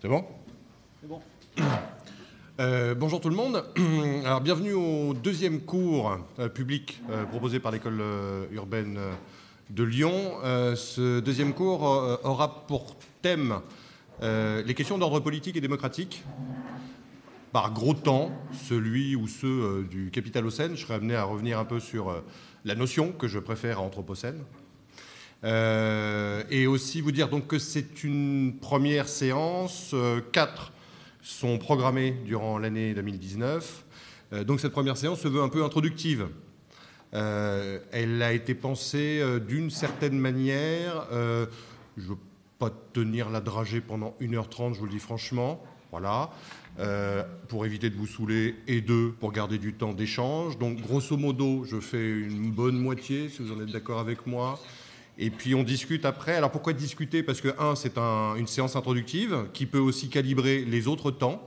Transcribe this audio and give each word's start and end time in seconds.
C'est 0.00 0.08
bon 0.08 0.24
C'est 1.02 1.08
bon. 1.08 1.20
Euh, 2.58 2.94
bonjour 2.94 3.20
tout 3.20 3.28
le 3.28 3.36
monde. 3.36 3.62
Alors, 4.24 4.40
bienvenue 4.40 4.72
au 4.72 5.12
deuxième 5.12 5.60
cours 5.60 6.18
euh, 6.38 6.48
public 6.48 7.02
euh, 7.10 7.26
proposé 7.26 7.60
par 7.60 7.70
l'école 7.70 8.02
urbaine 8.50 8.98
de 9.68 9.84
Lyon. 9.84 10.38
Ce 10.74 11.20
deuxième 11.20 11.52
cours 11.52 11.82
aura 12.24 12.66
pour 12.66 12.96
thème 13.20 13.60
les 14.22 14.74
questions 14.74 14.96
d'ordre 14.96 15.20
politique 15.20 15.56
et 15.56 15.60
démocratique. 15.60 16.24
Par 17.52 17.70
gros 17.72 17.92
temps, 17.94 18.30
celui 18.52 19.16
ou 19.16 19.28
ceux 19.28 19.86
du 19.90 20.10
capitalocène. 20.10 20.76
Je 20.76 20.82
serai 20.82 20.94
amené 20.94 21.14
à 21.14 21.24
revenir 21.24 21.58
un 21.58 21.66
peu 21.66 21.78
sur 21.78 22.22
la 22.64 22.74
notion 22.74 23.12
que 23.12 23.28
je 23.28 23.38
préfère 23.38 23.78
à 23.78 23.82
anthropocène. 23.82 24.42
Euh, 25.42 26.42
et 26.50 26.66
aussi 26.66 27.00
vous 27.00 27.12
dire 27.12 27.28
donc 27.28 27.46
que 27.46 27.58
c'est 27.58 28.04
une 28.04 28.58
première 28.60 29.08
séance. 29.08 29.92
Euh, 29.94 30.20
quatre 30.32 30.72
sont 31.22 31.58
programmés 31.58 32.16
durant 32.26 32.58
l'année 32.58 32.94
2019. 32.94 33.84
Euh, 34.32 34.44
donc 34.44 34.60
cette 34.60 34.72
première 34.72 34.96
séance 34.96 35.20
se 35.20 35.28
veut 35.28 35.42
un 35.42 35.48
peu 35.48 35.64
introductive. 35.64 36.28
Elle 37.12 38.22
a 38.22 38.32
été 38.32 38.54
pensée 38.54 39.20
d'une 39.48 39.68
certaine 39.70 40.16
manière. 40.16 41.08
je 41.10 41.46
ne 41.96 42.08
veux 42.08 42.18
pas 42.60 42.70
tenir 42.92 43.30
la 43.30 43.40
dragée 43.40 43.80
pendant 43.80 44.14
1h30, 44.20 44.74
je 44.74 44.78
vous 44.78 44.84
le 44.84 44.92
dis 44.92 45.00
franchement. 45.00 45.60
Voilà. 45.90 46.30
Pour 47.48 47.66
éviter 47.66 47.90
de 47.90 47.96
vous 47.96 48.06
saouler, 48.06 48.54
et 48.68 48.80
deux, 48.80 49.10
pour 49.18 49.32
garder 49.32 49.58
du 49.58 49.74
temps 49.74 49.92
d'échange. 49.92 50.56
Donc, 50.56 50.80
grosso 50.80 51.16
modo, 51.16 51.64
je 51.64 51.80
fais 51.80 52.08
une 52.08 52.52
bonne 52.52 52.78
moitié, 52.78 53.28
si 53.28 53.42
vous 53.42 53.50
en 53.50 53.60
êtes 53.60 53.72
d'accord 53.72 53.98
avec 53.98 54.24
moi. 54.28 54.60
Et 55.22 55.28
puis, 55.30 55.54
on 55.54 55.62
discute 55.62 56.06
après. 56.06 56.34
Alors, 56.34 56.50
pourquoi 56.50 56.72
discuter? 56.72 57.22
Parce 57.22 57.42
que, 57.42 57.48
un, 57.60 57.76
c'est 57.76 57.98
un- 57.98 58.36
une 58.36 58.46
séance 58.46 58.74
introductive 58.74 59.48
qui 59.52 59.66
peut 59.66 59.78
aussi 59.78 60.08
calibrer 60.08 60.64
les 60.64 60.88
autres 60.88 61.10
temps. 61.10 61.42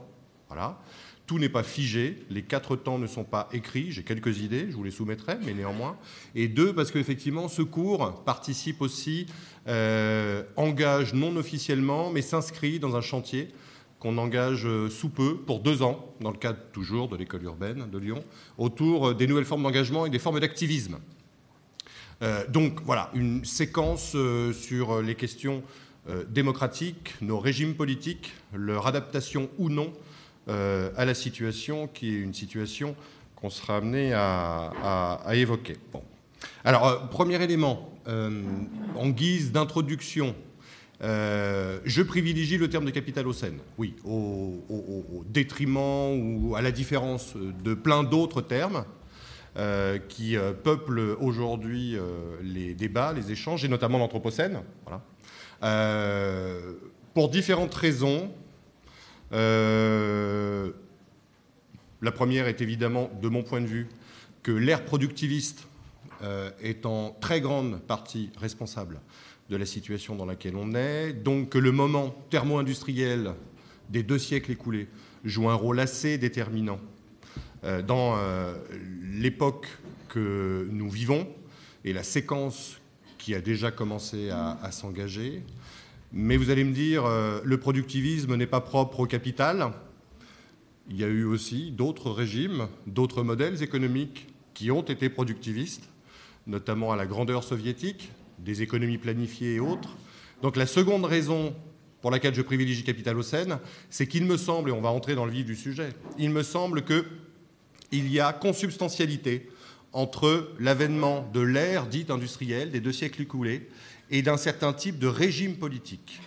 Voilà. 0.46 0.80
Tout 1.26 1.38
n'est 1.40 1.48
pas 1.48 1.62
figé, 1.64 2.24
les 2.30 2.42
quatre 2.42 2.76
temps 2.76 2.98
ne 2.98 3.06
sont 3.06 3.24
pas 3.24 3.48
écrits, 3.52 3.90
j'ai 3.90 4.04
quelques 4.04 4.40
idées, 4.40 4.66
je 4.70 4.76
vous 4.76 4.84
les 4.84 4.90
soumettrai, 4.90 5.38
mais 5.44 5.54
néanmoins. 5.54 5.96
Et 6.34 6.48
deux, 6.48 6.74
parce 6.74 6.90
qu'effectivement, 6.92 7.48
ce 7.48 7.62
cours 7.62 8.22
participe 8.24 8.80
aussi, 8.82 9.26
euh, 9.66 10.44
engage 10.56 11.14
non 11.14 11.34
officiellement, 11.36 12.10
mais 12.10 12.20
s'inscrit 12.22 12.78
dans 12.78 12.94
un 12.94 13.00
chantier 13.00 13.48
qu'on 13.98 14.18
engage 14.18 14.66
euh, 14.66 14.90
sous 14.90 15.08
peu, 15.08 15.38
pour 15.38 15.60
deux 15.60 15.82
ans, 15.82 16.14
dans 16.20 16.30
le 16.30 16.36
cadre 16.36 16.58
toujours 16.72 17.08
de 17.08 17.16
l'école 17.16 17.42
urbaine 17.44 17.88
de 17.90 17.98
Lyon, 17.98 18.22
autour 18.58 19.08
euh, 19.08 19.14
des 19.14 19.26
nouvelles 19.26 19.46
formes 19.46 19.62
d'engagement 19.62 20.04
et 20.04 20.10
des 20.10 20.18
formes 20.18 20.38
d'activisme. 20.40 20.98
Euh, 22.24 22.44
donc 22.48 22.80
voilà, 22.84 23.10
une 23.14 23.44
séquence 23.44 24.12
euh, 24.14 24.52
sur 24.52 25.02
les 25.02 25.14
questions 25.14 25.62
euh, 26.08 26.24
démocratiques, 26.28 27.14
nos 27.20 27.38
régimes 27.38 27.74
politiques, 27.74 28.32
leur 28.52 28.86
adaptation 28.86 29.48
ou 29.58 29.68
non 29.68 29.92
euh, 30.48 30.90
à 30.96 31.04
la 31.04 31.14
situation, 31.14 31.86
qui 31.86 32.14
est 32.14 32.18
une 32.18 32.34
situation 32.34 32.96
qu'on 33.36 33.50
sera 33.50 33.76
amené 33.76 34.12
à, 34.14 35.22
évoquer. 35.34 35.76
Alors, 36.64 36.86
euh, 36.86 36.96
premier 37.10 37.42
élément, 37.42 37.90
euh, 38.06 38.42
en 38.96 39.08
guise 39.08 39.52
d'introduction, 39.52 40.34
euh, 41.02 41.78
je 41.84 42.02
privilégie 42.02 42.58
le 42.58 42.68
terme 42.68 42.84
de 42.84 42.90
capitalocène, 42.90 43.58
oui, 43.78 43.94
au, 44.04 44.62
détriment 45.26 46.12
ou 46.12 46.54
à 46.54 46.62
la 46.62 46.70
différence 46.70 47.34
de 47.36 47.74
plein 47.74 48.02
d'autres 48.02 48.40
termes 48.40 48.76
euh, 48.76 49.03
qui 50.08 50.36
euh, 50.36 50.52
peuplent 50.52 51.16
aujourd'hui 51.20 51.96
euh, 51.96 52.36
les 52.42 52.74
débats, 52.74 53.12
les 53.12 53.30
échanges, 53.30 53.64
et 53.64 53.68
notamment 53.68 53.98
l'anthropocène. 53.98 54.62
Voilà. 54.84 55.02
Euh, 55.62 56.72
pour 57.14 57.28
différentes 57.28 57.74
raisons. 57.74 58.30
Euh, 59.32 60.72
la 62.02 62.12
première 62.12 62.48
est 62.48 62.60
évidemment, 62.60 63.10
de 63.22 63.28
mon 63.28 63.42
point 63.42 63.60
de 63.60 63.66
vue, 63.66 63.88
que 64.42 64.52
l'ère 64.52 64.84
productiviste 64.84 65.66
euh, 66.22 66.50
est 66.60 66.84
en 66.84 67.16
très 67.20 67.40
grande 67.40 67.80
partie 67.80 68.30
responsable 68.36 69.00
de 69.48 69.56
la 69.56 69.66
situation 69.66 70.14
dans 70.14 70.26
laquelle 70.26 70.56
on 70.56 70.74
est, 70.74 71.12
donc 71.12 71.50
que 71.50 71.58
le 71.58 71.72
moment 71.72 72.14
thermo-industriel 72.30 73.32
des 73.88 74.02
deux 74.02 74.18
siècles 74.18 74.52
écoulés 74.52 74.88
joue 75.24 75.48
un 75.48 75.54
rôle 75.54 75.80
assez 75.80 76.18
déterminant 76.18 76.78
euh, 76.78 76.93
dans 77.86 78.16
euh, 78.16 78.54
l'époque 79.02 79.68
que 80.08 80.68
nous 80.70 80.90
vivons 80.90 81.26
et 81.84 81.92
la 81.92 82.02
séquence 82.02 82.78
qui 83.18 83.34
a 83.34 83.40
déjà 83.40 83.70
commencé 83.70 84.30
à, 84.30 84.70
s'engager. 84.70 85.42
Mais 86.12 86.36
vous 86.36 86.50
allez 86.50 86.64
me 86.64 86.72
dire, 86.72 87.06
euh, 87.06 87.40
le 87.42 87.58
productivisme 87.58 88.36
n'est 88.36 88.46
pas 88.46 88.60
propre 88.60 89.00
au 89.00 89.06
capital. 89.06 89.72
Il 90.90 90.98
y 90.98 91.04
a 91.04 91.08
eu 91.08 91.24
aussi 91.24 91.70
d'autres 91.70 92.10
régimes, 92.10 92.68
d'autres 92.86 93.22
modèles 93.22 93.62
économiques 93.62 94.28
qui 94.52 94.70
ont 94.70 94.82
été 94.82 95.08
productivistes, 95.08 95.88
notamment 96.46 96.92
à 96.92 96.96
la 96.96 97.06
grandeur 97.06 97.42
soviétique, 97.42 98.12
des 98.38 98.62
économies 98.62 98.98
planifiées 98.98 99.54
et 99.54 99.60
autres. 99.60 99.96
Donc 100.42 100.56
la 100.56 100.66
seconde 100.66 101.06
raison 101.06 101.54
pour 102.02 102.10
laquelle 102.10 102.34
je 102.34 102.42
privilégie 102.42 102.84
Capitalocène, 102.84 103.58
c'est 103.88 104.06
qu'il 104.06 104.26
me 104.26 104.36
semble, 104.36 104.68
et 104.68 104.72
on 104.72 104.82
va 104.82 104.90
entrer 104.90 105.14
dans 105.14 105.24
le 105.24 105.32
vif 105.32 105.46
du 105.46 105.56
sujet, 105.56 105.88
il 106.18 106.28
me 106.28 106.42
semble 106.42 106.82
que 106.82 107.06
il 107.92 108.10
y 108.10 108.20
a 108.20 108.32
consubstantialité 108.32 109.48
entre 109.92 110.50
l'avènement 110.58 111.28
de 111.32 111.40
l'ère 111.40 111.86
dite 111.86 112.10
industrielle 112.10 112.70
des 112.70 112.80
deux 112.80 112.92
siècles 112.92 113.22
écoulés 113.22 113.68
et 114.10 114.22
d'un 114.22 114.36
certain 114.36 114.72
type 114.72 114.98
de 114.98 115.06
régime 115.06 115.56
politique. 115.56 116.20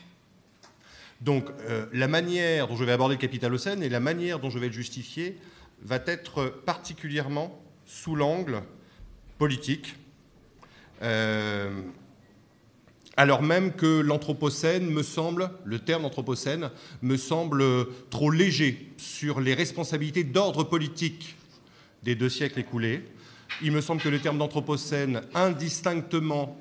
Donc 1.22 1.50
euh, 1.68 1.86
la 1.94 2.08
manière 2.08 2.68
dont 2.68 2.76
je 2.76 2.84
vais 2.84 2.92
aborder 2.92 3.16
le 3.16 3.22
capitalocène 3.22 3.84
et 3.84 3.90
la 3.90 4.00
manière 4.00 4.40
dont 4.40 4.50
je 4.50 4.60
vais 4.60 4.68
le 4.68 4.74
justifier 4.74 5.38
va 5.82 6.00
être 6.06 6.62
particulièrement 6.66 7.62
sous 7.86 8.16
l'angle 8.16 8.62
politique, 9.38 9.96
euh, 11.02 11.82
alors 13.16 13.42
même 13.42 13.74
que 13.74 14.00
l'anthropocène 14.00 14.90
me 14.90 15.02
semble, 15.04 15.52
le 15.66 15.80
terme 15.80 16.06
anthropocène, 16.06 16.70
me 17.02 17.18
semble 17.18 17.64
trop 18.10 18.30
léger 18.30 18.92
sur 18.98 19.40
les 19.40 19.54
responsabilités 19.54 20.24
d'ordre 20.24 20.64
politique 20.64 21.37
des 22.04 22.16
deux 22.16 22.30
siècles 22.30 22.60
écoulés. 22.60 23.04
Il 23.62 23.72
me 23.72 23.82
semble 23.82 24.02
que 24.02 24.10
le 24.10 24.20
terme 24.20 24.38
d'anthropocène, 24.38 25.22
indistinctement, 25.34 26.60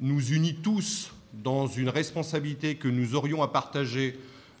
nous 0.00 0.32
unit 0.32 0.54
tous 0.54 1.12
dans 1.32 1.66
une 1.66 1.88
responsabilité 1.88 2.76
que 2.76 2.88
nous 2.88 3.14
aurions 3.14 3.42
à 3.42 3.48
partager, 3.48 4.18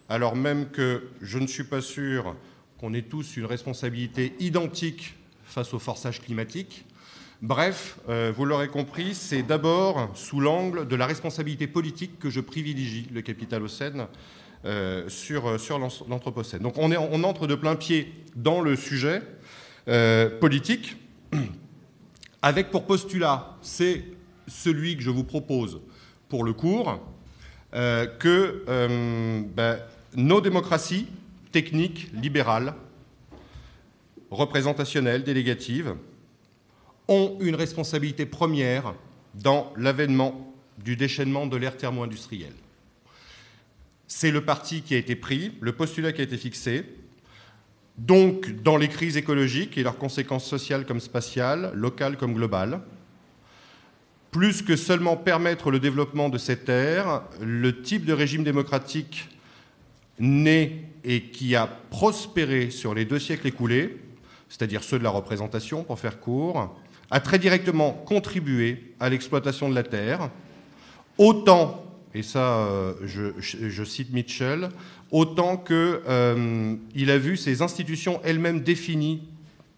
alors 0.08 0.36
même 0.36 0.70
que 0.70 1.08
je 1.20 1.38
ne 1.38 1.46
suis 1.46 1.64
pas 1.64 1.80
sûr 1.80 2.36
qu'on 2.78 2.94
ait 2.94 3.02
tous 3.02 3.36
une 3.36 3.46
responsabilité 3.46 4.34
identique 4.38 5.14
face 5.44 5.74
au 5.74 5.78
forçage 5.78 6.20
climatique. 6.20 6.84
Bref, 7.40 7.98
euh, 8.08 8.32
vous 8.36 8.44
l'aurez 8.44 8.68
compris, 8.68 9.14
c'est 9.14 9.42
d'abord 9.42 10.10
sous 10.14 10.40
l'angle 10.40 10.88
de 10.88 10.96
la 10.96 11.06
responsabilité 11.06 11.66
politique 11.66 12.18
que 12.18 12.30
je 12.30 12.40
privilégie 12.40 13.06
le 13.12 13.22
capitalocène 13.22 14.06
euh, 14.64 15.08
sur, 15.08 15.58
sur 15.60 15.78
l'anthropocène. 15.78 16.62
Donc 16.62 16.78
on, 16.78 16.90
est, 16.90 16.96
on 16.96 17.22
entre 17.22 17.46
de 17.46 17.54
plein 17.54 17.76
pied 17.76 18.12
dans 18.34 18.60
le 18.60 18.74
sujet 18.74 19.22
euh, 19.88 20.38
politique, 20.38 20.96
avec 22.42 22.70
pour 22.70 22.86
postulat, 22.86 23.56
c'est 23.62 24.04
celui 24.46 24.96
que 24.96 25.02
je 25.02 25.10
vous 25.10 25.24
propose 25.24 25.80
pour 26.28 26.44
le 26.44 26.52
cours, 26.52 27.00
euh, 27.74 28.06
que 28.06 28.64
euh, 28.68 29.42
ben, 29.54 29.78
nos 30.14 30.40
démocraties 30.40 31.06
techniques, 31.52 32.10
libérales, 32.12 32.74
représentationnelles, 34.30 35.24
délégatives, 35.24 35.94
ont 37.08 37.38
une 37.40 37.54
responsabilité 37.54 38.26
première 38.26 38.94
dans 39.34 39.72
l'avènement 39.76 40.54
du 40.84 40.96
déchaînement 40.96 41.46
de 41.46 41.56
l'ère 41.56 41.76
thermo-industrielle. 41.76 42.54
C'est 44.06 44.30
le 44.30 44.44
parti 44.44 44.82
qui 44.82 44.94
a 44.94 44.98
été 44.98 45.16
pris, 45.16 45.52
le 45.60 45.72
postulat 45.72 46.12
qui 46.12 46.20
a 46.20 46.24
été 46.24 46.36
fixé. 46.36 46.84
Donc, 47.98 48.62
dans 48.62 48.76
les 48.76 48.88
crises 48.88 49.16
écologiques 49.16 49.76
et 49.76 49.82
leurs 49.82 49.98
conséquences 49.98 50.46
sociales 50.46 50.86
comme 50.86 51.00
spatiales, 51.00 51.72
locales 51.74 52.16
comme 52.16 52.32
globales, 52.32 52.80
plus 54.30 54.62
que 54.62 54.76
seulement 54.76 55.16
permettre 55.16 55.70
le 55.70 55.80
développement 55.80 56.28
de 56.28 56.38
cette 56.38 56.68
ère, 56.68 57.22
le 57.40 57.82
type 57.82 58.04
de 58.04 58.12
régime 58.12 58.44
démocratique 58.44 59.28
né 60.20 60.84
et 61.04 61.22
qui 61.22 61.56
a 61.56 61.66
prospéré 61.66 62.70
sur 62.70 62.94
les 62.94 63.04
deux 63.04 63.18
siècles 63.18 63.46
écoulés, 63.46 63.98
c'est-à-dire 64.48 64.82
ceux 64.82 64.98
de 64.98 65.04
la 65.04 65.10
représentation, 65.10 65.84
pour 65.84 65.98
faire 65.98 66.20
court, 66.20 66.76
a 67.10 67.20
très 67.20 67.38
directement 67.38 67.92
contribué 67.92 68.94
à 69.00 69.08
l'exploitation 69.08 69.68
de 69.68 69.74
la 69.74 69.82
terre, 69.82 70.30
autant, 71.16 71.84
et 72.14 72.22
ça 72.22 72.66
euh, 72.66 72.94
je, 73.04 73.84
cite 73.84 74.12
Mitchell, 74.12 74.70
autant 75.10 75.56
qu'il 75.56 75.76
euh, 75.76 76.76
a 76.94 77.18
vu 77.18 77.36
ses 77.36 77.62
institutions 77.62 78.20
elles-mêmes 78.24 78.60
définies 78.60 79.22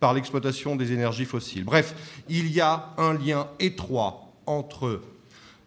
par 0.01 0.15
l'exploitation 0.15 0.77
des 0.77 0.93
énergies 0.93 1.27
fossiles. 1.27 1.65
Bref, 1.65 1.95
il 2.29 2.51
y 2.51 2.61
a 2.61 2.95
un 2.97 3.15
lien 3.15 3.49
étroit 3.59 4.33
entre 4.47 5.03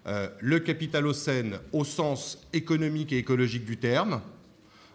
euh, 0.08 0.28
le 0.40 0.60
capitalocène 0.60 1.60
au 1.72 1.84
sens 1.84 2.40
économique 2.52 3.14
et 3.14 3.18
écologique 3.18 3.66
du 3.66 3.78
terme, 3.78 4.22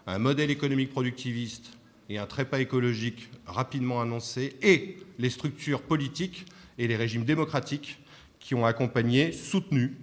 un 0.05 0.19
modèle 0.19 0.51
économique 0.51 0.91
productiviste 0.91 1.71
et 2.09 2.17
un 2.17 2.25
trépas 2.25 2.59
écologique 2.59 3.29
rapidement 3.45 4.01
annoncé, 4.01 4.55
et 4.61 4.97
les 5.17 5.29
structures 5.29 5.81
politiques 5.81 6.45
et 6.77 6.87
les 6.87 6.95
régimes 6.95 7.25
démocratiques 7.25 7.99
qui 8.39 8.55
ont 8.55 8.65
accompagné, 8.65 9.31
soutenu 9.31 9.97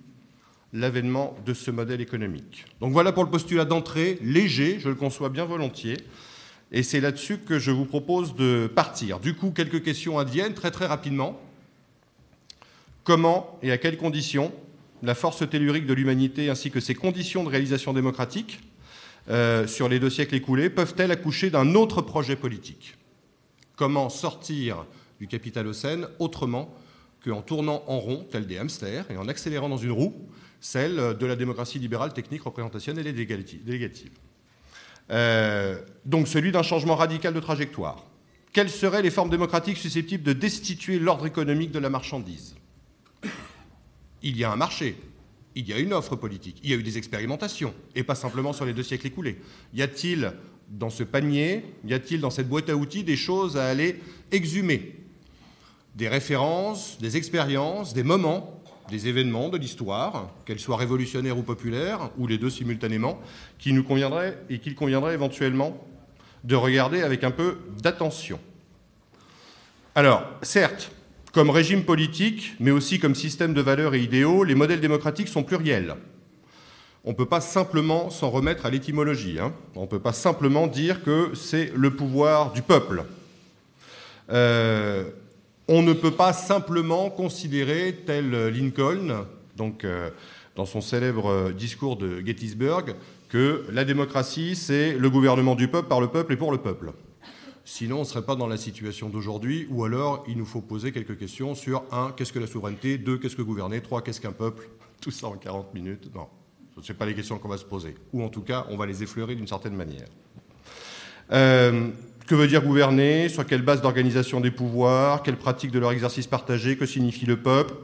l'avènement 0.76 1.36
de 1.44 1.54
ce 1.54 1.70
modèle 1.70 2.00
économique. 2.00 2.66
Donc 2.80 2.92
voilà 2.92 3.12
pour 3.12 3.24
le 3.24 3.30
postulat 3.30 3.64
d'entrée, 3.64 4.18
léger, 4.22 4.78
je 4.78 4.88
le 4.88 4.94
conçois 4.94 5.28
bien 5.28 5.44
volontiers, 5.44 5.96
et 6.72 6.82
c'est 6.82 7.00
là-dessus 7.00 7.38
que 7.38 7.58
je 7.58 7.70
vous 7.70 7.84
propose 7.84 8.34
de 8.34 8.70
partir. 8.72 9.20
Du 9.20 9.34
coup, 9.34 9.50
quelques 9.50 9.82
questions 9.82 10.18
adviennent 10.18 10.54
très 10.54 10.70
très 10.70 10.86
rapidement. 10.86 11.40
Comment 13.04 13.58
et 13.62 13.70
à 13.70 13.78
quelles 13.78 13.96
conditions 13.96 14.52
la 15.02 15.14
force 15.14 15.48
tellurique 15.48 15.86
de 15.86 15.94
l'humanité 15.94 16.50
ainsi 16.50 16.70
que 16.70 16.80
ses 16.80 16.94
conditions 16.94 17.44
de 17.44 17.48
réalisation 17.48 17.92
démocratique 17.92 18.60
euh, 19.28 19.66
sur 19.66 19.88
les 19.88 20.00
deux 20.00 20.10
siècles 20.10 20.34
écoulés 20.34 20.70
peuvent-elles 20.70 21.12
accoucher 21.12 21.50
d'un 21.50 21.74
autre 21.74 22.02
projet 22.02 22.36
politique? 22.36 22.96
Comment 23.76 24.08
sortir 24.08 24.84
du 25.20 25.28
capitalocène 25.28 26.08
autrement 26.18 26.74
qu'en 27.24 27.42
tournant 27.42 27.82
en 27.86 27.98
rond, 27.98 28.26
tel 28.30 28.46
des 28.46 28.58
hamsters, 28.58 29.10
et 29.10 29.16
en 29.16 29.28
accélérant 29.28 29.68
dans 29.68 29.76
une 29.76 29.92
roue, 29.92 30.14
celle 30.66 31.16
de 31.16 31.26
la 31.26 31.36
démocratie 31.36 31.78
libérale, 31.78 32.12
technique, 32.12 32.42
représentationnelle 32.42 33.06
et 33.06 33.12
délégative. 33.12 34.10
Euh, 35.10 35.80
donc 36.04 36.26
celui 36.26 36.50
d'un 36.50 36.64
changement 36.64 36.96
radical 36.96 37.32
de 37.32 37.38
trajectoire. 37.38 38.04
Quelles 38.52 38.70
seraient 38.70 39.02
les 39.02 39.10
formes 39.10 39.30
démocratiques 39.30 39.76
susceptibles 39.76 40.24
de 40.24 40.32
destituer 40.32 40.98
l'ordre 40.98 41.26
économique 41.26 41.70
de 41.70 41.78
la 41.78 41.88
marchandise? 41.88 42.56
Il 44.22 44.36
y 44.36 44.42
a 44.42 44.50
un 44.50 44.56
marché, 44.56 44.96
il 45.54 45.68
y 45.68 45.72
a 45.72 45.78
une 45.78 45.92
offre 45.92 46.16
politique, 46.16 46.58
il 46.64 46.70
y 46.70 46.72
a 46.72 46.76
eu 46.76 46.82
des 46.82 46.98
expérimentations, 46.98 47.72
et 47.94 48.02
pas 48.02 48.16
simplement 48.16 48.52
sur 48.52 48.64
les 48.64 48.72
deux 48.72 48.82
siècles 48.82 49.06
écoulés. 49.06 49.40
Y 49.72 49.82
a-t-il 49.82 50.32
dans 50.68 50.90
ce 50.90 51.04
panier, 51.04 51.64
y 51.86 51.94
a-t-il 51.94 52.20
dans 52.20 52.30
cette 52.30 52.48
boîte 52.48 52.68
à 52.70 52.76
outils 52.76 53.04
des 53.04 53.16
choses 53.16 53.56
à 53.56 53.68
aller 53.68 54.00
exhumer? 54.32 54.96
Des 55.94 56.08
références, 56.08 56.98
des 56.98 57.16
expériences, 57.16 57.94
des 57.94 58.02
moments 58.02 58.55
des 58.90 59.08
événements 59.08 59.48
de 59.48 59.58
l'histoire, 59.58 60.30
qu'elles 60.44 60.60
soient 60.60 60.76
révolutionnaires 60.76 61.38
ou 61.38 61.42
populaires, 61.42 62.10
ou 62.18 62.26
les 62.26 62.38
deux 62.38 62.50
simultanément, 62.50 63.20
qui 63.58 63.72
nous 63.72 63.82
conviendraient 63.82 64.38
et 64.50 64.58
qu'il 64.58 64.74
conviendrait 64.74 65.14
éventuellement 65.14 65.86
de 66.44 66.54
regarder 66.54 67.02
avec 67.02 67.24
un 67.24 67.30
peu 67.30 67.58
d'attention. 67.82 68.38
Alors, 69.94 70.24
certes, 70.42 70.90
comme 71.32 71.50
régime 71.50 71.84
politique, 71.84 72.54
mais 72.60 72.70
aussi 72.70 72.98
comme 72.98 73.14
système 73.14 73.54
de 73.54 73.60
valeurs 73.60 73.94
et 73.94 74.00
idéaux, 74.00 74.44
les 74.44 74.54
modèles 74.54 74.80
démocratiques 74.80 75.28
sont 75.28 75.42
pluriels. 75.42 75.96
On 77.04 77.10
ne 77.10 77.14
peut 77.14 77.26
pas 77.26 77.40
simplement 77.40 78.10
s'en 78.10 78.30
remettre 78.30 78.66
à 78.66 78.70
l'étymologie. 78.70 79.38
Hein. 79.38 79.52
On 79.74 79.82
ne 79.82 79.86
peut 79.86 80.00
pas 80.00 80.12
simplement 80.12 80.66
dire 80.66 81.02
que 81.02 81.32
c'est 81.34 81.72
le 81.74 81.94
pouvoir 81.94 82.52
du 82.52 82.62
peuple. 82.62 83.04
Euh, 84.30 85.04
on 85.68 85.82
ne 85.82 85.92
peut 85.92 86.12
pas 86.12 86.32
simplement 86.32 87.10
considérer, 87.10 88.02
tel 88.06 88.30
Lincoln, 88.48 89.26
donc, 89.56 89.84
euh, 89.84 90.10
dans 90.54 90.66
son 90.66 90.80
célèbre 90.80 91.50
discours 91.52 91.96
de 91.96 92.24
Gettysburg, 92.24 92.94
que 93.28 93.64
la 93.72 93.84
démocratie, 93.84 94.54
c'est 94.54 94.92
le 94.94 95.10
gouvernement 95.10 95.54
du 95.54 95.68
peuple, 95.68 95.88
par 95.88 96.00
le 96.00 96.08
peuple 96.08 96.34
et 96.34 96.36
pour 96.36 96.52
le 96.52 96.58
peuple. 96.58 96.92
Sinon, 97.64 97.96
on 97.96 98.00
ne 98.00 98.04
serait 98.04 98.24
pas 98.24 98.36
dans 98.36 98.46
la 98.46 98.56
situation 98.56 99.08
d'aujourd'hui, 99.08 99.66
ou 99.70 99.84
alors 99.84 100.24
il 100.28 100.38
nous 100.38 100.46
faut 100.46 100.60
poser 100.60 100.92
quelques 100.92 101.18
questions 101.18 101.56
sur 101.56 101.82
1. 101.90 102.12
Qu'est-ce 102.16 102.32
que 102.32 102.38
la 102.38 102.46
souveraineté? 102.46 102.96
2. 102.96 103.18
Qu'est-ce 103.18 103.34
que 103.34 103.42
gouverner? 103.42 103.80
3. 103.80 104.02
Qu'est-ce 104.02 104.20
qu'un 104.20 104.30
peuple? 104.30 104.68
Tout 105.00 105.10
ça 105.10 105.26
en 105.26 105.36
40 105.36 105.74
minutes. 105.74 106.08
Non, 106.14 106.28
ce 106.76 106.80
ne 106.80 106.84
sont 106.84 106.94
pas 106.94 107.06
les 107.06 107.14
questions 107.14 107.38
qu'on 107.38 107.48
va 107.48 107.58
se 107.58 107.64
poser. 107.64 107.96
Ou 108.12 108.22
en 108.22 108.28
tout 108.28 108.42
cas, 108.42 108.66
on 108.70 108.76
va 108.76 108.86
les 108.86 109.02
effleurer 109.02 109.34
d'une 109.34 109.48
certaine 109.48 109.74
manière. 109.74 110.06
Euh, 111.32 111.88
que 112.26 112.34
veut 112.34 112.48
dire 112.48 112.62
gouverner? 112.62 113.28
Sur 113.28 113.46
quelle 113.46 113.62
base 113.62 113.80
d'organisation 113.80 114.40
des 114.40 114.50
pouvoirs? 114.50 115.22
Quelle 115.22 115.36
pratique 115.36 115.70
de 115.70 115.78
leur 115.78 115.92
exercice 115.92 116.26
partagé? 116.26 116.76
Que 116.76 116.86
signifie 116.86 117.26
le 117.26 117.36
peuple? 117.36 117.74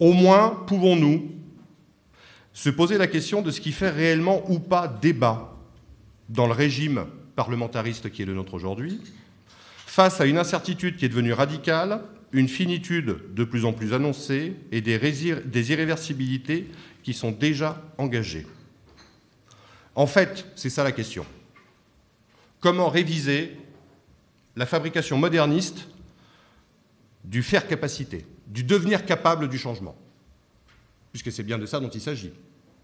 Au 0.00 0.12
moins, 0.12 0.62
pouvons-nous 0.66 1.30
se 2.52 2.70
poser 2.70 2.98
la 2.98 3.06
question 3.06 3.42
de 3.42 3.50
ce 3.50 3.60
qui 3.60 3.72
fait 3.72 3.90
réellement 3.90 4.42
ou 4.50 4.58
pas 4.58 4.88
débat 4.88 5.56
dans 6.28 6.46
le 6.46 6.52
régime 6.52 7.06
parlementariste 7.36 8.10
qui 8.10 8.22
est 8.22 8.26
le 8.26 8.34
nôtre 8.34 8.54
aujourd'hui, 8.54 9.00
face 9.86 10.20
à 10.20 10.26
une 10.26 10.38
incertitude 10.38 10.96
qui 10.96 11.04
est 11.04 11.08
devenue 11.08 11.32
radicale, 11.32 12.02
une 12.32 12.48
finitude 12.48 13.16
de 13.34 13.44
plus 13.44 13.64
en 13.64 13.72
plus 13.72 13.94
annoncée 13.94 14.56
et 14.72 14.80
des, 14.80 14.98
des 14.98 15.70
irréversibilités 15.70 16.68
qui 17.02 17.14
sont 17.14 17.30
déjà 17.30 17.82
engagées. 17.96 18.46
En 19.94 20.06
fait, 20.06 20.46
c'est 20.56 20.70
ça 20.70 20.84
la 20.84 20.92
question 20.92 21.24
comment 22.60 22.88
réviser 22.88 23.56
la 24.56 24.66
fabrication 24.66 25.18
moderniste 25.18 25.88
du 27.24 27.42
faire 27.42 27.66
capacité, 27.66 28.26
du 28.46 28.64
devenir 28.64 29.04
capable 29.04 29.48
du 29.48 29.58
changement. 29.58 29.96
Puisque 31.12 31.32
c'est 31.32 31.42
bien 31.42 31.58
de 31.58 31.66
ça 31.66 31.80
dont 31.80 31.90
il 31.90 32.00
s'agit. 32.00 32.32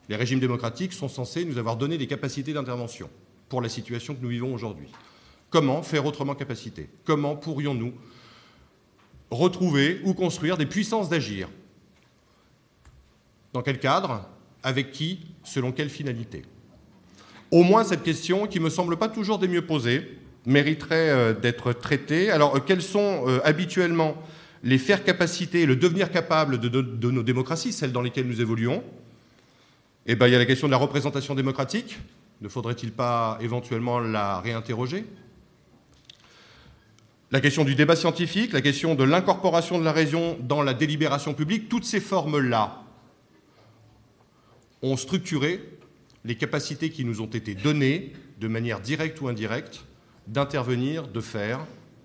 Les 0.08 0.16
régimes 0.16 0.40
démocratiques 0.40 0.92
sont 0.92 1.08
censés 1.08 1.44
nous 1.44 1.58
avoir 1.58 1.76
donné 1.76 1.98
des 1.98 2.06
capacités 2.06 2.52
d'intervention 2.52 3.10
pour 3.48 3.60
la 3.60 3.68
situation 3.68 4.14
que 4.14 4.22
nous 4.22 4.28
vivons 4.28 4.54
aujourd'hui. 4.54 4.88
Comment 5.50 5.82
faire 5.82 6.04
autrement 6.04 6.34
capacité? 6.34 6.88
Comment 7.04 7.36
pourrions-nous 7.36 7.94
retrouver 9.30 10.00
ou 10.04 10.14
construire 10.14 10.56
des 10.56 10.66
puissances 10.66 11.08
d'agir? 11.08 11.48
Dans 13.52 13.62
quel 13.62 13.78
cadre? 13.78 14.28
Avec 14.62 14.92
qui? 14.92 15.20
Selon 15.44 15.72
quelle 15.72 15.90
finalité? 15.90 16.44
Au 17.54 17.62
moins 17.62 17.84
cette 17.84 18.02
question, 18.02 18.48
qui 18.48 18.58
ne 18.58 18.64
me 18.64 18.68
semble 18.68 18.96
pas 18.96 19.08
toujours 19.08 19.38
des 19.38 19.46
mieux 19.46 19.64
posées, 19.64 20.18
mériterait 20.44 21.10
euh, 21.10 21.32
d'être 21.32 21.72
traitée. 21.72 22.28
Alors, 22.28 22.56
euh, 22.56 22.58
quels 22.58 22.82
sont 22.82 23.28
euh, 23.28 23.38
habituellement 23.44 24.16
les 24.64 24.76
faire 24.76 25.04
capaciter, 25.04 25.64
le 25.64 25.76
devenir 25.76 26.10
capable 26.10 26.58
de, 26.58 27.10
nos 27.10 27.22
démocraties, 27.22 27.72
celles 27.72 27.92
dans 27.92 28.02
lesquelles 28.02 28.26
nous 28.26 28.40
évoluons? 28.40 28.82
Eh 30.04 30.16
bien, 30.16 30.26
il 30.26 30.32
y 30.32 30.34
a 30.34 30.38
la 30.38 30.46
question 30.46 30.66
de 30.66 30.72
la 30.72 30.78
représentation 30.78 31.36
démocratique. 31.36 31.96
Ne 32.40 32.48
faudrait-il 32.48 32.90
pas 32.90 33.38
éventuellement 33.40 34.00
la 34.00 34.40
réinterroger? 34.40 35.06
La 37.30 37.40
question 37.40 37.64
du 37.64 37.76
débat 37.76 37.94
scientifique, 37.94 38.52
la 38.52 38.62
question 38.62 38.96
de 38.96 39.04
l'incorporation 39.04 39.78
de 39.78 39.84
la 39.84 39.92
raison 39.92 40.36
dans 40.40 40.62
la 40.62 40.74
délibération 40.74 41.34
publique, 41.34 41.68
toutes 41.68 41.84
ces 41.84 42.00
formes-là 42.00 42.82
ont 44.82 44.96
structuré 44.96 45.60
les 46.24 46.36
capacités 46.36 46.90
qui 46.90 47.04
nous 47.04 47.20
ont 47.20 47.26
été 47.26 47.54
données, 47.54 48.12
de 48.40 48.48
manière 48.48 48.80
directe 48.80 49.20
ou 49.20 49.28
indirecte, 49.28 49.84
d'intervenir, 50.26 51.08
de 51.08 51.20
faire, 51.20 51.60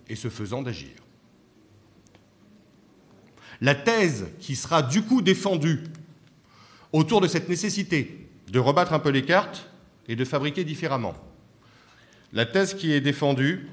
et 0.10 0.16
ce 0.16 0.30
faisant 0.30 0.62
d'agir. 0.62 0.90
La 3.62 3.76
thèse 3.76 4.28
qui 4.40 4.56
sera 4.56 4.82
du 4.82 5.04
coup 5.04 5.22
défendue 5.22 5.84
autour 6.92 7.22
de 7.22 7.28
cette 7.28 7.50
nécessité 7.50 8.30
de 8.52 8.60
rebattre 8.60 8.94
un 8.94 9.00
peu 9.00 9.10
les 9.10 9.24
cartes 9.24 9.70
et 10.08 10.16
de 10.16 10.26
fabriquer 10.26 10.64
différemment. 10.64 11.14
La 12.34 12.46
thèse 12.46 12.74
qui 12.74 12.94
est 12.94 13.02
défendue, 13.02 13.68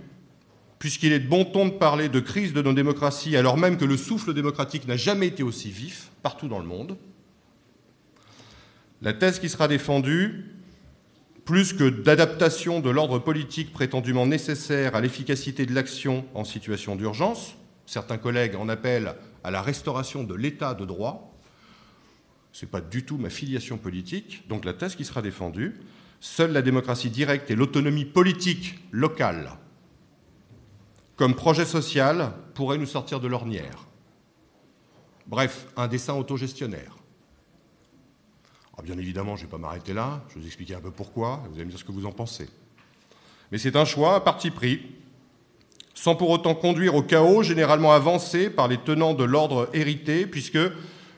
puisqu'il 0.79 1.13
est 1.13 1.21
de 1.21 1.29
bon 1.29 1.45
ton 1.45 1.67
de 1.67 1.71
parler 1.71 2.09
de 2.09 2.21
crise 2.21 2.53
de 2.53 2.63
nos 2.63 2.73
démocraties 2.73 3.37
alors 3.37 3.57
même 3.57 3.79
que 3.79 3.85
le 3.85 3.97
souffle 3.97 4.35
démocratique 4.35 4.87
n'a 4.87 4.97
jamais 4.97 5.29
été 5.29 5.43
aussi 5.43 5.71
vif 5.71 6.11
partout 6.23 6.49
dans 6.49 6.59
le 6.59 6.67
monde, 6.67 6.99
la 9.03 9.13
thèse 9.13 9.39
qui 9.39 9.49
sera 9.49 9.69
défendue, 9.69 10.53
plus 11.45 11.73
que 11.73 11.89
d'adaptation 11.89 12.81
de 12.81 12.91
l'ordre 12.91 13.19
politique 13.19 13.73
prétendument 13.73 14.27
nécessaire 14.27 14.97
à 14.97 15.01
l'efficacité 15.01 15.65
de 15.65 15.75
l'action 15.75 16.25
en 16.35 16.45
situation 16.45 16.97
d'urgence, 16.97 17.55
certains 17.87 18.19
collègues 18.19 18.57
en 18.57 18.69
appellent 18.69 19.15
à 19.45 19.51
la 19.51 19.63
restauration 19.63 20.25
de 20.25 20.35
l'état 20.35 20.75
de 20.75 20.85
droit, 20.85 21.33
ce 22.53 22.65
n'est 22.65 22.71
pas 22.71 22.81
du 22.81 23.05
tout 23.05 23.19
ma 23.19 23.31
filiation 23.31 23.79
politique, 23.79 24.49
donc 24.49 24.65
la 24.65 24.73
thèse 24.73 24.97
qui 24.97 25.05
sera 25.05 25.23
défendue, 25.23 25.77
seule 26.21 26.53
la 26.53 26.63
démocratie 26.63 27.11
directe 27.11 27.51
et 27.51 27.55
l'autonomie 27.55 28.07
politique 28.07 28.79
locale 28.91 29.51
comme 31.17 31.35
projet 31.35 31.65
social 31.65 32.33
pourraient 32.55 32.79
nous 32.79 32.87
sortir 32.87 33.21
de 33.21 33.27
l'ornière. 33.27 33.87
Bref, 35.27 35.67
un 35.77 35.89
dessin 35.89 36.15
autogestionnaire. 36.15 36.96
Ah, 38.79 38.83
bien 38.83 38.99
évidemment, 38.99 39.37
je 39.37 39.43
ne 39.43 39.47
vais 39.47 39.51
pas 39.51 39.59
m'arrêter 39.59 39.95
là, 39.95 40.23
je 40.29 40.35
vais 40.35 40.41
vous 40.41 40.47
expliquer 40.47 40.75
un 40.75 40.81
peu 40.81 40.91
pourquoi, 40.91 41.43
et 41.45 41.49
vous 41.49 41.55
allez 41.55 41.65
me 41.65 41.71
dire 41.71 41.79
ce 41.79 41.85
que 41.85 41.93
vous 41.93 42.07
en 42.07 42.13
pensez. 42.13 42.49
Mais 43.51 43.59
c'est 43.59 43.77
un 43.77 43.85
choix 43.85 44.17
à 44.17 44.21
parti 44.21 44.51
pris, 44.51 44.83
sans 45.95 46.15
pour 46.15 46.29
autant 46.29 46.55
conduire 46.55 46.95
au 46.95 47.03
chaos 47.03 47.43
généralement 47.43 47.93
avancé 47.93 48.51
par 48.51 48.69
les 48.69 48.77
tenants 48.77 49.15
de 49.15 49.25
l'ordre 49.25 49.71
hérité, 49.73 50.27
puisque, 50.27 50.59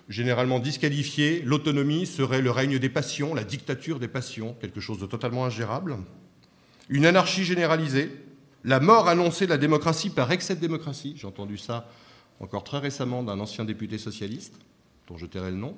généralement 0.08 0.60
disqualifié, 0.60 1.42
l'autonomie 1.42 2.06
serait 2.06 2.42
le 2.42 2.50
règne 2.52 2.78
des 2.78 2.88
passions, 2.88 3.34
la 3.34 3.44
dictature 3.44 3.98
des 3.98 4.08
passions, 4.08 4.54
quelque 4.60 4.80
chose 4.80 5.00
de 5.00 5.06
totalement 5.06 5.44
ingérable. 5.44 5.96
Une 6.88 7.06
anarchie 7.06 7.44
généralisée, 7.44 8.10
la 8.64 8.78
mort 8.78 9.08
annoncée 9.08 9.46
de 9.46 9.50
la 9.50 9.58
démocratie 9.58 10.10
par 10.10 10.30
excès 10.30 10.54
de 10.54 10.60
démocratie, 10.60 11.14
j'ai 11.16 11.26
entendu 11.26 11.58
ça 11.58 11.88
encore 12.40 12.62
très 12.62 12.78
récemment 12.78 13.24
d'un 13.24 13.40
ancien 13.40 13.64
député 13.64 13.98
socialiste, 13.98 14.54
dont 15.08 15.16
je 15.16 15.26
tairai 15.26 15.50
le 15.50 15.56
nom, 15.56 15.76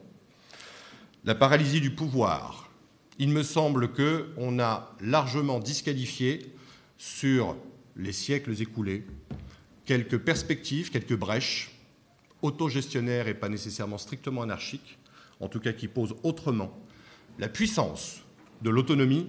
la 1.25 1.35
paralysie 1.35 1.81
du 1.81 1.91
pouvoir, 1.91 2.71
il 3.19 3.29
me 3.29 3.43
semble 3.43 3.93
qu'on 3.93 4.59
a 4.59 4.95
largement 5.01 5.59
disqualifié 5.59 6.55
sur 6.97 7.57
les 7.97 8.13
siècles 8.13 8.61
écoulés 8.61 9.07
quelques 9.85 10.19
perspectives, 10.19 10.91
quelques 10.91 11.17
brèches 11.17 11.73
autogestionnaires 12.43 13.29
et 13.29 13.35
pas 13.35 13.49
nécessairement 13.49 13.99
strictement 13.99 14.43
anarchiques, 14.43 14.99
en 15.41 15.49
tout 15.49 15.61
cas 15.61 15.73
qui 15.73 15.89
posent 15.89 16.15
autrement 16.23 16.79
la 17.39 17.49
puissance 17.49 18.23
de 18.63 18.71
l'autonomie 18.71 19.29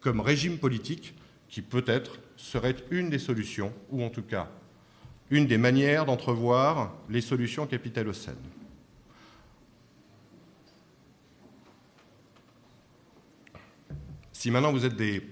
comme 0.00 0.20
régime 0.20 0.58
politique 0.58 1.14
qui 1.48 1.62
peut-être 1.62 2.18
serait 2.36 2.76
une 2.90 3.10
des 3.10 3.18
solutions, 3.18 3.72
ou 3.90 4.02
en 4.02 4.10
tout 4.10 4.22
cas 4.22 4.50
une 5.30 5.46
des 5.46 5.58
manières 5.58 6.06
d'entrevoir 6.06 6.94
les 7.10 7.20
solutions 7.20 7.66
capitalocènes. 7.66 8.36
Si 14.46 14.52
maintenant 14.52 14.70
vous 14.70 14.84
êtes 14.84 14.94
des 14.94 15.28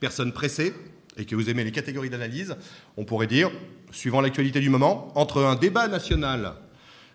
personnes 0.00 0.32
pressées 0.32 0.72
et 1.18 1.26
que 1.26 1.36
vous 1.36 1.50
aimez 1.50 1.64
les 1.64 1.70
catégories 1.70 2.08
d'analyse, 2.08 2.56
on 2.96 3.04
pourrait 3.04 3.26
dire, 3.26 3.50
suivant 3.90 4.22
l'actualité 4.22 4.58
du 4.60 4.70
moment, 4.70 5.12
entre 5.18 5.42
un 5.42 5.54
débat 5.54 5.86
national 5.86 6.54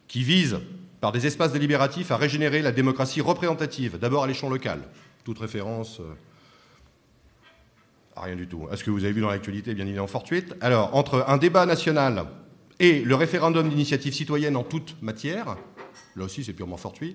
qui 0.07 0.21
vise, 0.21 0.59
par 0.99 1.11
des 1.11 1.25
espaces 1.25 1.53
délibératifs, 1.53 2.11
à 2.11 2.17
régénérer 2.17 2.61
la 2.61 2.71
démocratie 2.71 3.19
représentative, 3.19 3.97
d'abord 3.97 4.25
à 4.25 4.27
l'échelon 4.27 4.51
local, 4.51 4.81
toute 5.23 5.39
référence 5.39 6.01
euh, 6.01 6.13
à 8.15 8.21
rien 8.21 8.35
du 8.35 8.45
tout, 8.45 8.67
à 8.71 8.77
ce 8.77 8.83
que 8.83 8.91
vous 8.91 9.03
avez 9.03 9.13
vu 9.13 9.21
dans 9.21 9.31
l'actualité, 9.31 9.73
bien 9.73 9.85
évidemment 9.85 10.05
fortuite? 10.05 10.53
Alors, 10.61 10.95
entre 10.95 11.25
un 11.27 11.37
débat 11.37 11.65
national 11.65 12.27
et 12.79 13.01
le 13.01 13.15
référendum 13.15 13.67
d'initiative 13.67 14.13
citoyenne 14.13 14.55
en 14.55 14.63
toute 14.63 15.01
matière, 15.01 15.57
là 16.15 16.25
aussi 16.25 16.43
c'est 16.43 16.53
purement 16.53 16.77
fortuit, 16.77 17.13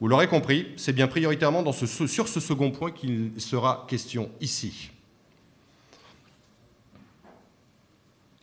vous 0.00 0.08
l'aurez 0.08 0.28
compris, 0.28 0.68
c'est 0.76 0.92
bien 0.92 1.06
prioritairement 1.06 1.70
sur 1.72 2.28
ce 2.28 2.40
second 2.40 2.70
point 2.70 2.90
qu'il 2.90 3.32
sera 3.38 3.86
question 3.88 4.30
ici. 4.40 4.90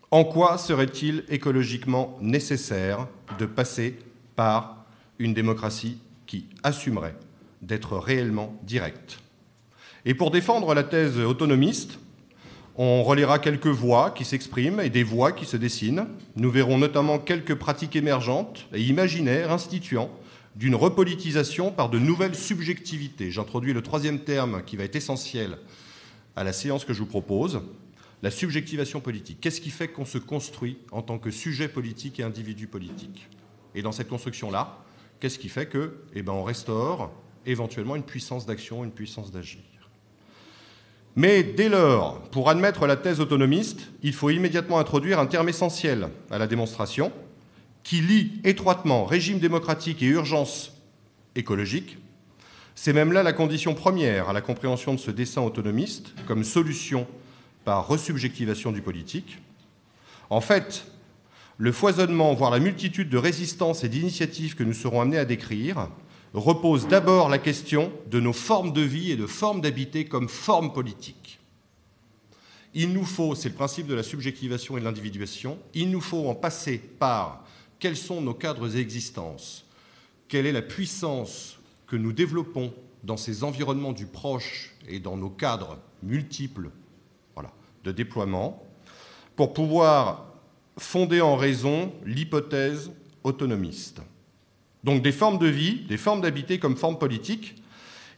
En 0.09 0.25
quoi 0.25 0.57
serait-il 0.57 1.23
écologiquement 1.29 2.17
nécessaire 2.19 3.07
de 3.39 3.45
passer 3.45 3.97
par 4.35 4.85
une 5.19 5.33
démocratie 5.33 5.97
qui 6.25 6.47
assumerait 6.63 7.15
d'être 7.61 7.97
réellement 7.97 8.59
directe? 8.63 9.19
Et 10.03 10.13
pour 10.13 10.31
défendre 10.31 10.73
la 10.73 10.83
thèse 10.83 11.17
autonomiste, 11.19 12.00
on 12.75 13.04
relaiera 13.04 13.40
quelques 13.40 13.68
voix 13.68 14.12
qui 14.12 14.25
s'expriment 14.25 14.80
et 14.80 14.90
des 14.90 15.04
voix 15.04 15.32
qui 15.32 15.46
se 15.46 15.58
dessinent. 15.58 16.08
Nous 16.36 16.51
verrons 16.51 16.78
notamment 16.78 17.20
quelques 17.20 17.56
pratiques 17.56 17.96
émergentes 17.96 18.68
et 18.74 18.82
imaginaires 18.82 19.51
instituant 19.51 20.10
d'une 20.56 20.75
repolitisation 20.75 21.72
par 21.72 21.90
de 21.90 22.00
nouvelles 22.00 22.36
subjectivités. 22.36 23.32
J'introduis 23.32 23.74
le 23.74 23.82
troisième 23.82 24.20
terme 24.20 24.63
qui 24.66 24.78
va 24.78 24.84
être 24.84 24.96
essentiel 24.96 25.58
à 26.36 26.44
la 26.44 26.54
séance 26.54 26.86
que 26.86 26.94
je 26.94 27.00
vous 27.00 27.06
propose, 27.06 27.62
la 28.22 28.32
subjectivation 28.32 29.01
politique. 29.01 29.40
Qu'est-ce 29.42 29.62
qui 29.62 29.70
fait 29.70 29.88
qu'on 29.88 30.06
se 30.06 30.18
construit 30.18 30.78
en 30.92 31.01
tant 31.01 31.18
que 31.18 31.32
sujet 31.32 31.68
politique 31.68 32.20
et 32.20 32.24
individu 32.24 32.68
politique? 32.68 33.28
Et 33.75 33.82
dans 33.82 33.92
cette 33.92 34.10
construction-là, 34.10 34.78
qu'est-ce 35.20 35.40
qui 35.40 35.50
fait 35.50 35.66
que, 35.66 36.04
eh 36.13 36.22
ben, 36.22 36.34
on 36.34 36.44
restaure 36.44 37.12
éventuellement 37.46 37.96
une 37.96 38.04
puissance 38.04 38.46
d'action, 38.46 38.84
une 38.84 38.92
puissance 38.92 39.32
d'agir? 39.32 39.71
Mais 41.15 41.44
dès 41.44 41.70
lors, 41.70 42.22
pour 42.30 42.50
admettre 42.50 42.88
la 42.88 42.96
thèse 42.96 43.20
autonomiste, 43.20 43.89
il 44.01 44.13
faut 44.13 44.30
immédiatement 44.30 44.80
introduire 44.80 45.20
un 45.20 45.25
terme 45.25 45.50
essentiel 45.50 46.10
à 46.30 46.38
la 46.38 46.48
démonstration, 46.48 47.12
qui 47.84 48.01
lie 48.01 48.39
étroitement 48.44 49.06
régime 49.06 49.39
démocratique 49.39 50.01
et 50.03 50.08
urgence 50.08 50.74
écologique. 51.36 51.98
C'est 52.75 52.94
même 52.94 53.12
là 53.12 53.24
la 53.24 53.34
condition 53.34 53.74
première 53.74 54.30
à 54.30 54.34
la 54.34 54.41
compréhension 54.41 54.94
de 54.94 55.00
ce 55.00 55.12
dessin 55.12 55.41
autonomiste 55.41 56.13
comme 56.27 56.44
solution 56.44 57.08
par 57.65 57.88
resubjectivation 57.88 58.72
du 58.72 58.82
politique. 58.82 59.39
En 60.30 60.41
fait, 60.41 60.86
le 61.58 61.72
foisonnement, 61.72 62.34
voire 62.34 62.51
la 62.51 62.60
multitude 62.60 63.10
de 63.10 63.18
résistances 63.18 63.84
et 63.84 63.89
d'initiatives 63.89 64.56
que 64.56 64.63
nous 64.63 64.74
serons 64.74 65.01
amenés 65.01 65.18
à 65.18 65.25
décrire, 65.25 65.89
repose 66.33 66.88
d'abord 66.88 67.29
la 67.29 67.38
question 67.38 67.91
de 68.09 68.19
nos 68.19 68.33
formes 68.33 68.73
de 68.73 68.81
vie 68.81 69.11
et 69.11 69.17
de 69.17 69.25
formes 69.25 69.61
d'habiter 69.61 70.05
comme 70.05 70.29
formes 70.29 70.73
politiques. 70.73 71.39
Il 72.73 72.93
nous 72.93 73.03
faut, 73.03 73.35
c'est 73.35 73.50
le 73.50 73.55
principe 73.55 73.88
de 73.88 73.95
la 73.95 74.03
subjectivation 74.03 74.77
et 74.77 74.79
de 74.79 74.85
l'individuation, 74.85 75.59
il 75.73 75.91
nous 75.91 76.00
faut 76.00 76.29
en 76.29 76.35
passer 76.35 76.77
par 76.77 77.45
quels 77.79 77.97
sont 77.97 78.21
nos 78.21 78.33
cadres 78.33 78.69
d'existence, 78.69 79.65
quelle 80.29 80.45
est 80.45 80.53
la 80.53 80.61
puissance 80.61 81.59
que 81.88 81.97
nous 81.97 82.13
développons 82.13 82.73
dans 83.03 83.17
ces 83.17 83.43
environnements 83.43 83.91
du 83.91 84.05
proche 84.05 84.73
et 84.88 85.00
dans 85.00 85.17
nos 85.17 85.29
cadres 85.29 85.77
multiples 86.01 86.69
de 87.83 87.91
déploiement, 87.91 88.63
pour 89.35 89.53
pouvoir 89.53 90.25
fonder 90.77 91.21
en 91.21 91.35
raison 91.35 91.91
l'hypothèse 92.05 92.91
autonomiste. 93.23 94.01
Donc 94.83 95.01
des 95.01 95.11
formes 95.11 95.38
de 95.38 95.47
vie, 95.47 95.81
des 95.88 95.97
formes 95.97 96.21
d'habiter 96.21 96.59
comme 96.59 96.75
formes 96.75 96.97
politiques, 96.97 97.61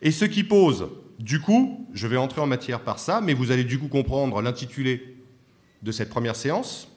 et 0.02 0.12
ce 0.12 0.26
qui 0.26 0.44
pose, 0.44 0.90
du 1.20 1.40
coup, 1.40 1.88
je 1.94 2.08
vais 2.08 2.18
entrer 2.18 2.42
en 2.42 2.48
matière 2.48 2.82
par 2.82 3.00
ça, 3.00 3.22
mais 3.22 3.34
vous 3.34 3.52
allez 3.52 3.64
du 3.64 3.80
coup 3.80 3.88
comprendre 3.88 4.42
l'intitulé 4.42 5.18
de 5.82 5.92
cette 5.92 6.10
première 6.10 6.36
séance. 6.36 6.88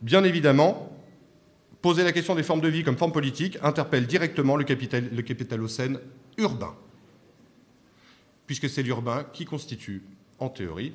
Bien 0.00 0.24
évidemment, 0.24 0.96
poser 1.80 2.04
la 2.04 2.12
question 2.12 2.34
des 2.34 2.42
formes 2.42 2.60
de 2.60 2.68
vie 2.68 2.84
comme 2.84 2.96
formes 2.96 3.12
politiques 3.12 3.58
interpelle 3.62 4.06
directement 4.06 4.56
le, 4.56 4.64
capital, 4.64 5.10
capitalocène 5.24 5.98
urbain, 6.38 6.74
puisque 8.46 8.68
c'est 8.68 8.82
l'urbain 8.82 9.26
qui 9.32 9.44
constitue, 9.44 10.02
en 10.38 10.48
théorie, 10.48 10.92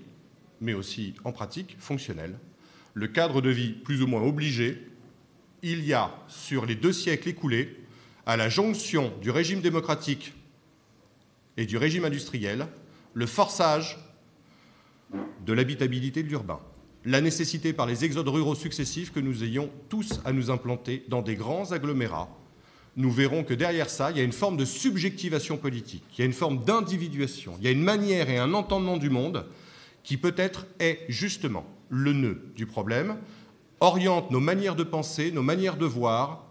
mais 0.60 0.74
aussi 0.74 1.14
en 1.24 1.32
pratique, 1.32 1.76
fonctionnel, 1.80 2.38
le 2.94 3.08
cadre 3.08 3.42
de 3.42 3.50
vie 3.50 3.72
plus 3.72 4.02
ou 4.02 4.08
moins 4.08 4.22
obligé 4.22 4.82
il 5.64 5.86
y 5.86 5.94
a, 5.94 6.12
sur 6.28 6.66
les 6.66 6.76
deux 6.76 6.94
siècles 6.94 7.30
écoulés, 7.30 7.76
à 8.26 8.38
la 8.38 8.50
jonction 8.50 9.14
du 9.22 9.32
régime 9.32 9.62
démocratique 9.62 10.34
et 11.56 11.66
du 11.66 11.78
régime 11.78 12.06
industriel, 12.06 12.68
le 13.14 13.26
forçage 13.26 13.98
de 15.46 15.54
l'habitabilité 15.54 16.24
de 16.24 16.28
l'urbain, 16.28 16.60
la 17.06 17.22
nécessité 17.22 17.74
par 17.74 17.86
les 17.86 18.04
exodes 18.04 18.28
ruraux 18.28 18.56
successifs 18.56 19.12
que 19.14 19.20
nous 19.20 19.44
ayons 19.44 19.72
tous 19.90 20.20
à 20.26 20.34
nous 20.34 20.52
implanter 20.52 21.06
dans 21.08 21.22
des 21.22 21.36
grands 21.36 21.72
agglomérats. 21.72 22.30
Nous 22.98 23.12
verrons 23.12 23.44
que 23.44 23.54
derrière 23.54 23.90
ça, 23.90 24.12
il 24.12 24.18
y 24.18 24.20
a 24.20 24.24
une 24.24 24.34
forme 24.34 24.58
de 24.58 24.66
subjectivation 24.66 25.58
politique, 25.58 26.04
il 26.14 26.20
y 26.20 26.22
a 26.24 26.26
une 26.26 26.34
forme 26.34 26.64
d'individuation, 26.66 27.56
il 27.60 27.66
y 27.66 27.68
a 27.68 27.72
une 27.72 27.84
manière 27.84 28.30
et 28.30 28.38
un 28.38 28.54
entendement 28.54 28.98
du 28.98 29.10
monde 29.10 29.46
qui 30.04 30.18
peut-être 30.18 30.66
est 30.80 31.06
justement 31.08 31.66
le 31.90 32.14
nœud 32.14 32.52
du 32.56 32.66
problème, 32.66 33.18
oriente 33.80 34.32
nos 34.32 34.40
manières 34.40 34.76
de 34.76 34.84
penser, 34.84 35.32
nos 35.32 35.44
manières 35.44 35.78
de 35.78 35.86
voir, 35.86 36.44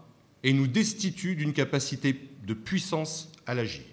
et 0.43 0.53
nous 0.53 0.67
destitue 0.67 1.35
d'une 1.35 1.53
capacité 1.53 2.29
de 2.45 2.53
puissance 2.53 3.31
à 3.45 3.53
l'agir. 3.53 3.83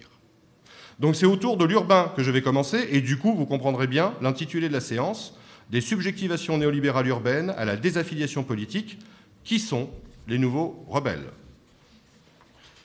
Donc 0.99 1.15
c'est 1.15 1.25
autour 1.25 1.57
de 1.57 1.65
l'urbain 1.65 2.13
que 2.15 2.23
je 2.23 2.31
vais 2.31 2.41
commencer, 2.41 2.87
et 2.91 3.01
du 3.01 3.17
coup, 3.17 3.35
vous 3.35 3.45
comprendrez 3.45 3.87
bien 3.87 4.13
l'intitulé 4.21 4.69
de 4.69 4.73
la 4.73 4.79
séance, 4.79 5.37
des 5.69 5.81
subjectivations 5.81 6.57
néolibérales 6.57 7.07
urbaines 7.07 7.49
à 7.57 7.65
la 7.65 7.75
désaffiliation 7.75 8.43
politique, 8.43 8.99
qui 9.43 9.59
sont 9.59 9.89
les 10.27 10.37
nouveaux 10.37 10.85
rebelles? 10.87 11.31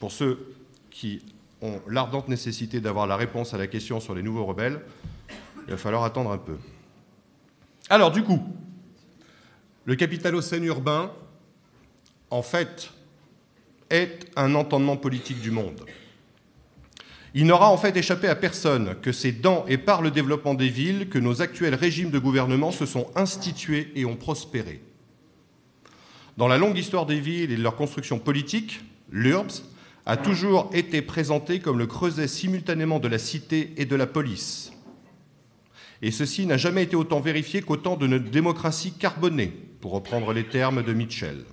Pour 0.00 0.11
ceux 0.11 0.54
qui 0.90 1.23
ont 1.62 1.80
l'ardente 1.87 2.28
nécessité 2.28 2.80
d'avoir 2.80 3.07
la 3.07 3.16
réponse 3.16 3.54
à 3.54 3.59
la 3.59 3.66
question 3.66 4.00
sur 4.00 4.14
les 4.14 4.23
nouveaux 4.23 4.47
rebelles, 4.47 4.80
il 5.66 5.71
va 5.71 5.76
falloir 5.76 6.04
attendre 6.04 6.33
un 6.33 6.38
peu. 6.38 6.57
Alors 7.90 8.11
du 8.11 8.23
coup, 8.23 8.42
le 9.90 9.97
capitalocène 9.97 10.62
urbain, 10.62 11.11
en 12.30 12.42
fait, 12.42 12.92
est 13.90 14.20
un 14.37 14.54
entendement 14.54 14.97
politique 14.97 15.40
du 15.40 15.50
monde. 15.50 15.85
Il 17.35 17.47
n'aura 17.47 17.73
en 17.73 17.76
fait 17.76 17.97
échappé 17.97 18.28
à 18.28 18.37
personne 18.37 18.94
que 19.02 19.11
c'est 19.11 19.32
dans 19.32 19.66
et 19.66 19.78
par 19.78 20.00
le 20.00 20.12
développement 20.12 20.54
des 20.54 20.68
villes 20.68 21.09
que 21.09 21.18
nos 21.18 21.42
actuels 21.42 21.75
régimes 21.75 22.12
de 22.12 22.20
gouvernement 22.20 22.70
se 22.70 22.87
sont 22.87 23.09
institués 23.16 23.90
et 23.97 24.04
ont 24.04 24.14
prospéré. 24.14 24.80
Dans 26.37 26.47
la 26.47 26.56
longue 26.56 26.78
histoire 26.78 27.04
des 27.04 27.18
villes 27.18 27.50
et 27.50 27.56
de 27.56 27.62
leur 27.62 27.75
construction 27.75 28.20
politique, 28.20 28.82
l'URBS 29.11 29.64
a 30.06 30.16
toujours 30.16 30.70
été 30.73 31.02
présenté 31.02 31.59
comme 31.59 31.80
le 31.80 31.88
creuset 31.88 32.28
simultanément 32.28 33.00
de 33.00 33.09
la 33.09 33.18
cité 33.18 33.73
et 33.76 33.87
de 33.87 33.97
la 33.97 34.06
police. 34.06 34.70
Et 36.00 36.12
ceci 36.12 36.47
n'a 36.47 36.59
jamais 36.59 36.85
été 36.85 36.94
autant 36.94 37.18
vérifié 37.18 37.61
qu'au 37.61 37.76
temps 37.76 37.97
de 37.97 38.06
notre 38.06 38.30
démocratie 38.30 38.92
carbonée, 38.92 39.52
pour 39.81 39.93
reprendre 39.93 40.33
les 40.33 40.45
termes 40.45 40.83
de 40.83 40.93
Mitchell. 40.93 41.45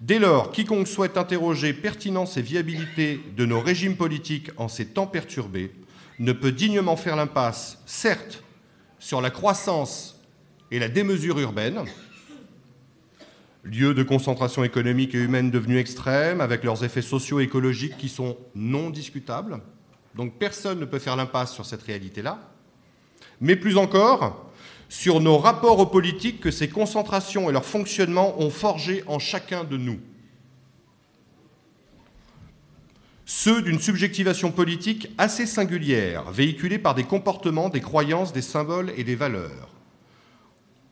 Dès 0.00 0.18
lors, 0.18 0.50
quiconque 0.50 0.88
souhaite 0.88 1.16
interroger 1.16 1.72
pertinence 1.72 2.36
et 2.36 2.42
viabilité 2.42 3.20
de 3.36 3.46
nos 3.46 3.60
régimes 3.60 3.96
politiques 3.96 4.50
en 4.56 4.68
ces 4.68 4.86
temps 4.86 5.06
perturbés 5.06 5.72
ne 6.18 6.32
peut 6.32 6.52
dignement 6.52 6.96
faire 6.96 7.16
l'impasse, 7.16 7.78
certes, 7.86 8.42
sur 8.98 9.20
la 9.20 9.30
croissance 9.30 10.20
et 10.70 10.78
la 10.78 10.88
démesure 10.88 11.38
urbaine, 11.38 11.84
lieux 13.64 13.94
de 13.94 14.02
concentration 14.02 14.64
économique 14.64 15.14
et 15.14 15.18
humaine 15.18 15.50
devenus 15.50 15.78
extrêmes, 15.78 16.40
avec 16.40 16.64
leurs 16.64 16.84
effets 16.84 17.02
socio-écologiques 17.02 17.96
qui 17.96 18.08
sont 18.08 18.36
non 18.54 18.90
discutables, 18.90 19.60
Donc 20.14 20.38
personne 20.38 20.80
ne 20.80 20.84
peut 20.84 20.98
faire 20.98 21.16
l'impasse 21.16 21.54
sur 21.54 21.64
cette 21.64 21.82
réalité-là. 21.82 22.38
Mais 23.40 23.56
plus 23.56 23.76
encore, 23.76 24.51
sur 24.92 25.20
nos 25.20 25.38
rapports 25.38 25.78
aux 25.78 25.86
politiques 25.86 26.38
que 26.38 26.50
ces 26.50 26.68
concentrations 26.68 27.48
et 27.48 27.52
leur 27.54 27.64
fonctionnement 27.64 28.38
ont 28.42 28.50
forgé 28.50 29.02
en 29.06 29.18
chacun 29.18 29.64
de 29.64 29.78
nous. 29.78 29.98
Ceux 33.24 33.62
d'une 33.62 33.80
subjectivation 33.80 34.52
politique 34.52 35.08
assez 35.16 35.46
singulière, 35.46 36.30
véhiculée 36.30 36.78
par 36.78 36.94
des 36.94 37.04
comportements, 37.04 37.70
des 37.70 37.80
croyances, 37.80 38.34
des 38.34 38.42
symboles 38.42 38.92
et 38.98 39.02
des 39.02 39.14
valeurs. 39.14 39.70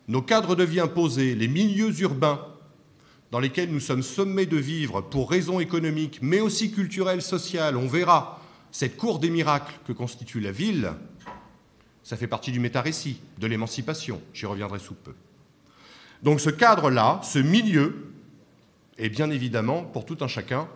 Nos 0.09 0.23
cadres 0.23 0.57
de 0.57 0.65
vie 0.65 0.81
imposés, 0.81 1.35
les 1.35 1.49
milieux 1.49 2.01
urbains 2.01 2.47
dans 3.31 3.39
lesquels 3.39 3.71
nous 3.71 3.81
sommes 3.81 4.03
sommés 4.03 4.47
de 4.47 4.57
vivre 4.57 5.03
pour 5.03 5.29
raisons 5.29 5.61
économiques, 5.61 6.21
mais 6.23 6.41
aussi 6.41 6.73
culturelles, 6.73 7.21
sociales, 7.21 7.77
on 7.77 7.87
verra 7.87 8.41
cette 8.73 8.97
cour 8.97 9.19
des 9.19 9.29
miracles 9.29 9.79
que 9.87 9.93
constitue 9.93 10.41
la 10.41 10.53
ville, 10.53 10.95
ça 12.11 12.17
fait 12.17 12.27
partie 12.27 12.51
du 12.51 12.59
méta-récit, 12.59 13.21
de 13.39 13.47
l'émancipation. 13.47 14.21
J'y 14.35 14.45
reviendrai 14.45 14.81
sous 14.81 14.95
peu. 14.95 15.15
Donc 16.25 16.41
ce 16.41 16.51
cadre-là, 16.51 17.21
ce 17.23 17.39
milieu, 17.39 18.13
est 18.99 19.09
bien 19.09 19.31
évidemment, 19.31 19.85
pour 19.85 20.05
tout 20.07 20.19
un 20.21 20.27
chacun, 20.27 20.67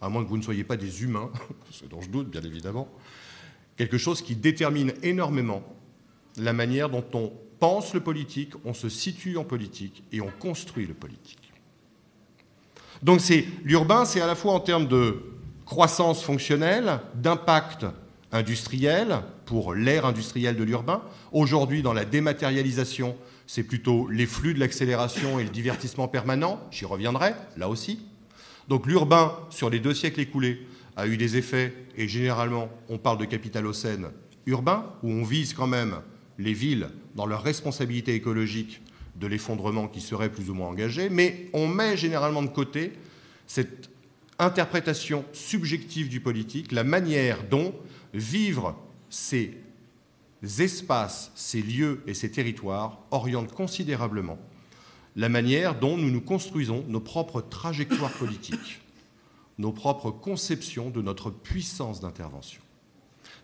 à 0.00 0.08
moins 0.08 0.24
que 0.24 0.30
vous 0.30 0.38
ne 0.38 0.42
soyez 0.42 0.64
pas 0.64 0.78
des 0.78 1.02
humains, 1.02 1.30
ce 1.70 1.84
dont 1.84 2.00
je 2.00 2.08
doute 2.08 2.30
bien 2.30 2.40
évidemment, 2.40 2.88
quelque 3.76 3.98
chose 3.98 4.22
qui 4.22 4.34
détermine 4.34 4.94
énormément 5.02 5.62
la 6.38 6.54
manière 6.54 6.88
dont 6.88 7.04
on 7.12 7.30
pense 7.58 7.92
le 7.92 8.00
politique, 8.00 8.54
on 8.64 8.72
se 8.72 8.88
situe 8.88 9.36
en 9.36 9.44
politique 9.44 10.04
et 10.10 10.22
on 10.22 10.30
construit 10.38 10.86
le 10.86 10.94
politique. 10.94 11.52
Donc 13.02 13.20
c'est 13.20 13.44
l'urbain, 13.62 14.06
c'est 14.06 14.22
à 14.22 14.26
la 14.26 14.36
fois 14.36 14.54
en 14.54 14.60
termes 14.60 14.88
de 14.88 15.22
croissance 15.66 16.22
fonctionnelle, 16.22 17.00
d'impact 17.14 17.84
industriel 18.32 19.20
pour 19.50 19.74
l'ère 19.74 20.06
industrielle 20.06 20.54
de 20.54 20.62
l'urbain. 20.62 21.02
Aujourd'hui, 21.32 21.82
dans 21.82 21.92
la 21.92 22.04
dématérialisation, 22.04 23.16
c'est 23.48 23.64
plutôt 23.64 24.06
les 24.06 24.26
flux 24.26 24.54
de 24.54 24.60
l'accélération 24.60 25.40
et 25.40 25.42
le 25.42 25.50
divertissement 25.50 26.06
permanent. 26.06 26.60
J'y 26.70 26.84
reviendrai, 26.84 27.32
là 27.56 27.68
aussi. 27.68 27.98
Donc 28.68 28.86
l'urbain, 28.86 29.36
sur 29.50 29.68
les 29.68 29.80
deux 29.80 29.92
siècles 29.92 30.20
écoulés, 30.20 30.64
a 30.94 31.08
eu 31.08 31.16
des 31.16 31.36
effets, 31.36 31.74
et 31.96 32.06
généralement, 32.06 32.68
on 32.88 32.96
parle 32.96 33.18
de 33.18 33.24
capitalocène 33.24 34.10
urbain, 34.46 34.86
où 35.02 35.10
on 35.10 35.24
vise 35.24 35.52
quand 35.52 35.66
même 35.66 35.96
les 36.38 36.54
villes 36.54 36.88
dans 37.16 37.26
leur 37.26 37.42
responsabilité 37.42 38.14
écologique 38.14 38.80
de 39.16 39.26
l'effondrement 39.26 39.88
qui 39.88 40.00
serait 40.00 40.30
plus 40.30 40.48
ou 40.48 40.54
moins 40.54 40.68
engagé, 40.68 41.08
mais 41.10 41.48
on 41.54 41.66
met 41.66 41.96
généralement 41.96 42.44
de 42.44 42.50
côté 42.50 42.92
cette 43.48 43.90
interprétation 44.38 45.24
subjective 45.32 46.08
du 46.08 46.20
politique, 46.20 46.70
la 46.70 46.84
manière 46.84 47.42
dont 47.50 47.74
vivre 48.14 48.76
ces 49.10 49.58
espaces, 50.58 51.30
ces 51.34 51.60
lieux 51.60 52.02
et 52.06 52.14
ces 52.14 52.30
territoires 52.30 52.98
orientent 53.10 53.52
considérablement 53.52 54.38
la 55.16 55.28
manière 55.28 55.78
dont 55.78 55.96
nous 55.96 56.10
nous 56.10 56.20
construisons 56.20 56.84
nos 56.88 57.00
propres 57.00 57.42
trajectoires 57.42 58.12
politiques, 58.12 58.80
nos 59.58 59.72
propres 59.72 60.10
conceptions 60.10 60.88
de 60.90 61.02
notre 61.02 61.30
puissance 61.30 62.00
d'intervention. 62.00 62.62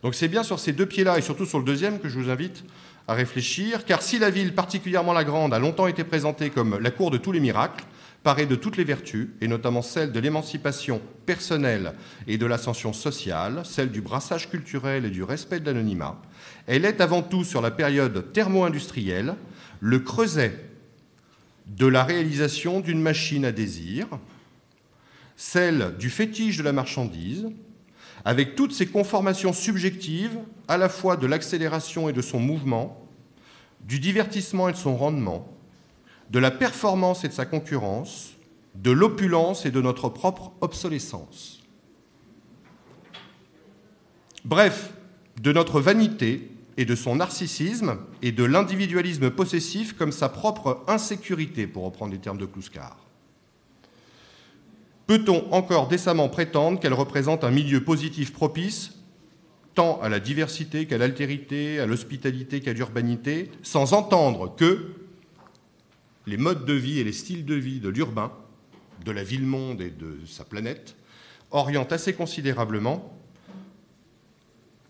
Donc 0.02 0.14
c'est 0.14 0.28
bien 0.28 0.42
sur 0.42 0.58
ces 0.58 0.72
deux 0.72 0.86
pieds-là, 0.86 1.18
et 1.18 1.22
surtout 1.22 1.46
sur 1.46 1.58
le 1.58 1.64
deuxième, 1.64 1.98
que 1.98 2.08
je 2.08 2.18
vous 2.18 2.30
invite 2.30 2.64
à 3.08 3.14
réfléchir, 3.14 3.84
car 3.84 4.02
si 4.02 4.18
la 4.18 4.30
ville, 4.30 4.54
particulièrement 4.54 5.12
la 5.12 5.24
grande, 5.24 5.52
a 5.52 5.58
longtemps 5.58 5.86
été 5.86 6.04
présentée 6.04 6.50
comme 6.50 6.78
la 6.78 6.90
cour 6.90 7.10
de 7.10 7.18
tous 7.18 7.32
les 7.32 7.40
miracles, 7.40 7.84
parée 8.26 8.46
de 8.46 8.56
toutes 8.56 8.76
les 8.76 8.82
vertus, 8.82 9.28
et 9.40 9.46
notamment 9.46 9.82
celle 9.82 10.10
de 10.10 10.18
l'émancipation 10.18 11.00
personnelle 11.26 11.92
et 12.26 12.38
de 12.38 12.44
l'ascension 12.44 12.92
sociale, 12.92 13.62
celle 13.64 13.92
du 13.92 14.00
brassage 14.00 14.50
culturel 14.50 15.04
et 15.04 15.10
du 15.10 15.22
respect 15.22 15.60
de 15.60 15.66
l'anonymat, 15.66 16.20
elle 16.66 16.84
est 16.84 17.00
avant 17.00 17.22
tout 17.22 17.44
sur 17.44 17.62
la 17.62 17.70
période 17.70 18.32
thermo-industrielle, 18.32 19.36
le 19.78 20.00
creuset 20.00 20.58
de 21.68 21.86
la 21.86 22.02
réalisation 22.02 22.80
d'une 22.80 23.00
machine 23.00 23.44
à 23.44 23.52
désir, 23.52 24.08
celle 25.36 25.94
du 25.96 26.10
fétiche 26.10 26.56
de 26.56 26.64
la 26.64 26.72
marchandise, 26.72 27.46
avec 28.24 28.56
toutes 28.56 28.72
ces 28.72 28.86
conformations 28.86 29.52
subjectives, 29.52 30.36
à 30.66 30.76
la 30.78 30.88
fois 30.88 31.16
de 31.16 31.28
l'accélération 31.28 32.08
et 32.08 32.12
de 32.12 32.22
son 32.22 32.40
mouvement, 32.40 33.08
du 33.82 34.00
divertissement 34.00 34.68
et 34.68 34.72
de 34.72 34.76
son 34.76 34.96
rendement, 34.96 35.55
de 36.30 36.38
la 36.38 36.50
performance 36.50 37.24
et 37.24 37.28
de 37.28 37.32
sa 37.32 37.46
concurrence, 37.46 38.32
de 38.74 38.90
l'opulence 38.90 39.66
et 39.66 39.70
de 39.70 39.80
notre 39.80 40.08
propre 40.08 40.52
obsolescence. 40.60 41.62
Bref, 44.44 44.92
de 45.40 45.52
notre 45.52 45.80
vanité 45.80 46.50
et 46.76 46.84
de 46.84 46.94
son 46.94 47.16
narcissisme 47.16 47.98
et 48.22 48.32
de 48.32 48.44
l'individualisme 48.44 49.30
possessif 49.30 49.94
comme 49.94 50.12
sa 50.12 50.28
propre 50.28 50.84
insécurité, 50.86 51.66
pour 51.66 51.84
reprendre 51.84 52.12
les 52.12 52.18
termes 52.18 52.38
de 52.38 52.46
Kluskar. 52.46 52.96
Peut-on 55.06 55.52
encore 55.52 55.88
décemment 55.88 56.28
prétendre 56.28 56.80
qu'elle 56.80 56.92
représente 56.92 57.44
un 57.44 57.50
milieu 57.50 57.82
positif 57.82 58.32
propice 58.32 58.92
tant 59.74 60.00
à 60.00 60.08
la 60.08 60.20
diversité 60.20 60.86
qu'à 60.86 60.98
l'altérité, 60.98 61.78
à 61.78 61.86
l'hospitalité 61.86 62.60
qu'à 62.60 62.72
l'urbanité, 62.72 63.50
sans 63.62 63.92
entendre 63.92 64.54
que 64.56 65.05
les 66.26 66.36
modes 66.36 66.64
de 66.64 66.72
vie 66.72 66.98
et 66.98 67.04
les 67.04 67.12
styles 67.12 67.44
de 67.44 67.54
vie 67.54 67.80
de 67.80 67.88
l'urbain, 67.88 68.32
de 69.04 69.12
la 69.12 69.22
ville-monde 69.22 69.80
et 69.80 69.90
de 69.90 70.18
sa 70.26 70.44
planète, 70.44 70.96
orientent 71.50 71.92
assez 71.92 72.14
considérablement 72.14 73.16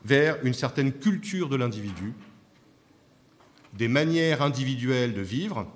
vers 0.04 0.38
une 0.44 0.54
certaine 0.54 0.92
culture 0.92 1.48
de 1.48 1.56
l'individu, 1.56 2.14
des 3.74 3.88
manières 3.88 4.40
individuelles 4.40 5.12
de 5.12 5.20
vivre, 5.20 5.66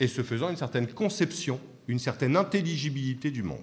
et 0.00 0.08
ce 0.08 0.22
faisant 0.22 0.50
une 0.50 0.56
certaine 0.56 0.88
conception, 0.88 1.60
une 1.86 1.98
certaine 1.98 2.36
intelligibilité 2.36 3.30
du 3.30 3.42
monde. 3.42 3.60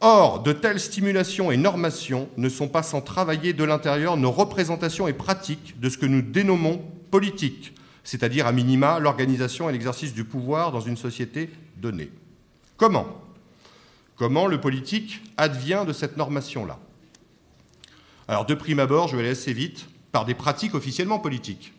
Or, 0.00 0.42
de 0.42 0.52
telles 0.52 0.80
stimulations 0.80 1.52
et 1.52 1.56
normations 1.56 2.28
ne 2.36 2.48
sont 2.48 2.68
pas 2.68 2.82
sans 2.82 3.00
travailler 3.00 3.52
de 3.52 3.64
l'intérieur 3.64 4.16
nos 4.16 4.32
représentations 4.32 5.06
et 5.06 5.12
pratiques 5.12 5.78
de 5.78 5.88
ce 5.88 5.96
que 5.96 6.06
nous 6.06 6.22
dénommons 6.22 6.82
politique, 7.10 7.72
c'est-à-dire 8.04 8.46
à 8.46 8.52
minima 8.52 8.98
l'organisation 8.98 9.68
et 9.68 9.72
l'exercice 9.72 10.14
du 10.14 10.24
pouvoir 10.24 10.72
dans 10.72 10.80
une 10.80 10.96
société 10.96 11.50
donnée. 11.76 12.10
Comment? 12.76 13.22
Comment 14.16 14.46
le 14.46 14.60
politique 14.60 15.20
advient 15.36 15.84
de 15.86 15.92
cette 15.92 16.16
normation-là? 16.16 16.78
Alors, 18.28 18.46
de 18.46 18.54
prime 18.54 18.78
abord, 18.78 19.08
je 19.08 19.16
vais 19.16 19.22
aller 19.22 19.32
assez 19.32 19.52
vite, 19.52 19.86
par 20.12 20.24
des 20.24 20.34
pratiques 20.34 20.74
officiellement 20.74 21.18
politiques. 21.18 21.72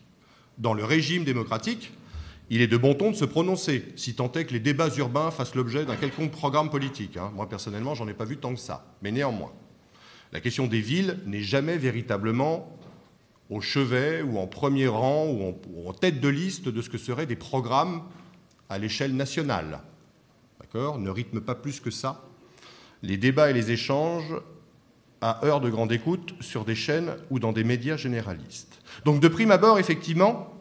Dans 0.57 0.73
le 0.73 0.83
régime 0.83 1.23
démocratique, 1.23 1.91
il 2.49 2.61
est 2.61 2.67
de 2.67 2.77
bon 2.77 2.93
ton 2.93 3.11
de 3.11 3.15
se 3.15 3.25
prononcer, 3.25 3.85
si 3.95 4.15
tant 4.15 4.31
est 4.33 4.45
que 4.45 4.53
les 4.53 4.59
débats 4.59 4.89
urbains 4.97 5.31
fassent 5.31 5.55
l'objet 5.55 5.85
d'un 5.85 5.95
quelconque 5.95 6.31
programme 6.31 6.69
politique. 6.69 7.17
Hein. 7.17 7.31
Moi, 7.33 7.47
personnellement, 7.47 7.95
j'en 7.95 8.07
ai 8.07 8.13
pas 8.13 8.25
vu 8.25 8.37
tant 8.37 8.53
que 8.53 8.59
ça. 8.59 8.85
Mais 9.01 9.11
néanmoins, 9.11 9.51
la 10.31 10.41
question 10.41 10.67
des 10.67 10.81
villes 10.81 11.19
n'est 11.25 11.41
jamais 11.41 11.77
véritablement 11.77 12.77
au 13.49 13.61
chevet 13.61 14.21
ou 14.21 14.37
en 14.37 14.47
premier 14.47 14.87
rang 14.87 15.27
ou 15.27 15.87
en, 15.87 15.93
tête 15.93 16.19
de 16.19 16.29
liste 16.29 16.69
de 16.69 16.81
ce 16.81 16.89
que 16.89 16.97
seraient 16.97 17.25
des 17.25 17.35
programmes 17.35 18.03
à 18.69 18.77
l'échelle 18.77 19.15
nationale. 19.15 19.81
D'accord? 20.59 20.97
Ne 20.97 21.09
rythme 21.09 21.41
pas 21.41 21.55
plus 21.55 21.79
que 21.79 21.91
ça 21.91 22.23
les 23.03 23.17
débats 23.17 23.51
et 23.51 23.53
les 23.53 23.71
échanges 23.71 24.33
à 25.21 25.45
heure 25.45 25.61
de 25.61 25.69
grande 25.69 25.91
écoute 25.91 26.33
sur 26.39 26.65
des 26.65 26.75
chaînes 26.75 27.11
ou 27.29 27.37
dans 27.39 27.51
des 27.51 27.63
médias 27.63 27.97
généralistes. 27.97 28.81
Donc 29.05 29.19
de 29.19 29.27
prime 29.27 29.51
abord, 29.51 29.77
effectivement, 29.77 30.53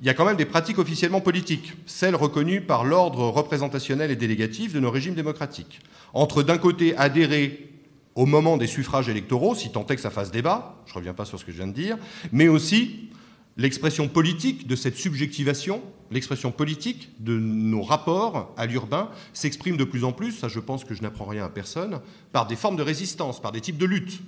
il 0.00 0.06
y 0.06 0.08
a 0.08 0.14
quand 0.14 0.24
même 0.24 0.36
des 0.36 0.46
pratiques 0.46 0.78
officiellement 0.78 1.20
politiques, 1.20 1.74
celles 1.86 2.16
reconnues 2.16 2.62
par 2.62 2.84
l'ordre 2.84 3.28
représentationnel 3.28 4.10
et 4.10 4.16
délégatif 4.16 4.72
de 4.72 4.80
nos 4.80 4.90
régimes 4.90 5.14
démocratiques. 5.14 5.80
Entre 6.14 6.42
d'un 6.42 6.56
côté 6.56 6.96
adhérer 6.96 7.68
au 8.14 8.26
moment 8.26 8.56
des 8.56 8.66
suffrages 8.66 9.08
électoraux, 9.08 9.54
si 9.54 9.70
tant 9.70 9.86
est 9.86 9.96
que 9.96 10.02
ça 10.02 10.10
fasse 10.10 10.30
débat, 10.30 10.76
je 10.86 10.92
ne 10.92 10.96
reviens 10.96 11.14
pas 11.14 11.24
sur 11.24 11.38
ce 11.38 11.44
que 11.44 11.52
je 11.52 11.58
viens 11.58 11.68
de 11.68 11.72
dire, 11.72 11.96
mais 12.32 12.48
aussi 12.48 13.10
l'expression 13.56 14.08
politique 14.08 14.66
de 14.66 14.76
cette 14.76 14.96
subjectivation, 14.96 15.82
l'expression 16.10 16.50
politique 16.50 17.10
de 17.20 17.38
nos 17.38 17.82
rapports 17.82 18.52
à 18.56 18.66
l'urbain 18.66 19.10
s'exprime 19.32 19.76
de 19.76 19.84
plus 19.84 20.04
en 20.04 20.12
plus, 20.12 20.32
ça 20.32 20.48
je 20.48 20.60
pense 20.60 20.84
que 20.84 20.94
je 20.94 21.02
n'apprends 21.02 21.26
rien 21.26 21.44
à 21.44 21.48
personne, 21.48 22.00
par 22.32 22.46
des 22.46 22.56
formes 22.56 22.76
de 22.76 22.82
résistance, 22.82 23.40
par 23.40 23.52
des 23.52 23.60
types 23.60 23.78
de 23.78 23.86
lutte. 23.86 24.20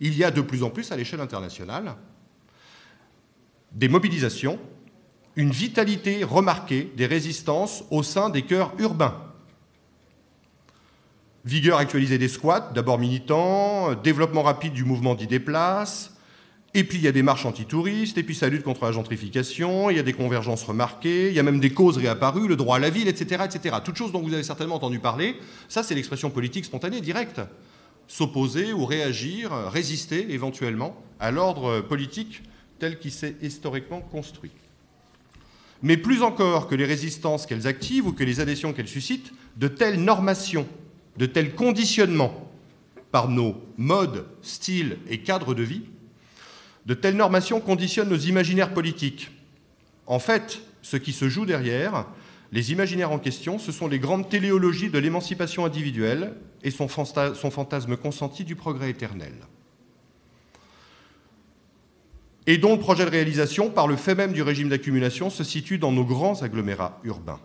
Il 0.00 0.16
y 0.16 0.22
a 0.22 0.30
de 0.30 0.40
plus 0.40 0.62
en 0.62 0.70
plus 0.70 0.92
à 0.92 0.96
l'échelle 0.96 1.20
internationale 1.20 1.96
des 3.72 3.88
mobilisations, 3.88 4.58
une 5.36 5.50
vitalité 5.50 6.24
remarquée 6.24 6.92
des 6.96 7.06
résistances 7.06 7.84
au 7.90 8.02
sein 8.02 8.30
des 8.30 8.42
cœurs 8.42 8.72
urbains. 8.78 9.27
Vigueur 11.48 11.78
actualisée 11.78 12.18
des 12.18 12.28
squats, 12.28 12.72
d'abord 12.74 12.98
militants, 12.98 13.94
développement 13.94 14.42
rapide 14.42 14.74
du 14.74 14.84
mouvement 14.84 15.14
d'idées 15.14 15.40
places, 15.40 16.14
et 16.74 16.84
puis 16.84 16.98
il 16.98 17.04
y 17.04 17.08
a 17.08 17.12
des 17.12 17.22
marches 17.22 17.46
antitouristes, 17.46 18.18
et 18.18 18.22
puis 18.22 18.34
ça 18.34 18.50
lutte 18.50 18.64
contre 18.64 18.84
la 18.84 18.92
gentrification, 18.92 19.88
il 19.88 19.96
y 19.96 19.98
a 19.98 20.02
des 20.02 20.12
convergences 20.12 20.62
remarquées, 20.62 21.28
il 21.28 21.34
y 21.34 21.38
a 21.38 21.42
même 21.42 21.58
des 21.58 21.70
causes 21.70 21.96
réapparues, 21.96 22.48
le 22.48 22.56
droit 22.56 22.76
à 22.76 22.78
la 22.78 22.90
ville, 22.90 23.08
etc. 23.08 23.44
etc. 23.46 23.76
Toutes 23.82 23.96
choses 23.96 24.12
dont 24.12 24.20
vous 24.20 24.34
avez 24.34 24.42
certainement 24.42 24.74
entendu 24.74 24.98
parler, 24.98 25.36
ça 25.70 25.82
c'est 25.82 25.94
l'expression 25.94 26.28
politique 26.28 26.66
spontanée, 26.66 27.00
directe. 27.00 27.40
s'opposer 28.08 28.74
ou 28.74 28.84
réagir, 28.84 29.50
résister 29.72 30.30
éventuellement 30.34 31.02
à 31.18 31.30
l'ordre 31.30 31.80
politique 31.80 32.42
tel 32.78 32.98
qu'il 32.98 33.10
s'est 33.10 33.36
historiquement 33.40 34.02
construit. 34.02 34.50
Mais 35.82 35.96
plus 35.96 36.22
encore 36.22 36.68
que 36.68 36.74
les 36.74 36.84
résistances 36.84 37.46
qu'elles 37.46 37.66
activent 37.66 38.06
ou 38.06 38.12
que 38.12 38.24
les 38.24 38.40
adhésions 38.40 38.74
qu'elles 38.74 38.86
suscitent, 38.86 39.32
de 39.56 39.68
telles 39.68 40.04
normations, 40.04 40.66
de 41.18 41.26
tels 41.26 41.54
conditionnements 41.54 42.50
par 43.10 43.28
nos 43.28 43.56
modes, 43.76 44.26
styles 44.40 44.98
et 45.08 45.18
cadres 45.18 45.54
de 45.54 45.62
vie, 45.62 45.82
de 46.86 46.94
telles 46.94 47.16
normations 47.16 47.60
conditionnent 47.60 48.08
nos 48.08 48.16
imaginaires 48.16 48.72
politiques. 48.72 49.30
En 50.06 50.18
fait, 50.18 50.62
ce 50.80 50.96
qui 50.96 51.12
se 51.12 51.28
joue 51.28 51.44
derrière, 51.44 52.06
les 52.52 52.72
imaginaires 52.72 53.12
en 53.12 53.18
question, 53.18 53.58
ce 53.58 53.72
sont 53.72 53.88
les 53.88 53.98
grandes 53.98 54.28
téléologies 54.28 54.88
de 54.88 54.98
l'émancipation 54.98 55.66
individuelle 55.66 56.34
et 56.62 56.70
son 56.70 56.88
fantasme 56.88 57.96
consenti 57.96 58.44
du 58.44 58.56
progrès 58.56 58.90
éternel. 58.90 59.34
Et 62.46 62.56
dont 62.56 62.72
le 62.72 62.80
projet 62.80 63.04
de 63.04 63.10
réalisation, 63.10 63.68
par 63.68 63.86
le 63.86 63.96
fait 63.96 64.14
même 64.14 64.32
du 64.32 64.40
régime 64.40 64.70
d'accumulation, 64.70 65.28
se 65.28 65.44
situe 65.44 65.76
dans 65.76 65.92
nos 65.92 66.04
grands 66.04 66.40
agglomérats 66.42 66.98
urbains. 67.04 67.40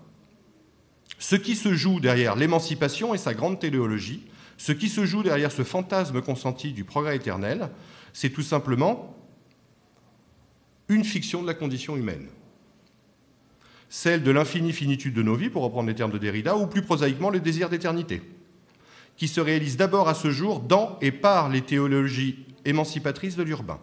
Ce 1.24 1.38
qui 1.38 1.56
se 1.56 1.74
joue 1.74 2.02
derrière 2.02 2.36
l'émancipation 2.36 3.14
et 3.14 3.18
sa 3.18 3.34
grande 3.34 3.58
téléologie, 3.58 4.26
ce 4.58 4.74
qui 4.74 4.90
se 4.90 5.06
joue 5.06 5.24
derrière 5.24 5.54
ce 5.54 5.64
fantasme 5.64 6.22
consenti 6.22 6.74
du 6.74 6.84
progrès 6.84 7.16
éternel, 7.16 7.70
c'est 8.12 8.30
tout 8.30 8.42
simplement 8.42 9.16
une 10.90 11.06
fiction 11.06 11.42
de 11.42 11.48
la 11.48 11.54
condition 11.54 11.96
humaine 11.96 12.28
celle 13.88 14.24
de 14.24 14.32
l'infinie 14.32 14.74
finitude 14.74 15.14
de 15.14 15.22
nos 15.22 15.36
vies, 15.36 15.52
pour 15.52 15.62
reprendre 15.62 15.88
les 15.88 15.96
termes 15.96 16.12
de 16.12 16.18
Derrida, 16.18 16.58
ou 16.58 16.66
plus 16.66 16.82
prosaïquement 16.82 17.30
le 17.30 17.40
désir 17.40 17.70
d'éternité, 17.70 18.24
qui 19.16 19.28
se 19.30 19.40
réalise 19.40 19.78
d'abord 19.78 20.10
à 20.10 20.16
ce 20.16 20.32
jour 20.32 20.60
dans 20.60 20.98
et 21.00 21.12
par 21.12 21.48
les 21.48 21.62
théologies 21.62 22.44
émancipatrices 22.66 23.36
de 23.36 23.44
l'urbain. 23.44 23.80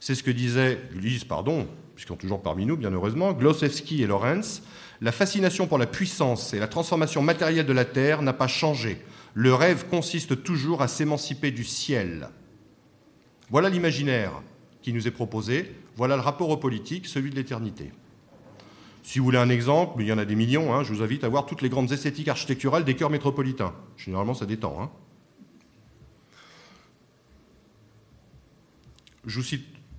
C'est 0.00 0.16
ce 0.16 0.24
que 0.24 0.32
disaient, 0.32 0.82
lisent, 0.96 1.22
pardon, 1.22 1.68
puisqu'ils 1.94 2.08
sont 2.08 2.16
toujours 2.16 2.42
parmi 2.42 2.66
nous, 2.66 2.76
bien 2.76 2.90
heureusement, 2.90 3.32
Glosewski 3.32 4.02
et 4.02 4.06
Lorenz. 4.08 4.62
La 5.00 5.12
fascination 5.12 5.66
pour 5.66 5.78
la 5.78 5.86
puissance 5.86 6.52
et 6.52 6.58
la 6.58 6.68
transformation 6.68 7.22
matérielle 7.22 7.66
de 7.66 7.72
la 7.72 7.86
Terre 7.86 8.20
n'a 8.20 8.34
pas 8.34 8.48
changé. 8.48 9.02
Le 9.32 9.54
rêve 9.54 9.86
consiste 9.88 10.42
toujours 10.42 10.82
à 10.82 10.88
s'émanciper 10.88 11.50
du 11.50 11.64
ciel. 11.64 12.28
Voilà 13.48 13.70
l'imaginaire 13.70 14.32
qui 14.82 14.92
nous 14.92 15.08
est 15.08 15.12
proposé, 15.12 15.74
voilà 15.96 16.16
le 16.16 16.22
rapport 16.22 16.50
au 16.50 16.56
politique, 16.56 17.06
celui 17.06 17.30
de 17.30 17.36
l'éternité. 17.36 17.92
Si 19.02 19.18
vous 19.18 19.24
voulez 19.24 19.38
un 19.38 19.48
exemple, 19.48 20.02
il 20.02 20.08
y 20.08 20.12
en 20.12 20.18
a 20.18 20.24
des 20.24 20.34
millions, 20.34 20.74
hein, 20.74 20.84
je 20.84 20.92
vous 20.92 21.02
invite 21.02 21.24
à 21.24 21.28
voir 21.28 21.46
toutes 21.46 21.62
les 21.62 21.70
grandes 21.70 21.90
esthétiques 21.90 22.28
architecturales 22.28 22.84
des 22.84 22.94
cœurs 22.94 23.10
métropolitains. 23.10 23.74
Généralement, 23.96 24.34
ça 24.34 24.46
détend. 24.46 24.80
Hein. 24.82 24.90
Je, 29.26 29.40
vous 29.40 29.46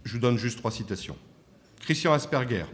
je 0.04 0.14
vous 0.14 0.20
donne 0.20 0.38
juste 0.38 0.60
trois 0.60 0.72
citations. 0.72 1.18
Christian 1.80 2.14
Asperger. 2.14 2.66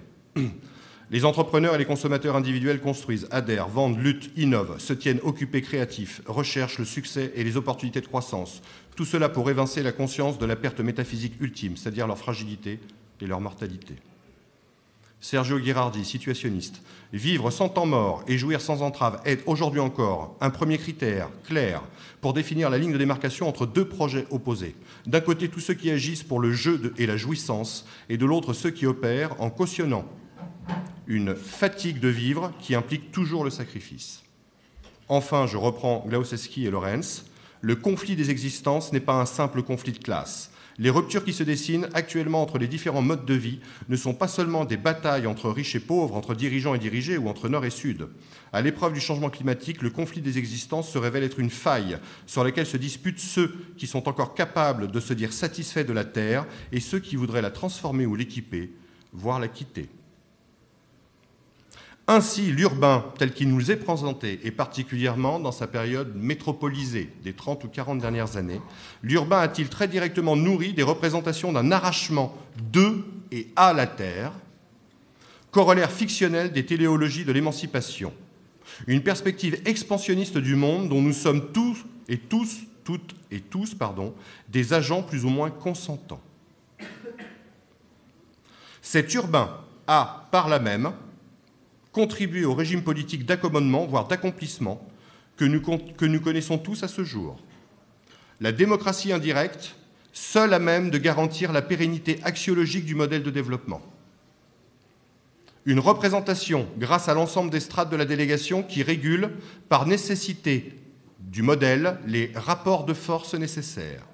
Les 1.09 1.23
entrepreneurs 1.23 1.75
et 1.75 1.77
les 1.77 1.85
consommateurs 1.85 2.35
individuels 2.35 2.81
construisent, 2.81 3.29
adhèrent, 3.31 3.69
vendent, 3.69 3.97
luttent, 3.97 4.29
innovent, 4.35 4.77
se 4.77 4.91
tiennent 4.91 5.21
occupés 5.23 5.61
créatifs, 5.61 6.21
recherchent 6.25 6.79
le 6.79 6.85
succès 6.85 7.31
et 7.35 7.45
les 7.45 7.55
opportunités 7.55 8.01
de 8.01 8.07
croissance. 8.07 8.61
Tout 8.97 9.05
cela 9.05 9.29
pour 9.29 9.49
évincer 9.49 9.83
la 9.83 9.93
conscience 9.93 10.37
de 10.37 10.45
la 10.45 10.57
perte 10.57 10.81
métaphysique 10.81 11.39
ultime, 11.39 11.77
c'est-à-dire 11.77 12.07
leur 12.07 12.17
fragilité 12.17 12.81
et 13.21 13.25
leur 13.25 13.39
mortalité. 13.39 13.95
Sergio 15.21 15.59
Ghirardi, 15.59 16.03
situationniste. 16.03 16.81
Vivre 17.13 17.51
sans 17.51 17.69
temps 17.69 17.85
mort 17.85 18.23
et 18.27 18.37
jouir 18.37 18.59
sans 18.59 18.81
entrave 18.81 19.21
est 19.23 19.41
aujourd'hui 19.47 19.79
encore 19.79 20.35
un 20.41 20.49
premier 20.49 20.77
critère 20.77 21.29
clair 21.45 21.81
pour 22.19 22.33
définir 22.33 22.69
la 22.69 22.77
ligne 22.77 22.91
de 22.91 22.97
démarcation 22.97 23.47
entre 23.47 23.65
deux 23.65 23.87
projets 23.87 24.27
opposés. 24.29 24.75
D'un 25.05 25.21
côté, 25.21 25.47
tous 25.47 25.61
ceux 25.61 25.73
qui 25.73 25.89
agissent 25.89 26.23
pour 26.23 26.41
le 26.41 26.51
jeu 26.51 26.93
et 26.97 27.07
la 27.07 27.15
jouissance, 27.15 27.87
et 28.09 28.17
de 28.17 28.25
l'autre, 28.25 28.51
ceux 28.51 28.71
qui 28.71 28.85
opèrent 28.85 29.39
en 29.41 29.49
cautionnant 29.49 30.05
une 31.07 31.35
fatigue 31.35 31.99
de 31.99 32.09
vivre 32.09 32.51
qui 32.59 32.75
implique 32.75 33.11
toujours 33.11 33.43
le 33.43 33.49
sacrifice. 33.49 34.23
Enfin, 35.09 35.47
je 35.47 35.57
reprends 35.57 36.03
Glauseski 36.07 36.65
et 36.65 36.69
Lorenz, 36.69 37.23
le 37.61 37.75
conflit 37.75 38.15
des 38.15 38.29
existences 38.29 38.91
n'est 38.91 38.99
pas 38.99 39.19
un 39.19 39.25
simple 39.25 39.63
conflit 39.63 39.93
de 39.93 39.97
classe. 39.97 40.51
Les 40.79 40.91
ruptures 40.91 41.25
qui 41.25 41.33
se 41.33 41.41
dessinent 41.41 41.89
actuellement 41.95 42.43
entre 42.43 42.59
les 42.59 42.67
différents 42.67 43.01
modes 43.01 43.25
de 43.25 43.33
vie 43.33 43.61
ne 43.89 43.95
sont 43.95 44.13
pas 44.13 44.27
seulement 44.27 44.63
des 44.63 44.77
batailles 44.77 45.25
entre 45.25 45.49
riches 45.49 45.75
et 45.75 45.79
pauvres, 45.79 46.15
entre 46.15 46.35
dirigeants 46.35 46.75
et 46.75 46.79
dirigés 46.79 47.17
ou 47.17 47.29
entre 47.29 47.49
nord 47.49 47.65
et 47.65 47.71
sud. 47.71 48.09
À 48.53 48.61
l'épreuve 48.61 48.93
du 48.93 48.99
changement 48.99 49.31
climatique, 49.31 49.81
le 49.81 49.89
conflit 49.89 50.21
des 50.21 50.37
existences 50.37 50.91
se 50.91 50.99
révèle 50.99 51.23
être 51.23 51.39
une 51.39 51.49
faille 51.49 51.97
sur 52.27 52.43
laquelle 52.43 52.67
se 52.67 52.77
disputent 52.77 53.19
ceux 53.19 53.55
qui 53.77 53.87
sont 53.87 54.07
encore 54.07 54.35
capables 54.35 54.91
de 54.91 54.99
se 54.99 55.13
dire 55.13 55.33
satisfaits 55.33 55.85
de 55.85 55.93
la 55.93 56.05
Terre 56.05 56.45
et 56.71 56.79
ceux 56.79 56.99
qui 56.99 57.15
voudraient 57.15 57.41
la 57.41 57.49
transformer 57.49 58.05
ou 58.05 58.15
l'équiper, 58.15 58.71
voire 59.13 59.39
la 59.39 59.47
quitter. 59.47 59.89
Ainsi, 62.09 62.53
l'urbain, 62.53 63.03
tel 63.17 63.33
qu'il 63.33 63.49
nous 63.49 63.69
est 63.69 63.75
présenté, 63.75 64.39
et 64.43 64.51
particulièrement 64.51 65.41
dans 65.41 65.51
sa 65.51 65.67
période 65.67 66.15
métropolisée 66.15 67.11
des 67.21 67.33
30 67.33 67.65
ou 67.65 67.67
40 67.67 67.99
dernières 67.99 68.37
années, 68.37 68.61
l'urbain 69.03 69.39
a-t-il 69.39 69.67
très 69.67 69.89
directement 69.89 70.37
nourri 70.37 70.71
des 70.71 70.83
représentations 70.83 71.51
d'un 71.51 71.69
arrachement 71.69 72.33
de 72.71 73.03
et 73.33 73.49
à 73.57 73.73
la 73.73 73.87
terre, 73.87 74.31
corollaire 75.51 75.91
fictionnel 75.91 76.53
des 76.53 76.65
téléologies 76.65 77.25
de 77.25 77.33
l'émancipation, 77.33 78.13
une 78.87 79.03
perspective 79.03 79.61
expansionniste 79.65 80.37
du 80.37 80.55
monde 80.55 80.87
dont 80.87 81.01
nous 81.01 81.11
sommes 81.11 81.51
tous 81.51 81.85
et 82.07 82.17
tous, 82.17 82.59
toutes 82.85 83.15
et 83.31 83.41
tous, 83.41 83.75
pardon, 83.75 84.13
des 84.47 84.71
agents 84.71 85.03
plus 85.03 85.25
ou 85.25 85.29
moins 85.29 85.49
consentants. 85.49 86.21
Cet 88.81 89.13
urbain 89.13 89.57
a, 89.87 90.29
par 90.31 90.47
là 90.47 90.59
même, 90.59 90.93
contribuer 91.97 92.45
au 92.45 92.53
régime 92.53 92.83
politique 92.83 93.25
d'accommodement, 93.25 93.87
voire 93.87 94.07
d'accomplissement, 94.07 94.87
que 95.35 95.45
nous, 95.45 96.19
connaissons 96.21 96.59
tous 96.59 96.83
à 96.83 96.87
ce 96.87 97.03
jour. 97.03 97.39
La 98.39 98.51
démocratie 98.51 99.11
indirecte, 99.11 99.75
seule 100.13 100.53
à 100.53 100.59
même 100.59 100.91
de 100.91 100.99
garantir 100.99 101.51
la 101.51 101.63
pérennité 101.63 102.19
axiologique 102.21 102.85
du 102.85 102.93
modèle 102.93 103.23
de 103.23 103.31
développement. 103.31 103.81
Une 105.65 105.79
représentation, 105.79 106.67
grâce 106.77 107.09
à 107.09 107.15
l'ensemble 107.15 107.49
des 107.49 107.59
strates 107.59 107.89
de 107.89 107.95
la 107.95 108.05
délégation, 108.05 108.61
qui 108.61 108.83
régule, 108.83 109.31
par 109.67 109.87
nécessité 109.87 110.75
du 111.19 111.41
modèle, 111.41 111.97
les 112.05 112.31
rapports 112.35 112.85
de 112.85 112.93
force 112.93 113.33
nécessaires. 113.33 114.05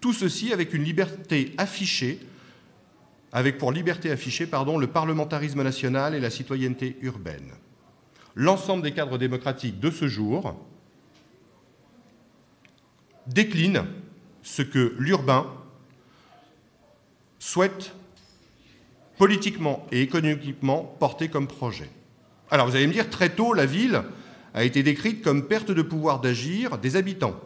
Tout 0.00 0.14
ceci 0.14 0.50
avec 0.50 0.72
une 0.72 0.82
liberté 0.82 1.52
affichée 1.58 2.20
avec 3.32 3.58
pour 3.58 3.72
liberté 3.72 4.10
affichée 4.10 4.46
le 4.46 4.86
parlementarisme 4.86 5.62
national 5.62 6.14
et 6.14 6.20
la 6.20 6.30
citoyenneté 6.30 6.96
urbaine. 7.00 7.52
L'ensemble 8.34 8.82
des 8.82 8.92
cadres 8.92 9.18
démocratiques 9.18 9.80
de 9.80 9.90
ce 9.90 10.06
jour 10.06 10.54
déclinent 13.26 13.86
ce 14.42 14.62
que 14.62 14.94
l'urbain 14.98 15.46
souhaite 17.38 17.94
politiquement 19.16 19.86
et 19.92 20.02
économiquement 20.02 20.96
porter 20.98 21.28
comme 21.28 21.46
projet. 21.46 21.90
Alors 22.50 22.66
vous 22.66 22.76
allez 22.76 22.86
me 22.86 22.92
dire, 22.92 23.08
très 23.08 23.30
tôt, 23.30 23.54
la 23.54 23.66
ville 23.66 24.02
a 24.54 24.64
été 24.64 24.82
décrite 24.82 25.22
comme 25.22 25.46
perte 25.46 25.70
de 25.70 25.82
pouvoir 25.82 26.20
d'agir 26.20 26.78
des 26.78 26.96
habitants. 26.96 27.40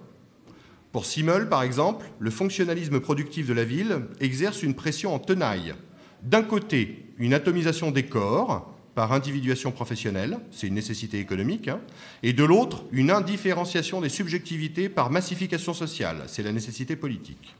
Pour 0.96 1.04
Simmel, 1.04 1.50
par 1.50 1.62
exemple, 1.62 2.06
le 2.18 2.30
fonctionnalisme 2.30 3.00
productif 3.00 3.46
de 3.46 3.52
la 3.52 3.64
ville 3.64 4.06
exerce 4.18 4.62
une 4.62 4.72
pression 4.72 5.14
en 5.14 5.18
tenaille. 5.18 5.74
D'un 6.22 6.42
côté, 6.42 7.04
une 7.18 7.35
atomisation 7.35 7.90
des 7.90 8.06
corps 8.06 8.74
par 8.94 9.12
individuation 9.12 9.72
professionnelle, 9.72 10.38
c'est 10.50 10.68
une 10.68 10.74
nécessité 10.74 11.18
économique, 11.18 11.68
hein, 11.68 11.80
et 12.22 12.32
de 12.32 12.44
l'autre, 12.44 12.87
une 12.92 13.11
indifférenciation 13.11 14.00
des 14.00 14.09
subjectivités 14.09 14.88
par 14.88 15.11
massification 15.11 15.74
sociale, 15.74 16.22
c'est 16.28 16.42
la 16.42 16.52
nécessité 16.52 16.96
politique. 16.96 17.54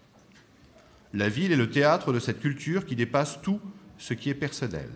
La 1.12 1.29
ville 1.29 1.53
est 1.53 1.57
le 1.57 1.68
théâtre 1.68 2.14
de 2.14 2.20
cette 2.20 2.40
culture 2.40 2.87
qui 2.87 2.96
dépasse 2.96 3.42
tout 3.42 3.61
ce 3.99 4.14
qui 4.14 4.31
est 4.31 4.35
personnel. 4.35 4.88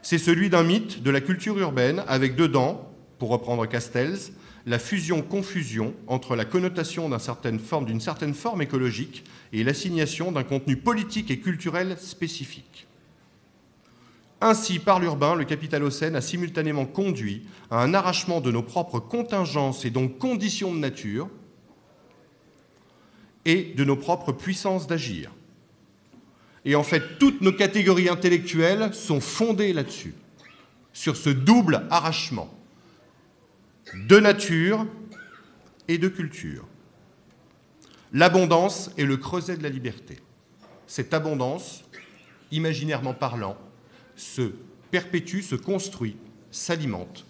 C'est 0.00 0.16
celui 0.16 0.48
d'un 0.48 0.62
mythe 0.62 1.02
de 1.02 1.10
la 1.10 1.20
culture 1.20 1.58
urbaine 1.58 2.02
avec 2.08 2.34
dedans, 2.34 2.90
pour 3.18 3.28
reprendre 3.28 3.66
Castells, 3.66 4.32
la 4.66 4.78
fusion-confusion 4.78 5.94
entre 6.06 6.36
la 6.36 6.44
connotation 6.44 7.08
d'une 7.08 8.00
certaine, 8.00 8.34
forme, 8.34 8.62
écologique 8.62 9.24
et 9.52 9.64
l'assignation 9.64 10.32
d'un 10.32 10.44
contenu 10.44 10.76
politique 10.76 11.30
et 11.30 11.40
culturel 11.40 11.96
spécifique. 11.98 12.86
Ainsi, 14.40 14.78
par 14.78 14.98
l'urbain, 14.98 15.34
le 15.34 15.44
capitalocène 15.44 16.16
a 16.16 16.20
simultanément 16.20 16.84
conduit 16.84 17.46
à 17.70 17.82
un 17.82 17.94
arrachement 17.94 18.40
de 18.40 18.50
nos 18.50 18.62
propres 18.62 18.98
contingences 18.98 19.84
et 19.84 19.90
donc 19.90 20.18
conditions 20.18 20.74
de 20.74 20.78
nature 20.78 21.28
et 23.44 23.72
de 23.76 23.84
nos 23.84 23.96
propres 23.96 24.32
puissances 24.32 24.86
d'agir. 24.86 25.30
Et 26.64 26.74
en 26.74 26.82
fait, 26.84 27.18
toutes 27.18 27.40
nos 27.40 27.52
catégories 27.52 28.08
intellectuelles 28.08 28.94
sont 28.94 29.20
fondées 29.20 29.72
là-dessus, 29.72 30.14
sur 30.92 31.16
ce 31.16 31.30
double 31.30 31.86
arrachement 31.90 32.52
de 33.94 34.18
nature 34.18 34.86
et 35.88 35.98
de 35.98 36.08
culture. 36.08 36.66
L'abondance 38.12 38.90
est 38.98 39.04
le 39.04 39.16
creuset 39.16 39.56
de 39.56 39.62
la 39.62 39.68
liberté. 39.68 40.18
Cette 40.86 41.14
abondance, 41.14 41.84
imaginairement 42.50 43.14
parlant, 43.14 43.56
se 44.16 44.52
perpétue, 44.90 45.40
se 45.40 45.54
construit, 45.54 46.16
s'alimente 46.50 47.24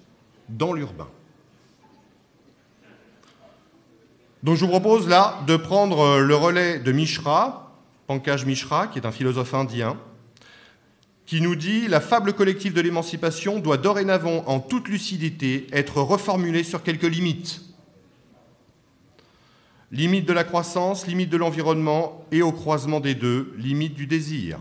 dans 0.48 0.72
l'urbain. 0.72 1.08
Donc 4.42 4.56
je 4.56 4.64
vous 4.64 4.70
propose 4.70 5.08
là 5.08 5.38
de 5.46 5.56
prendre 5.56 6.18
le 6.18 6.34
relais 6.34 6.80
de 6.80 6.90
Mishra, 6.90 7.72
Pankaj 8.08 8.44
Mishra, 8.44 8.88
qui 8.88 8.98
est 8.98 9.06
un 9.06 9.12
philosophe 9.12 9.54
indien, 9.54 9.96
qui 11.32 11.40
nous 11.40 11.56
dit 11.56 11.88
La 11.88 12.02
fable 12.02 12.34
collective 12.34 12.74
de 12.74 12.82
l'émancipation 12.82 13.58
doit 13.58 13.78
dorénavant, 13.78 14.44
en 14.46 14.60
toute 14.60 14.88
lucidité, 14.88 15.66
être 15.72 16.02
reformulée 16.02 16.62
sur 16.62 16.82
quelques 16.82 17.04
limites. 17.04 17.62
Limite 19.92 20.28
de 20.28 20.34
la 20.34 20.44
croissance, 20.44 21.06
limite 21.06 21.30
de 21.30 21.38
l'environnement 21.38 22.26
et 22.32 22.42
au 22.42 22.52
croisement 22.52 23.00
des 23.00 23.14
deux, 23.14 23.54
limite 23.56 23.94
du 23.94 24.06
désir. 24.06 24.58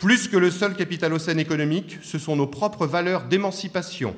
Plus 0.00 0.26
que 0.26 0.36
le 0.36 0.50
seul 0.50 0.74
capitalocène 0.74 1.38
économique, 1.38 1.98
ce 2.02 2.18
sont 2.18 2.34
nos 2.34 2.48
propres 2.48 2.88
valeurs 2.88 3.26
d'émancipation, 3.26 4.16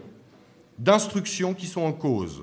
d'instruction 0.79 1.53
qui 1.53 1.67
sont 1.67 1.83
en 1.83 1.93
cause. 1.93 2.41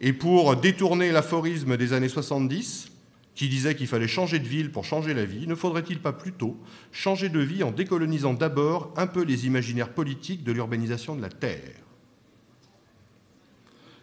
Et 0.00 0.12
pour 0.12 0.56
détourner 0.56 1.12
l'aphorisme 1.12 1.76
des 1.76 1.92
années 1.92 2.08
70, 2.08 2.95
qui 3.36 3.48
disait 3.50 3.76
qu'il 3.76 3.86
fallait 3.86 4.08
changer 4.08 4.38
de 4.38 4.48
ville 4.48 4.72
pour 4.72 4.84
changer 4.84 5.12
la 5.12 5.26
vie, 5.26 5.46
ne 5.46 5.54
faudrait-il 5.54 6.00
pas 6.00 6.14
plutôt 6.14 6.56
changer 6.90 7.28
de 7.28 7.38
vie 7.38 7.62
en 7.62 7.70
décolonisant 7.70 8.32
d'abord 8.32 8.92
un 8.96 9.06
peu 9.06 9.22
les 9.22 9.46
imaginaires 9.46 9.92
politiques 9.92 10.42
de 10.42 10.52
l'urbanisation 10.52 11.14
de 11.14 11.22
la 11.22 11.28
Terre? 11.28 11.76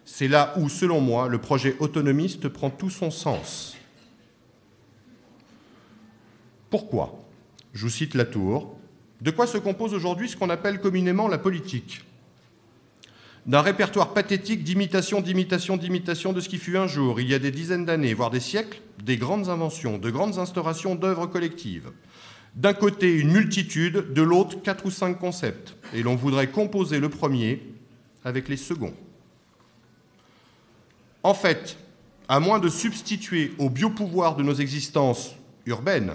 C'est 0.05 0.27
là 0.27 0.53
où, 0.57 0.69
selon 0.69 1.01
moi, 1.01 1.27
le 1.27 1.39
projet 1.39 1.75
autonomiste 1.79 2.47
prend 2.47 2.69
tout 2.69 2.91
son 2.91 3.09
sens. 3.09 3.75
Pourquoi? 6.69 7.19
Je 7.73 7.81
vous 7.83 7.89
cite 7.89 8.13
la 8.13 8.25
tour. 8.25 8.77
De 9.21 9.31
quoi 9.31 9.47
se 9.47 9.57
compose 9.57 9.95
aujourd'hui 9.95 10.29
ce 10.29 10.37
qu'on 10.37 10.51
appelle 10.51 10.79
communément 10.79 11.27
la 11.27 11.39
politique? 11.39 12.03
D'un 13.45 13.61
répertoire 13.61 14.13
pathétique 14.13 14.63
d'imitation, 14.63 15.19
d'imitation, 15.19 15.75
d'imitation 15.75 16.31
de 16.31 16.39
ce 16.39 16.47
qui 16.47 16.57
fut 16.57 16.77
un 16.77 16.87
jour, 16.87 17.19
il 17.19 17.27
y 17.27 17.33
a 17.33 17.39
des 17.39 17.51
dizaines 17.51 17.83
d'années, 17.83 18.13
voire 18.13 18.29
des 18.29 18.39
siècles, 18.39 18.79
des 19.03 19.17
grandes 19.17 19.49
inventions, 19.49 19.97
de 19.97 20.09
grandes 20.09 20.39
instaurations 20.39 20.95
d'œuvres 20.95 21.27
collectives. 21.27 21.91
D'un 22.55 22.73
côté, 22.73 23.11
une 23.11 23.33
multitude, 23.33 24.13
de 24.13 24.21
l'autre, 24.21 24.61
quatre 24.61 24.85
ou 24.85 24.91
cinq 24.91 25.19
concepts. 25.19 25.75
Et 25.93 26.03
l'on 26.03 26.15
voudrait 26.15 26.51
composer 26.51 26.99
le 26.99 27.09
premier 27.09 27.61
avec 28.23 28.47
les 28.47 28.57
seconds. 28.57 28.93
En 31.23 31.33
fait, 31.33 31.77
à 32.29 32.39
moins 32.39 32.59
de 32.59 32.69
substituer 32.69 33.53
au 33.57 33.69
biopouvoir 33.69 34.37
de 34.37 34.43
nos 34.43 34.53
existences 34.53 35.35
urbaines 35.65 36.13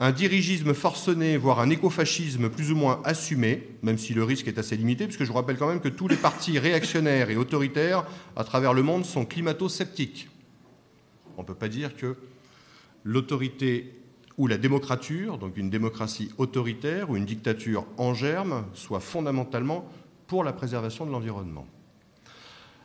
un 0.00 0.12
dirigisme 0.12 0.74
forcené, 0.74 1.36
voire 1.36 1.58
un 1.60 1.70
écofascisme 1.70 2.48
plus 2.48 2.70
ou 2.70 2.76
moins 2.76 3.00
assumé, 3.04 3.68
même 3.82 3.98
si 3.98 4.14
le 4.14 4.22
risque 4.22 4.46
est 4.46 4.58
assez 4.58 4.76
limité, 4.76 5.06
puisque 5.06 5.24
je 5.24 5.28
vous 5.28 5.34
rappelle 5.34 5.56
quand 5.56 5.68
même 5.68 5.80
que 5.80 5.88
tous 5.88 6.06
les 6.06 6.16
partis 6.16 6.58
réactionnaires 6.58 7.30
et 7.30 7.36
autoritaires 7.36 8.04
à 8.36 8.44
travers 8.44 8.74
le 8.74 8.82
monde 8.82 9.04
sont 9.04 9.24
climato-sceptiques. 9.24 10.28
On 11.36 11.42
ne 11.42 11.46
peut 11.46 11.54
pas 11.54 11.68
dire 11.68 11.96
que 11.96 12.16
l'autorité 13.02 13.94
ou 14.36 14.46
la 14.46 14.56
démocrature, 14.56 15.36
donc 15.36 15.56
une 15.56 15.70
démocratie 15.70 16.30
autoritaire 16.38 17.10
ou 17.10 17.16
une 17.16 17.24
dictature 17.24 17.84
en 17.96 18.14
germe, 18.14 18.66
soit 18.74 19.00
fondamentalement 19.00 19.90
pour 20.28 20.44
la 20.44 20.52
préservation 20.52 21.06
de 21.06 21.10
l'environnement. 21.10 21.66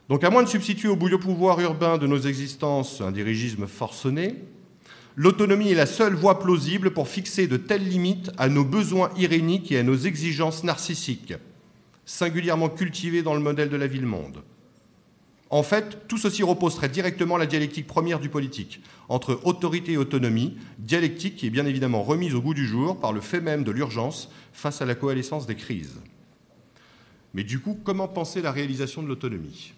Donc 0.10 0.24
à 0.24 0.32
moins 0.32 0.44
de 0.44 0.50
substituer 0.50 0.88
au 0.88 0.96
bouillot 0.96 1.20
pouvoir 1.20 1.60
urbain 1.62 2.00
de 2.00 2.08
nos 2.08 2.20
existences 2.20 3.02
un 3.02 3.12
dirigisme 3.12 3.68
forcené, 3.68 4.36
L'autonomie 5.16 5.70
est 5.70 5.76
la 5.76 5.86
seule 5.86 6.16
voie 6.16 6.40
plausible 6.40 6.92
pour 6.92 7.08
fixer 7.08 7.48
de 7.48 7.58
telles 7.58 7.88
limites 7.88 8.32
à 8.38 8.50
nos 8.50 8.64
besoins 8.64 9.12
iréniques 9.16 9.72
et 9.72 9.78
à 9.78 9.84
nos 9.84 9.96
exigences 9.96 10.64
narcissiques, 10.64 11.36
singulièrement 12.06 12.70
cultivées 12.70 13.22
dans 13.22 13.36
le 13.36 13.40
modèle 13.40 13.70
de 13.70 13.78
la 13.78 13.88
ville-monde. 13.88 14.44
En 15.52 15.62
fait, 15.62 16.08
tout 16.08 16.18
ceci 16.18 16.42
repose 16.42 16.74
très 16.76 16.90
directement 16.90 17.38
la 17.38 17.46
dialectique 17.46 17.86
première 17.86 18.20
du 18.20 18.28
politique, 18.28 18.82
entre 19.08 19.40
autorité 19.44 19.92
et 19.92 19.98
autonomie, 19.98 20.58
dialectique 20.80 21.36
qui 21.36 21.46
est 21.46 21.52
bien 21.52 21.68
évidemment 21.68 22.02
remise 22.02 22.34
au 22.34 22.42
goût 22.42 22.56
du 22.56 22.66
jour 22.66 23.00
par 23.00 23.14
le 23.14 23.22
fait 23.22 23.40
même 23.40 23.64
de 23.64 23.70
l'urgence 23.70 24.32
face 24.52 24.82
à 24.82 24.86
la 24.86 24.96
coalescence 24.96 25.46
des 25.46 25.54
crises. 25.54 26.00
Mais 27.36 27.44
du 27.44 27.60
coup, 27.60 27.78
comment 27.84 28.08
penser 28.08 28.42
la 28.42 28.52
réalisation 28.52 29.04
de 29.04 29.08
l'autonomie? 29.08 29.74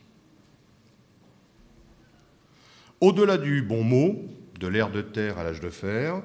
Au-delà 3.02 3.38
du 3.38 3.62
bon 3.62 3.84
mot, 3.84 4.24
de 4.60 4.68
l'ère 4.68 4.89
de 4.89 5.02
terre 5.02 5.38
à 5.38 5.44
l'âge 5.44 5.60
de 5.60 5.70
fer, 5.70 6.22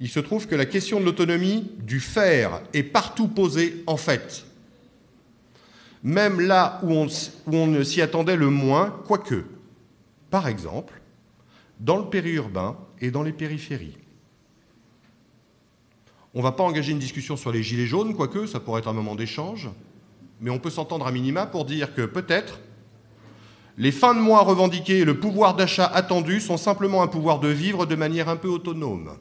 il 0.00 0.08
se 0.08 0.20
trouve 0.20 0.46
que 0.46 0.54
la 0.54 0.66
question 0.66 1.00
de 1.00 1.04
l'autonomie 1.04 1.72
du 1.80 2.00
fer 2.00 2.62
est 2.72 2.82
partout 2.82 3.28
posée 3.28 3.82
en 3.86 3.96
fait. 3.96 4.44
Même 6.02 6.40
là 6.40 6.80
où 6.84 6.92
on, 6.92 7.06
où 7.06 7.56
on 7.56 7.66
ne 7.66 7.82
s'y 7.82 8.00
attendait 8.00 8.36
le 8.36 8.50
moins, 8.50 9.02
quoique. 9.06 9.44
Par 10.30 10.46
exemple, 10.46 11.00
dans 11.80 11.96
le 11.96 12.04
périurbain 12.04 12.76
et 13.00 13.10
dans 13.10 13.22
les 13.22 13.32
périphéries. 13.32 13.96
On 16.34 16.38
ne 16.38 16.44
va 16.44 16.52
pas 16.52 16.62
engager 16.62 16.92
une 16.92 16.98
discussion 16.98 17.36
sur 17.36 17.50
les 17.50 17.62
gilets 17.62 17.86
jaunes, 17.86 18.14
quoique 18.14 18.46
ça 18.46 18.60
pourrait 18.60 18.80
être 18.80 18.88
un 18.88 18.92
moment 18.92 19.14
d'échange, 19.14 19.70
mais 20.40 20.50
on 20.50 20.58
peut 20.58 20.70
s'entendre 20.70 21.06
à 21.06 21.12
minima 21.12 21.46
pour 21.46 21.64
dire 21.64 21.94
que 21.94 22.02
peut-être 22.02 22.60
les 23.78 23.92
fins 23.92 24.14
de 24.14 24.20
mois 24.20 24.42
revendiquées 24.42 24.98
et 24.98 25.04
le 25.04 25.18
pouvoir 25.18 25.54
d'achat 25.54 25.86
attendu 25.86 26.40
sont 26.40 26.56
simplement 26.56 27.02
un 27.02 27.06
pouvoir 27.06 27.38
de 27.38 27.48
vivre 27.48 27.86
de 27.86 27.94
manière 27.94 28.28
un 28.28 28.36
peu 28.36 28.48
autonome. 28.48 29.16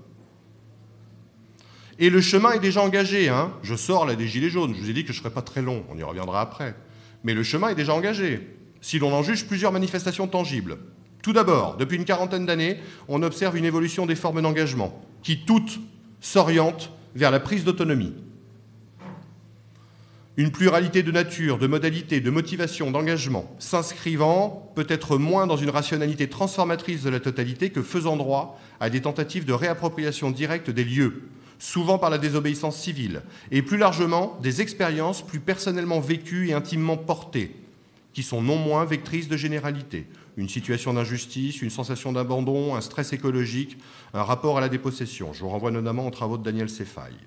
Et 2.00 2.10
le 2.10 2.22
chemin 2.22 2.52
est 2.52 2.60
déjà 2.60 2.82
engagé. 2.82 3.30
Hein. 3.30 3.52
je 3.62 3.76
sors 3.76 4.06
là 4.06 4.15
des 4.15 4.28
Gilets 4.28 4.50
jaunes. 4.50 4.74
Je 4.76 4.82
vous 4.82 4.89
ai 4.89 4.93
dit 4.93 5.04
que 5.04 5.13
je 5.13 5.20
ne 5.20 5.24
serais 5.24 5.34
pas 5.34 5.41
très 5.43 5.62
long. 5.62 5.84
On 5.89 5.98
y 5.98 6.04
reviendra 6.04 6.41
après. 6.41 6.76
Mais 7.24 7.34
le 7.34 7.43
chemin 7.43 7.70
est 7.70 7.76
déjà 7.76 7.93
engagé. 7.93 8.48
Si 8.82 9.00
l'on 9.00 9.13
en 9.13 9.24
juge 9.24 9.48
plusieurs 9.48 9.72
manifestations 9.72 10.28
tangibles. 10.28 10.78
Tout 11.24 11.34
d'abord, 11.34 11.78
depuis 11.78 11.98
une 11.98 12.06
quarantaine 12.06 12.46
d'années, 12.46 12.78
on 13.08 13.24
observe 13.24 13.58
une 13.58 13.65
évolution 13.65 14.06
des 14.06 14.15
formes 14.15 14.41
d'engagement 14.41 15.02
qui 15.24 15.46
toutes 15.46 15.80
s'orientent 16.20 16.91
vers 17.15 17.32
la 17.32 17.39
prise 17.39 17.63
d'autonomie 17.63 18.13
une 20.38 20.52
pluralité 20.52 21.02
de 21.02 21.12
nature, 21.12 21.58
de 21.58 21.65
modalités, 21.65 22.21
de 22.21 22.30
motivations, 22.30 22.91
d'engagement, 22.91 23.52
s'inscrivant 23.58 24.71
peut-être 24.76 25.17
moins 25.17 25.47
dans 25.47 25.58
une 25.58 25.71
rationalité 25.71 26.30
transformatrice 26.30 27.02
de 27.02 27.10
la 27.10 27.19
totalité 27.19 27.71
que 27.71 27.82
faisant 27.82 28.17
droit 28.17 28.60
à 28.80 28.91
des 28.91 29.02
tentatives 29.02 29.45
de 29.45 29.54
réappropriation 29.54 30.30
directe 30.30 30.69
des 30.69 30.84
lieux, 30.84 31.23
souvent 31.58 31.97
par 31.97 32.12
la 32.12 32.19
désobéissance 32.19 32.78
civile, 32.78 33.23
et 33.50 33.63
plus 33.63 33.78
largement 33.78 34.38
des 34.43 34.62
expériences 34.62 35.26
plus 35.26 35.39
personnellement 35.39 36.00
vécues 36.00 36.50
et 36.50 36.54
intimement 36.54 36.97
portées, 36.97 37.56
qui 38.13 38.21
sont 38.21 38.43
non 38.43 38.58
moins 38.58 38.86
vectrices 38.86 39.30
de 39.30 39.38
généralité. 39.38 40.06
Une 40.38 40.50
situation 40.50 40.93
d'injustice, 40.93 41.63
une 41.63 41.71
sensation 41.71 42.13
d'abandon, 42.13 42.76
un 42.76 42.82
stress 42.82 43.12
écologique, 43.12 43.80
un 44.13 44.21
rapport 44.21 44.60
à 44.60 44.62
la 44.62 44.69
dépossession. 44.69 45.34
Je 45.34 45.39
vous 45.39 45.50
renvoie 45.50 45.71
notamment 45.71 46.06
aux 46.06 46.12
travaux 46.12 46.38
de 46.38 46.43
Daniel 46.43 46.69
Sefaille 46.69 47.17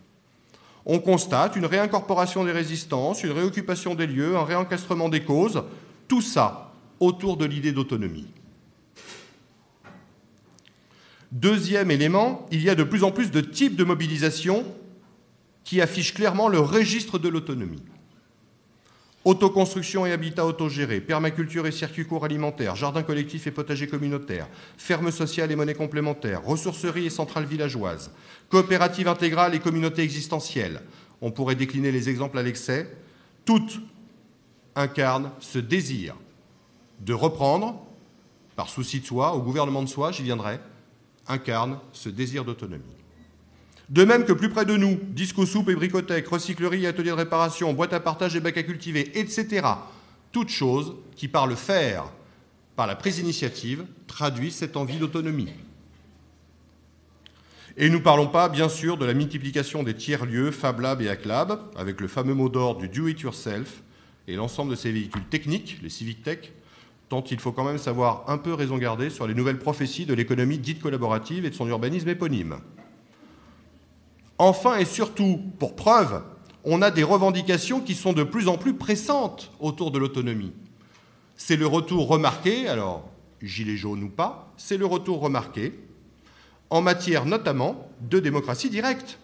on 0.86 0.98
constate 0.98 1.56
une 1.56 1.66
réincorporation 1.66 2.44
des 2.44 2.52
résistances, 2.52 3.22
une 3.22 3.32
réoccupation 3.32 3.94
des 3.94 4.06
lieux, 4.06 4.36
un 4.36 4.44
réencastrement 4.44 5.08
des 5.08 5.22
causes, 5.22 5.62
tout 6.08 6.22
ça 6.22 6.72
autour 6.98 7.36
de 7.36 7.44
l'idée 7.44 7.72
d'autonomie. 7.72 8.28
Deuxième 11.32 11.90
élément, 11.90 12.46
il 12.50 12.62
y 12.62 12.70
a 12.70 12.74
de 12.74 12.82
plus 12.82 13.04
en 13.04 13.12
plus 13.12 13.30
de 13.30 13.40
types 13.40 13.76
de 13.76 13.84
mobilisation 13.84 14.64
qui 15.64 15.80
affichent 15.80 16.14
clairement 16.14 16.48
le 16.48 16.58
registre 16.58 17.18
de 17.18 17.28
l'autonomie. 17.28 17.82
Autoconstruction 19.22 20.06
et 20.06 20.12
habitat 20.12 20.46
autogéré, 20.46 21.02
permaculture 21.02 21.66
et 21.66 21.72
circuit 21.72 22.06
court 22.06 22.24
alimentaire, 22.24 22.74
jardin 22.74 23.02
collectif 23.02 23.46
et 23.46 23.50
potager 23.50 23.86
communautaire, 23.86 24.48
ferme 24.78 25.10
sociale 25.10 25.52
et 25.52 25.56
monnaie 25.56 25.74
complémentaire, 25.74 26.42
ressourcerie 26.42 27.04
et 27.04 27.10
centrale 27.10 27.44
villageoise, 27.44 28.12
coopérative 28.48 29.08
intégrale 29.08 29.54
et 29.54 29.58
communauté 29.58 30.02
existentielle. 30.02 30.80
On 31.20 31.30
pourrait 31.32 31.54
décliner 31.54 31.92
les 31.92 32.08
exemples 32.08 32.38
à 32.38 32.42
l'excès. 32.42 32.90
Toutes 33.44 33.80
incarnent 34.74 35.32
ce 35.38 35.58
désir 35.58 36.16
de 37.00 37.12
reprendre, 37.12 37.84
par 38.56 38.70
souci 38.70 39.00
de 39.00 39.06
soi, 39.06 39.34
au 39.34 39.42
gouvernement 39.42 39.82
de 39.82 39.88
soi, 39.88 40.12
j'y 40.12 40.22
viendrai, 40.22 40.60
incarnent 41.28 41.78
ce 41.92 42.08
désir 42.08 42.46
d'autonomie. 42.46 42.99
De 43.90 44.04
même 44.04 44.24
que 44.24 44.32
plus 44.32 44.48
près 44.48 44.64
de 44.64 44.76
nous, 44.76 45.00
disco 45.02 45.44
soupe 45.44 45.68
et 45.68 45.74
bricothèque, 45.74 46.28
recyclerie, 46.28 46.86
atelier 46.86 47.10
de 47.10 47.14
réparation, 47.14 47.72
boîte 47.72 47.92
à 47.92 47.98
partage 47.98 48.36
et 48.36 48.40
bac 48.40 48.56
à 48.56 48.62
cultiver, 48.62 49.18
etc. 49.18 49.66
Toutes 50.30 50.48
choses 50.48 50.94
qui, 51.16 51.26
par 51.26 51.48
le 51.48 51.56
faire, 51.56 52.04
par 52.76 52.86
la 52.86 52.94
prise 52.94 53.16
d'initiative, 53.16 53.84
traduisent 54.06 54.54
cette 54.54 54.76
envie 54.76 54.98
d'autonomie. 54.98 55.52
Et 57.76 57.88
nous 57.88 57.98
ne 57.98 58.02
parlons 58.02 58.28
pas, 58.28 58.48
bien 58.48 58.68
sûr, 58.68 58.96
de 58.96 59.04
la 59.04 59.12
multiplication 59.12 59.82
des 59.82 59.94
tiers-lieux, 59.94 60.52
Fab 60.52 60.78
Lab 60.78 61.02
et 61.02 61.08
ACLAB, 61.08 61.58
avec 61.76 62.00
le 62.00 62.06
fameux 62.06 62.34
mot 62.34 62.48
d'ordre 62.48 62.80
du 62.80 62.88
do-it-yourself 62.88 63.82
et 64.28 64.36
l'ensemble 64.36 64.70
de 64.70 64.76
ces 64.76 64.92
véhicules 64.92 65.24
techniques, 65.24 65.78
les 65.82 65.88
Civic 65.88 66.22
Tech, 66.22 66.52
tant 67.08 67.24
il 67.28 67.40
faut 67.40 67.50
quand 67.50 67.64
même 67.64 67.78
savoir 67.78 68.22
un 68.28 68.38
peu 68.38 68.54
raison 68.54 68.78
garder 68.78 69.10
sur 69.10 69.26
les 69.26 69.34
nouvelles 69.34 69.58
prophéties 69.58 70.06
de 70.06 70.14
l'économie 70.14 70.58
dite 70.58 70.80
collaborative 70.80 71.44
et 71.44 71.50
de 71.50 71.54
son 71.56 71.66
urbanisme 71.66 72.08
éponyme. 72.08 72.60
Enfin 74.40 74.78
et 74.78 74.86
surtout, 74.86 75.38
pour 75.58 75.76
preuve, 75.76 76.22
on 76.64 76.80
a 76.80 76.90
des 76.90 77.02
revendications 77.02 77.82
qui 77.82 77.94
sont 77.94 78.14
de 78.14 78.22
plus 78.22 78.48
en 78.48 78.56
plus 78.56 78.72
pressantes 78.72 79.52
autour 79.60 79.90
de 79.90 79.98
l'autonomie. 79.98 80.54
C'est 81.36 81.56
le 81.56 81.66
retour 81.66 82.08
remarqué, 82.08 82.66
alors 82.66 83.06
gilet 83.42 83.76
jaune 83.76 84.02
ou 84.02 84.08
pas, 84.08 84.50
c'est 84.56 84.78
le 84.78 84.86
retour 84.86 85.20
remarqué 85.20 85.74
en 86.70 86.80
matière 86.80 87.26
notamment 87.26 87.90
de 88.00 88.18
démocratie 88.18 88.70
directe. 88.70 89.18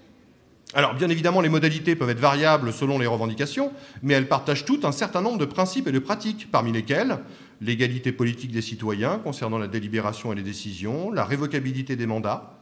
Alors 0.74 0.94
bien 0.94 1.08
évidemment, 1.08 1.40
les 1.40 1.48
modalités 1.48 1.96
peuvent 1.96 2.10
être 2.10 2.20
variables 2.20 2.70
selon 2.70 2.98
les 2.98 3.06
revendications, 3.06 3.72
mais 4.02 4.12
elles 4.12 4.28
partagent 4.28 4.66
toutes 4.66 4.84
un 4.84 4.92
certain 4.92 5.22
nombre 5.22 5.38
de 5.38 5.46
principes 5.46 5.88
et 5.88 5.92
de 5.92 5.98
pratiques, 5.98 6.50
parmi 6.50 6.72
lesquels 6.72 7.20
l'égalité 7.62 8.12
politique 8.12 8.52
des 8.52 8.60
citoyens 8.60 9.16
concernant 9.16 9.56
la 9.56 9.66
délibération 9.66 10.30
et 10.34 10.36
les 10.36 10.42
décisions, 10.42 11.10
la 11.10 11.24
révocabilité 11.24 11.96
des 11.96 12.04
mandats 12.04 12.55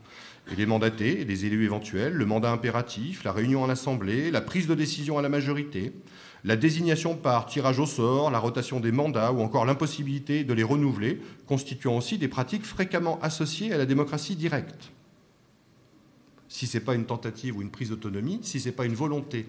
et 0.50 0.56
des 0.56 0.66
mandatés 0.66 1.20
et 1.20 1.24
des 1.24 1.46
élus 1.46 1.64
éventuels, 1.64 2.12
le 2.12 2.26
mandat 2.26 2.52
impératif, 2.52 3.24
la 3.24 3.32
réunion 3.32 3.64
à 3.64 3.66
l'Assemblée, 3.66 4.30
la 4.30 4.40
prise 4.40 4.66
de 4.66 4.74
décision 4.74 5.18
à 5.18 5.22
la 5.22 5.28
majorité, 5.28 5.92
la 6.44 6.56
désignation 6.56 7.16
par 7.16 7.46
tirage 7.46 7.78
au 7.78 7.86
sort, 7.86 8.30
la 8.30 8.38
rotation 8.38 8.78
des 8.78 8.92
mandats 8.92 9.32
ou 9.32 9.40
encore 9.40 9.64
l'impossibilité 9.64 10.44
de 10.44 10.52
les 10.52 10.62
renouveler, 10.62 11.20
constituant 11.46 11.96
aussi 11.96 12.18
des 12.18 12.28
pratiques 12.28 12.66
fréquemment 12.66 13.18
associées 13.22 13.72
à 13.72 13.78
la 13.78 13.86
démocratie 13.86 14.36
directe. 14.36 14.92
Si 16.48 16.66
ce 16.66 16.76
n'est 16.76 16.84
pas 16.84 16.94
une 16.94 17.06
tentative 17.06 17.56
ou 17.56 17.62
une 17.62 17.70
prise 17.70 17.88
d'autonomie, 17.88 18.40
si 18.42 18.60
ce 18.60 18.68
n'est 18.68 18.74
pas 18.74 18.84
une 18.84 18.94
volonté 18.94 19.46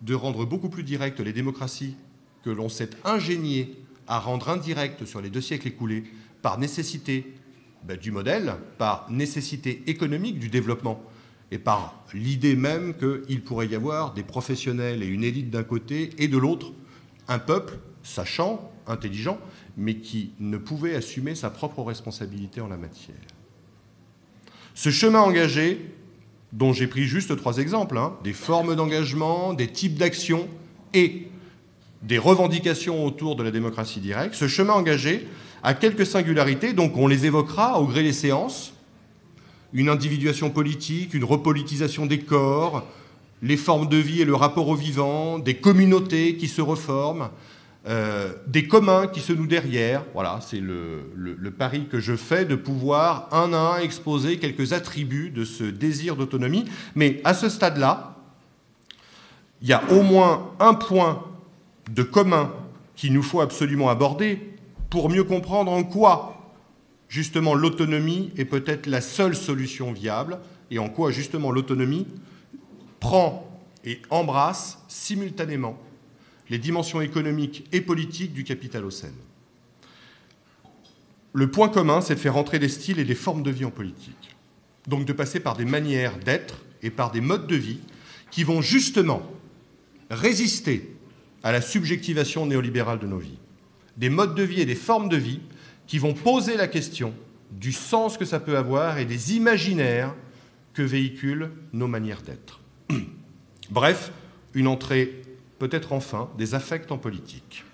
de 0.00 0.14
rendre 0.14 0.46
beaucoup 0.46 0.70
plus 0.70 0.82
directes 0.82 1.20
les 1.20 1.34
démocraties 1.34 1.94
que 2.42 2.50
l'on 2.50 2.68
s'est 2.68 2.90
ingénié 3.04 3.76
à 4.08 4.18
rendre 4.18 4.48
indirectes 4.48 5.04
sur 5.04 5.20
les 5.20 5.30
deux 5.30 5.40
siècles 5.40 5.68
écoulés 5.68 6.04
par 6.42 6.58
nécessité 6.58 7.34
ben, 7.86 7.96
du 7.96 8.10
modèle, 8.10 8.54
par 8.78 9.06
nécessité 9.10 9.82
économique 9.86 10.38
du 10.38 10.48
développement, 10.48 11.02
et 11.50 11.58
par 11.58 12.02
l'idée 12.12 12.56
même 12.56 12.94
qu'il 12.94 13.42
pourrait 13.42 13.68
y 13.68 13.74
avoir 13.74 14.12
des 14.12 14.22
professionnels 14.22 15.02
et 15.02 15.06
une 15.06 15.22
élite 15.22 15.50
d'un 15.50 15.62
côté 15.62 16.10
et 16.18 16.28
de 16.28 16.38
l'autre, 16.38 16.72
un 17.28 17.38
peuple 17.38 17.78
sachant, 18.02 18.72
intelligent, 18.86 19.38
mais 19.76 19.96
qui 19.96 20.32
ne 20.40 20.58
pouvait 20.58 20.94
assumer 20.96 21.34
sa 21.34 21.50
propre 21.50 21.82
responsabilité 21.82 22.60
en 22.60 22.68
la 22.68 22.76
matière. 22.76 23.16
Ce 24.74 24.90
chemin 24.90 25.20
engagé, 25.20 25.92
dont 26.52 26.72
j'ai 26.72 26.86
pris 26.86 27.04
juste 27.04 27.36
trois 27.36 27.58
exemples, 27.58 27.98
hein, 27.98 28.16
des 28.24 28.32
formes 28.32 28.74
d'engagement, 28.74 29.54
des 29.54 29.68
types 29.68 29.96
d'actions 29.96 30.48
et 30.94 31.28
des 32.02 32.18
revendications 32.18 33.04
autour 33.04 33.36
de 33.36 33.42
la 33.42 33.50
démocratie 33.50 34.00
directe, 34.00 34.34
ce 34.34 34.48
chemin 34.48 34.74
engagé 34.74 35.26
a 35.62 35.74
quelques 35.74 36.06
singularités, 36.06 36.72
donc 36.72 36.96
on 36.96 37.06
les 37.06 37.26
évoquera 37.26 37.80
au 37.80 37.86
gré 37.86 38.02
des 38.02 38.12
séances, 38.12 38.72
une 39.72 39.88
individuation 39.88 40.50
politique, 40.50 41.14
une 41.14 41.24
repolitisation 41.24 42.06
des 42.06 42.20
corps, 42.20 42.86
les 43.42 43.56
formes 43.56 43.88
de 43.88 43.96
vie 43.96 44.22
et 44.22 44.24
le 44.24 44.34
rapport 44.34 44.68
au 44.68 44.74
vivant, 44.74 45.38
des 45.38 45.54
communautés 45.54 46.36
qui 46.36 46.48
se 46.48 46.62
reforment, 46.62 47.28
euh, 47.86 48.32
des 48.46 48.66
communs 48.66 49.06
qui 49.06 49.20
se 49.20 49.32
nouent 49.32 49.46
derrière. 49.46 50.04
Voilà, 50.12 50.40
c'est 50.40 50.60
le, 50.60 51.54
pari 51.56 51.86
que 51.86 52.00
je 52.00 52.16
fais 52.16 52.44
de 52.44 52.56
pouvoir 52.56 53.28
un 53.32 53.52
à 53.52 53.76
un 53.76 53.78
exposer 53.78 54.38
quelques 54.38 54.72
attributs 54.72 55.30
de 55.30 55.44
ce 55.44 55.64
désir 55.64 56.16
d'autonomie. 56.16 56.64
Mais 56.94 57.20
à 57.24 57.34
ce 57.34 57.48
stade-là, 57.48 58.16
il 59.62 59.68
y 59.68 59.72
a 59.72 59.82
au 59.90 60.02
moins 60.02 60.50
un 60.58 60.74
point 60.74 61.22
de 61.90 62.02
commun 62.02 62.52
qu'il 62.96 63.12
nous 63.12 63.22
faut 63.22 63.40
absolument 63.40 63.88
aborder 63.88 64.55
pour 64.96 65.10
mieux 65.10 65.24
comprendre 65.24 65.70
en 65.70 65.84
quoi 65.84 66.54
justement 67.06 67.54
l'autonomie 67.54 68.32
est 68.38 68.46
peut-être 68.46 68.86
la 68.86 69.02
seule 69.02 69.36
solution 69.36 69.92
viable 69.92 70.38
et 70.70 70.78
en 70.78 70.88
quoi 70.88 71.10
justement 71.10 71.50
l'autonomie 71.50 72.06
prend 72.98 73.46
et 73.84 74.00
embrasse 74.08 74.78
simultanément 74.88 75.78
les 76.48 76.56
dimensions 76.56 77.02
économiques 77.02 77.66
et 77.72 77.82
politiques 77.82 78.32
du 78.32 78.42
capital 78.42 78.86
au 78.86 78.90
sein. 78.90 79.10
Le 81.34 81.50
point 81.50 81.68
commun, 81.68 82.00
c'est 82.00 82.14
de 82.14 82.20
faire 82.20 82.38
entrer 82.38 82.58
des 82.58 82.70
styles 82.70 82.98
et 82.98 83.04
des 83.04 83.14
formes 83.14 83.42
de 83.42 83.50
vie 83.50 83.66
en 83.66 83.70
politique. 83.70 84.34
Donc 84.86 85.04
de 85.04 85.12
passer 85.12 85.40
par 85.40 85.58
des 85.58 85.66
manières 85.66 86.16
d'être 86.20 86.62
et 86.80 86.88
par 86.88 87.10
des 87.10 87.20
modes 87.20 87.46
de 87.46 87.56
vie 87.56 87.80
qui 88.30 88.44
vont 88.44 88.62
justement 88.62 89.20
résister 90.08 90.96
à 91.42 91.52
la 91.52 91.60
subjectivation 91.60 92.46
néolibérale 92.46 92.98
de 92.98 93.06
nos 93.06 93.18
vies. 93.18 93.40
Des 93.96 94.10
modes 94.10 94.34
de 94.34 94.42
vie 94.42 94.60
et 94.60 94.66
des 94.66 94.74
formes 94.74 95.08
de 95.08 95.16
vie 95.16 95.40
qui 95.86 95.98
vont 95.98 96.14
poser 96.14 96.56
la 96.56 96.68
question 96.68 97.14
du 97.50 97.72
sens 97.72 98.18
que 98.18 98.24
ça 98.24 98.40
peut 98.40 98.56
avoir 98.56 98.98
et 98.98 99.04
des 99.04 99.34
imaginaires 99.34 100.14
que 100.74 100.82
véhiculent 100.82 101.50
nos 101.72 101.86
manières 101.86 102.22
d'être. 102.22 102.60
Bref, 103.70 104.12
une 104.54 104.66
entrée 104.66 105.22
peut-être 105.58 105.92
enfin 105.92 106.28
des 106.36 106.54
affects 106.54 106.90
en 106.90 106.98
politique. 106.98 107.64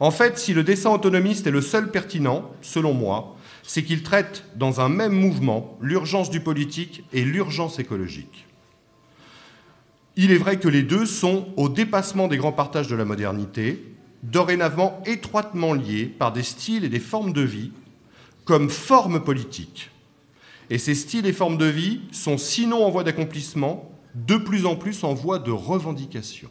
En 0.00 0.10
fait, 0.10 0.38
si 0.38 0.54
le 0.54 0.62
dessin 0.62 0.90
autonomiste 0.90 1.46
est 1.46 1.52
le 1.52 1.60
seul 1.60 1.90
pertinent, 1.90 2.52
selon 2.62 2.94
moi, 2.94 3.36
c'est 3.62 3.82
qu'il 3.82 4.02
traite 4.02 4.44
dans 4.56 4.80
un 4.80 4.88
même 4.88 5.12
mouvement 5.12 5.76
l'urgence 5.80 6.30
du 6.30 6.40
politique 6.40 7.04
et 7.12 7.24
l'urgence 7.24 7.78
écologique. 7.78 8.46
Il 10.16 10.30
est 10.30 10.38
vrai 10.38 10.58
que 10.58 10.68
les 10.68 10.82
deux 10.82 11.06
sont 11.06 11.48
au 11.56 11.68
dépassement 11.68 12.28
des 12.28 12.36
grands 12.36 12.52
partages 12.52 12.88
de 12.88 12.96
la 12.96 13.04
modernité, 13.04 13.84
dorénavant 14.22 15.02
étroitement 15.06 15.74
liés 15.74 16.06
par 16.06 16.32
des 16.32 16.42
styles 16.42 16.84
et 16.84 16.88
des 16.88 17.00
formes 17.00 17.32
de 17.32 17.42
vie 17.42 17.72
comme 18.44 18.70
formes 18.70 19.22
politiques. 19.22 19.90
Et 20.70 20.78
ces 20.78 20.94
styles 20.94 21.26
et 21.26 21.32
formes 21.32 21.58
de 21.58 21.66
vie 21.66 22.00
sont 22.12 22.38
sinon 22.38 22.84
en 22.84 22.90
voie 22.90 23.04
d'accomplissement, 23.04 23.90
de 24.14 24.36
plus 24.36 24.66
en 24.66 24.76
plus 24.76 25.04
en 25.04 25.14
voie 25.14 25.38
de 25.38 25.50
revendication. 25.50 26.48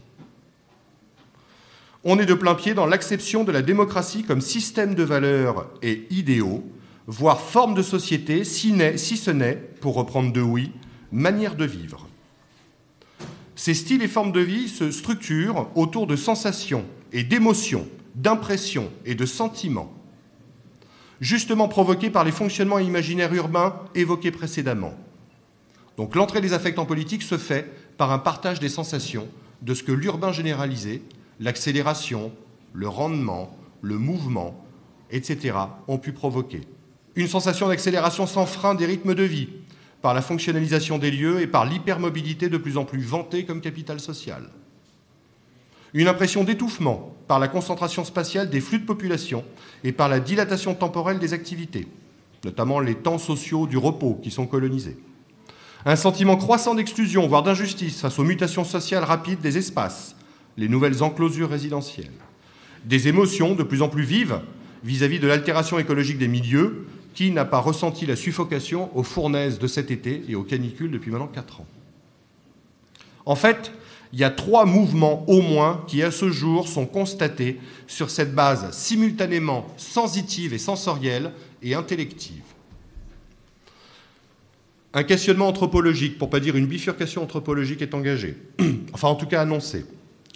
On 2.03 2.19
est 2.19 2.25
de 2.25 2.34
plein 2.34 2.56
pied 2.56 2.73
dans 2.73 2.86
l'acception 2.86 3.43
de 3.43 3.51
la 3.51 3.62
démocratie 3.62 4.23
comme 4.23 4.41
système 4.41 4.95
de 4.95 5.03
valeurs 5.03 5.67
et 5.82 6.08
idéaux, 6.10 6.63
voire 7.08 7.41
forme 7.41 7.73
de 7.73 7.82
société, 7.82 8.43
si, 8.43 8.73
si 8.95 9.17
ce 9.17 9.32
n'est, 9.32 9.56
pour 9.56 9.95
reprendre 9.95 10.32
de 10.32 10.41
oui, 10.41 10.71
manière 11.12 11.56
de 11.56 11.65
vivre. 11.65 12.08
Ces 13.56 13.73
styles 13.73 14.03
et 14.03 14.08
formes 14.08 14.32
de 14.32 14.39
vie 14.39 14.69
se 14.69 14.91
structurent 14.91 15.67
autour 15.75 16.06
de 16.06 16.15
sensations 16.15 16.86
et 17.17 17.23
d'émotions, 17.23 17.88
d'impressions 18.13 18.91
et 19.03 19.15
de 19.15 19.25
sentiments, 19.25 19.91
justement 21.19 21.67
provoqués 21.67 22.12
par 22.12 22.23
les 22.23 22.32
fonctionnements 22.32 22.77
imaginaires 22.77 23.34
urbains 23.34 23.73
évoqués 23.95 24.30
précédemment. 24.30 24.93
Donc 25.97 26.13
l'entrée 26.13 26.41
des 26.41 26.53
affects 26.53 26.77
en 26.77 26.86
politique 26.86 27.23
se 27.23 27.39
fait 27.39 27.73
par 27.97 28.12
un 28.12 28.19
partage 28.19 28.60
des 28.60 28.69
sensations 28.69 29.27
de 29.63 29.73
ce 29.73 29.82
que 29.82 29.91
l'urbain 29.91 30.32
généralisé, 30.32 31.01
l'accélération, 31.39 32.32
le 32.71 32.88
rendement, 32.88 33.58
le 33.82 33.97
mouvement, 33.97 34.63
etc., 35.10 35.58
ont 35.88 35.97
pu 35.97 36.12
provoquer. 36.12 36.62
Une 37.15 37.27
sensation 37.27 37.67
d'accélération 37.67 38.27
sans 38.27 38.45
frein 38.45 38.75
des 38.75 38.86
rythmes 38.86 39.15
de 39.15 39.23
vie, 39.23 39.49
par 40.03 40.13
la 40.13 40.21
fonctionnalisation 40.21 40.99
des 40.99 41.10
lieux 41.10 41.41
et 41.41 41.47
par 41.47 41.65
l'hypermobilité 41.65 42.47
de 42.47 42.60
plus 42.60 42.77
en 42.77 42.86
plus 42.86 43.01
vantée 43.01 43.43
comme 43.43 43.60
capital 43.60 43.99
social. 43.99 44.51
Une 45.93 46.08
impression 46.08 46.43
d'étouffement 46.43 47.15
par 47.28 47.39
la 47.39 47.47
concentration 47.47 48.04
spatiale 48.06 48.50
des 48.50 48.62
flux 48.62 48.80
de 48.80 48.86
population 48.86 49.43
et 49.84 49.91
par 49.91 50.10
la 50.10 50.19
dilatation 50.19 50.76
temporelle 50.76 51.19
des 51.19 51.34
activités, 51.34 51.88
notamment 52.43 52.80
les 52.80 52.95
temps 52.95 53.17
sociaux 53.17 53.67
du 53.67 53.78
repos 53.78 54.19
qui 54.21 54.32
sont 54.32 54.47
colonisés. 54.47 54.97
Un 55.86 55.95
sentiment 55.95 56.36
croissant 56.36 56.76
d'exclusion, 56.76 57.28
voire 57.28 57.43
d'injustice 57.43 58.01
face 58.01 58.20
aux 58.20 58.24
mutations 58.24 58.64
sociales 58.64 59.03
rapides 59.03 59.39
des 59.39 59.57
espaces, 59.57 60.16
les 60.57 60.68
nouvelles 60.68 61.03
enclosures 61.03 61.49
résidentielles. 61.49 62.11
Des 62.86 63.07
émotions 63.07 63.55
de 63.55 63.64
plus 63.64 63.82
en 63.82 63.89
plus 63.89 64.03
vives 64.03 64.41
vis-à-vis 64.84 65.20
de 65.20 65.28
l'altération 65.28 65.80
écologique 65.80 66.18
des 66.18 66.28
milieux, 66.28 66.88
qui 67.14 67.32
n'a 67.32 67.45
pas 67.45 67.59
ressenti 67.59 68.05
la 68.05 68.16
suffocation 68.16 68.95
aux 68.95 69.01
fournaises 69.01 69.57
de 69.57 69.66
cet 69.66 69.89
été 69.89 70.24
et 70.30 70.36
aux 70.36 70.43
canicules 70.43 70.91
depuis 70.91 71.09
maintenant 71.09 71.28
4 71.28 71.61
ans 71.61 71.66
En 73.26 73.36
fait, 73.36 73.72
il 74.14 74.20
y 74.20 74.24
a 74.24 74.30
trois 74.30 74.66
mouvements 74.66 75.26
au 75.30 75.41
moins 75.41 75.84
qui, 75.88 76.01
à 76.01 76.12
ce 76.12 76.30
jour, 76.30 76.68
sont 76.68 76.86
constatés 76.86 77.60
sur 77.88 78.10
cette 78.10 78.34
base 78.34 78.72
simultanément 78.72 79.68
sensitive 79.78 80.53
et 80.53 80.58
sensorielle 80.58 81.32
et 81.62 81.76
intellective. 81.76 82.43
Un 84.93 85.03
questionnement 85.03 85.47
anthropologique, 85.47 86.18
pour 86.18 86.30
ne 86.30 86.32
pas 86.32 86.39
dire 86.39 86.55
une 86.55 86.66
bifurcation 86.66 87.24
anthropologique, 87.24 87.82
est 87.82 87.93
engagé, 87.93 88.38
enfin 88.93 89.10
en 89.10 89.16
tout 89.16 89.28
cas 89.28 89.41
annoncé, 89.41 89.86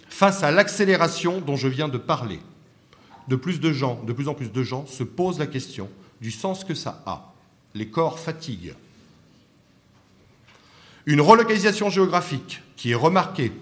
face 0.08 0.42
à 0.42 0.50
l'accélération 0.50 1.40
dont 1.40 1.56
je 1.56 1.68
viens 1.68 1.88
de 1.88 1.98
parler. 1.98 2.40
De 3.28 3.36
plus, 3.36 3.56
en 3.84 4.34
plus 4.34 4.52
de 4.52 4.62
gens 4.62 4.86
se 4.86 5.04
posent 5.04 5.38
la 5.38 5.46
question 5.46 5.88
du 6.20 6.30
sens 6.30 6.64
que 6.64 6.74
ça 6.74 7.02
a. 7.06 7.32
Les 7.74 7.88
corps 7.88 8.18
fatiguent. 8.18 8.74
Une 11.06 11.20
relocalisation 11.20 11.90
géographique 11.90 12.62
qui 12.76 12.92
est 12.92 12.96
remarquée 12.96 13.52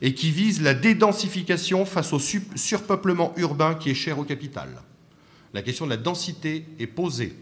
et 0.00 0.14
qui 0.14 0.30
vise 0.30 0.60
la 0.60 0.74
dédensification 0.74 1.86
face 1.86 2.12
au 2.12 2.18
surpeuplement 2.18 3.32
urbain 3.36 3.74
qui 3.74 3.90
est 3.90 3.94
cher 3.94 4.18
au 4.18 4.24
capital. 4.24 4.68
la 5.52 5.62
question 5.62 5.84
de 5.84 5.90
la 5.90 5.96
densité 5.96 6.66
est 6.80 6.88
posée. 6.88 7.34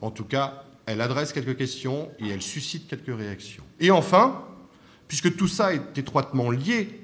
En 0.00 0.10
tout 0.10 0.24
cas, 0.24 0.64
elle 0.86 1.00
adresse 1.00 1.32
quelques 1.32 1.56
questions 1.56 2.10
et 2.18 2.28
elle 2.28 2.42
suscite 2.42 2.88
quelques 2.88 3.16
réactions. 3.16 3.64
Et 3.80 3.90
enfin, 3.90 4.44
puisque 5.08 5.36
tout 5.36 5.48
ça 5.48 5.74
est 5.74 5.98
étroitement 5.98 6.50
lié 6.50 7.00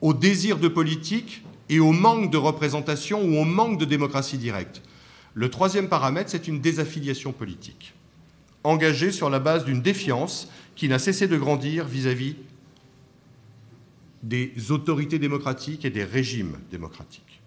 au 0.00 0.14
désir 0.14 0.58
de 0.58 0.68
politique 0.68 1.42
et 1.68 1.80
au 1.80 1.92
manque 1.92 2.30
de 2.30 2.36
représentation 2.36 3.22
ou 3.22 3.38
au 3.38 3.44
manque 3.44 3.78
de 3.78 3.84
démocratie 3.84 4.38
directe, 4.38 4.82
le 5.34 5.50
troisième 5.50 5.88
paramètre, 5.88 6.30
c'est 6.30 6.48
une 6.48 6.60
désaffiliation 6.60 7.32
politique, 7.32 7.94
engagée 8.66 9.12
sur 9.12 9.30
la 9.30 9.38
base 9.38 9.64
d'une 9.64 9.80
défiance 9.80 10.48
qui 10.74 10.88
n'a 10.88 10.98
cessé 10.98 11.28
de 11.28 11.36
grandir 11.36 11.86
vis-à-vis 11.86 12.36
des 14.22 14.52
autorités 14.70 15.18
démocratiques 15.18 15.84
et 15.84 15.90
des 15.90 16.04
régimes 16.04 16.58
démocratiques. 16.70 17.40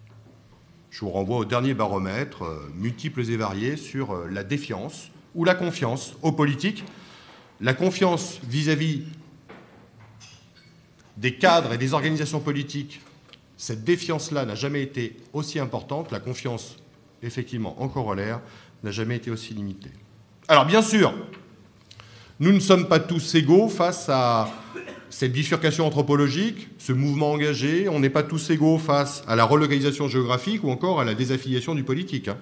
Je 0.90 1.00
vous 1.00 1.10
renvoie 1.10 1.38
au 1.38 1.44
dernier 1.44 1.74
baromètre, 1.74 2.42
euh, 2.42 2.68
multiples 2.74 3.20
et 3.20 3.36
variés, 3.36 3.76
sur 3.76 4.12
euh, 4.12 4.28
la 4.28 4.42
défiance 4.42 5.10
ou 5.34 5.44
la 5.44 5.54
confiance 5.54 6.14
aux 6.22 6.32
politiques. 6.32 6.84
La 7.60 7.74
confiance 7.74 8.40
vis-à-vis 8.42 9.02
des 11.16 11.36
cadres 11.36 11.74
et 11.74 11.78
des 11.78 11.92
organisations 11.92 12.40
politiques, 12.40 13.00
cette 13.56 13.84
défiance-là 13.84 14.46
n'a 14.46 14.54
jamais 14.54 14.82
été 14.82 15.16
aussi 15.34 15.58
importante. 15.58 16.10
La 16.10 16.18
confiance, 16.18 16.76
effectivement, 17.22 17.80
en 17.82 17.88
corollaire, 17.88 18.40
n'a 18.82 18.90
jamais 18.90 19.16
été 19.16 19.30
aussi 19.30 19.52
limitée. 19.52 19.92
Alors, 20.50 20.66
bien 20.66 20.82
sûr, 20.82 21.14
nous 22.40 22.50
ne 22.50 22.58
sommes 22.58 22.88
pas 22.88 22.98
tous 22.98 23.36
égaux 23.36 23.68
face 23.68 24.08
à 24.08 24.48
cette 25.08 25.30
bifurcation 25.32 25.86
anthropologique, 25.86 26.70
ce 26.76 26.92
mouvement 26.92 27.30
engagé. 27.30 27.88
On 27.88 28.00
n'est 28.00 28.10
pas 28.10 28.24
tous 28.24 28.50
égaux 28.50 28.76
face 28.76 29.22
à 29.28 29.36
la 29.36 29.44
relocalisation 29.44 30.08
géographique 30.08 30.64
ou 30.64 30.72
encore 30.72 31.00
à 31.00 31.04
la 31.04 31.14
désaffiliation 31.14 31.76
du 31.76 31.84
politique. 31.84 32.26
Hein. 32.26 32.36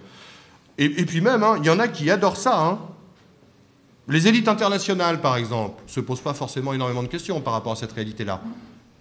Et, 0.78 0.88
puis 1.04 1.20
même, 1.20 1.42
hein, 1.42 1.56
il 1.59 1.66
y 1.66 1.70
en 1.70 1.78
a 1.78 1.86
qui 1.86 2.11
adorent 2.11 2.38
ça. 2.38 2.59
Hein. 2.59 2.78
Les 4.09 4.26
élites 4.26 4.48
internationales, 4.48 5.20
par 5.20 5.36
exemple, 5.36 5.82
ne 5.86 5.92
se 5.92 6.00
posent 6.00 6.22
pas 6.22 6.32
forcément 6.32 6.72
énormément 6.72 7.02
de 7.02 7.09
questions 7.09 7.42
par 7.42 7.52
rapport 7.52 7.72
à 7.72 7.76
cette 7.76 7.92
réalité-là. 7.92 8.40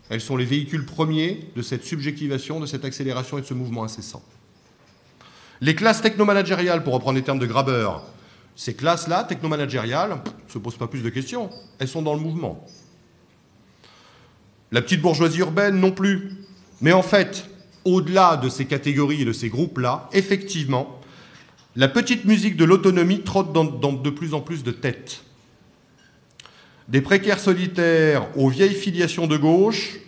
Elles 0.09 0.19
sont 0.19 0.35
les 0.35 0.43
véhicules 0.43 0.85
premiers 0.85 1.49
de 1.55 1.61
cette 1.61 1.85
subjectivation, 1.85 2.59
de 2.59 2.65
cette 2.65 2.83
accélération 2.83 3.37
et 3.37 3.41
de 3.41 3.45
ce 3.45 3.53
mouvement 3.53 3.85
incessant. 3.85 4.21
Les 5.61 5.75
classes 5.75 6.01
technomanagériales, 6.01 6.83
pour 6.83 6.93
reprendre 6.93 7.15
les 7.15 7.23
termes 7.23 7.39
de 7.39 7.45
Graber, 7.45 7.87
ces 8.57 8.73
classes-là, 8.73 9.23
technomanagériales, 9.23 10.09
ne 10.09 10.51
se 10.51 10.57
posent 10.57 10.77
pas 10.77 10.87
plus 10.87 11.03
de 11.03 11.09
questions. 11.09 11.51
Elles 11.77 11.87
sont 11.87 12.01
dans 12.01 12.15
le 12.15 12.19
mouvement. 12.19 12.65
La 14.71 14.81
petite 14.81 14.99
bourgeoisie 14.99 15.39
urbaine 15.39 15.79
non 15.79 15.91
plus. 15.91 16.31
Mais 16.81 16.91
en 16.91 17.03
fait, 17.03 17.47
au-delà 17.85 18.35
de 18.35 18.49
ces 18.49 18.65
catégories 18.65 19.21
et 19.21 19.25
de 19.25 19.31
ces 19.31 19.49
groupes-là, 19.49 20.09
effectivement, 20.11 20.99
la 21.75 21.87
petite 21.87 22.25
musique 22.25 22.57
de 22.57 22.65
l'autonomie 22.65 23.21
trotte 23.21 23.53
dans, 23.53 23.63
de 23.63 24.09
plus 24.09 24.33
en 24.33 24.41
plus 24.41 24.63
de 24.63 24.71
têtes. 24.71 25.23
Des 26.87 27.01
précaires 27.01 27.39
solitaires 27.39 28.27
aux 28.35 28.49
vieilles 28.49 28.73
filiations 28.73 29.27
de 29.27 29.37
gauche, 29.37 29.99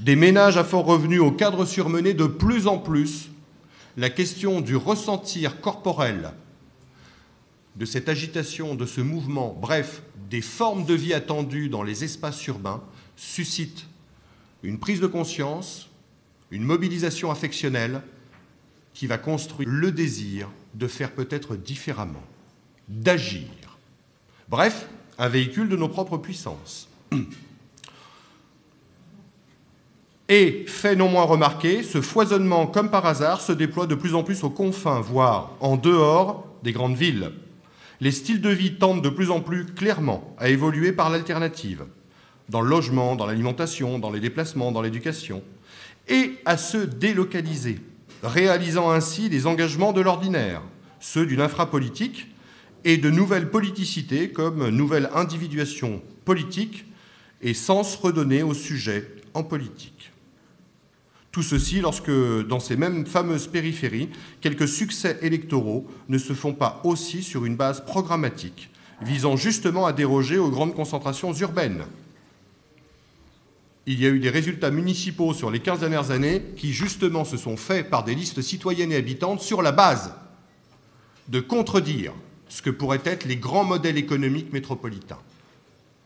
des 0.00 0.16
ménages 0.16 0.56
à 0.56 0.64
fort 0.64 0.86
revenu 0.86 1.18
aux 1.18 1.32
cadres 1.32 1.66
surmenés, 1.66 2.14
de 2.14 2.26
plus 2.26 2.68
en 2.68 2.78
plus, 2.78 3.28
la 3.98 4.08
question 4.08 4.62
du 4.62 4.76
ressentir 4.76 5.60
corporel 5.60 6.32
de 7.76 7.84
cette 7.84 8.08
agitation, 8.08 8.74
de 8.74 8.86
ce 8.86 9.00
mouvement, 9.00 9.56
bref, 9.60 10.02
des 10.30 10.40
formes 10.40 10.84
de 10.84 10.94
vie 10.94 11.14
attendues 11.14 11.68
dans 11.68 11.82
les 11.82 12.04
espaces 12.04 12.46
urbains, 12.46 12.82
suscite 13.16 13.86
une 14.62 14.78
prise 14.78 15.00
de 15.00 15.06
conscience, 15.06 15.88
une 16.50 16.64
mobilisation 16.64 17.30
affectionnelle 17.30 18.02
qui 18.94 19.06
va 19.06 19.18
construire 19.18 19.68
le 19.68 19.92
désir 19.92 20.48
de 20.74 20.86
faire 20.86 21.12
peut-être 21.12 21.54
différemment, 21.56 22.24
d'agir. 22.88 23.46
Bref, 24.48 24.88
un 25.18 25.28
véhicule 25.28 25.68
de 25.68 25.76
nos 25.76 25.88
propres 25.88 26.16
puissances. 26.16 26.88
Et, 30.28 30.64
fait 30.66 30.96
non 30.96 31.08
moins 31.08 31.22
remarqué, 31.22 31.84
ce 31.84 32.00
foisonnement, 32.00 32.66
comme 32.66 32.90
par 32.90 33.06
hasard, 33.06 33.40
se 33.40 33.52
déploie 33.52 33.86
de 33.86 33.94
plus 33.94 34.16
en 34.16 34.24
plus 34.24 34.42
aux 34.42 34.50
confins, 34.50 35.00
voire 35.00 35.52
en 35.60 35.76
dehors 35.76 36.48
des 36.64 36.72
grandes 36.72 36.96
villes 36.96 37.30
les 38.00 38.10
styles 38.10 38.40
de 38.40 38.50
vie 38.50 38.74
tendent 38.74 39.02
de 39.02 39.08
plus 39.08 39.30
en 39.30 39.40
plus 39.40 39.66
clairement 39.66 40.34
à 40.38 40.48
évoluer 40.48 40.92
par 40.92 41.10
l'alternative, 41.10 41.84
dans 42.48 42.60
le 42.60 42.68
logement, 42.68 43.16
dans 43.16 43.26
l'alimentation, 43.26 43.98
dans 43.98 44.10
les 44.10 44.20
déplacements, 44.20 44.72
dans 44.72 44.82
l'éducation, 44.82 45.42
et 46.08 46.34
à 46.44 46.56
se 46.56 46.78
délocaliser, 46.78 47.80
réalisant 48.22 48.90
ainsi 48.90 49.28
les 49.28 49.46
engagements 49.46 49.92
de 49.92 50.00
l'ordinaire, 50.00 50.62
ceux 51.00 51.26
d'une 51.26 51.40
infrapolitique 51.40 52.28
et 52.84 52.98
de 52.98 53.10
nouvelles 53.10 53.50
politicités 53.50 54.30
comme 54.30 54.68
nouvelle 54.68 55.10
individuation 55.14 56.02
politique 56.24 56.84
et 57.42 57.54
sens 57.54 57.96
redonné 57.96 58.42
au 58.42 58.54
sujet 58.54 59.10
en 59.34 59.42
politique. 59.42 59.95
Tout 61.36 61.42
ceci 61.42 61.82
lorsque, 61.82 62.10
dans 62.48 62.60
ces 62.60 62.76
mêmes 62.76 63.04
fameuses 63.04 63.46
périphéries, 63.46 64.08
quelques 64.40 64.66
succès 64.66 65.18
électoraux 65.20 65.86
ne 66.08 66.16
se 66.16 66.32
font 66.32 66.54
pas 66.54 66.80
aussi 66.82 67.22
sur 67.22 67.44
une 67.44 67.56
base 67.56 67.84
programmatique, 67.84 68.70
visant 69.02 69.36
justement 69.36 69.84
à 69.84 69.92
déroger 69.92 70.38
aux 70.38 70.48
grandes 70.48 70.74
concentrations 70.74 71.34
urbaines. 71.34 71.84
Il 73.84 74.00
y 74.00 74.06
a 74.06 74.08
eu 74.08 74.18
des 74.18 74.30
résultats 74.30 74.70
municipaux 74.70 75.34
sur 75.34 75.50
les 75.50 75.60
15 75.60 75.80
dernières 75.80 76.10
années 76.10 76.42
qui, 76.56 76.72
justement, 76.72 77.26
se 77.26 77.36
sont 77.36 77.58
faits 77.58 77.90
par 77.90 78.04
des 78.04 78.14
listes 78.14 78.40
citoyennes 78.40 78.92
et 78.92 78.96
habitantes 78.96 79.42
sur 79.42 79.60
la 79.60 79.72
base 79.72 80.14
de 81.28 81.40
contredire 81.40 82.14
ce 82.48 82.62
que 82.62 82.70
pourraient 82.70 83.02
être 83.04 83.26
les 83.26 83.36
grands 83.36 83.64
modèles 83.64 83.98
économiques 83.98 84.54
métropolitains, 84.54 85.20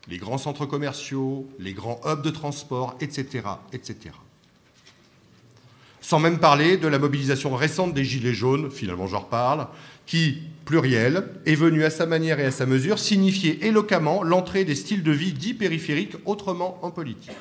les 0.09 0.17
grands 0.17 0.37
centres 0.37 0.65
commerciaux, 0.65 1.47
les 1.57 1.71
grands 1.71 2.01
hubs 2.03 2.21
de 2.21 2.31
transport, 2.31 2.97
etc., 2.99 3.43
etc. 3.71 4.11
Sans 6.01 6.19
même 6.19 6.39
parler 6.39 6.77
de 6.77 6.87
la 6.87 6.97
mobilisation 6.97 7.55
récente 7.55 7.93
des 7.93 8.03
Gilets 8.03 8.33
jaunes, 8.33 8.71
finalement 8.71 9.07
j'en 9.07 9.19
reparle, 9.19 9.67
qui, 10.07 10.39
pluriel, 10.65 11.25
est 11.45 11.55
venu 11.55 11.83
à 11.83 11.91
sa 11.91 12.07
manière 12.07 12.39
et 12.39 12.45
à 12.45 12.51
sa 12.51 12.65
mesure 12.65 12.99
signifier 12.99 13.65
éloquemment 13.65 14.23
l'entrée 14.23 14.65
des 14.65 14.75
styles 14.75 15.03
de 15.03 15.11
vie 15.11 15.31
dits 15.31 15.53
périphériques 15.53 16.17
autrement 16.25 16.79
en 16.81 16.89
politique. 16.89 17.31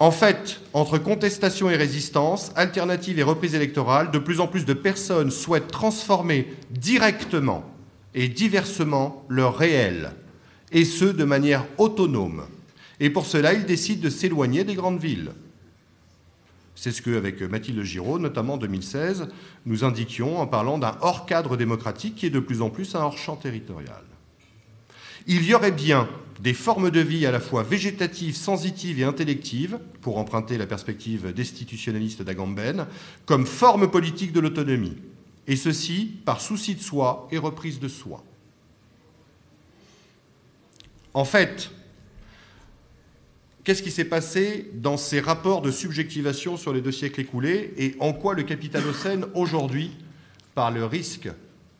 En 0.00 0.10
fait, 0.10 0.60
entre 0.72 0.98
contestation 0.98 1.70
et 1.70 1.76
résistance, 1.76 2.50
alternative 2.56 3.20
et 3.20 3.22
reprise 3.22 3.54
électorale, 3.54 4.10
de 4.10 4.18
plus 4.18 4.40
en 4.40 4.48
plus 4.48 4.64
de 4.64 4.74
personnes 4.74 5.30
souhaitent 5.30 5.70
transformer 5.70 6.52
directement 6.70 7.64
et 8.12 8.26
diversement 8.26 9.24
leur 9.28 9.56
réel, 9.56 10.10
et 10.72 10.84
ce 10.84 11.04
de 11.04 11.22
manière 11.22 11.64
autonome. 11.78 12.42
Et 12.98 13.10
pour 13.10 13.26
cela, 13.26 13.54
ils 13.54 13.64
décident 13.64 14.02
de 14.02 14.10
s'éloigner 14.10 14.64
des 14.64 14.74
grandes 14.74 15.00
villes, 15.00 15.30
c'est 16.82 16.90
ce 16.90 17.00
qu'avec 17.00 17.40
Mathilde 17.42 17.80
Giraud, 17.84 18.18
notamment 18.18 18.54
en 18.54 18.56
2016, 18.56 19.28
nous 19.66 19.84
indiquions 19.84 20.40
en 20.40 20.48
parlant 20.48 20.78
d'un 20.78 20.96
hors-cadre 21.00 21.56
démocratique 21.56 22.16
qui 22.16 22.26
est 22.26 22.30
de 22.30 22.40
plus 22.40 22.60
en 22.60 22.70
plus 22.70 22.96
un 22.96 23.02
hors-champ 23.02 23.36
territorial. 23.36 24.02
Il 25.28 25.44
y 25.44 25.54
aurait 25.54 25.70
bien 25.70 26.08
des 26.40 26.54
formes 26.54 26.90
de 26.90 26.98
vie 26.98 27.24
à 27.24 27.30
la 27.30 27.38
fois 27.38 27.62
végétatives, 27.62 28.34
sensitives 28.34 28.98
et 28.98 29.04
intellectives, 29.04 29.78
pour 30.00 30.18
emprunter 30.18 30.58
la 30.58 30.66
perspective 30.66 31.32
destitutionnaliste 31.32 32.22
d'Agamben, 32.22 32.88
comme 33.26 33.46
forme 33.46 33.88
politique 33.88 34.32
de 34.32 34.40
l'autonomie, 34.40 34.96
et 35.46 35.54
ceci 35.54 36.10
par 36.24 36.40
souci 36.40 36.74
de 36.74 36.80
soi 36.80 37.28
et 37.30 37.38
reprise 37.38 37.78
de 37.78 37.86
soi. 37.86 38.24
En 41.14 41.24
fait, 41.24 41.70
Qu'est-ce 43.64 43.84
qui 43.84 43.92
s'est 43.92 44.04
passé 44.04 44.70
dans 44.74 44.96
ces 44.96 45.20
rapports 45.20 45.62
de 45.62 45.70
subjectivation 45.70 46.56
sur 46.56 46.72
les 46.72 46.80
deux 46.80 46.90
siècles 46.90 47.20
écoulés 47.20 47.72
et 47.76 47.94
en 48.00 48.12
quoi 48.12 48.34
le 48.34 48.42
capitalocène, 48.42 49.26
aujourd'hui, 49.34 49.92
par 50.56 50.72
le 50.72 50.84
risque 50.84 51.28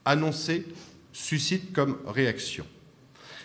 annoncé, 0.05 0.64
suscite 1.12 1.72
comme 1.72 1.99
réaction? 2.07 2.64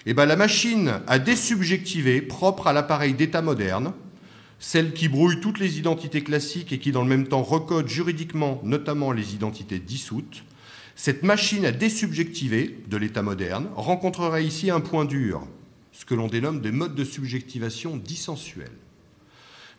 Eh 0.06 0.14
bien, 0.14 0.28
la 0.28 0.36
machine 0.36 1.02
à 1.08 1.18
désubjectiver, 1.18 2.22
propre 2.22 2.68
à 2.68 2.74
l'appareil 2.74 3.16
d'État 3.16 3.42
moderne, 3.42 3.94
celle 4.60 4.94
qui 4.94 5.08
brouille 5.08 5.40
toutes 5.40 5.60
les 5.60 5.80
identités 5.80 6.24
classiques 6.24 6.72
et 6.72 6.78
qui, 6.78 6.92
dans 6.92 7.02
le 7.02 7.10
même 7.10 7.28
temps, 7.28 7.42
recode 7.42 7.88
juridiquement 7.88 8.62
notamment 8.64 9.12
les 9.12 9.34
identités 9.34 9.80
dissoutes, 9.80 10.44
cette 10.96 11.24
machine 11.24 11.66
à 11.66 11.72
désubjectiver 11.72 12.78
de 12.88 12.98
l'État 12.98 13.24
moderne 13.24 13.68
rencontrerait 13.76 14.46
ici 14.46 14.70
un 14.70 14.80
point 14.80 15.06
dur, 15.06 15.48
ce 15.98 16.06
que 16.06 16.14
l'on 16.14 16.28
dénomme 16.28 16.62
des 16.62 16.72
modes 16.72 16.94
de 16.94 17.04
subjectivation 17.04 17.98
dissensuels. 17.98 18.70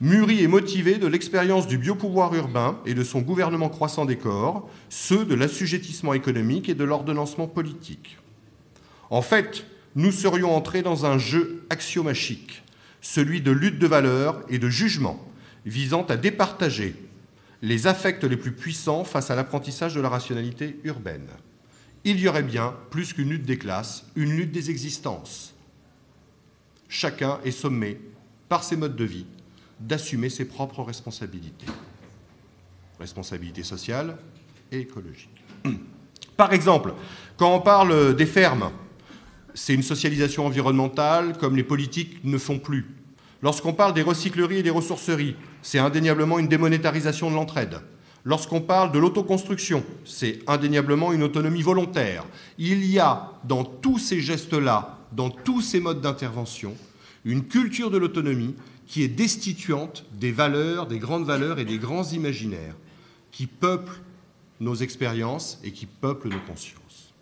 Mûri 0.00 0.42
et 0.42 0.48
motivé 0.48 0.98
de 0.98 1.06
l'expérience 1.06 1.68
du 1.68 1.78
biopouvoir 1.78 2.34
urbain 2.34 2.80
et 2.86 2.94
de 2.94 3.04
son 3.04 3.20
gouvernement 3.20 3.68
croissant 3.68 4.04
des 4.04 4.16
corps, 4.16 4.68
ceux 4.88 5.24
de 5.24 5.36
l'assujettissement 5.36 6.14
économique 6.14 6.68
et 6.68 6.74
de 6.74 6.82
l'ordonnancement 6.82 7.46
politique. 7.46 8.18
En 9.10 9.22
fait, 9.22 9.64
nous 9.94 10.10
serions 10.10 10.56
entrés 10.56 10.82
dans 10.82 11.06
un 11.06 11.18
jeu 11.18 11.64
axiomachique, 11.70 12.64
celui 13.00 13.40
de 13.40 13.52
lutte 13.52 13.78
de 13.78 13.86
valeurs 13.86 14.42
et 14.48 14.58
de 14.58 14.68
jugement, 14.68 15.24
visant 15.66 16.02
à 16.02 16.16
départager 16.16 16.96
les 17.62 17.86
affects 17.86 18.24
les 18.24 18.36
plus 18.36 18.52
puissants 18.52 19.04
face 19.04 19.30
à 19.30 19.36
l'apprentissage 19.36 19.94
de 19.94 20.00
la 20.00 20.08
rationalité 20.08 20.80
urbaine. 20.82 21.28
Il 22.02 22.18
y 22.18 22.26
aurait 22.26 22.42
bien, 22.42 22.74
plus 22.90 23.12
qu'une 23.12 23.30
lutte 23.30 23.46
des 23.46 23.58
classes, 23.58 24.04
une 24.16 24.36
lutte 24.36 24.52
des 24.52 24.70
existences. 24.70 25.54
Chacun 26.88 27.38
est 27.44 27.50
sommé, 27.50 28.00
par 28.48 28.64
ses 28.64 28.76
modes 28.76 28.96
de 28.96 29.04
vie, 29.04 29.26
d'assumer 29.78 30.30
ses 30.30 30.46
propres 30.46 30.82
responsabilités. 30.82 31.66
Responsabilités 32.98 33.62
sociales 33.62 34.16
et 34.72 34.80
écologiques. 34.80 35.44
Par 36.36 36.52
exemple, 36.52 36.94
quand 37.36 37.54
on 37.54 37.60
parle 37.60 38.16
des 38.16 38.26
fermes, 38.26 38.70
c'est 39.54 39.74
une 39.74 39.82
socialisation 39.82 40.46
environnementale 40.46 41.36
comme 41.36 41.56
les 41.56 41.64
politiques 41.64 42.24
ne 42.24 42.38
font 42.38 42.58
plus. 42.58 42.86
Lorsqu'on 43.42 43.72
parle 43.72 43.94
des 43.94 44.02
recycleries 44.02 44.58
et 44.58 44.62
des 44.62 44.70
ressourceries, 44.70 45.36
c'est 45.62 45.78
indéniablement 45.78 46.38
une 46.38 46.48
démonétarisation 46.48 47.30
de 47.30 47.34
l'entraide. 47.34 47.80
Lorsqu'on 48.24 48.60
parle 48.60 48.92
de 48.92 48.98
l'autoconstruction, 48.98 49.84
c'est 50.04 50.40
indéniablement 50.46 51.12
une 51.12 51.22
autonomie 51.22 51.62
volontaire. 51.62 52.24
Il 52.58 52.84
y 52.84 52.98
a 52.98 53.32
dans 53.44 53.64
tous 53.64 53.98
ces 53.98 54.20
gestes-là, 54.20 54.97
dans 55.12 55.30
tous 55.30 55.62
ces 55.62 55.80
modes 55.80 56.00
d'intervention, 56.00 56.74
une 57.24 57.44
culture 57.44 57.90
de 57.90 57.98
l'autonomie 57.98 58.54
qui 58.86 59.02
est 59.02 59.08
destituante 59.08 60.04
des 60.12 60.32
valeurs, 60.32 60.86
des 60.86 60.98
grandes 60.98 61.26
valeurs 61.26 61.58
et 61.58 61.64
des 61.64 61.78
grands 61.78 62.04
imaginaires 62.04 62.74
qui 63.30 63.46
peuplent 63.46 64.00
nos 64.60 64.74
expériences 64.74 65.60
et 65.62 65.72
qui 65.72 65.86
peuplent 65.86 66.28
nos 66.28 66.40
consciences. 66.40 67.14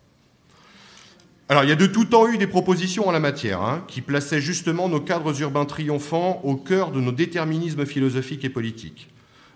Alors, 1.49 1.63
il 1.63 1.69
y 1.69 1.73
a 1.73 1.77
de 1.77 1.85
tout 1.85 2.05
temps 2.05 2.27
eu 2.27 2.37
des 2.37 2.47
propositions 2.47 3.07
en 3.07 3.11
la 3.11 3.21
matière, 3.21 3.61
hein, 3.61 3.83
qui 3.87 4.01
plaçaient 4.01 4.41
justement 4.41 4.89
nos 4.89 4.99
cadres 4.99 5.41
urbains 5.41 5.65
triomphants 5.65 6.41
au 6.43 6.57
cœur 6.57 6.91
de 6.91 6.99
nos 6.99 7.13
déterminismes 7.13 7.85
philosophiques 7.85 8.43
et 8.43 8.49
politiques. 8.49 9.09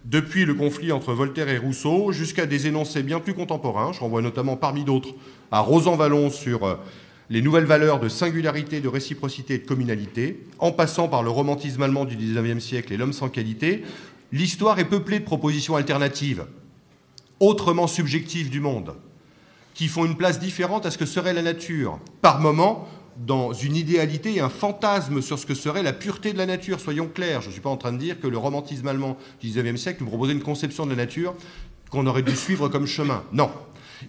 Depuis 0.05 0.45
le 0.45 0.53
conflit 0.53 0.91
entre 0.91 1.13
Voltaire 1.13 1.49
et 1.49 1.57
Rousseau, 1.57 2.11
jusqu'à 2.11 2.45
des 2.45 2.67
énoncés 2.67 3.03
bien 3.03 3.19
plus 3.19 3.34
contemporains, 3.34 3.91
je 3.91 3.99
renvoie 3.99 4.21
notamment 4.21 4.55
parmi 4.55 4.84
d'autres 4.84 5.13
à 5.51 5.59
Rosan 5.59 5.95
Vallon 5.95 6.29
sur 6.29 6.63
euh, 6.63 6.75
les 7.32 7.41
nouvelles 7.41 7.65
valeurs 7.65 8.01
de 8.01 8.09
singularité, 8.09 8.82
de 8.82 8.89
réciprocité 8.89 9.53
et 9.53 9.57
de 9.59 9.65
communalité, 9.65 10.43
en 10.59 10.73
passant 10.73 11.07
par 11.07 11.23
le 11.23 11.29
romantisme 11.29 11.82
allemand 11.82 12.03
du 12.03 12.17
XIXe 12.17 12.61
siècle 12.61 12.91
et 12.91 12.97
l'homme 12.97 13.13
sans 13.13 13.29
qualité, 13.29 13.84
l'histoire 14.34 14.79
est 14.79 14.89
peuplée 14.89 15.19
de 15.19 15.23
propositions 15.23 15.77
alternatives, 15.77 16.45
autrement 17.39 17.88
subjectives 17.88 18.49
du 18.49 18.59
monde, 18.59 18.95
qui 19.73 19.88
font 19.88 20.03
une 20.03 20.17
place 20.17 20.41
différente 20.41 20.86
à 20.86 20.91
ce 20.91 20.97
que 20.97 21.05
serait 21.05 21.34
la 21.34 21.41
nature. 21.41 21.99
Par 22.21 22.41
moment, 22.41 22.89
dans 23.15 23.53
une 23.53 23.77
idéalité 23.77 24.36
et 24.36 24.41
un 24.41 24.49
fantasme 24.49 25.21
sur 25.21 25.39
ce 25.39 25.45
que 25.45 25.55
serait 25.55 25.84
la 25.84 25.93
pureté 25.93 26.34
de 26.34 26.38
la 26.38 26.45
nature. 26.45 26.82
Soyons 26.82 27.07
clairs, 27.07 27.41
je 27.41 27.47
ne 27.47 27.53
suis 27.53 27.61
pas 27.61 27.69
en 27.69 27.77
train 27.77 27.93
de 27.93 27.97
dire 27.97 28.19
que 28.19 28.27
le 28.27 28.38
romantisme 28.38 28.88
allemand 28.89 29.17
du 29.39 29.47
XIXe 29.47 29.79
siècle 29.79 30.03
nous 30.03 30.09
proposait 30.09 30.34
une 30.34 30.43
conception 30.43 30.86
de 30.86 30.91
la 30.91 30.97
nature 30.97 31.34
qu'on 31.89 32.07
aurait 32.07 32.23
dû 32.23 32.36
suivre 32.36 32.67
comme 32.67 32.88
chemin. 32.88 33.23
Non. 33.32 33.51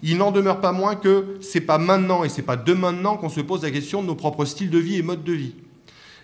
Il 0.02 0.18
n'en 0.18 0.30
demeure 0.30 0.60
pas 0.60 0.72
moins 0.72 0.94
que 0.94 1.38
c'est 1.40 1.60
pas 1.60 1.78
maintenant 1.78 2.24
et 2.24 2.28
c'est 2.28 2.42
pas 2.42 2.56
de 2.56 2.72
maintenant 2.72 3.16
qu'on 3.16 3.28
se 3.28 3.40
pose 3.40 3.62
la 3.62 3.70
question 3.70 4.02
de 4.02 4.06
nos 4.06 4.14
propres 4.14 4.44
styles 4.44 4.70
de 4.70 4.78
vie 4.78 4.96
et 4.96 5.02
modes 5.02 5.24
de 5.24 5.32
vie. 5.32 5.54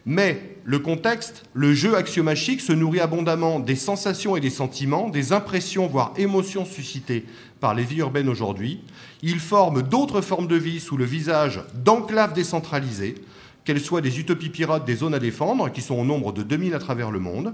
Mais 0.07 0.57
le 0.65 0.79
contexte, 0.79 1.45
le 1.53 1.75
jeu 1.75 1.95
axiomachique 1.95 2.61
se 2.61 2.73
nourrit 2.73 3.01
abondamment 3.01 3.61
des 3.61 3.77
sensations 3.77 4.37
et 4.37 4.41
des 4.41 4.49
sentiments, 4.49 5.11
des 5.11 5.33
impressions, 5.33 5.87
voire 5.87 6.15
émotions 6.17 6.65
suscitées 6.65 7.27
par 7.61 7.75
les 7.75 7.85
vies 7.85 7.99
urbaines 7.99 8.29
aujourd'hui. 8.29 8.81
Il 9.23 9.39
forme 9.39 9.83
d'autres 9.83 10.21
formes 10.21 10.47
de 10.47 10.57
vie 10.57 10.81
sous 10.81 10.97
le 10.97 11.05
visage 11.05 11.61
d'enclaves 11.75 12.33
décentralisées, 12.33 13.17
qu'elles 13.65 13.81
soient 13.83 14.01
des 14.01 14.19
utopies 14.19 14.49
pirates 14.49 14.87
des 14.87 14.97
zones 14.97 15.13
à 15.13 15.19
défendre, 15.19 15.71
qui 15.71 15.83
sont 15.83 15.97
au 15.97 16.05
nombre 16.05 16.33
de 16.33 16.43
2000 16.43 16.73
à 16.73 16.79
travers 16.79 17.11
le 17.11 17.19
monde, 17.19 17.53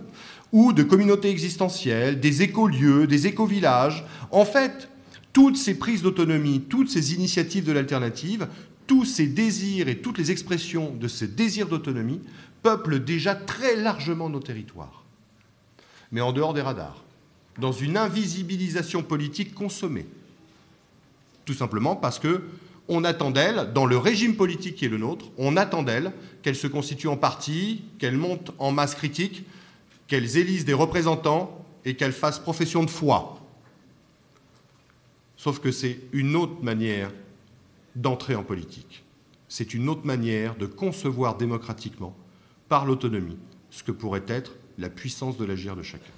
ou 0.52 0.72
de 0.72 0.84
communautés 0.84 1.30
existentielles, 1.30 2.20
des 2.20 2.42
écolieux, 2.42 3.08
des 3.08 3.26
éco-villages. 3.26 4.04
En 4.30 4.44
fait, 4.44 4.88
toutes 5.34 5.56
ces 5.56 5.74
prises 5.74 6.00
d'autonomie, 6.00 6.62
toutes 6.62 6.88
ces 6.88 7.12
initiatives 7.12 7.64
de 7.64 7.72
l'alternative, 7.72 8.48
tous 8.86 9.04
ces 9.04 9.26
désirs 9.26 9.88
et 9.88 9.98
toutes 9.98 10.16
les 10.16 10.30
expressions 10.30 10.94
de 10.94 11.08
ces 11.08 11.26
désirs 11.26 11.68
d'autonomie 11.68 12.20
peuplent 12.62 13.04
déjà 13.04 13.34
très 13.34 13.76
largement 13.76 14.30
nos 14.30 14.40
territoires, 14.40 15.04
mais 16.12 16.20
en 16.20 16.32
dehors 16.32 16.54
des 16.54 16.62
radars, 16.62 17.02
dans 17.58 17.72
une 17.72 17.96
invisibilisation 17.96 19.02
politique 19.02 19.54
consommée. 19.54 20.06
Tout 21.44 21.52
simplement 21.52 21.96
parce 21.96 22.18
que 22.18 22.44
on 22.86 23.02
attend 23.02 23.30
d'elle, 23.30 23.72
dans 23.74 23.86
le 23.86 23.98
régime 23.98 24.36
politique 24.36 24.76
qui 24.76 24.84
est 24.84 24.90
le 24.90 24.98
nôtre, 24.98 25.26
on 25.36 25.56
attend 25.56 25.82
d'elle 25.82 26.12
qu'elle 26.42 26.54
se 26.54 26.66
constitue 26.66 27.08
en 27.08 27.16
parti, 27.16 27.82
qu'elle 27.98 28.16
monte 28.16 28.52
en 28.58 28.70
masse 28.70 28.94
critique, 28.94 29.44
qu'elles 30.06 30.36
élisent 30.36 30.66
des 30.66 30.74
représentants 30.74 31.64
et 31.84 31.96
qu'elles 31.96 32.12
fassent 32.12 32.38
profession 32.38 32.84
de 32.84 32.90
foi. 32.90 33.43
Sauf 35.44 35.58
que 35.58 35.72
c'est 35.72 35.98
une 36.14 36.36
autre 36.36 36.62
manière 36.62 37.10
d'entrer 37.96 38.34
en 38.34 38.42
politique. 38.42 39.04
C'est 39.46 39.74
une 39.74 39.90
autre 39.90 40.06
manière 40.06 40.56
de 40.56 40.64
concevoir 40.64 41.36
démocratiquement, 41.36 42.16
par 42.70 42.86
l'autonomie, 42.86 43.36
ce 43.68 43.82
que 43.82 43.92
pourrait 43.92 44.24
être 44.26 44.54
la 44.78 44.88
puissance 44.88 45.36
de 45.36 45.44
l'agir 45.44 45.76
de 45.76 45.82
chacun. 45.82 46.14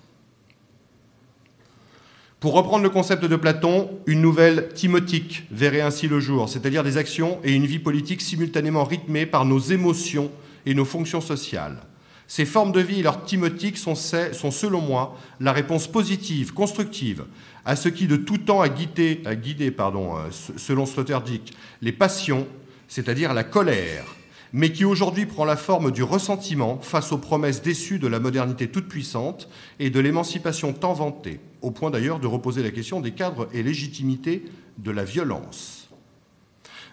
Pour 2.39 2.53
reprendre 2.53 2.85
le 2.85 2.91
concept 2.91 3.25
de 3.25 3.35
Platon, 3.35 3.99
une 4.07 4.21
nouvelle 4.21 4.69
timotique 4.75 5.43
verrait 5.51 5.81
ainsi 5.81 6.07
le 6.07 6.21
jour, 6.21 6.49
c'est-à-dire 6.49 6.85
des 6.85 6.97
actions 6.97 7.41
et 7.43 7.53
une 7.53 7.67
vie 7.67 7.81
politique 7.81 8.23
simultanément 8.23 8.85
rythmées 8.85 9.27
par 9.27 9.45
nos 9.45 9.59
émotions 9.59 10.31
et 10.67 10.75
nos 10.75 10.85
fonctions 10.85 11.21
sociales. 11.21 11.83
Ces 12.29 12.45
formes 12.45 12.73
de 12.73 12.81
vie 12.81 13.01
et 13.01 13.03
leur 13.03 13.25
timotique 13.25 13.79
sont, 13.79 13.95
selon 13.95 14.81
moi, 14.81 15.17
la 15.41 15.53
réponse 15.53 15.87
positive, 15.87 16.53
constructive, 16.53 17.25
à 17.65 17.77
ce 17.77 17.89
qui 17.89 18.07
de 18.07 18.17
tout 18.17 18.39
temps 18.39 18.61
a 18.61 18.69
guidé, 18.69 19.23
euh, 19.27 20.31
selon 20.57 20.87
Sloterdijk, 20.87 21.53
les 21.83 21.93
passions, 21.93 22.47
c'est-à-dire 22.89 23.33
la 23.33 23.45
colère, 23.45 24.05
mais 24.53 24.73
qui 24.73 24.85
aujourd'hui 24.85 25.27
prend 25.27 25.45
la 25.45 25.57
forme 25.57 25.93
du 25.93 26.03
ressentiment 26.03 26.79
face 26.81 27.13
aux 27.13 27.19
promesses 27.19 27.63
déçues 27.63 27.99
de 27.99 28.09
la 28.09 28.19
modernité 28.19 28.69
toute 28.69 28.89
puissante 28.89 29.49
et 29.79 29.91
de 29.91 30.01
l'émancipation 30.01 30.73
tant 30.73 30.95
vantée, 30.95 31.41
au 31.63 31.71
point 31.71 31.91
d'ailleurs 31.91 32.19
de 32.19 32.27
reposer 32.27 32.63
la 32.63 32.71
question 32.71 33.01
des 33.01 33.13
cadres 33.13 33.49
et 33.53 33.63
légitimités 33.63 34.45
de 34.79 34.91
la 34.91 35.05
violence. 35.05 35.89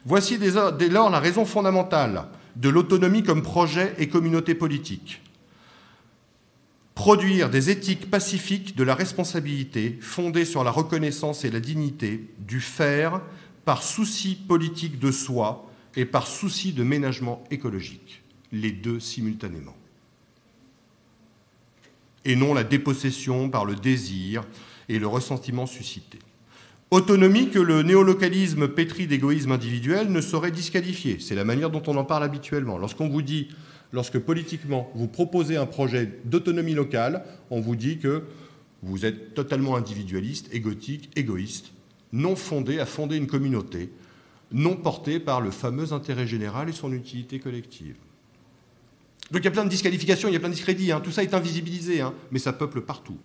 Voici 0.05 0.38
dès 0.38 0.89
lors 0.89 1.09
la 1.09 1.19
raison 1.19 1.45
fondamentale 1.45 2.25
de 2.55 2.69
l'autonomie 2.69 3.23
comme 3.23 3.41
projet 3.41 3.93
et 3.97 4.09
communauté 4.09 4.53
politique. 4.53 5.22
Produire 6.95 7.49
des 7.49 7.69
éthiques 7.69 8.09
pacifiques 8.09 8.75
de 8.75 8.83
la 8.83 8.93
responsabilité 8.93 9.97
fondées 9.99 10.45
sur 10.45 10.63
la 10.63 10.71
reconnaissance 10.71 11.43
et 11.43 11.49
la 11.49 11.59
dignité 11.59 12.29
du 12.39 12.61
faire 12.61 13.21
par 13.65 13.81
souci 13.81 14.35
politique 14.35 14.99
de 14.99 15.11
soi 15.11 15.69
et 15.95 16.05
par 16.05 16.27
souci 16.27 16.71
de 16.71 16.83
ménagement 16.83 17.43
écologique, 17.49 18.21
les 18.51 18.71
deux 18.71 18.99
simultanément. 18.99 19.75
Et 22.25 22.35
non 22.35 22.53
la 22.53 22.63
dépossession 22.63 23.49
par 23.49 23.65
le 23.65 23.75
désir 23.75 24.43
et 24.87 24.99
le 24.99 25.07
ressentiment 25.07 25.65
suscité. 25.65 26.19
Autonomie 26.91 27.49
que 27.49 27.59
le 27.59 27.81
néolocalisme 27.81 28.67
pétri 28.67 29.07
d'égoïsme 29.07 29.51
individuel 29.51 30.11
ne 30.11 30.21
saurait 30.21 30.51
disqualifier. 30.51 31.17
C'est 31.19 31.33
la 31.33 31.43
manière 31.43 31.71
dont 31.71 31.81
on 31.87 31.97
en 31.97 32.03
parle 32.03 32.23
habituellement. 32.23 32.77
Lorsqu'on 32.77 33.09
vous 33.09 33.23
dit, 33.23 33.47
lorsque 33.93 34.19
politiquement 34.19 34.91
vous 34.95 35.07
proposez 35.07 35.55
un 35.55 35.65
projet 35.65 36.19
d'autonomie 36.25 36.73
locale, 36.73 37.23
on 37.49 37.61
vous 37.61 37.77
dit 37.77 37.99
que 37.99 38.23
vous 38.81 39.05
êtes 39.05 39.33
totalement 39.33 39.77
individualiste, 39.77 40.53
égotique, 40.53 41.09
égoïste, 41.15 41.71
non 42.11 42.35
fondé 42.35 42.79
à 42.79 42.85
fonder 42.85 43.15
une 43.15 43.27
communauté, 43.27 43.91
non 44.51 44.75
porté 44.75 45.19
par 45.19 45.39
le 45.39 45.51
fameux 45.51 45.93
intérêt 45.93 46.27
général 46.27 46.67
et 46.67 46.73
son 46.73 46.91
utilité 46.91 47.39
collective. 47.39 47.95
Donc 49.31 49.41
il 49.41 49.45
y 49.45 49.47
a 49.47 49.51
plein 49.51 49.63
de 49.63 49.69
disqualifications, 49.69 50.27
il 50.27 50.33
y 50.33 50.37
a 50.37 50.39
plein 50.39 50.49
de 50.49 50.53
discrédits, 50.53 50.91
hein. 50.91 50.99
tout 50.99 51.11
ça 51.11 51.23
est 51.23 51.33
invisibilisé, 51.33 52.01
hein, 52.01 52.13
mais 52.31 52.39
ça 52.39 52.51
peuple 52.51 52.81
partout. 52.81 53.17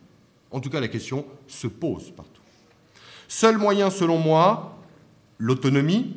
En 0.50 0.60
tout 0.60 0.70
cas, 0.70 0.80
la 0.80 0.88
question 0.88 1.26
se 1.46 1.66
pose 1.66 2.12
partout. 2.12 2.40
Seul 3.26 3.58
moyen, 3.58 3.90
selon 3.90 4.18
moi, 4.18 4.78
l'autonomie. 5.38 6.16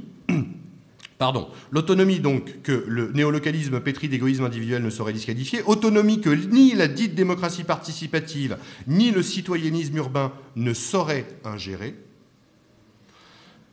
Pardon, 1.21 1.49
l'autonomie 1.69 2.19
donc 2.19 2.63
que 2.63 2.83
le 2.87 3.11
néolocalisme 3.11 3.79
pétri 3.79 4.09
d'égoïsme 4.09 4.43
individuel 4.43 4.81
ne 4.81 4.89
saurait 4.89 5.13
disqualifier, 5.13 5.61
autonomie 5.67 6.19
que 6.19 6.31
ni 6.31 6.73
la 6.73 6.87
dite 6.87 7.13
démocratie 7.13 7.63
participative 7.63 8.57
ni 8.87 9.11
le 9.11 9.21
citoyennisme 9.21 9.97
urbain 9.97 10.33
ne 10.55 10.73
sauraient 10.73 11.27
ingérer, 11.45 11.93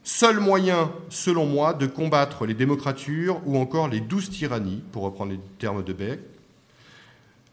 Seul 0.05 0.41
moyen, 0.41 0.93
selon 1.09 1.47
moi, 1.47 1.73
de 1.73 1.87
combattre 1.87 2.45
les 2.45 2.53
démocratures 2.53 3.41
ou 3.47 3.57
encore 3.57 3.89
les 3.89 4.01
douze 4.01 4.29
tyrannies, 4.29 4.83
pour 4.93 5.05
reprendre 5.05 5.33
les 5.33 5.41
termes 5.59 5.83
de 5.83 5.95
Beck, 5.95 6.21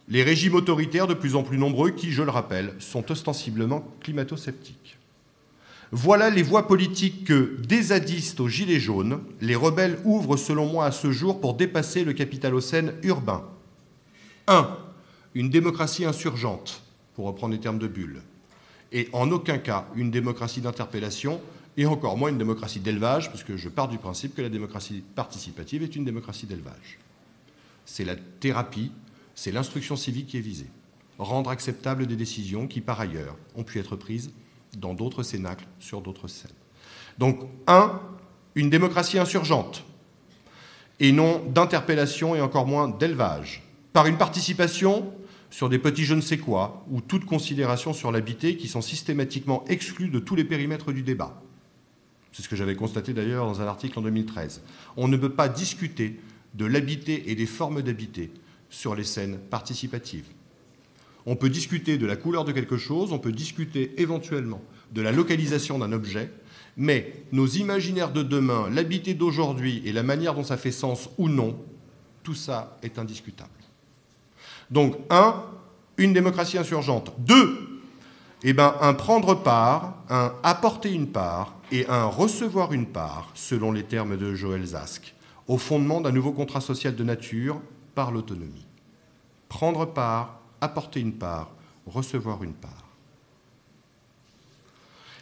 les 0.09 0.23
régimes 0.23 0.55
autoritaires 0.55 1.07
de 1.07 1.13
plus 1.13 1.37
en 1.37 1.43
plus 1.43 1.57
nombreux 1.57 1.91
qui, 1.91 2.11
je 2.11 2.21
le 2.21 2.31
rappelle, 2.31 2.73
sont 2.79 3.09
ostensiblement 3.13 3.87
climato-sceptiques. 4.01 4.94
Voilà 5.91 6.29
les 6.29 6.43
voies 6.43 6.67
politiques 6.67 7.25
que, 7.25 7.57
des 7.67 7.83
zadistes 7.83 8.39
aux 8.39 8.47
gilets 8.47 8.79
jaunes, 8.79 9.21
les 9.41 9.55
rebelles 9.55 9.99
ouvrent 10.03 10.37
selon 10.37 10.65
moi 10.65 10.85
à 10.85 10.91
ce 10.91 11.11
jour 11.11 11.39
pour 11.39 11.53
dépasser 11.53 12.03
le 12.03 12.13
capitalocène 12.13 12.93
urbain. 13.03 13.43
1. 14.47 14.77
Une 15.35 15.49
démocratie 15.49 16.05
insurgente, 16.05 16.83
pour 17.15 17.25
reprendre 17.25 17.53
les 17.53 17.59
termes 17.59 17.79
de 17.79 17.87
Bulle. 17.87 18.21
et 18.91 19.09
en 19.13 19.29
aucun 19.31 19.57
cas 19.57 19.87
une 19.95 20.11
démocratie 20.11 20.61
d'interpellation, 20.61 21.41
et 21.77 21.85
encore 21.85 22.17
moins 22.17 22.29
une 22.29 22.37
démocratie 22.37 22.79
d'élevage, 22.79 23.29
puisque 23.29 23.55
je 23.55 23.69
pars 23.69 23.87
du 23.87 23.97
principe 23.97 24.35
que 24.35 24.41
la 24.41 24.49
démocratie 24.49 25.03
participative 25.15 25.83
est 25.83 25.95
une 25.95 26.05
démocratie 26.05 26.45
d'élevage. 26.45 26.99
C'est 27.85 28.05
la 28.05 28.15
thérapie, 28.15 28.91
c'est 29.35 29.51
l'instruction 29.51 29.95
civique 29.95 30.27
qui 30.27 30.37
est 30.37 30.41
visée. 30.41 30.69
Rendre 31.17 31.49
acceptables 31.49 32.07
des 32.07 32.15
décisions 32.15 32.67
qui, 32.67 32.81
par 32.81 32.99
ailleurs, 32.99 33.35
ont 33.55 33.63
pu 33.63 33.79
être 33.79 33.95
prises 33.95 34.31
dans 34.77 34.93
d'autres 34.93 35.23
cénacles, 35.23 35.67
sur 35.79 36.01
d'autres 36.01 36.27
scènes. 36.27 36.51
Donc, 37.17 37.39
un, 37.67 37.99
une 38.55 38.69
démocratie 38.69 39.19
insurgente, 39.19 39.83
et 40.99 41.11
non 41.11 41.43
d'interpellation 41.47 42.35
et 42.35 42.41
encore 42.41 42.65
moins 42.65 42.87
d'élevage, 42.87 43.63
par 43.93 44.07
une 44.07 44.17
participation 44.17 45.13
sur 45.49 45.69
des 45.69 45.79
petits 45.79 46.05
je 46.05 46.15
ne 46.15 46.21
sais 46.21 46.37
quoi, 46.37 46.85
ou 46.89 47.01
toute 47.01 47.25
considération 47.25 47.93
sur 47.93 48.11
l'habité 48.11 48.57
qui 48.57 48.67
sont 48.67 48.81
systématiquement 48.81 49.63
exclus 49.67 50.09
de 50.09 50.19
tous 50.19 50.35
les 50.35 50.43
périmètres 50.43 50.91
du 50.91 51.01
débat. 51.01 51.41
C'est 52.31 52.43
ce 52.43 52.49
que 52.49 52.57
j'avais 52.57 52.75
constaté 52.75 53.13
d'ailleurs 53.13 53.45
dans 53.45 53.61
un 53.61 53.67
article 53.67 53.97
en 53.99 54.01
2013. 54.01 54.61
On 54.97 55.07
ne 55.07 55.15
peut 55.15 55.31
pas 55.31 55.47
discuter 55.47 56.19
de 56.53 56.65
l'habité 56.65 57.31
et 57.31 57.35
des 57.35 57.45
formes 57.45 57.81
d'habité 57.81 58.31
sur 58.69 58.95
les 58.95 59.05
scènes 59.05 59.37
participatives. 59.37 60.27
On 61.25 61.35
peut 61.35 61.49
discuter 61.49 61.97
de 61.97 62.05
la 62.05 62.15
couleur 62.15 62.45
de 62.45 62.51
quelque 62.51 62.77
chose, 62.77 63.11
on 63.11 63.19
peut 63.19 63.31
discuter 63.31 63.93
éventuellement 63.97 64.61
de 64.91 65.01
la 65.01 65.11
localisation 65.11 65.79
d'un 65.79 65.91
objet, 65.91 66.31
mais 66.77 67.23
nos 67.31 67.47
imaginaires 67.47 68.11
de 68.11 68.21
demain, 68.21 68.69
l'habité 68.69 69.13
d'aujourd'hui 69.13 69.81
et 69.85 69.91
la 69.91 70.03
manière 70.03 70.35
dont 70.35 70.43
ça 70.43 70.57
fait 70.57 70.71
sens 70.71 71.09
ou 71.17 71.29
non, 71.29 71.57
tout 72.23 72.35
ça 72.35 72.77
est 72.83 72.99
indiscutable. 72.99 73.49
Donc, 74.69 74.97
un, 75.09 75.43
une 75.97 76.13
démocratie 76.13 76.57
insurgente. 76.57 77.13
Deux, 77.19 77.81
eh 78.43 78.53
ben, 78.53 78.75
un 78.81 78.93
prendre 78.93 79.35
part, 79.35 80.03
un 80.09 80.33
apporter 80.43 80.91
une 80.91 81.07
part 81.07 81.55
et 81.71 81.87
un 81.87 82.05
recevoir 82.05 82.73
une 82.73 82.85
part, 82.85 83.31
selon 83.33 83.71
les 83.71 83.83
termes 83.83 84.17
de 84.17 84.35
Joël 84.35 84.65
Zask, 84.65 85.15
au 85.47 85.57
fondement 85.57 86.01
d'un 86.01 86.11
nouveau 86.11 86.31
contrat 86.31 86.61
social 86.61 86.95
de 86.95 87.03
nature 87.03 87.61
par 87.95 88.11
l'autonomie. 88.11 88.65
Prendre 89.49 89.85
part, 89.85 90.41
apporter 90.61 90.99
une 90.99 91.13
part, 91.13 91.51
recevoir 91.85 92.43
une 92.43 92.53
part. 92.53 92.85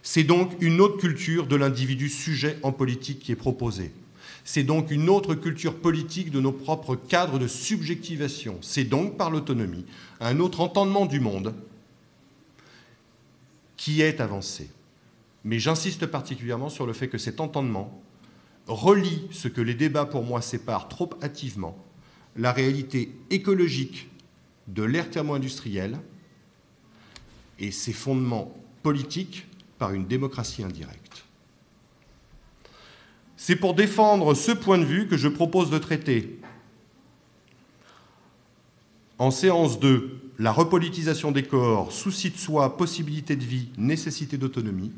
C'est 0.01 0.23
donc 0.23 0.51
une 0.59 0.81
autre 0.81 0.97
culture 0.97 1.47
de 1.47 1.55
l'individu 1.55 2.09
sujet 2.09 2.59
en 2.61 2.73
politique 2.73 3.19
qui 3.19 3.31
est 3.31 3.37
proposée. 3.37 3.93
C'est 4.43 4.63
donc 4.63 4.91
une 4.91 5.09
autre 5.09 5.35
culture 5.35 5.75
politique 5.75 6.29
de 6.29 6.41
nos 6.41 6.51
propres 6.51 6.95
cadres 6.95 7.39
de 7.39 7.47
subjectivation. 7.47 8.57
C'est 8.61 8.83
donc 8.83 9.15
par 9.15 9.31
l'autonomie 9.31 9.85
un 10.19 10.39
autre 10.39 10.59
entendement 10.59 11.05
du 11.05 11.21
monde 11.21 11.53
qui 13.77 14.01
est 14.01 14.19
avancé. 14.19 14.69
Mais 15.45 15.59
j'insiste 15.59 16.05
particulièrement 16.05 16.69
sur 16.69 16.85
le 16.85 16.93
fait 16.93 17.07
que 17.07 17.17
cet 17.17 17.39
entendement 17.39 18.01
relie 18.67 19.27
ce 19.31 19.47
que 19.47 19.61
les 19.61 19.73
débats 19.73 20.05
pour 20.05 20.23
moi 20.23 20.41
séparent 20.41 20.87
trop 20.87 21.09
hâtivement, 21.21 21.77
la 22.35 22.51
réalité 22.51 23.13
écologique 23.29 24.09
de 24.67 24.83
l'ère 24.83 25.09
thermo-industrielle 25.09 25.99
et 27.59 27.71
ses 27.71 27.93
fondements 27.93 28.55
politiques 28.81 29.47
par 29.77 29.93
une 29.93 30.05
démocratie 30.05 30.63
indirecte. 30.63 31.25
C'est 33.37 33.55
pour 33.55 33.73
défendre 33.73 34.33
ce 34.35 34.51
point 34.51 34.77
de 34.77 34.85
vue 34.85 35.07
que 35.07 35.17
je 35.17 35.27
propose 35.27 35.69
de 35.69 35.77
traiter 35.77 36.39
en 39.17 39.31
séance 39.31 39.79
2 39.79 40.19
la 40.39 40.51
repolitisation 40.51 41.31
des 41.31 41.43
corps, 41.43 41.91
souci 41.91 42.31
de 42.31 42.37
soi, 42.37 42.75
possibilité 42.75 43.35
de 43.35 43.43
vie, 43.43 43.69
nécessité 43.77 44.37
d'autonomie, 44.37 44.91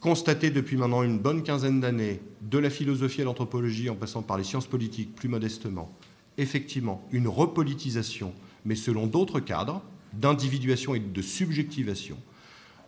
constaté 0.00 0.50
depuis 0.50 0.76
maintenant 0.76 1.02
une 1.02 1.18
bonne 1.18 1.42
quinzaine 1.42 1.80
d'années, 1.80 2.20
de 2.42 2.58
la 2.58 2.70
philosophie 2.70 3.22
à 3.22 3.24
l'anthropologie 3.24 3.88
en 3.88 3.94
passant 3.94 4.22
par 4.22 4.36
les 4.36 4.44
sciences 4.44 4.66
politiques 4.66 5.14
plus 5.14 5.28
modestement, 5.28 5.90
effectivement 6.38 7.06
une 7.12 7.28
repolitisation, 7.28 8.32
mais 8.64 8.74
selon 8.74 9.06
d'autres 9.06 9.40
cadres 9.40 9.82
d'individuation 10.12 10.94
et 10.94 11.00
de 11.00 11.22
subjectivation, 11.22 12.16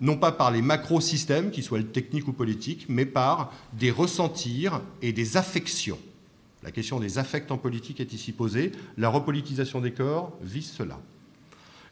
non 0.01 0.17
pas 0.17 0.33
par 0.33 0.51
les 0.51 0.63
macro-systèmes, 0.63 1.51
qu'ils 1.51 1.65
soient 1.65 1.83
techniques 1.83 2.29
ou 2.29 2.33
politiques, 2.33 2.87
mais 2.89 3.07
par 3.07 3.53
des 3.73 3.91
ressentirs 3.91 4.81
et 5.03 5.13
des 5.13 5.37
affections. 5.37 5.99
La 6.63 6.71
question 6.71 7.01
des 7.01 7.19
affects 7.19 7.51
en 7.51 7.59
politique 7.59 8.01
est 8.01 8.13
ici 8.13 8.33
posée. 8.33 8.73
La 8.97 9.09
repolitisation 9.09 9.81
des 9.81 9.93
corps 9.93 10.37
vise 10.43 10.71
cela. 10.71 10.99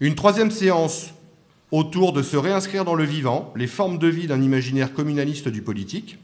Une 0.00 0.14
troisième 0.14 0.50
séance 0.50 1.12
autour 1.70 2.12
de 2.12 2.22
se 2.22 2.36
réinscrire 2.36 2.84
dans 2.84 2.94
le 2.94 3.04
vivant, 3.04 3.52
les 3.56 3.66
formes 3.66 3.98
de 3.98 4.06
vie 4.06 4.26
d'un 4.26 4.42
imaginaire 4.42 4.92
communaliste 4.92 5.48
du 5.48 5.62
politique. 5.62 6.18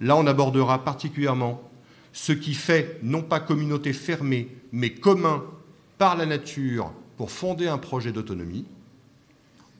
Là, 0.00 0.16
on 0.16 0.26
abordera 0.26 0.84
particulièrement 0.84 1.62
ce 2.14 2.32
qui 2.32 2.54
fait 2.54 2.98
non 3.02 3.20
pas 3.22 3.40
communauté 3.40 3.92
fermée, 3.92 4.48
mais 4.72 4.90
commun 4.90 5.44
par 5.98 6.16
la 6.16 6.24
nature 6.24 6.92
pour 7.18 7.30
fonder 7.30 7.66
un 7.68 7.76
projet 7.76 8.12
d'autonomie. 8.12 8.64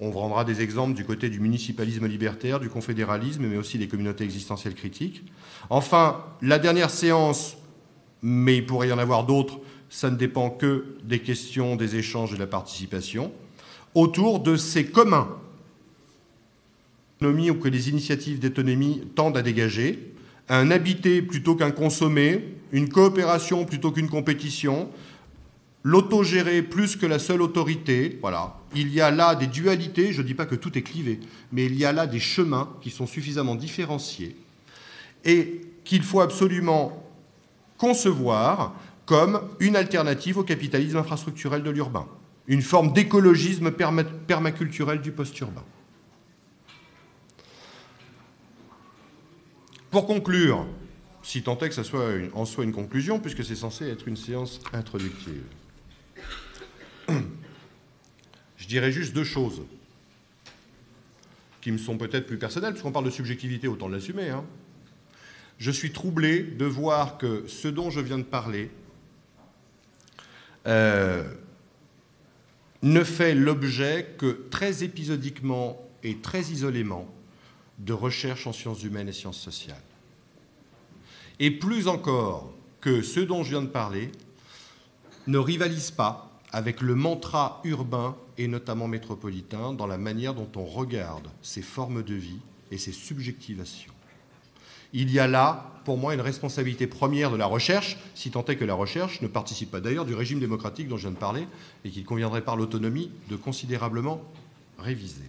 On 0.00 0.10
rendra 0.10 0.44
des 0.44 0.60
exemples 0.60 0.94
du 0.94 1.04
côté 1.04 1.30
du 1.30 1.40
municipalisme 1.40 2.06
libertaire, 2.06 2.60
du 2.60 2.68
confédéralisme, 2.68 3.46
mais 3.46 3.56
aussi 3.56 3.78
des 3.78 3.88
communautés 3.88 4.24
existentielles 4.24 4.74
critiques. 4.74 5.24
Enfin, 5.70 6.24
la 6.42 6.58
dernière 6.58 6.90
séance, 6.90 7.56
mais 8.20 8.58
il 8.58 8.66
pourrait 8.66 8.88
y 8.88 8.92
en 8.92 8.98
avoir 8.98 9.24
d'autres, 9.24 9.60
ça 9.88 10.10
ne 10.10 10.16
dépend 10.16 10.50
que 10.50 10.96
des 11.04 11.20
questions, 11.20 11.76
des 11.76 11.96
échanges 11.96 12.32
et 12.32 12.34
de 12.34 12.40
la 12.40 12.46
participation, 12.48 13.32
autour 13.94 14.40
de 14.40 14.56
ces 14.56 14.84
communs 14.84 15.28
ou 17.22 17.54
que 17.54 17.68
les 17.68 17.88
initiatives 17.88 18.38
d'autonomie 18.38 19.00
tendent 19.14 19.38
à 19.38 19.42
dégager, 19.42 20.13
un 20.48 20.70
habité 20.70 21.22
plutôt 21.22 21.54
qu'un 21.54 21.70
consommé, 21.70 22.44
une 22.72 22.88
coopération 22.88 23.64
plutôt 23.64 23.92
qu'une 23.92 24.08
compétition, 24.08 24.90
l'autogéré 25.82 26.62
plus 26.62 26.96
que 26.96 27.06
la 27.06 27.18
seule 27.18 27.42
autorité. 27.42 28.18
Voilà. 28.20 28.56
Il 28.74 28.92
y 28.92 29.00
a 29.00 29.10
là 29.10 29.34
des 29.34 29.46
dualités, 29.46 30.12
je 30.12 30.22
ne 30.22 30.26
dis 30.26 30.34
pas 30.34 30.46
que 30.46 30.54
tout 30.54 30.76
est 30.76 30.82
clivé, 30.82 31.20
mais 31.52 31.66
il 31.66 31.76
y 31.76 31.84
a 31.84 31.92
là 31.92 32.06
des 32.06 32.20
chemins 32.20 32.70
qui 32.80 32.90
sont 32.90 33.06
suffisamment 33.06 33.54
différenciés 33.54 34.36
et 35.24 35.60
qu'il 35.84 36.02
faut 36.02 36.20
absolument 36.20 37.04
concevoir 37.78 38.74
comme 39.06 39.40
une 39.60 39.76
alternative 39.76 40.38
au 40.38 40.42
capitalisme 40.42 40.96
infrastructurel 40.96 41.62
de 41.62 41.70
l'urbain, 41.70 42.06
une 42.46 42.62
forme 42.62 42.92
d'écologisme 42.92 43.70
permaculturel 43.70 45.00
du 45.00 45.12
post-urbain. 45.12 45.64
Pour 49.94 50.08
conclure, 50.08 50.66
si 51.22 51.44
tant 51.44 51.56
est 51.58 51.68
que 51.68 51.74
ça 51.76 51.84
soit 51.84 52.08
en 52.32 52.46
soi 52.46 52.64
une 52.64 52.72
conclusion, 52.72 53.20
puisque 53.20 53.44
c'est 53.44 53.54
censé 53.54 53.88
être 53.88 54.08
une 54.08 54.16
séance 54.16 54.58
introductive. 54.72 55.44
Je 58.56 58.66
dirais 58.66 58.90
juste 58.90 59.14
deux 59.14 59.22
choses 59.22 59.62
qui 61.60 61.70
me 61.70 61.78
sont 61.78 61.96
peut-être 61.96 62.26
plus 62.26 62.38
personnelles, 62.38 62.72
puisqu'on 62.72 62.90
parle 62.90 63.04
de 63.04 63.10
subjectivité, 63.10 63.68
autant 63.68 63.86
l'assumer. 63.86 64.30
Hein. 64.30 64.44
Je 65.58 65.70
suis 65.70 65.92
troublé 65.92 66.42
de 66.42 66.64
voir 66.64 67.16
que 67.16 67.44
ce 67.46 67.68
dont 67.68 67.90
je 67.90 68.00
viens 68.00 68.18
de 68.18 68.24
parler 68.24 68.72
euh, 70.66 71.22
ne 72.82 73.04
fait 73.04 73.36
l'objet 73.36 74.16
que 74.18 74.48
très 74.50 74.82
épisodiquement 74.82 75.88
et 76.02 76.16
très 76.16 76.40
isolément 76.40 77.13
de 77.78 77.92
recherches 77.92 78.46
en 78.46 78.52
sciences 78.52 78.82
humaines 78.82 79.08
et 79.08 79.12
sciences 79.12 79.40
sociales. 79.40 79.82
Et 81.40 81.50
plus 81.50 81.88
encore 81.88 82.52
que 82.80 83.02
ce 83.02 83.20
dont 83.20 83.42
je 83.42 83.50
viens 83.50 83.62
de 83.62 83.68
parler 83.68 84.10
ne 85.26 85.38
rivalise 85.38 85.90
pas 85.90 86.40
avec 86.52 86.80
le 86.80 86.94
mantra 86.94 87.60
urbain 87.64 88.16
et 88.38 88.46
notamment 88.46 88.86
métropolitain 88.86 89.72
dans 89.72 89.86
la 89.86 89.98
manière 89.98 90.34
dont 90.34 90.50
on 90.56 90.64
regarde 90.64 91.28
ces 91.42 91.62
formes 91.62 92.02
de 92.02 92.14
vie 92.14 92.38
et 92.70 92.78
ces 92.78 92.92
subjectivations. 92.92 93.92
Il 94.92 95.10
y 95.10 95.18
a 95.18 95.26
là, 95.26 95.72
pour 95.84 95.98
moi, 95.98 96.14
une 96.14 96.20
responsabilité 96.20 96.86
première 96.86 97.32
de 97.32 97.36
la 97.36 97.46
recherche, 97.46 97.98
si 98.14 98.30
tant 98.30 98.44
est 98.44 98.54
que 98.54 98.64
la 98.64 98.74
recherche 98.74 99.20
ne 99.22 99.26
participe 99.26 99.72
pas 99.72 99.80
d'ailleurs 99.80 100.04
du 100.04 100.14
régime 100.14 100.38
démocratique 100.38 100.86
dont 100.86 100.96
je 100.96 101.02
viens 101.02 101.10
de 101.10 101.16
parler 101.16 101.48
et 101.84 101.90
qu'il 101.90 102.04
conviendrait 102.04 102.42
par 102.42 102.56
l'autonomie 102.56 103.10
de 103.28 103.34
considérablement 103.34 104.22
réviser. 104.78 105.24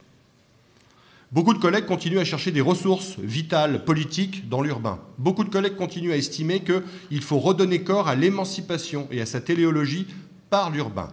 Beaucoup 1.36 1.53
de 1.53 1.59
collègues 1.59 1.86
continuent 1.86 2.19
à 2.19 2.23
chercher 2.23 2.51
des 2.51 2.61
ressources 2.61 3.19
vitales, 3.19 3.83
politiques 3.83 4.47
dans 4.47 4.61
l'urbain. 4.61 5.01
Beaucoup 5.17 5.43
de 5.43 5.49
collègues 5.49 5.75
continuent 5.75 6.13
à 6.13 6.15
estimer 6.15 6.61
qu'il 6.61 7.21
faut 7.21 7.39
redonner 7.39 7.83
corps 7.83 8.07
à 8.07 8.15
l'émancipation 8.15 9.09
et 9.11 9.19
à 9.19 9.25
sa 9.25 9.41
téléologie 9.41 10.07
par 10.49 10.69
l'urbain. 10.69 11.09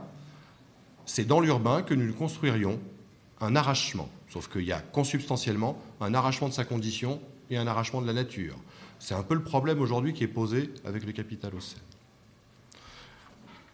C'est 1.06 1.24
dans 1.24 1.40
l'urbain 1.40 1.82
que 1.82 1.92
nous 1.92 2.14
construirions 2.14 2.78
un 3.40 3.56
arrachement, 3.56 4.08
sauf 4.28 4.48
qu'il 4.48 4.62
y 4.62 4.70
a 4.70 4.78
consubstantiellement 4.78 5.76
un 6.00 6.14
arrachement 6.14 6.48
de 6.48 6.54
sa 6.54 6.64
condition 6.64 7.20
et 7.50 7.56
un 7.56 7.66
arrachement 7.66 8.00
de 8.00 8.06
la 8.06 8.12
nature. 8.12 8.54
C'est 9.00 9.14
un 9.14 9.24
peu 9.24 9.34
le 9.34 9.42
problème 9.42 9.80
aujourd'hui 9.80 10.12
qui 10.12 10.22
est 10.22 10.28
posé 10.28 10.70
avec 10.84 11.04
le 11.04 11.10
capital 11.10 11.52
océan. 11.52 11.80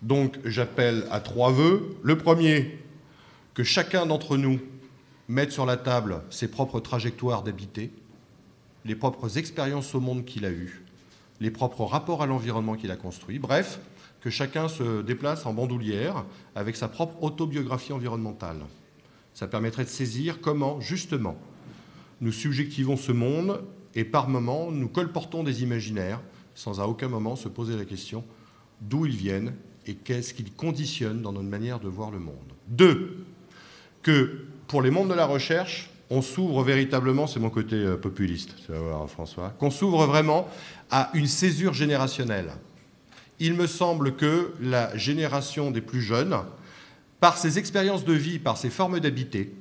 Donc 0.00 0.38
j'appelle 0.46 1.04
à 1.10 1.20
trois 1.20 1.52
vœux. 1.52 1.94
Le 2.02 2.16
premier, 2.16 2.78
que 3.52 3.64
chacun 3.64 4.06
d'entre 4.06 4.38
nous 4.38 4.58
mettre 5.28 5.52
sur 5.52 5.66
la 5.66 5.76
table 5.76 6.22
ses 6.30 6.48
propres 6.48 6.80
trajectoires 6.80 7.42
d'habiter, 7.42 7.90
les 8.84 8.94
propres 8.94 9.38
expériences 9.38 9.94
au 9.94 10.00
monde 10.00 10.24
qu'il 10.24 10.44
a 10.44 10.50
eues, 10.50 10.82
les 11.40 11.50
propres 11.50 11.84
rapports 11.84 12.22
à 12.22 12.26
l'environnement 12.26 12.74
qu'il 12.74 12.90
a 12.90 12.96
construit, 12.96 13.38
bref, 13.38 13.80
que 14.20 14.30
chacun 14.30 14.68
se 14.68 15.02
déplace 15.02 15.46
en 15.46 15.52
bandoulière 15.52 16.24
avec 16.54 16.76
sa 16.76 16.88
propre 16.88 17.22
autobiographie 17.22 17.92
environnementale. 17.92 18.58
Ça 19.34 19.46
permettrait 19.46 19.84
de 19.84 19.88
saisir 19.88 20.40
comment, 20.40 20.80
justement, 20.80 21.36
nous 22.20 22.32
subjectivons 22.32 22.96
ce 22.96 23.12
monde 23.12 23.62
et 23.94 24.04
par 24.04 24.28
moments, 24.28 24.70
nous 24.70 24.88
colportons 24.88 25.44
des 25.44 25.62
imaginaires 25.62 26.20
sans 26.54 26.80
à 26.80 26.86
aucun 26.86 27.08
moment 27.08 27.36
se 27.36 27.48
poser 27.48 27.76
la 27.76 27.84
question 27.84 28.24
d'où 28.80 29.06
ils 29.06 29.16
viennent 29.16 29.54
et 29.86 29.94
qu'est-ce 29.94 30.34
qu'ils 30.34 30.52
conditionnent 30.52 31.22
dans 31.22 31.32
notre 31.32 31.48
manière 31.48 31.78
de 31.78 31.88
voir 31.88 32.10
le 32.10 32.18
monde. 32.18 32.34
Deux, 32.66 33.24
que 34.02 34.46
pour 34.68 34.82
les 34.82 34.90
mondes 34.90 35.08
de 35.08 35.14
la 35.14 35.26
recherche, 35.26 35.90
on 36.10 36.22
s'ouvre 36.22 36.62
véritablement, 36.62 37.26
c'est 37.26 37.40
mon 37.40 37.50
côté 37.50 37.76
euh, 37.76 37.96
populiste, 37.96 38.54
tu 38.64 38.72
vas 38.72 38.78
voir 38.78 39.10
François, 39.10 39.50
qu'on 39.58 39.70
s'ouvre 39.70 40.06
vraiment 40.06 40.46
à 40.90 41.10
une 41.14 41.26
césure 41.26 41.72
générationnelle. 41.74 42.52
Il 43.40 43.54
me 43.54 43.66
semble 43.66 44.14
que 44.14 44.52
la 44.60 44.96
génération 44.96 45.70
des 45.70 45.80
plus 45.80 46.02
jeunes, 46.02 46.36
par 47.18 47.38
ses 47.38 47.58
expériences 47.58 48.04
de 48.04 48.12
vie, 48.12 48.38
par 48.38 48.56
ses 48.56 48.70
formes 48.70 49.00
d'habiter, 49.00 49.54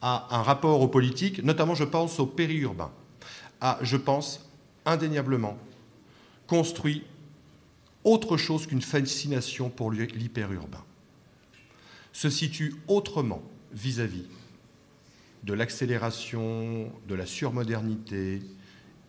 a 0.00 0.26
un 0.30 0.42
rapport 0.42 0.80
aux 0.80 0.88
politiques, 0.88 1.42
notamment 1.44 1.74
je 1.74 1.84
pense 1.84 2.18
au 2.18 2.26
périurbain, 2.26 2.90
a, 3.60 3.78
je 3.82 3.96
pense, 3.96 4.48
indéniablement 4.84 5.58
construit 6.46 7.04
autre 8.04 8.36
chose 8.36 8.66
qu'une 8.66 8.82
fascination 8.82 9.70
pour 9.70 9.92
l'hyperurbain, 9.92 10.84
se 12.12 12.28
situe 12.28 12.74
autrement 12.88 13.42
vis-à-vis 13.74 14.24
de 15.44 15.52
l'accélération, 15.54 16.92
de 17.08 17.14
la 17.14 17.26
surmodernité 17.26 18.40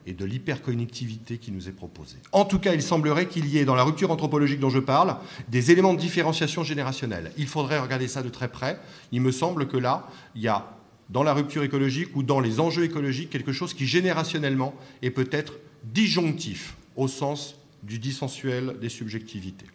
et 0.06 0.14
de 0.14 0.26
l'hyperconnectivité 0.26 1.38
qui 1.38 1.52
nous 1.52 1.70
est 1.70 1.74
proposée. 1.74 2.18
En 2.32 2.44
tout 2.44 2.60
cas, 2.60 2.74
il 2.74 2.82
semblerait 2.82 3.28
qu'il 3.28 3.48
y 3.48 3.58
ait, 3.58 3.66
dans 3.66 3.76
la 3.76 3.84
rupture 3.84 4.12
anthropologique 4.12 4.60
dont 4.60 4.70
je 4.70 4.80
parle, 4.80 5.16
des 5.48 5.72
éléments 5.72 5.94
de 5.94 6.00
différenciation 6.00 6.64
générationnelle. 6.64 7.32
Il 7.38 7.48
faudrait 7.48 7.80
regarder 7.80 8.08
ça 8.08 8.22
de 8.22 8.30
très 8.30 8.50
près. 8.50 8.80
Il 9.12 9.22
me 9.22 9.32
semble 9.32 9.68
que 9.68 9.78
là, 9.78 10.08
il 10.36 10.42
y 10.42 10.48
a, 10.48 10.76
dans 11.10 11.24
la 11.24 11.34
rupture 11.34 11.64
écologique 11.64 12.16
ou 12.16 12.24
dans 12.24 12.40
les 12.40 12.60
enjeux 12.60 12.84
écologiques, 12.84 13.30
quelque 13.30 13.54
chose 13.54 13.74
qui, 13.74 13.86
générationnellement, 13.86 14.74
est 15.02 15.12
peut-être 15.12 15.54
disjonctif, 15.86 16.76
au 16.96 17.08
sens 17.08 17.56
du 17.84 18.00
dissensuel 18.00 18.78
des 18.82 18.90
subjectivités. 18.90 19.68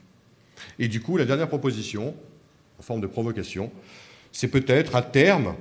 Et 0.78 0.89
du 0.89 1.01
coup, 1.01 1.16
la 1.16 1.24
dernière 1.24 1.49
proposition, 1.49 2.14
en 2.78 2.82
forme 2.82 3.01
de 3.01 3.07
provocation, 3.07 3.70
c'est 4.32 4.48
peut-être 4.48 4.94
à 4.94 5.02
terme, 5.02 5.54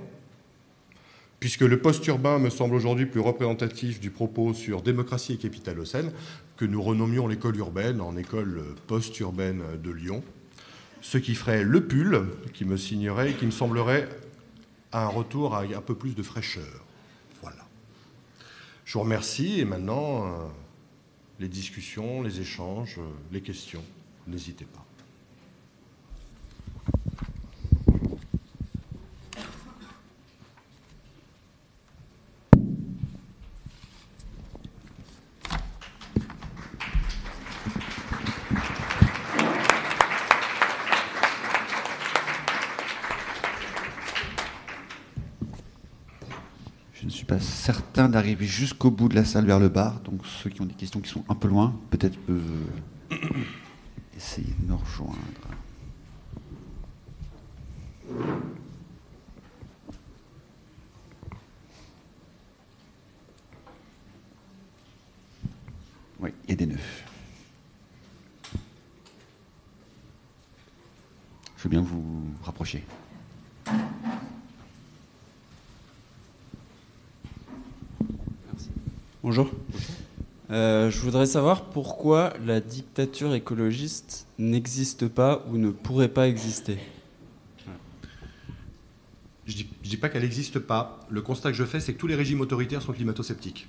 puisque 1.40 1.62
le 1.62 1.80
post-urbain 1.80 2.40
me 2.40 2.50
semble 2.50 2.76
aujourd'hui 2.76 3.06
plus 3.06 3.20
représentatif 3.20 4.00
du 4.00 4.10
propos 4.10 4.54
sur 4.54 4.82
démocratie 4.82 5.34
et 5.34 5.38
capitalocène, 5.38 6.12
que 6.58 6.66
nous 6.66 6.82
renommions 6.82 7.28
l'école 7.28 7.58
urbaine 7.58 8.02
en 8.02 8.18
école 8.18 8.64
post-urbaine 8.88 9.64
de 9.82 9.92
Lyon, 9.92 10.24
ce 11.02 11.18
qui 11.18 11.36
ferait 11.36 11.64
le 11.64 11.86
pull 11.86 12.28
qui 12.54 12.66
me 12.66 12.78
signerait 12.78 13.32
et 13.32 13.34
qui 13.36 13.46
me 13.46 13.52
semblerait 13.52 14.10
un 14.92 15.08
retour 15.08 15.56
à 15.56 15.62
un 15.62 15.82
peu 15.82 15.96
plus 15.96 16.16
de 16.16 16.24
fraîcheur. 16.24 16.84
Voilà. 17.42 17.68
Je 18.86 18.94
vous 18.94 19.02
remercie 19.02 19.60
et 19.60 19.66
maintenant, 19.66 20.26
euh, 20.26 20.30
les 21.40 21.48
discussions, 21.48 22.24
les 22.24 22.42
échanges, 22.42 23.00
les 23.32 23.42
questions, 23.42 23.84
n'hésitez 24.28 24.66
pas. 24.66 24.87
D'arriver 48.10 48.46
jusqu'au 48.46 48.92
bout 48.92 49.10
de 49.10 49.16
la 49.16 49.26
salle 49.26 49.46
vers 49.46 49.60
le 49.60 49.70
bar. 49.70 50.00
Donc 50.02 50.26
ceux 50.26 50.50
qui 50.50 50.62
ont 50.62 50.66
des 50.66 50.74
questions 50.74 51.00
qui 51.00 51.10
sont 51.10 51.24
un 51.30 51.36
peu 51.36 51.48
loin, 51.48 51.80
peut-être 51.90 52.18
peuvent 52.20 52.42
essayer 54.16 54.54
de 54.60 54.70
nous 54.70 54.78
rejoindre. 54.78 55.18
Oui, 66.20 66.32
il 66.46 66.50
y 66.50 66.54
a 66.54 66.56
des 66.56 66.66
neufs. 66.66 67.04
Je 71.58 71.64
veux 71.64 71.70
bien 71.70 71.82
vous 71.82 72.24
rapprocher. 72.44 72.84
Bonjour. 79.24 79.52
Euh, 80.52 80.90
je 80.90 81.00
voudrais 81.18 81.34
savoir 81.34 81.64
pourquoi 81.64 82.34
la 82.46 82.60
dictature 82.60 83.34
écologiste 83.34 84.28
n'existe 84.38 85.08
pas 85.08 85.44
ou 85.50 85.58
ne 85.58 85.72
pourrait 85.72 86.10
pas 86.10 86.28
exister. 86.28 86.78
Je 89.48 89.64
ne 89.64 89.68
dis, 89.82 89.98
pas 89.98 90.10
qu'elle 90.10 90.22
n'existe 90.22 90.60
pas. 90.60 91.00
Le 91.10 91.24
constat 91.24 91.50
que 91.50 91.58
je 91.58 91.64
fais, 91.64 91.80
c'est 91.80 91.94
que 91.94 91.98
tous 91.98 92.06
les 92.06 92.14
régimes 92.14 92.42
autoritaires 92.42 92.84
sont 92.84 92.94
climato-sceptiques. 92.94 93.68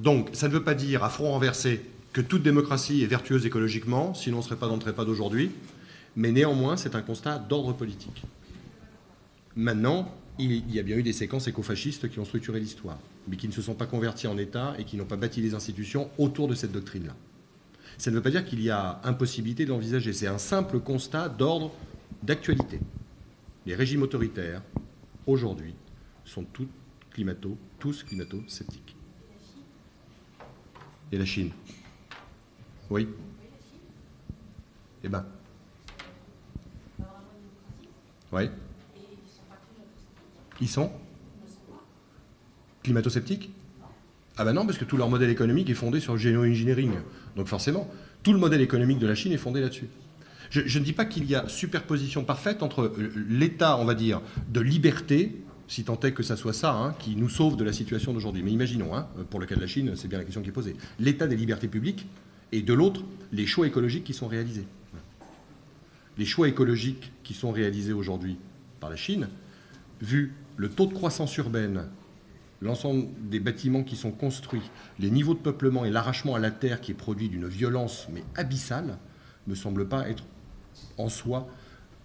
Donc, 0.00 0.30
ça 0.32 0.48
ne 0.48 0.52
veut 0.52 0.64
pas 0.64 0.74
dire 0.74 1.04
à 1.04 1.10
front 1.10 1.30
renversé 1.30 1.80
que 2.12 2.20
toute 2.20 2.42
démocratie 2.42 3.04
est 3.04 3.06
vertueuse 3.06 3.46
écologiquement, 3.46 4.14
sinon 4.14 4.38
on 4.38 4.40
ne 4.40 4.44
serait 4.44 4.56
pas 4.56 4.66
dans 4.66 4.74
le 4.74 4.80
trépas 4.80 5.04
d'aujourd'hui. 5.04 5.52
Mais 6.16 6.32
néanmoins, 6.32 6.76
c'est 6.76 6.96
un 6.96 7.02
constat 7.02 7.38
d'ordre 7.38 7.72
politique. 7.72 8.24
Maintenant, 9.54 10.12
il 10.44 10.74
y 10.74 10.78
a 10.78 10.82
bien 10.82 10.96
eu 10.96 11.02
des 11.02 11.12
séquences 11.12 11.48
écofascistes 11.48 12.08
qui 12.10 12.18
ont 12.18 12.24
structuré 12.24 12.60
l'histoire, 12.60 12.98
mais 13.28 13.36
qui 13.36 13.46
ne 13.46 13.52
se 13.52 13.62
sont 13.62 13.74
pas 13.74 13.86
convertis 13.86 14.26
en 14.26 14.38
État 14.38 14.74
et 14.78 14.84
qui 14.84 14.96
n'ont 14.96 15.04
pas 15.04 15.16
bâti 15.16 15.40
les 15.40 15.54
institutions 15.54 16.10
autour 16.18 16.48
de 16.48 16.54
cette 16.54 16.72
doctrine-là. 16.72 17.14
Ça 17.98 18.10
ne 18.10 18.16
veut 18.16 18.22
pas 18.22 18.30
dire 18.30 18.44
qu'il 18.44 18.62
y 18.62 18.70
a 18.70 19.00
impossibilité 19.04 19.64
de 19.64 19.70
l'envisager, 19.70 20.12
c'est 20.12 20.26
un 20.26 20.38
simple 20.38 20.80
constat 20.80 21.28
d'ordre 21.28 21.72
d'actualité. 22.22 22.80
Les 23.66 23.74
régimes 23.74 24.02
autoritaires, 24.02 24.62
aujourd'hui, 25.26 25.74
sont 26.24 26.44
tous 26.44 26.68
climato, 27.10 27.58
tous 27.78 28.02
climato-sceptiques. 28.02 28.96
Et 31.12 31.18
la 31.18 31.24
Chine? 31.24 31.50
Oui 32.88 33.08
Eh 35.04 35.08
ben. 35.08 35.26
Oui 38.32 38.48
ils 40.60 40.68
sont 40.68 40.90
climato-sceptiques? 42.82 43.50
Ah 44.36 44.44
ben 44.44 44.52
non, 44.54 44.64
parce 44.64 44.78
que 44.78 44.84
tout 44.84 44.96
leur 44.96 45.08
modèle 45.08 45.30
économique 45.30 45.68
est 45.68 45.74
fondé 45.74 46.00
sur 46.00 46.14
le 46.14 46.18
géo-engineering. 46.18 46.92
Donc 47.36 47.46
forcément, 47.46 47.90
tout 48.22 48.32
le 48.32 48.38
modèle 48.38 48.60
économique 48.60 48.98
de 48.98 49.06
la 49.06 49.14
Chine 49.14 49.32
est 49.32 49.38
fondé 49.38 49.60
là-dessus. 49.60 49.88
Je, 50.50 50.78
ne 50.78 50.84
dis 50.84 50.92
pas 50.92 51.04
qu'il 51.04 51.26
y 51.26 51.36
a 51.36 51.48
superposition 51.48 52.24
parfaite 52.24 52.62
entre 52.62 52.82
euh, 52.82 53.12
l'état, 53.28 53.76
on 53.76 53.84
va 53.84 53.94
dire, 53.94 54.20
de 54.48 54.60
liberté, 54.60 55.36
si 55.68 55.84
tant 55.84 56.00
est 56.00 56.12
que 56.12 56.24
ça 56.24 56.36
soit 56.36 56.52
ça, 56.52 56.74
hein, 56.74 56.94
qui 56.98 57.14
nous 57.14 57.28
sauve 57.28 57.56
de 57.56 57.62
la 57.62 57.72
situation 57.72 58.12
d'aujourd'hui. 58.12 58.42
Mais 58.42 58.50
imaginons, 58.50 58.96
hein, 58.96 59.06
pour 59.30 59.38
le 59.38 59.46
cas 59.46 59.54
de 59.54 59.60
la 59.60 59.68
Chine, 59.68 59.92
c'est 59.94 60.08
bien 60.08 60.18
la 60.18 60.24
question 60.24 60.42
qui 60.42 60.48
est 60.48 60.52
posée, 60.52 60.74
l'état 60.98 61.28
des 61.28 61.36
libertés 61.36 61.68
publiques, 61.68 62.06
et 62.50 62.62
de 62.62 62.74
l'autre, 62.74 63.02
les 63.32 63.46
choix 63.46 63.68
écologiques 63.68 64.02
qui 64.02 64.12
sont 64.12 64.26
réalisés. 64.26 64.66
Les 66.18 66.24
choix 66.24 66.48
écologiques 66.48 67.12
qui 67.22 67.34
sont 67.34 67.52
réalisés 67.52 67.92
aujourd'hui 67.92 68.36
par 68.80 68.90
la 68.90 68.96
Chine, 68.96 69.28
vu 70.02 70.32
le 70.56 70.68
taux 70.68 70.86
de 70.86 70.94
croissance 70.94 71.36
urbaine, 71.36 71.88
l'ensemble 72.60 73.06
des 73.28 73.40
bâtiments 73.40 73.82
qui 73.82 73.96
sont 73.96 74.10
construits, 74.10 74.70
les 74.98 75.10
niveaux 75.10 75.34
de 75.34 75.38
peuplement 75.38 75.84
et 75.84 75.90
l'arrachement 75.90 76.34
à 76.34 76.38
la 76.38 76.50
terre 76.50 76.80
qui 76.80 76.92
est 76.92 76.94
produit 76.94 77.28
d'une 77.28 77.46
violence 77.46 78.08
mais 78.12 78.22
abyssale, 78.36 78.98
ne 79.46 79.54
semble 79.54 79.88
pas 79.88 80.08
être 80.08 80.24
en 80.98 81.08
soi 81.08 81.48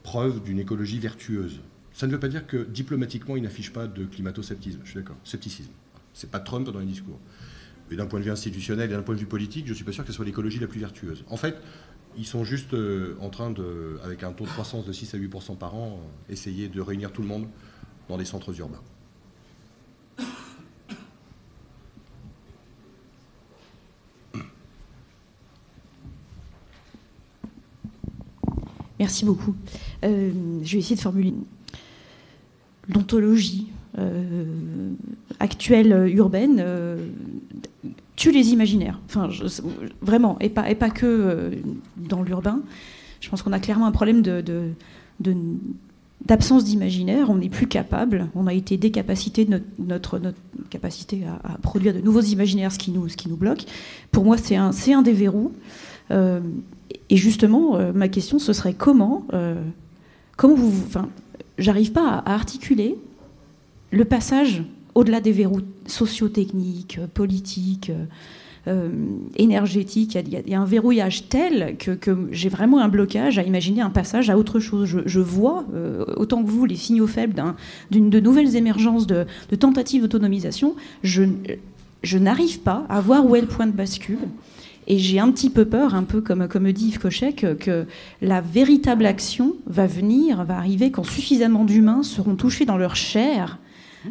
preuve 0.03 0.41
d'une 0.43 0.59
écologie 0.59 0.99
vertueuse. 0.99 1.61
Ça 1.93 2.07
ne 2.07 2.11
veut 2.11 2.19
pas 2.19 2.27
dire 2.27 2.45
que 2.45 2.57
diplomatiquement, 2.57 3.35
il 3.37 3.43
n'affiche 3.43 3.71
pas 3.71 3.87
de 3.87 4.05
climato-sceptisme. 4.05 4.79
Je 4.83 4.91
suis 4.91 4.99
d'accord. 4.99 5.15
Scepticisme. 5.23 5.71
C'est 6.13 6.29
pas 6.29 6.39
Trump 6.39 6.69
dans 6.69 6.79
les 6.79 6.85
discours. 6.85 7.19
Mais 7.89 7.97
d'un 7.97 8.05
point 8.05 8.19
de 8.19 8.25
vue 8.25 8.31
institutionnel 8.31 8.89
et 8.89 8.93
d'un 8.93 9.01
point 9.01 9.15
de 9.15 9.19
vue 9.19 9.25
politique, 9.25 9.65
je 9.65 9.71
ne 9.71 9.75
suis 9.75 9.85
pas 9.85 9.91
sûr 9.91 10.03
que 10.03 10.09
ce 10.09 10.15
soit 10.15 10.25
l'écologie 10.25 10.59
la 10.59 10.67
plus 10.67 10.79
vertueuse. 10.79 11.23
En 11.29 11.37
fait, 11.37 11.55
ils 12.17 12.25
sont 12.25 12.43
juste 12.43 12.73
euh, 12.73 13.15
en 13.19 13.29
train 13.29 13.51
de, 13.51 13.97
avec 14.03 14.23
un 14.23 14.31
taux 14.31 14.45
de 14.45 14.49
croissance 14.49 14.85
de 14.85 14.91
6 14.91 15.13
à 15.13 15.17
8% 15.17 15.57
par 15.57 15.75
an, 15.75 15.99
euh, 16.01 16.33
essayer 16.33 16.67
de 16.67 16.81
réunir 16.81 17.11
tout 17.11 17.21
le 17.21 17.27
monde 17.27 17.47
dans 18.09 18.17
les 18.17 18.25
centres 18.25 18.57
urbains. 18.59 18.81
Merci 28.99 29.25
beaucoup. 29.25 29.55
Euh, 30.03 30.31
je 30.63 30.71
vais 30.73 30.79
essayer 30.79 30.95
de 30.95 31.01
formuler. 31.01 31.33
l'ontologie 32.87 33.67
actuelle 35.39 36.11
urbaine 36.13 36.63
tue 38.15 38.31
les 38.31 38.49
imaginaires. 38.49 38.99
Enfin, 39.05 39.29
vraiment, 40.01 40.37
et 40.39 40.49
pas, 40.49 40.69
et 40.69 40.75
pas 40.75 40.89
que 40.89 41.51
dans 41.97 42.23
l'urbain. 42.23 42.61
Je 43.21 43.29
pense 43.29 43.41
qu'on 43.41 43.53
a 43.53 43.59
clairement 43.59 43.87
un 43.87 43.91
problème 43.91 44.21
de, 44.21 44.43
d'absence 46.23 46.63
d'imaginaire, 46.63 47.29
on 47.29 47.35
n'est 47.35 47.49
plus 47.49 47.67
capable, 47.67 48.29
on 48.35 48.47
a 48.47 48.53
été 48.53 48.77
décapacité 48.77 49.45
de 49.45 49.61
notre, 49.79 50.19
capacité 50.69 51.23
à, 51.43 51.57
produire 51.57 51.93
de 51.93 51.99
nouveaux 51.99 52.21
imaginaires, 52.21 52.71
ce 52.71 52.79
qui 52.79 52.91
nous, 52.91 53.09
ce 53.09 53.17
qui 53.17 53.29
nous 53.29 53.35
bloque. 53.35 53.65
Pour 54.11 54.23
moi, 54.23 54.37
c'est 54.37 54.55
un, 54.55 54.71
un 54.71 55.01
des 55.01 55.13
verrous. 55.13 55.51
Euh, 56.11 56.39
et 57.09 57.17
justement, 57.17 57.77
euh, 57.77 57.91
ma 57.93 58.07
question, 58.07 58.39
ce 58.39 58.53
serait 58.53 58.73
comment, 58.73 59.25
euh, 59.33 59.61
comment 60.37 60.55
vous... 60.55 60.73
Enfin, 60.85 61.09
j'arrive 61.57 61.91
pas 61.91 62.07
à, 62.07 62.33
articuler 62.33 62.97
le 63.91 64.05
passage 64.05 64.63
au-delà 64.95 65.19
des 65.19 65.31
verrous 65.31 65.61
socio-techniques, 65.85 66.99
politiques, 67.13 67.91
énergétique. 69.35 70.15
Il 70.15 70.49
y, 70.49 70.53
a, 70.53 70.59
un 70.59 70.65
verrouillage 70.65 71.29
tel 71.29 71.75
que, 71.77 71.97
j'ai 72.31 72.49
vraiment 72.49 72.79
un 72.79 72.87
blocage 72.87 73.37
à 73.37 73.43
imaginer 73.43 73.81
un 73.81 73.89
passage 73.89 74.29
à 74.29 74.37
autre 74.37 74.59
chose. 74.59 75.01
Je, 75.05 75.19
vois, 75.19 75.65
euh, 75.73 76.05
autant 76.17 76.43
que 76.43 76.49
vous, 76.49 76.65
les 76.65 76.75
signaux 76.75 77.07
faibles 77.07 77.41
d'une 77.91 78.09
de 78.09 78.19
nouvelles 78.19 78.55
émergences 78.55 79.07
de, 79.07 79.25
tentatives 79.59 80.01
d'autonomisation. 80.01 80.75
Je, 81.03 81.23
je 82.03 82.17
n'arrive 82.17 82.59
pas 82.59 82.85
à 82.89 83.01
voir 83.01 83.25
où 83.25 83.35
est 83.35 83.41
le 83.41 83.47
point 83.47 83.67
de 83.67 83.71
bascule. 83.71 84.19
Et 84.87 84.99
j'ai 84.99 85.19
un 85.19 85.31
petit 85.31 85.49
peu 85.49 85.65
peur, 85.65 85.95
un 85.95 86.03
peu 86.03 86.21
comme, 86.21 86.47
comme 86.47 86.71
dit 86.71 86.89
Yves 86.89 86.99
Cochet, 86.99 87.33
que, 87.33 87.85
la 88.21 88.41
véritable 88.41 89.05
action 89.05 89.55
va 89.65 89.87
venir, 89.87 90.43
va 90.43 90.57
arriver 90.57 90.91
quand 90.91 91.03
suffisamment 91.03 91.65
d'humains 91.65 92.03
seront 92.03 92.35
touchés 92.35 92.65
dans 92.65 92.77
leur 92.77 92.95
chair 92.95 93.57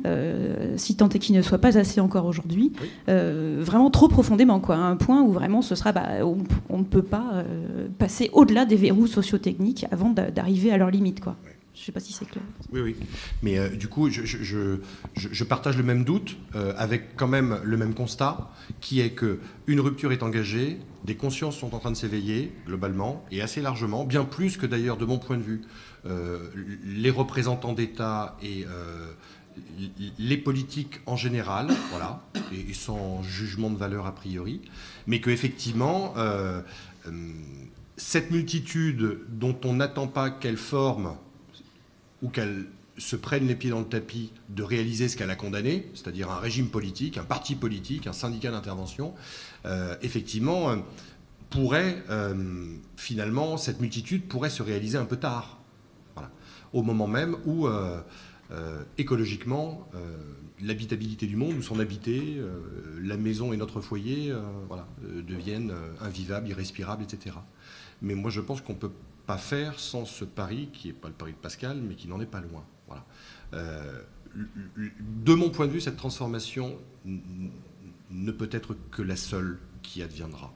euh, 0.06 0.74
si 0.76 0.96
tant 0.96 1.08
est 1.08 1.18
qu'il 1.18 1.34
ne 1.34 1.42
soit 1.42 1.58
pas 1.58 1.78
assez 1.78 2.00
encore 2.00 2.26
aujourd'hui, 2.26 2.72
euh, 3.08 3.60
vraiment 3.60 3.90
trop 3.90 4.08
profondément, 4.08 4.60
quoi, 4.60 4.76
à 4.76 4.80
un 4.80 4.96
point 4.96 5.22
où 5.22 5.32
vraiment 5.32 5.62
ce 5.62 5.74
sera, 5.74 5.92
bah, 5.92 6.08
on, 6.68 6.78
ne 6.78 6.84
peut 6.84 7.02
pas 7.02 7.30
euh, 7.34 7.88
passer 7.98 8.30
au-delà 8.32 8.64
des 8.64 8.76
verrous 8.76 9.06
sociotechniques 9.06 9.86
avant 9.90 10.10
d'arriver 10.10 10.72
à 10.72 10.76
leurs 10.76 10.90
limites, 10.90 11.20
quoi. 11.20 11.36
Je 11.74 11.80
ne 11.80 11.84
sais 11.86 11.92
pas 11.92 11.98
si 11.98 12.12
c'est 12.12 12.26
clair. 12.26 12.44
Oui, 12.72 12.80
oui. 12.82 12.96
Mais 13.42 13.68
du 13.70 13.88
coup, 13.88 14.08
je, 14.08 14.24
je, 14.24 15.44
partage 15.44 15.76
le 15.76 15.82
même 15.82 16.04
doute, 16.04 16.36
avec 16.76 17.16
quand 17.16 17.26
même 17.26 17.58
le 17.64 17.76
même 17.76 17.94
constat, 17.94 18.52
qui 18.80 19.00
est 19.00 19.10
que 19.10 19.40
une 19.66 19.80
rupture 19.80 20.12
est 20.12 20.22
engagée, 20.22 20.78
des 21.04 21.16
consciences 21.16 21.56
sont 21.58 21.74
en 21.74 21.80
train 21.80 21.90
de 21.90 21.96
s'éveiller, 21.96 22.52
globalement, 22.64 23.24
et 23.32 23.42
assez 23.42 23.60
largement, 23.60 24.04
bien 24.04 24.24
plus 24.24 24.56
que 24.56 24.66
d'ailleurs, 24.66 24.96
de 24.96 25.04
mon 25.04 25.18
point 25.18 25.36
de 25.36 25.42
vue, 25.42 25.62
les 26.84 27.10
représentants 27.10 27.72
d'État 27.72 28.36
et 28.40 28.64
les 30.18 30.36
politiques 30.36 31.00
en 31.06 31.16
général, 31.16 31.68
voilà, 31.90 32.22
et, 32.52 32.72
sans 32.74 33.22
jugement 33.22 33.70
de 33.70 33.76
valeur 33.76 34.06
a 34.06 34.14
priori, 34.14 34.60
mais 35.06 35.20
qu'effectivement, 35.20 36.14
euh, 36.16 36.60
euh, 37.06 37.32
cette 37.96 38.30
multitude 38.30 39.20
dont 39.28 39.56
on 39.64 39.74
n'attend 39.74 40.06
pas 40.06 40.30
qu'elle 40.30 40.56
forme 40.56 41.16
ou 42.22 42.28
qu'elle 42.28 42.66
se 42.96 43.16
prenne 43.16 43.46
les 43.46 43.56
pieds 43.56 43.70
dans 43.70 43.80
le 43.80 43.88
tapis 43.88 44.32
de 44.50 44.62
réaliser 44.62 45.08
ce 45.08 45.16
qu'elle 45.16 45.30
a 45.30 45.36
condamné, 45.36 45.90
c'est-à-dire 45.94 46.30
un 46.30 46.38
régime 46.38 46.68
politique, 46.68 47.18
un 47.18 47.24
parti 47.24 47.56
politique, 47.56 48.06
un 48.06 48.12
syndicat 48.12 48.50
d'intervention, 48.50 49.14
euh, 49.66 49.96
effectivement, 50.02 50.76
pourrait, 51.50 52.02
finalement, 52.96 53.56
cette 53.56 53.80
multitude 53.80 54.26
pourrait 54.26 54.50
se 54.50 54.62
réaliser 54.62 54.98
un 54.98 55.04
peu 55.04 55.16
tard, 55.16 55.60
voilà, 56.14 56.30
au 56.72 56.82
moment 56.82 57.06
même 57.06 57.36
où 57.46 57.68
euh, 58.50 58.82
écologiquement, 58.98 59.88
euh, 59.94 60.16
l'habitabilité 60.60 61.26
du 61.26 61.36
monde, 61.36 61.54
où 61.56 61.62
sont 61.62 61.80
habités, 61.80 62.36
euh, 62.38 62.60
la 63.02 63.16
maison 63.16 63.52
et 63.52 63.56
notre 63.56 63.80
foyer 63.80 64.34
voilà, 64.68 64.86
deviennent 65.02 65.72
invivables, 66.00 66.48
irrespirables, 66.48 67.02
etc. 67.02 67.36
Mais 68.02 68.14
moi, 68.14 68.30
je 68.30 68.40
pense 68.40 68.60
qu'on 68.60 68.74
ne 68.74 68.78
peut 68.78 68.92
pas 69.26 69.38
faire 69.38 69.80
sans 69.80 70.04
ce 70.04 70.24
pari, 70.24 70.68
qui 70.72 70.88
n'est 70.88 70.94
pas 70.94 71.08
le 71.08 71.14
pari 71.14 71.32
de 71.32 71.38
Pascal, 71.38 71.78
mais 71.80 71.94
qui 71.94 72.08
n'en 72.08 72.20
est 72.20 72.26
pas 72.26 72.40
loin. 72.40 72.64
Voilà. 72.86 73.04
de 74.34 75.34
mon 75.34 75.48
point 75.48 75.66
de 75.66 75.72
vue, 75.72 75.80
cette 75.80 75.96
transformation 75.96 76.78
ne 77.06 78.30
peut 78.30 78.50
être 78.52 78.76
que 78.90 79.02
la 79.02 79.16
seule 79.16 79.58
qui 79.82 80.02
adviendra. 80.02 80.52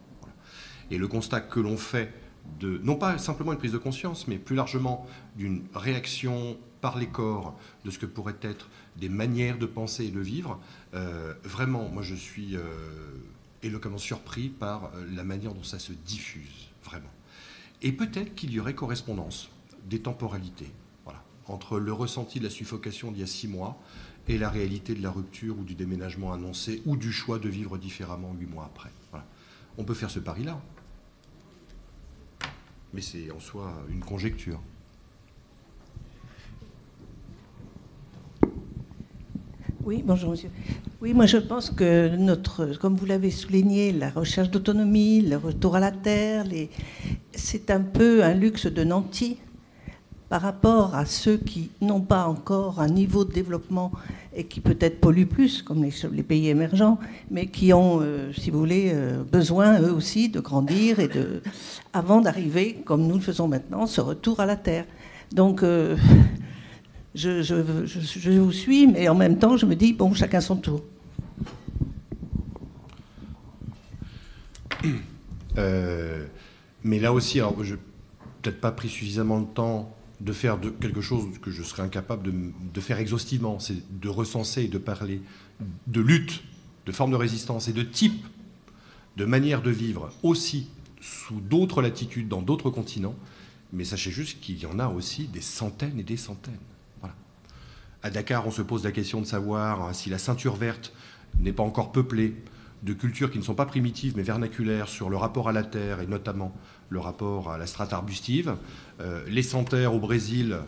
Et 0.90 0.98
le 0.98 1.08
constat 1.08 1.40
que 1.40 1.60
l'on 1.60 1.76
fait 1.76 2.12
de, 2.60 2.78
non 2.82 2.96
pas 2.96 3.18
simplement 3.18 3.52
une 3.52 3.58
prise 3.58 3.72
de 3.72 3.78
conscience, 3.78 4.28
mais 4.28 4.36
plus 4.36 4.56
largement 4.56 5.06
d'une 5.36 5.64
réaction 5.74 6.56
par 6.80 6.98
les 6.98 7.08
corps 7.08 7.58
de 7.84 7.90
ce 7.90 7.98
que 7.98 8.06
pourraient 8.06 8.38
être 8.42 8.68
des 8.96 9.08
manières 9.08 9.58
de 9.58 9.66
penser 9.66 10.06
et 10.06 10.10
de 10.10 10.20
vivre, 10.20 10.60
euh, 10.94 11.34
vraiment, 11.44 11.88
moi 11.88 12.02
je 12.02 12.14
suis 12.14 12.56
euh, 12.56 12.62
éloquemment 13.62 13.98
surpris 13.98 14.48
par 14.48 14.86
euh, 14.86 15.06
la 15.14 15.24
manière 15.24 15.54
dont 15.54 15.64
ça 15.64 15.78
se 15.78 15.92
diffuse, 15.92 16.68
vraiment. 16.84 17.10
Et 17.82 17.92
peut-être 17.92 18.34
qu'il 18.34 18.52
y 18.52 18.60
aurait 18.60 18.74
correspondance 18.74 19.50
des 19.86 20.00
temporalités 20.00 20.70
entre 21.46 21.78
le 21.78 21.94
ressenti 21.94 22.40
de 22.40 22.44
la 22.44 22.50
suffocation 22.50 23.10
d'il 23.10 23.20
y 23.20 23.24
a 23.24 23.26
six 23.26 23.48
mois 23.48 23.80
et 24.28 24.36
la 24.36 24.50
réalité 24.50 24.94
de 24.94 25.02
la 25.02 25.10
rupture 25.10 25.58
ou 25.58 25.64
du 25.64 25.74
déménagement 25.74 26.34
annoncé 26.34 26.82
ou 26.84 26.94
du 26.96 27.10
choix 27.10 27.38
de 27.38 27.48
vivre 27.48 27.78
différemment 27.78 28.34
huit 28.34 28.46
mois 28.46 28.66
après. 28.66 28.90
On 29.78 29.84
peut 29.84 29.94
faire 29.94 30.10
ce 30.10 30.18
pari-là, 30.18 30.60
mais 32.92 33.00
c'est 33.00 33.30
en 33.30 33.40
soi 33.40 33.72
une 33.88 34.00
conjecture. 34.00 34.60
Oui, 39.88 40.04
bonjour 40.04 40.32
monsieur. 40.32 40.50
Oui, 41.00 41.14
moi 41.14 41.24
je 41.24 41.38
pense 41.38 41.70
que 41.70 42.14
notre, 42.14 42.78
comme 42.78 42.94
vous 42.94 43.06
l'avez 43.06 43.30
souligné, 43.30 43.90
la 43.90 44.10
recherche 44.10 44.50
d'autonomie, 44.50 45.22
le 45.22 45.38
retour 45.38 45.76
à 45.76 45.80
la 45.80 45.90
terre, 45.90 46.44
c'est 47.32 47.70
un 47.70 47.80
peu 47.80 48.22
un 48.22 48.34
luxe 48.34 48.66
de 48.66 48.84
nantis 48.84 49.38
par 50.28 50.42
rapport 50.42 50.94
à 50.94 51.06
ceux 51.06 51.38
qui 51.38 51.70
n'ont 51.80 52.02
pas 52.02 52.26
encore 52.26 52.82
un 52.82 52.88
niveau 52.88 53.24
de 53.24 53.32
développement 53.32 53.90
et 54.36 54.44
qui 54.44 54.60
peut-être 54.60 55.00
polluent 55.00 55.24
plus, 55.24 55.62
comme 55.62 55.82
les, 55.82 56.22
pays 56.22 56.50
émergents, 56.50 56.98
mais 57.30 57.46
qui 57.46 57.72
ont, 57.72 58.00
euh, 58.02 58.30
si 58.34 58.50
vous 58.50 58.58
voulez, 58.58 58.90
euh, 58.92 59.22
besoin 59.24 59.80
eux 59.80 59.94
aussi 59.94 60.28
de 60.28 60.40
grandir 60.40 61.00
et 61.00 61.08
de, 61.08 61.40
avant 61.94 62.20
d'arriver, 62.20 62.82
comme 62.84 63.06
nous 63.06 63.14
le 63.14 63.22
faisons 63.22 63.48
maintenant, 63.48 63.86
ce 63.86 64.02
retour 64.02 64.40
à 64.40 64.44
la 64.44 64.56
terre. 64.56 64.84
Donc 65.32 65.62
euh, 65.62 65.96
je, 67.18 68.38
vous 68.38 68.52
suis, 68.52 68.86
mais 68.86 69.08
en 69.08 69.14
même 69.14 69.38
temps, 69.38 69.56
je 69.56 69.66
me 69.66 69.74
dis, 69.74 69.92
bon, 69.92 70.14
chacun 70.14 70.40
son 70.40 70.56
tour. 70.56 70.82
Euh, 75.56 76.24
mais 76.84 77.00
là 77.00 77.12
aussi, 77.12 77.40
alors, 77.40 77.62
je 77.64 77.74
peut-être 78.42 78.60
pas 78.60 78.70
pris 78.70 78.88
suffisamment 78.88 79.40
de 79.40 79.46
temps 79.46 79.94
de 80.20 80.32
faire 80.32 80.58
de, 80.58 80.70
quelque 80.70 81.00
chose 81.00 81.24
que 81.40 81.50
je 81.50 81.62
serais 81.62 81.82
incapable 81.82 82.32
de, 82.72 82.80
faire 82.80 82.98
exhaustivement, 82.98 83.58
c'est 83.58 83.76
de 84.00 84.08
recenser 84.08 84.64
et 84.64 84.68
de 84.68 84.78
parler 84.78 85.20
de 85.86 86.00
lutte, 86.00 86.42
de 86.86 86.92
formes 86.92 87.12
de 87.12 87.16
résistance 87.16 87.68
et 87.68 87.72
de 87.72 87.82
type 87.82 88.26
de 89.16 89.24
manière 89.24 89.62
de 89.62 89.70
vivre 89.70 90.10
aussi 90.22 90.68
sous 91.00 91.40
d'autres 91.40 91.82
latitudes, 91.82 92.28
dans 92.28 92.42
d'autres 92.42 92.70
continents. 92.70 93.14
Mais 93.72 93.84
sachez 93.84 94.10
juste 94.10 94.40
qu'il 94.40 94.58
y 94.58 94.66
en 94.66 94.78
a 94.78 94.88
aussi 94.88 95.26
des 95.28 95.40
centaines 95.40 95.98
et 96.00 96.04
des 96.04 96.16
centaines. 96.16 96.54
À 98.02 98.10
Dakar, 98.10 98.46
on 98.46 98.52
se 98.52 98.62
pose 98.62 98.84
la 98.84 98.92
question 98.92 99.20
de 99.20 99.26
savoir 99.26 99.82
hein, 99.82 99.92
si 99.92 100.08
la 100.08 100.18
ceinture 100.18 100.54
verte 100.54 100.92
n'est 101.40 101.52
pas 101.52 101.64
encore 101.64 101.90
peuplée 101.90 102.36
de 102.84 102.92
cultures 102.92 103.28
qui 103.28 103.38
ne 103.38 103.42
sont 103.42 103.56
pas 103.56 103.66
primitives 103.66 104.14
mais 104.16 104.22
vernaculaires 104.22 104.88
sur 104.88 105.10
le 105.10 105.16
rapport 105.16 105.48
à 105.48 105.52
la 105.52 105.64
terre 105.64 106.00
et 106.00 106.06
notamment 106.06 106.54
le 106.90 107.00
rapport 107.00 107.50
à 107.50 107.58
la 107.58 107.66
strate 107.66 107.92
arbustive. 107.92 108.54
Euh, 109.00 109.24
les 109.28 109.42
santerres 109.42 109.94
au 109.94 109.98
Brésil, 109.98 110.58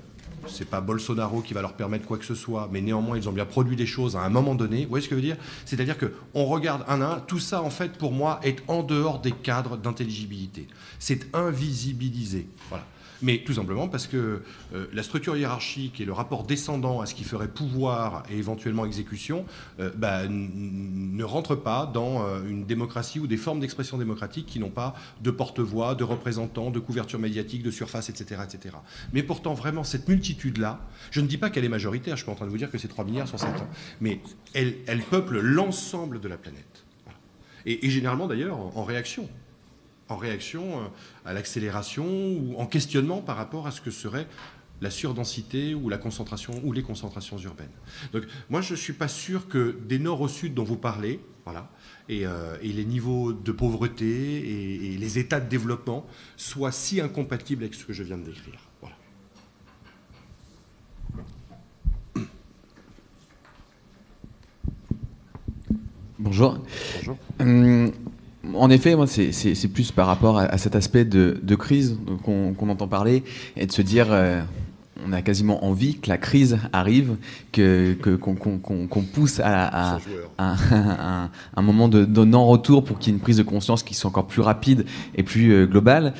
c'est 0.49 0.68
pas 0.68 0.81
Bolsonaro 0.81 1.41
qui 1.41 1.55
va 1.55 1.62
leur 1.62 1.74
permettre 1.74 2.05
quoi 2.05 2.18
que 2.18 2.24
ce 2.24 2.35
soit, 2.35 2.68
mais 2.72 2.81
néanmoins 2.81 3.16
ils 3.16 3.28
ont 3.28 3.33
bien 3.33 3.47
produit 3.47 3.76
des 3.76 3.87
choses 3.87 4.16
à 4.16 4.22
un 4.22 4.28
moment 4.28 4.57
donné. 4.57 4.83
Vous 4.83 4.91
voyez 4.91 5.05
ce 5.05 5.09
que 5.09 5.14
je 5.14 5.20
veux 5.20 5.26
dire? 5.26 5.37
C'est-à-dire 5.66 5.97
qu'on 5.99 6.45
regarde 6.47 6.85
un 6.89 7.01
à 7.01 7.14
un, 7.14 7.20
tout 7.20 7.39
ça 7.39 7.62
en 7.62 7.70
fait 7.70 7.97
pour 7.97 8.11
moi 8.11 8.41
est 8.43 8.59
en 8.66 8.83
dehors 8.83 9.20
des 9.20 9.33
cadres 9.33 9.76
d'intelligibilité. 9.76 10.66
C'est 10.99 11.33
invisibilisé. 11.33 12.49
Voilà 12.70 12.85
mais 13.23 13.39
tout 13.39 13.55
simplement 13.55 13.89
parce 13.89 14.07
que 14.07 14.43
euh, 14.75 14.87
la 14.93 15.03
structure 15.03 15.37
hiérarchique 15.37 16.01
et 16.01 16.05
le 16.05 16.12
rapport 16.12 16.45
descendant 16.45 17.01
à 17.01 17.07
ce 17.07 17.14
qui 17.14 17.25
ferait 17.25 17.49
pouvoir 17.49 18.23
et 18.31 18.37
éventuellement 18.37 18.87
exécution 18.87 19.45
euh, 19.79 19.91
bah, 19.97 20.23
ne 20.29 21.25
rentrent 21.25 21.57
pas 21.57 21.91
dans 21.93 22.25
euh, 22.25 22.43
une 22.49 22.64
démocratie 22.64 23.21
ou 23.21 23.27
des 23.27 23.37
formes 23.37 23.61
d'expression 23.61 23.99
démocratique 23.99 24.47
qui 24.47 24.59
n'ont 24.59 24.71
pas 24.71 24.95
de 25.21 25.31
porte-voix, 25.31 25.95
de 25.95 26.05
représentants, 26.05 26.71
de 26.71 26.79
couverture 26.79 27.18
médiatique, 27.18 27.62
de 27.62 27.71
surface, 27.71 28.09
etc. 28.09 28.43
etc. 28.45 28.77
Mais 29.12 29.23
pourtant, 29.23 29.55
vraiment, 29.55 29.85
cette 29.85 30.09
multitude-là, 30.09 30.81
je 31.11 31.21
ne 31.21 31.27
dis 31.27 31.39
pas 31.39 31.51
qu'elle 31.51 31.64
est 31.64 31.68
majoritaire, 31.68 32.16
je 32.16 32.23
suis 32.23 32.27
pas 32.27 32.33
en 32.33 32.37
train 32.37 32.47
de 32.47 32.51
vous 32.51 32.59
dire 32.59 32.71
que 32.71 32.79
c'est 32.79 32.89
3 32.89 33.05
milliards 33.05 33.29
sur 33.29 33.39
7 33.39 33.49
ans, 33.49 33.68
mais 34.01 34.21
elle, 34.55 34.75
peuple 35.11 35.41
l'ensemble 35.41 36.21
de 36.21 36.29
la 36.29 36.37
planète. 36.37 36.85
Et, 37.66 37.91
généralement, 37.91 38.27
d'ailleurs, 38.27 38.57
en 38.77 38.85
réaction 38.85 39.29
en 40.11 40.17
réaction 40.17 40.81
euh, 40.81 40.85
à 41.25 41.33
l'accélération 41.33 42.07
ou 42.07 42.55
en 42.59 42.67
questionnement 42.67 43.21
par 43.21 43.37
rapport 43.37 43.67
à 43.67 43.71
ce 43.71 43.81
que 43.81 43.91
serait 43.91 44.27
la 44.81 44.91
surdensité 44.91 45.75
ou 45.75 45.89
la 45.89 45.99
concentration 45.99 46.61
ou 46.65 46.73
les 46.73 46.83
concentrations 46.83 47.39
urbaines. 47.39 47.69
Donc 48.13 48.25
moi 48.49 48.61
je 48.61 48.73
ne 48.73 48.79
suis 48.79 48.95
pas 48.95 49.09
sûr 49.09 49.49
que 49.49 49.77
des 49.87 49.99
nord 49.99 50.21
au 50.21 50.29
sud 50.29 50.55
dont 50.55 50.65
vous 50.65 50.77
parlez, 50.77 51.21
voilà, 51.45 51.71
et, 52.09 52.27
euh, 52.27 52.57
les 52.63 52.85
niveaux 52.85 53.33
de 53.33 53.53
pauvreté 53.53 54.07
et, 54.07 54.95
et, 54.95 54.97
les 54.97 55.19
états 55.19 55.41
de 55.41 55.49
développement 55.49 56.07
soient 56.37 56.73
si 56.73 57.01
incompatibles 57.01 57.65
avec 57.65 57.75
ce 57.75 57.85
que 57.85 57.93
je 57.93 58.03
viens 58.03 58.19
de 58.19 58.25
décrire. 58.25 58.61
Voilà. 58.81 58.97
Bonjour. 66.19 66.59
Bonjour. 66.99 67.17
Hum, 67.39 67.93
en 68.55 68.71
effet, 68.71 68.95
moi, 68.97 69.07
c'est 69.07 69.69
plus 69.69 69.93
par 69.93 70.07
rapport 70.07 70.39
à, 70.39 70.59
cet 70.59 70.77
aspect 70.77 71.05
de, 71.05 71.55
crise 71.55 71.99
qu'on 72.25 72.69
entend 72.69 72.89
parler 72.89 73.25
et 73.57 73.67
de 73.67 73.73
se 73.73 73.83
dire, 73.83 74.07
euh, 74.11 74.41
on 75.07 75.13
a 75.13 75.23
quasiment 75.23 75.65
envie 75.65 75.99
que 75.99 76.09
la 76.09 76.19
crise 76.19 76.59
arrive, 76.73 77.17
que 77.53 77.95
qu'on 77.95 79.03
pousse 79.03 79.41
à, 79.45 79.99
un, 80.39 81.63
moment 81.63 81.89
de, 81.89 82.05
de 82.05 82.25
non-retour 82.25 82.85
pour 82.85 82.99
qu'il 82.99 83.13
y 83.13 83.15
ait 83.15 83.19
une 83.19 83.23
prise 83.23 83.39
de 83.39 83.43
conscience 83.43 83.83
qui 83.83 83.95
soit 83.95 84.09
encore 84.09 84.27
plus 84.27 84.43
rapide 84.43 84.85
et 85.15 85.23
plus 85.23 85.53
euh, 85.53 85.67
globale. 85.67 86.15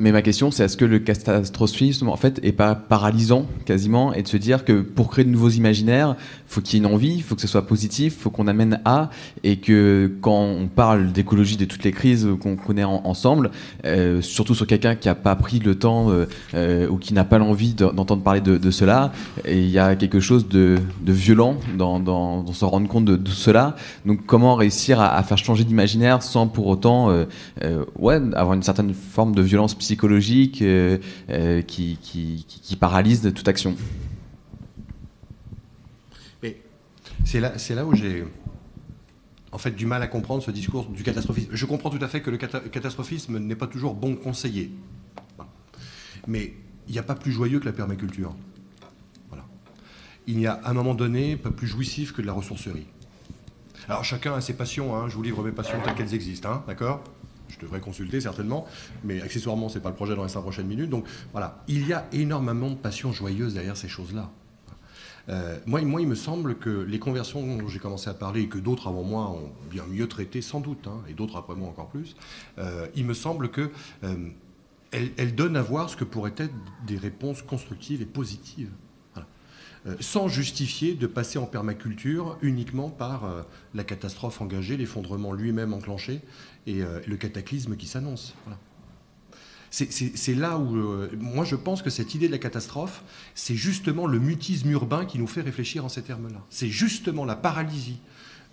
Mais 0.00 0.12
ma 0.12 0.22
question, 0.22 0.52
c'est 0.52 0.64
est-ce 0.64 0.76
que 0.76 0.84
le 0.84 1.00
catastrophisme, 1.00 2.08
en 2.08 2.16
fait, 2.16 2.38
est 2.44 2.52
pas 2.52 2.76
paralysant 2.76 3.46
quasiment, 3.64 4.14
et 4.14 4.22
de 4.22 4.28
se 4.28 4.36
dire 4.36 4.64
que 4.64 4.80
pour 4.80 5.10
créer 5.10 5.24
de 5.24 5.30
nouveaux 5.30 5.48
imaginaires, 5.48 6.14
faut 6.46 6.60
qu'il 6.60 6.78
y 6.78 6.82
ait 6.82 6.86
une 6.86 6.94
envie, 6.94 7.20
faut 7.20 7.34
que 7.34 7.40
ce 7.40 7.48
soit 7.48 7.66
positif, 7.66 8.16
faut 8.16 8.30
qu'on 8.30 8.46
amène 8.46 8.80
à, 8.84 9.10
et 9.42 9.56
que 9.56 10.12
quand 10.20 10.40
on 10.40 10.68
parle 10.68 11.10
d'écologie, 11.10 11.56
de 11.56 11.64
toutes 11.64 11.82
les 11.82 11.90
crises 11.90 12.28
qu'on 12.40 12.54
connaît 12.54 12.84
ensemble, 12.84 13.50
euh, 13.84 14.22
surtout 14.22 14.54
sur 14.54 14.68
quelqu'un 14.68 14.94
qui 14.94 15.08
n'a 15.08 15.16
pas 15.16 15.34
pris 15.34 15.58
le 15.58 15.74
temps 15.74 16.10
euh, 16.10 16.26
euh, 16.54 16.88
ou 16.88 16.98
qui 16.98 17.12
n'a 17.12 17.24
pas 17.24 17.38
l'envie 17.38 17.74
d'entendre 17.74 18.22
parler 18.22 18.40
de, 18.40 18.70
cela, 18.70 19.10
il 19.48 19.68
y 19.68 19.80
a 19.80 19.96
quelque 19.96 20.20
chose 20.20 20.48
de, 20.48 20.78
violent 21.04 21.56
dans, 21.76 21.98
dans, 21.98 22.46
se 22.52 22.64
rendre 22.64 22.86
compte 22.86 23.04
de, 23.04 23.30
cela. 23.30 23.74
Donc, 24.06 24.24
comment 24.26 24.54
réussir 24.54 25.00
à, 25.00 25.20
faire 25.24 25.38
changer 25.38 25.64
d'imaginaire 25.64 26.22
sans 26.22 26.46
pour 26.46 26.68
autant, 26.68 27.12
avoir 27.60 28.52
une 28.54 28.62
certaine 28.62 28.94
forme 28.94 29.34
de 29.34 29.42
violence 29.42 29.74
psychologique 29.74 29.87
psychologique 29.88 30.60
euh, 30.60 30.98
euh, 31.30 31.62
qui, 31.62 32.76
paralyse 32.78 33.32
toute 33.34 33.48
action. 33.48 33.74
Mais 36.42 36.60
c'est 37.24 37.40
là, 37.40 37.56
c'est 37.56 37.74
là 37.74 37.86
où 37.86 37.94
j'ai 37.94 38.24
en 39.50 39.56
fait 39.56 39.70
du 39.70 39.86
mal 39.86 40.02
à 40.02 40.06
comprendre 40.06 40.42
ce 40.42 40.50
discours 40.50 40.90
du 40.90 41.02
catastrophisme. 41.02 41.48
Je 41.52 41.64
comprends 41.64 41.88
tout 41.88 42.04
à 42.04 42.08
fait 42.08 42.20
que 42.20 42.30
le 42.30 42.36
catastrophisme 42.36 43.38
n'est 43.38 43.56
pas 43.56 43.66
toujours 43.66 43.94
bon 43.94 44.14
conseiller. 44.14 44.70
Mais 46.26 46.52
il 46.86 46.92
n'y 46.92 46.98
a 46.98 47.02
pas 47.02 47.14
plus 47.14 47.32
joyeux 47.32 47.58
que 47.58 47.64
la 47.64 47.72
permaculture. 47.72 48.34
Voilà. 49.30 49.46
Il 50.26 50.36
n'y 50.36 50.46
a 50.46 50.52
à 50.52 50.68
un 50.68 50.74
moment 50.74 50.94
donné 50.94 51.36
pas 51.36 51.50
plus 51.50 51.66
jouissif 51.66 52.12
que 52.12 52.20
de 52.20 52.26
la 52.26 52.34
ressourcerie. 52.34 52.86
Alors 53.88 54.04
chacun 54.04 54.34
a 54.34 54.42
ses 54.42 54.52
passions, 54.52 54.94
hein. 54.94 55.08
je 55.08 55.14
vous 55.14 55.22
livre 55.22 55.42
mes 55.42 55.52
passions 55.52 55.80
telles 55.82 55.94
qu'elles 55.94 56.14
existent, 56.14 56.50
hein, 56.50 56.64
d'accord? 56.66 57.02
Je 57.48 57.58
devrais 57.58 57.80
consulter 57.80 58.20
certainement, 58.20 58.66
mais 59.04 59.20
accessoirement, 59.20 59.68
ce 59.68 59.76
n'est 59.76 59.82
pas 59.82 59.90
le 59.90 59.94
projet 59.94 60.16
dans 60.16 60.24
les 60.24 60.28
cinq 60.28 60.42
prochaines 60.42 60.66
minutes. 60.66 60.90
Donc 60.90 61.04
voilà, 61.32 61.62
il 61.68 61.86
y 61.86 61.92
a 61.92 62.06
énormément 62.12 62.70
de 62.70 62.76
passion 62.76 63.12
joyeuse 63.12 63.54
derrière 63.54 63.76
ces 63.76 63.88
choses-là. 63.88 64.30
Euh, 65.28 65.58
moi, 65.66 65.80
moi, 65.82 66.00
il 66.00 66.08
me 66.08 66.14
semble 66.14 66.56
que 66.56 66.70
les 66.70 66.98
conversions 66.98 67.42
dont 67.58 67.68
j'ai 67.68 67.78
commencé 67.78 68.08
à 68.08 68.14
parler 68.14 68.42
et 68.42 68.48
que 68.48 68.58
d'autres 68.58 68.88
avant 68.88 69.02
moi 69.02 69.28
ont 69.28 69.50
bien 69.70 69.84
mieux 69.86 70.08
traité, 70.08 70.40
sans 70.40 70.60
doute, 70.60 70.86
hein, 70.86 71.02
et 71.08 71.12
d'autres 71.12 71.36
après 71.36 71.54
moi 71.54 71.68
encore 71.68 71.88
plus, 71.88 72.16
euh, 72.58 72.86
il 72.94 73.04
me 73.04 73.14
semble 73.14 73.50
que 73.50 73.70
euh, 74.04 74.16
elles, 74.90 75.34
donnent 75.34 75.56
à 75.56 75.62
voir 75.62 75.90
ce 75.90 75.96
que 75.96 76.04
pourraient 76.04 76.34
être 76.36 76.54
des 76.86 76.96
réponses 76.96 77.42
constructives 77.42 78.02
et 78.02 78.06
positives 78.06 78.70
sans 80.00 80.28
justifier 80.28 80.94
de 80.94 81.06
passer 81.06 81.38
en 81.38 81.46
permaculture 81.46 82.36
uniquement 82.42 82.90
par 82.90 83.46
la 83.74 83.84
catastrophe 83.84 84.42
engagée, 84.42 84.76
l'effondrement 84.76 85.32
lui-même 85.32 85.72
enclenché 85.72 86.20
et 86.68 86.82
euh, 86.82 87.00
le 87.06 87.16
cataclysme 87.16 87.76
qui 87.76 87.86
s'annonce. 87.86 88.34
C'est 89.70 90.34
là 90.34 90.58
où, 90.58 90.76
euh, 90.76 91.10
moi 91.18 91.44
je 91.44 91.56
pense 91.56 91.82
que 91.82 91.90
cette 91.90 92.14
idée 92.14 92.26
de 92.26 92.32
la 92.32 92.38
catastrophe, 92.38 93.02
c'est 93.34 93.54
justement 93.54 94.06
le 94.06 94.18
mutisme 94.18 94.70
urbain 94.70 95.04
qui 95.04 95.18
nous 95.18 95.26
fait 95.26 95.42
réfléchir 95.42 95.84
en 95.84 95.88
ces 95.88 96.02
termes-là. 96.02 96.42
C'est 96.50 96.68
justement 96.68 97.24
la 97.24 97.36
paralysie 97.36 98.00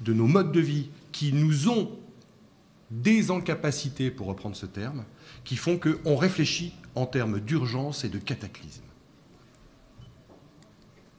de 0.02 0.14
nos 0.14 0.28
modes 0.28 0.52
de 0.52 0.60
vie 0.60 0.90
qui 1.12 1.32
nous 1.32 1.70
ont 1.70 1.92
des 2.92 3.32
incapacités, 3.32 4.12
pour 4.12 4.28
reprendre 4.28 4.56
ce 4.56 4.66
terme, 4.66 5.06
qui 5.44 5.56
font 5.56 5.78
qu'on 5.78 6.16
réfléchit 6.16 6.74
en 6.96 7.06
termes 7.06 7.40
d'urgence 7.40 8.04
et 8.04 8.10
de 8.10 8.20
cataclysme. 8.20 8.84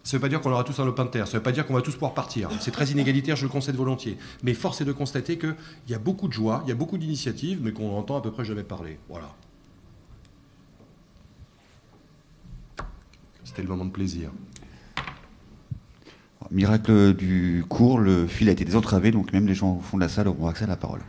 Ça 0.07 0.17
ne 0.17 0.19
veut 0.19 0.23
pas 0.23 0.29
dire 0.29 0.41
qu'on 0.41 0.53
aura 0.53 0.63
tous 0.63 0.79
un 0.79 0.85
lopin 0.85 1.05
de 1.05 1.11
terre, 1.11 1.27
ça 1.27 1.33
ne 1.33 1.39
veut 1.39 1.43
pas 1.43 1.51
dire 1.51 1.67
qu'on 1.67 1.75
va 1.75 1.83
tous 1.83 1.95
pouvoir 1.95 2.15
partir. 2.15 2.49
C'est 2.61 2.71
très 2.71 2.93
inégalitaire, 2.93 3.35
je 3.35 3.43
le 3.43 3.49
concède 3.49 3.75
volontiers. 3.75 4.17
Mais 4.45 4.55
force 4.55 4.81
est 4.81 4.85
de 4.85 4.93
constater 4.93 5.37
qu'il 5.37 5.57
y 5.89 5.95
a 5.95 5.99
beaucoup 5.99 6.29
de 6.29 6.33
joie, 6.33 6.63
il 6.65 6.69
y 6.69 6.73
a 6.73 6.77
beaucoup 6.77 6.97
d'initiatives, 6.97 7.59
mais 7.61 7.73
qu'on 7.73 7.91
entend 7.99 8.17
à 8.17 8.23
peu 8.23 8.31
près 8.31 8.45
jamais 8.45 8.63
parler. 8.63 9.01
Voilà. 9.09 9.35
C'était 13.43 13.63
le 13.63 13.69
moment 13.69 13.85
de 13.85 13.91
plaisir. 13.91 14.31
Miracle 16.53 17.13
du 17.13 17.65
cours, 17.69 17.99
le 17.99 18.29
fil 18.29 18.49
a 18.49 18.53
été 18.53 18.65
désentravé, 18.65 19.11
donc 19.11 19.33
même 19.33 19.49
les 19.49 19.57
gens 19.57 19.79
au 19.79 19.81
fond 19.81 19.97
de 19.97 20.03
la 20.03 20.09
salle 20.09 20.29
auront 20.29 20.47
accès 20.47 20.63
à 20.63 20.69
la 20.69 20.77
parole. 20.77 21.01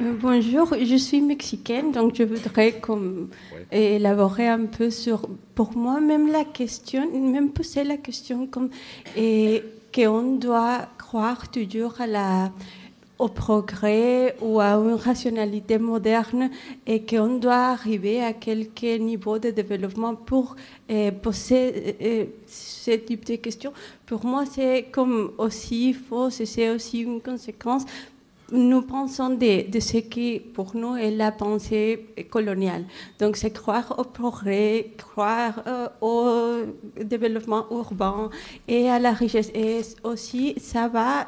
Euh, 0.00 0.12
bonjour, 0.20 0.74
je 0.80 0.96
suis 0.96 1.20
mexicaine, 1.20 1.90
donc 1.90 2.14
je 2.14 2.22
voudrais 2.22 2.72
comme, 2.72 3.30
élaborer 3.72 4.46
un 4.46 4.66
peu 4.66 4.90
sur, 4.90 5.28
pour 5.56 5.76
moi, 5.76 6.00
même 6.00 6.30
la 6.30 6.44
question, 6.44 7.10
même 7.12 7.50
poser 7.50 7.82
la 7.82 7.96
question 7.96 8.46
comme 8.46 8.70
qu'on 9.92 10.36
doit 10.36 10.86
croire 10.98 11.50
toujours 11.50 12.00
à 12.00 12.06
la, 12.06 12.52
au 13.18 13.26
progrès 13.28 14.36
ou 14.40 14.60
à 14.60 14.74
une 14.74 14.94
rationalité 14.94 15.78
moderne 15.78 16.50
et 16.86 17.04
qu'on 17.04 17.38
doit 17.38 17.72
arriver 17.72 18.22
à 18.22 18.32
quelque 18.32 18.98
niveau 18.98 19.40
de 19.40 19.50
développement 19.50 20.14
pour 20.14 20.54
euh, 20.90 21.10
poser 21.10 21.96
euh, 22.00 22.24
ce 22.46 22.92
type 22.92 23.26
de 23.26 23.34
questions. 23.36 23.72
Pour 24.06 24.24
moi, 24.24 24.44
c'est 24.46 24.86
comme 24.92 25.32
aussi 25.38 25.92
faux, 25.92 26.30
c'est 26.30 26.70
aussi 26.70 27.00
une 27.00 27.20
conséquence 27.20 27.84
nous 28.50 28.82
pensons 28.82 29.30
de, 29.30 29.70
de, 29.70 29.80
ce 29.80 29.98
qui, 29.98 30.40
pour 30.40 30.74
nous, 30.74 30.96
est 30.96 31.10
la 31.10 31.32
pensée 31.32 32.06
coloniale. 32.30 32.84
Donc, 33.18 33.36
c'est 33.36 33.52
croire 33.52 33.94
au 33.98 34.04
progrès, 34.04 34.92
croire 34.96 35.62
euh, 35.66 35.88
au 36.00 37.02
développement 37.02 37.66
urbain 37.70 38.30
et 38.66 38.88
à 38.88 38.98
la 38.98 39.12
richesse. 39.12 39.50
Et 39.54 39.80
aussi, 40.02 40.54
ça 40.58 40.88
va 40.88 41.26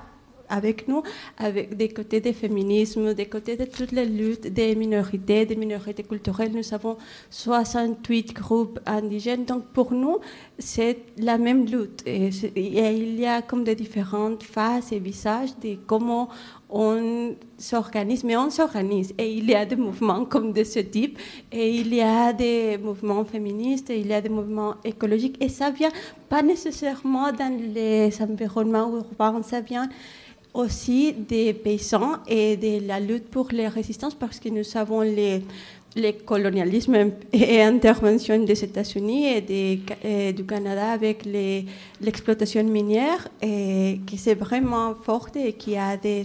avec 0.51 0.89
nous, 0.89 1.03
avec 1.39 1.77
des 1.77 1.89
côtés 1.89 2.21
des 2.21 2.33
féminismes, 2.33 3.15
des 3.15 3.27
côtés 3.27 3.57
de 3.57 3.65
toutes 3.65 3.93
les 3.93 4.07
luttes 4.07 4.47
des 4.49 4.75
minorités, 4.75 5.47
des 5.47 5.57
minorités 5.57 6.03
culturelles. 6.03 6.53
Nous 6.53 6.75
avons 6.75 6.97
68 7.31 8.35
groupes 8.35 8.81
indigènes. 8.85 9.45
Donc 9.45 9.65
pour 9.73 9.93
nous, 9.93 10.19
c'est 10.59 10.99
la 11.17 11.39
même 11.39 11.65
lutte. 11.65 12.03
Et, 12.07 12.31
il 12.57 13.19
y 13.19 13.27
a 13.27 13.43
comme 13.43 13.65
des 13.65 13.75
différentes 13.75 14.43
phases 14.43 14.93
et 14.93 14.99
visages 14.99 15.57
de 15.63 15.77
comment 15.87 16.29
on 16.69 17.35
s'organise, 17.59 18.25
mais 18.25 18.37
on 18.37 18.51
s'organise. 18.51 19.13
Et 19.19 19.33
il 19.33 19.51
y 19.51 19.55
a 19.55 19.65
des 19.65 19.77
mouvements 19.77 20.25
comme 20.25 20.53
de 20.53 20.65
ce 20.65 20.79
type, 20.81 21.19
et 21.51 21.71
il 21.71 21.95
y 21.95 22.01
a 22.01 22.33
des 22.33 22.79
mouvements 22.79 23.25
féministes, 23.25 23.91
et 23.91 23.99
il 23.99 24.07
y 24.07 24.13
a 24.13 24.21
des 24.21 24.29
mouvements 24.29 24.75
écologiques, 24.85 25.37
et 25.43 25.49
ça 25.49 25.71
vient 25.71 25.91
pas 26.29 26.43
nécessairement 26.43 27.33
dans 27.33 27.55
les 27.75 28.11
environnements 28.23 28.97
urbains, 28.97 29.43
ça 29.43 29.61
vient 29.61 29.89
aussi 30.55 31.13
des 31.13 31.53
paysans 31.55 32.19
et 32.27 32.57
de 32.57 32.87
la 32.87 33.01
lutte 33.01 33.29
pour 33.29 33.49
les 33.53 33.69
résistances 33.69 34.15
parce 34.15 34.41
que 34.41 34.49
nous 34.49 34.65
savons 34.65 35.03
les, 35.03 35.43
les 35.97 36.13
colonialismes 36.15 37.13
et 37.33 37.63
intervention 37.63 38.43
des 38.45 38.65
États-Unis 38.65 39.27
et, 39.29 40.33
du 40.33 40.45
Canada 40.45 40.93
avec 40.93 41.25
l'exploitation 42.01 42.65
minière 42.65 43.29
et 43.43 44.01
qui 44.07 44.17
c'est 44.17 44.35
vraiment 44.35 44.95
forte 44.95 45.37
et 45.37 45.53
qui 45.55 45.77
a 45.77 45.97
des 45.97 46.25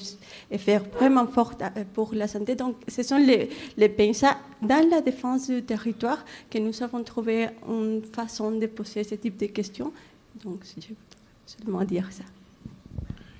effets 0.51 0.79
vraiment 0.97 1.27
forts 1.27 1.53
pour 1.93 2.13
la 2.13 2.27
santé. 2.27 2.55
Donc, 2.55 2.75
ce 2.87 3.03
sont 3.03 3.17
les, 3.17 3.49
les 3.77 3.89
paysans 3.89 4.35
dans 4.61 4.87
la 4.89 5.01
défense 5.01 5.49
du 5.49 5.63
territoire 5.63 6.23
que 6.49 6.57
nous 6.59 6.83
avons 6.83 7.03
trouvé 7.03 7.47
une 7.67 8.01
façon 8.03 8.51
de 8.51 8.67
poser 8.67 9.03
ce 9.03 9.15
type 9.15 9.37
de 9.37 9.47
questions. 9.47 9.91
Donc, 10.43 10.63
je 10.79 10.89
veux 10.89 10.95
seulement 11.45 11.83
dire 11.83 12.07
ça. 12.11 12.23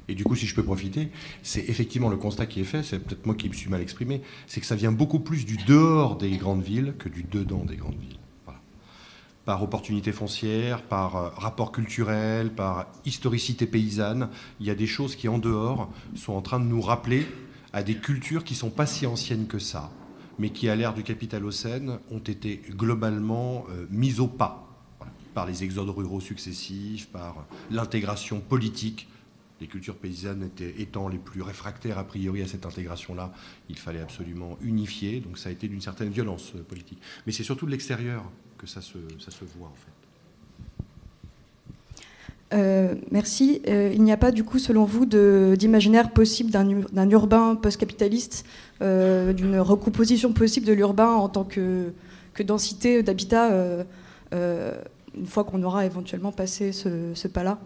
Et 0.07 0.15
du 0.15 0.23
coup, 0.23 0.35
si 0.35 0.45
je 0.45 0.55
peux 0.55 0.63
profiter, 0.63 1.09
c'est 1.41 1.67
effectivement 1.67 2.09
le 2.09 2.17
constat 2.17 2.45
qui 2.45 2.61
est 2.61 2.65
fait, 2.65 2.83
c'est 2.83 2.99
peut-être 2.99 3.25
moi 3.25 3.35
qui 3.35 3.49
me 3.49 3.53
suis 3.53 3.69
mal 3.69 3.81
exprimé, 3.81 4.21
c'est 4.47 4.61
que 4.61 4.67
ça 4.67 4.75
vient 4.75 4.91
beaucoup 4.91 5.19
plus 5.19 5.45
du 5.45 5.57
dehors 5.57 6.17
des 6.17 6.37
grandes 6.37 6.61
villes 6.61 6.93
que 6.99 7.09
du 7.09 7.23
dedans 7.23 7.65
des 7.65 7.75
grandes 7.75 7.99
villes. 7.99 8.19
Par 9.45 9.61
opportunité 9.61 10.11
foncière, 10.11 10.81
par 10.81 11.15
euh, 11.15 11.29
rapport 11.35 11.71
culturel, 11.71 12.51
par 12.51 12.87
historicité 13.05 13.67
paysanne, 13.67 14.29
il 14.59 14.65
y 14.65 14.71
a 14.71 14.75
des 14.75 14.87
choses 14.87 15.15
qui, 15.15 15.27
en 15.27 15.37
dehors, 15.37 15.91
sont 16.15 16.33
en 16.33 16.41
train 16.41 16.59
de 16.59 16.65
nous 16.65 16.81
rappeler 16.81 17.27
à 17.71 17.83
des 17.83 17.93
cultures 17.93 18.43
qui 18.43 18.53
ne 18.53 18.57
sont 18.57 18.71
pas 18.71 18.87
si 18.87 19.05
anciennes 19.05 19.45
que 19.45 19.59
ça, 19.59 19.91
mais 20.39 20.49
qui, 20.49 20.67
à 20.67 20.75
l'ère 20.75 20.95
du 20.95 21.03
capitalocène, 21.03 21.99
ont 22.09 22.19
été 22.19 22.63
globalement 22.71 23.65
euh, 23.69 23.85
mis 23.91 24.19
au 24.19 24.27
pas 24.27 24.65
par 25.35 25.45
les 25.45 25.63
exodes 25.63 25.89
ruraux 25.89 26.21
successifs, 26.21 27.07
par 27.09 27.45
l'intégration 27.69 28.39
politique. 28.39 29.07
Les 29.61 29.67
cultures 29.67 29.95
paysannes 29.95 30.49
étant 30.77 31.07
les 31.07 31.17
plus 31.17 31.41
réfractaires 31.41 31.97
a 31.97 32.03
priori 32.03 32.41
à 32.41 32.47
cette 32.47 32.65
intégration-là, 32.65 33.31
il 33.69 33.77
fallait 33.77 34.01
absolument 34.01 34.57
unifier, 34.61 35.21
donc 35.21 35.37
ça 35.37 35.47
a 35.49 35.51
été 35.51 35.69
d'une 35.69 35.79
certaine 35.79 36.09
violence 36.09 36.51
euh, 36.55 36.61
politique. 36.61 36.99
Mais 37.25 37.31
c'est 37.31 37.43
surtout 37.43 37.65
de 37.65 37.71
l'extérieur 37.71 38.23
que 38.57 38.67
ça 38.67 38.81
se, 38.81 38.97
voit 39.57 39.67
en 39.67 39.75
fait. 39.75 39.91
Euh, 42.53 42.95
merci. 43.11 43.61
Euh, 43.67 43.91
il 43.93 44.03
n'y 44.03 44.11
a 44.11 44.17
pas, 44.17 44.31
du 44.31 44.43
coup, 44.43 44.59
selon 44.59 44.83
vous, 44.85 45.05
d'imaginaire 45.05 46.11
possible 46.11 46.51
d'un 46.51 47.09
urbain 47.09 47.55
post-capitaliste, 47.55 48.45
d'une 48.81 49.57
recomposition 49.59 50.33
possible 50.33 50.65
de 50.65 50.73
l'urbain 50.73 51.13
en 51.13 51.29
tant 51.29 51.43
que, 51.43 51.93
que 52.33 52.43
densité 52.43 53.03
d'habitat, 53.03 53.51
une 54.31 55.25
fois 55.25 55.43
qu'on 55.43 55.63
aura 55.63 55.85
éventuellement 55.85 56.31
passé 56.31 56.71
ce, 56.71 57.27
pas-là? 57.27 57.59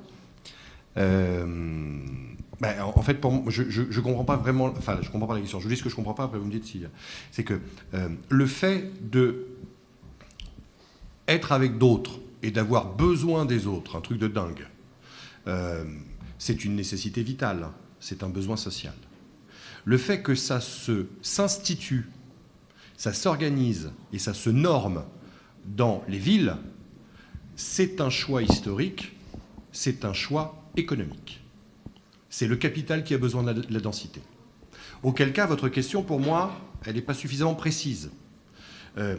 Ben, 0.99 2.81
en 2.81 3.01
fait, 3.01 3.17
je 3.47 3.81
ne 3.81 4.01
comprends 4.01 4.25
pas 4.25 4.35
vraiment. 4.35 4.65
Enfin, 4.65 4.99
je 5.01 5.09
comprends 5.09 5.27
pas 5.27 5.35
la 5.35 5.41
question. 5.41 5.59
Je 5.59 5.63
vous 5.63 5.69
dis 5.69 5.77
ce 5.77 5.83
que 5.83 5.89
je 5.89 5.95
comprends 5.95 6.13
pas, 6.13 6.25
après 6.25 6.39
vous 6.39 6.45
me 6.45 6.51
dites 6.51 6.65
si. 6.65 6.83
C'est 7.31 7.43
que 7.43 7.59
le 8.29 8.45
fait 8.45 8.91
de 9.09 9.47
être 11.29 11.51
avec 11.51 11.77
d'autres 11.77 12.19
et 12.41 12.51
d'avoir 12.51 12.95
besoin 12.95 13.45
des 13.45 13.67
autres, 13.67 13.95
un 13.95 14.01
truc 14.01 14.17
de 14.17 14.27
dingue, 14.27 14.67
euh, 15.47 15.85
c'est 16.37 16.65
une 16.65 16.75
nécessité 16.75 17.21
vitale, 17.21 17.67
c'est 17.99 18.23
un 18.23 18.29
besoin 18.29 18.57
social. 18.57 18.93
Le 19.85 19.97
fait 19.97 20.21
que 20.21 20.35
ça 20.35 20.59
se 20.59 21.05
s'institue, 21.21 22.09
ça 22.97 23.13
s'organise 23.13 23.91
et 24.11 24.19
ça 24.19 24.33
se 24.33 24.49
norme 24.49 25.03
dans 25.65 26.03
les 26.07 26.17
villes, 26.17 26.55
c'est 27.55 28.01
un 28.01 28.09
choix 28.09 28.41
historique, 28.41 29.15
c'est 29.71 30.05
un 30.05 30.13
choix 30.13 30.58
économique. 30.75 31.41
C'est 32.29 32.47
le 32.47 32.55
capital 32.55 33.03
qui 33.03 33.13
a 33.13 33.17
besoin 33.17 33.43
de 33.43 33.65
la, 33.69 33.79
densité. 33.79 34.21
Auquel 35.03 35.33
cas, 35.33 35.45
votre 35.45 35.69
question, 35.69 36.03
pour 36.03 36.19
moi, 36.19 36.59
elle 36.85 36.95
n'est 36.95 37.01
pas 37.01 37.13
suffisamment 37.13 37.55
précise. 37.55 38.11
Euh, 38.97 39.17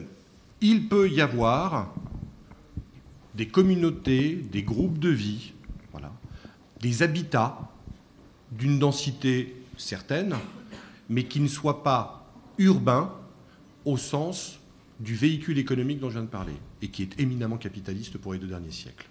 il 0.60 0.88
peut 0.88 1.08
y 1.10 1.20
avoir 1.20 1.94
des 3.34 3.48
communautés, 3.48 4.34
des 4.34 4.62
groupes 4.62 4.98
de 4.98 5.08
vie, 5.08 5.52
voilà, 5.92 6.12
des 6.80 7.02
habitats 7.02 7.58
d'une 8.52 8.78
densité 8.78 9.56
certaine, 9.76 10.36
mais 11.08 11.24
qui 11.24 11.40
ne 11.40 11.48
soient 11.48 11.82
pas 11.82 12.32
urbains 12.58 13.14
au 13.84 13.96
sens 13.96 14.58
du 15.00 15.14
véhicule 15.14 15.58
économique 15.58 15.98
dont 15.98 16.10
je 16.10 16.14
viens 16.14 16.24
de 16.24 16.28
parler, 16.28 16.52
et 16.82 16.88
qui 16.88 17.02
est 17.02 17.18
éminemment 17.18 17.56
capitaliste 17.56 18.18
pour 18.18 18.34
les 18.34 18.38
deux 18.38 18.46
derniers 18.46 18.70
siècles. 18.70 19.09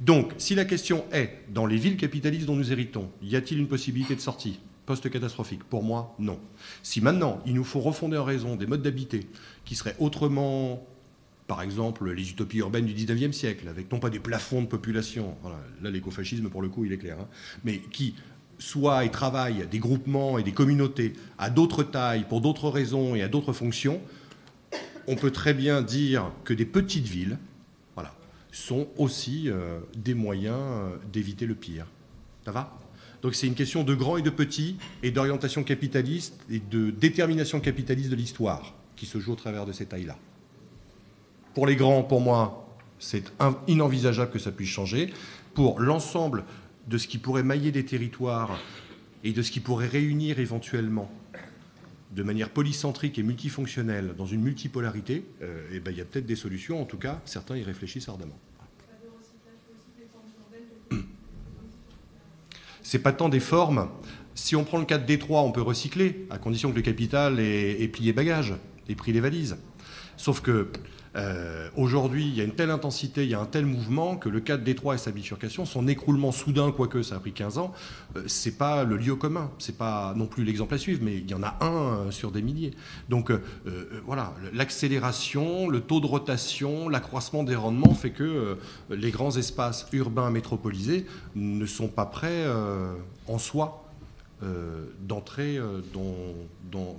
Donc, 0.00 0.32
si 0.38 0.54
la 0.54 0.64
question 0.64 1.04
est, 1.12 1.40
dans 1.52 1.66
les 1.66 1.76
villes 1.76 1.96
capitalistes 1.96 2.46
dont 2.46 2.56
nous 2.56 2.72
héritons, 2.72 3.10
y 3.22 3.36
a-t-il 3.36 3.60
une 3.60 3.68
possibilité 3.68 4.14
de 4.14 4.20
sortie 4.20 4.60
post-catastrophique? 4.86 5.64
Pour 5.64 5.82
moi, 5.82 6.14
non. 6.18 6.38
Si 6.82 7.00
maintenant, 7.00 7.42
il 7.46 7.54
nous 7.54 7.64
faut 7.64 7.80
refonder 7.80 8.16
en 8.16 8.24
raison 8.24 8.56
des 8.56 8.66
modes 8.66 8.82
d'habiter 8.82 9.26
qui 9.64 9.74
seraient 9.74 9.96
autrement 9.98 10.86
par 11.48 11.62
exemple, 11.62 12.12
les 12.12 12.30
utopies 12.30 12.58
urbaines 12.58 12.84
du 12.84 12.92
19e 12.92 13.32
siècle, 13.32 13.68
avec 13.68 13.90
non 13.90 13.98
pas 13.98 14.10
des 14.10 14.18
plafonds 14.18 14.60
de 14.60 14.66
population, 14.66 15.34
là 15.82 15.90
l'écofascisme 15.90 16.50
pour 16.50 16.60
le 16.60 16.68
coup 16.68 16.84
il 16.84 16.92
est 16.92 16.98
clair, 16.98 17.16
hein, 17.18 17.26
mais 17.64 17.78
qui 17.78 18.14
soient 18.58 19.06
et 19.06 19.10
travaillent 19.10 19.66
des 19.66 19.78
groupements 19.78 20.38
et 20.38 20.42
des 20.42 20.52
communautés 20.52 21.14
à 21.38 21.48
d'autres 21.48 21.82
tailles, 21.82 22.26
pour 22.28 22.42
d'autres 22.42 22.68
raisons 22.68 23.14
et 23.14 23.22
à 23.22 23.28
d'autres 23.28 23.54
fonctions, 23.54 24.00
on 25.06 25.16
peut 25.16 25.30
très 25.30 25.54
bien 25.54 25.80
dire 25.80 26.30
que 26.44 26.52
des 26.52 26.66
petites 26.66 27.06
villes 27.06 27.38
sont 28.58 28.88
aussi 28.96 29.44
euh, 29.46 29.78
des 29.96 30.14
moyens 30.14 30.58
euh, 30.58 30.96
d'éviter 31.12 31.46
le 31.46 31.54
pire. 31.54 31.86
Ça 32.44 32.50
va? 32.50 32.76
Donc 33.22 33.34
c'est 33.34 33.46
une 33.46 33.54
question 33.54 33.84
de 33.84 33.94
grand 33.94 34.16
et 34.16 34.22
de 34.22 34.30
petit, 34.30 34.76
et 35.02 35.10
d'orientation 35.10 35.62
capitaliste 35.62 36.38
et 36.50 36.58
de 36.58 36.90
détermination 36.90 37.60
capitaliste 37.60 38.10
de 38.10 38.16
l'histoire 38.16 38.74
qui 38.96 39.06
se 39.06 39.18
joue 39.18 39.32
au 39.32 39.36
travers 39.36 39.64
de 39.64 39.72
ces 39.72 39.86
tailles-là. 39.86 40.16
Pour 41.54 41.66
les 41.66 41.76
grands, 41.76 42.02
pour 42.02 42.20
moi, 42.20 42.68
c'est 42.98 43.32
inenvisageable 43.68 44.30
que 44.30 44.38
ça 44.38 44.50
puisse 44.50 44.68
changer. 44.68 45.12
Pour 45.54 45.80
l'ensemble 45.80 46.44
de 46.88 46.98
ce 46.98 47.06
qui 47.06 47.18
pourrait 47.18 47.42
mailler 47.42 47.70
des 47.70 47.84
territoires 47.84 48.58
et 49.24 49.32
de 49.32 49.42
ce 49.42 49.50
qui 49.50 49.60
pourrait 49.60 49.88
réunir 49.88 50.38
éventuellement 50.40 51.10
de 52.12 52.22
manière 52.22 52.50
polycentrique 52.50 53.18
et 53.18 53.22
multifonctionnelle 53.22 54.14
dans 54.16 54.26
une 54.26 54.40
multipolarité, 54.40 55.24
euh, 55.42 55.68
eh 55.72 55.80
ben, 55.80 55.90
il 55.90 55.98
y 55.98 56.00
a 56.00 56.04
peut-être 56.04 56.26
des 56.26 56.36
solutions. 56.36 56.80
En 56.80 56.86
tout 56.86 56.96
cas, 56.96 57.20
certains 57.24 57.56
y 57.56 57.62
réfléchissent 57.62 58.08
ardemment. 58.08 58.38
C'est 62.82 63.00
pas 63.00 63.12
tant 63.12 63.28
des 63.28 63.40
formes. 63.40 63.88
Si 64.34 64.54
on 64.56 64.64
prend 64.64 64.78
le 64.78 64.84
cas 64.84 64.98
de 64.98 65.06
Détroit, 65.06 65.42
on 65.42 65.52
peut 65.52 65.62
recycler, 65.62 66.26
à 66.30 66.38
condition 66.38 66.70
que 66.70 66.76
le 66.76 66.82
capital 66.82 67.40
ait, 67.40 67.82
ait 67.82 67.88
plié 67.88 68.12
bagages 68.12 68.54
et 68.88 68.94
pris 68.94 69.12
les 69.12 69.20
valises. 69.20 69.58
Sauf 70.16 70.40
que 70.40 70.68
euh, 71.16 71.68
aujourd'hui, 71.76 72.26
il 72.26 72.34
y 72.34 72.40
a 72.40 72.44
une 72.44 72.54
telle 72.54 72.70
intensité, 72.70 73.24
il 73.24 73.30
y 73.30 73.34
a 73.34 73.40
un 73.40 73.46
tel 73.46 73.66
mouvement 73.66 74.16
que 74.16 74.28
le 74.28 74.40
cas 74.40 74.56
de 74.56 74.64
Détroit 74.64 74.94
et 74.94 74.98
sa 74.98 75.10
bifurcation, 75.10 75.64
son 75.64 75.88
écroulement 75.88 76.32
soudain, 76.32 76.72
quoique 76.72 77.02
ça 77.02 77.16
a 77.16 77.20
pris 77.20 77.32
15 77.32 77.58
ans, 77.58 77.72
euh, 78.16 78.22
c'est 78.26 78.56
pas 78.58 78.84
le 78.84 78.96
lieu 78.96 79.16
commun, 79.16 79.50
c'est 79.58 79.76
pas 79.76 80.14
non 80.16 80.26
plus 80.26 80.44
l'exemple 80.44 80.74
à 80.74 80.78
suivre, 80.78 81.00
mais 81.02 81.16
il 81.16 81.30
y 81.30 81.34
en 81.34 81.42
a 81.42 81.56
un 81.60 82.06
euh, 82.06 82.10
sur 82.10 82.30
des 82.30 82.42
milliers. 82.42 82.74
Donc 83.08 83.32
voilà, 84.06 84.32
l'accélération, 84.52 85.68
le 85.68 85.80
taux 85.80 86.00
de 86.00 86.06
rotation, 86.06 86.88
l'accroissement 86.88 87.42
des 87.42 87.54
rendements 87.54 87.94
fait 87.94 88.10
que 88.10 88.56
les 88.90 89.10
grands 89.10 89.36
espaces 89.36 89.86
urbains 89.92 90.30
métropolisés 90.30 91.06
ne 91.34 91.66
sont 91.66 91.88
pas 91.88 92.06
prêts 92.06 92.44
en 93.26 93.38
soi 93.38 93.87
euh, 93.87 93.87
d'entrer 95.00 95.58
euh, 95.58 95.80
dans, 95.92 96.96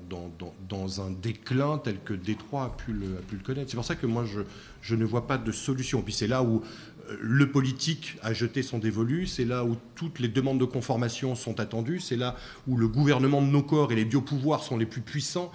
dans, 0.67 1.01
un 1.01 1.11
déclin 1.11 1.77
tel 1.77 1.97
que 2.03 2.13
Détroit 2.13 2.65
a 2.65 2.69
pu 2.69 2.91
le, 2.91 3.17
a 3.17 3.21
pu 3.21 3.37
le 3.37 3.43
connaître. 3.43 3.69
C'est 3.69 3.77
pour 3.77 3.85
ça 3.85 3.95
que 3.95 4.05
moi, 4.05 4.25
je, 4.25 4.41
je, 4.81 4.95
ne 4.95 5.05
vois 5.05 5.25
pas 5.25 5.37
de 5.37 5.51
solution. 5.53 6.01
Puis 6.01 6.13
c'est 6.13 6.27
là 6.27 6.43
où 6.43 6.63
euh, 7.09 7.17
le 7.21 7.49
politique 7.49 8.17
a 8.23 8.33
jeté 8.33 8.61
son 8.61 8.77
dévolu, 8.77 9.25
c'est 9.25 9.45
là 9.45 9.63
où 9.63 9.77
toutes 9.95 10.19
les 10.19 10.27
demandes 10.27 10.59
de 10.59 10.65
conformation 10.65 11.33
sont 11.35 11.61
attendues, 11.61 12.01
c'est 12.01 12.17
là 12.17 12.35
où 12.67 12.75
le 12.75 12.89
gouvernement 12.89 13.41
de 13.41 13.47
nos 13.47 13.63
corps 13.63 13.91
et 13.93 13.95
les 13.95 14.05
biopouvoirs 14.05 14.63
sont 14.63 14.77
les 14.77 14.85
plus 14.85 15.01
puissants. 15.01 15.51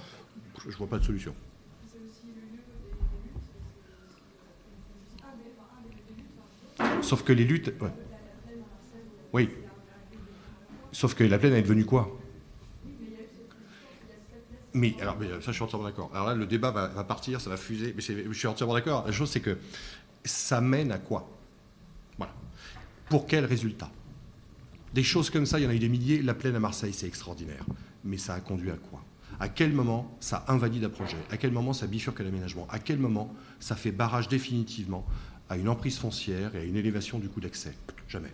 Je 0.62 0.70
ne 0.70 0.74
vois 0.76 0.86
pas 0.86 0.98
de 0.98 1.04
solution. 1.04 1.34
Sauf 7.02 7.22
que 7.22 7.32
les 7.34 7.44
luttes... 7.44 7.74
Oui. 9.34 9.50
Sauf 10.94 11.14
que 11.14 11.24
la 11.24 11.38
plaine 11.38 11.54
est 11.54 11.62
devenue 11.62 11.84
quoi? 11.84 12.16
Mais 14.74 14.94
alors, 15.00 15.16
ça, 15.40 15.50
je 15.50 15.52
suis 15.52 15.62
entièrement 15.62 15.86
d'accord. 15.86 16.10
Alors 16.14 16.28
là, 16.28 16.34
le 16.34 16.46
débat 16.46 16.70
va, 16.70 17.04
partir, 17.04 17.40
ça 17.40 17.50
va 17.50 17.56
fuser. 17.56 17.92
Mais 17.96 18.02
je 18.02 18.32
suis 18.32 18.46
entièrement 18.46 18.74
d'accord. 18.74 19.04
La 19.04 19.12
chose, 19.12 19.28
c'est 19.28 19.40
que 19.40 19.58
ça 20.24 20.60
mène 20.60 20.92
à 20.92 20.98
quoi? 20.98 21.28
Voilà. 22.16 22.32
Pour 23.08 23.26
quel 23.26 23.44
résultat? 23.44 23.90
Des 24.94 25.02
choses 25.02 25.30
comme 25.30 25.46
ça, 25.46 25.58
il 25.58 25.64
y 25.64 25.66
en 25.66 25.70
a 25.70 25.74
eu 25.74 25.80
des 25.80 25.88
milliers. 25.88 26.22
La 26.22 26.34
plaine 26.34 26.54
à 26.54 26.60
Marseille, 26.60 26.92
c'est 26.92 27.08
extraordinaire. 27.08 27.64
Mais 28.04 28.16
ça 28.16 28.34
a 28.34 28.40
conduit 28.40 28.70
à 28.70 28.76
quoi? 28.76 29.02
À 29.40 29.48
quel 29.48 29.72
moment 29.72 30.16
ça 30.20 30.44
invalide 30.46 30.84
un 30.84 30.90
projet? 30.90 31.16
À 31.30 31.36
quel 31.36 31.50
moment 31.50 31.72
ça 31.72 31.88
bifurque 31.88 32.20
l'aménagement 32.20 32.68
À 32.70 32.78
quel 32.78 32.98
moment 32.98 33.34
ça 33.58 33.74
fait 33.74 33.90
barrage 33.90 34.28
définitivement 34.28 35.04
à 35.48 35.56
une 35.56 35.68
emprise 35.68 35.98
foncière 35.98 36.54
et 36.54 36.60
à 36.60 36.64
une 36.64 36.76
élévation 36.76 37.18
du 37.18 37.28
coût 37.28 37.40
d'accès? 37.40 37.74
Jamais. 38.08 38.30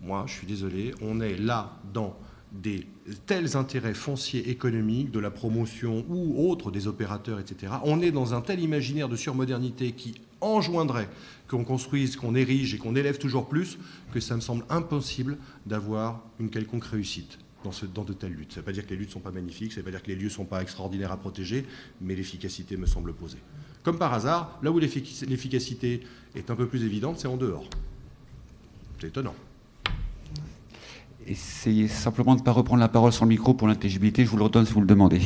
Moi, 0.00 0.24
je 0.26 0.32
suis 0.32 0.46
désolé, 0.46 0.94
on 1.02 1.20
est 1.20 1.36
là 1.36 1.78
dans 1.92 2.16
des 2.52 2.86
tels 3.26 3.56
intérêts 3.56 3.94
fonciers 3.94 4.50
économiques, 4.50 5.10
de 5.10 5.20
la 5.20 5.30
promotion 5.30 6.04
ou 6.08 6.50
autres 6.50 6.70
des 6.70 6.86
opérateurs, 6.88 7.38
etc. 7.38 7.72
On 7.84 8.00
est 8.00 8.10
dans 8.10 8.34
un 8.34 8.40
tel 8.40 8.60
imaginaire 8.60 9.08
de 9.08 9.16
surmodernité 9.16 9.92
qui 9.92 10.14
enjoindrait 10.40 11.08
qu'on 11.48 11.64
construise, 11.64 12.16
qu'on 12.16 12.34
érige 12.34 12.74
et 12.74 12.78
qu'on 12.78 12.96
élève 12.96 13.18
toujours 13.18 13.48
plus, 13.48 13.78
que 14.12 14.20
ça 14.20 14.34
me 14.34 14.40
semble 14.40 14.64
impossible 14.68 15.38
d'avoir 15.66 16.22
une 16.38 16.50
quelconque 16.50 16.84
réussite 16.84 17.38
dans, 17.62 17.70
dans 17.94 18.04
de 18.04 18.12
telles 18.12 18.32
luttes. 18.32 18.52
Ça 18.52 18.60
ne 18.60 18.62
veut 18.62 18.66
pas 18.66 18.72
dire 18.72 18.84
que 18.84 18.90
les 18.90 18.96
luttes 18.96 19.08
ne 19.08 19.14
sont 19.14 19.20
pas 19.20 19.30
magnifiques, 19.30 19.72
ça 19.72 19.80
ne 19.80 19.84
veut 19.84 19.92
pas 19.92 19.98
dire 19.98 20.02
que 20.02 20.08
les 20.08 20.16
lieux 20.16 20.24
ne 20.24 20.30
sont 20.30 20.44
pas 20.44 20.62
extraordinaires 20.62 21.12
à 21.12 21.18
protéger, 21.18 21.66
mais 22.00 22.14
l'efficacité 22.14 22.76
me 22.76 22.86
semble 22.86 23.12
posée. 23.12 23.38
Comme 23.82 23.98
par 23.98 24.12
hasard, 24.12 24.58
là 24.62 24.70
où 24.70 24.78
l'efficacité 24.78 26.02
est 26.34 26.50
un 26.50 26.56
peu 26.56 26.66
plus 26.66 26.84
évidente, 26.84 27.18
c'est 27.18 27.28
en 27.28 27.36
dehors. 27.36 27.68
C'est 29.00 29.08
étonnant. 29.08 29.34
Essayez 31.26 31.88
simplement 31.88 32.34
de 32.34 32.40
ne 32.40 32.44
pas 32.44 32.52
reprendre 32.52 32.80
la 32.80 32.88
parole 32.88 33.12
sans 33.12 33.24
le 33.24 33.30
micro 33.30 33.54
pour 33.54 33.68
l'intelligibilité. 33.68 34.24
Je 34.24 34.30
vous 34.30 34.36
le 34.36 34.44
redonne 34.44 34.66
si 34.66 34.72
vous 34.72 34.80
le 34.80 34.86
demandez. 34.86 35.20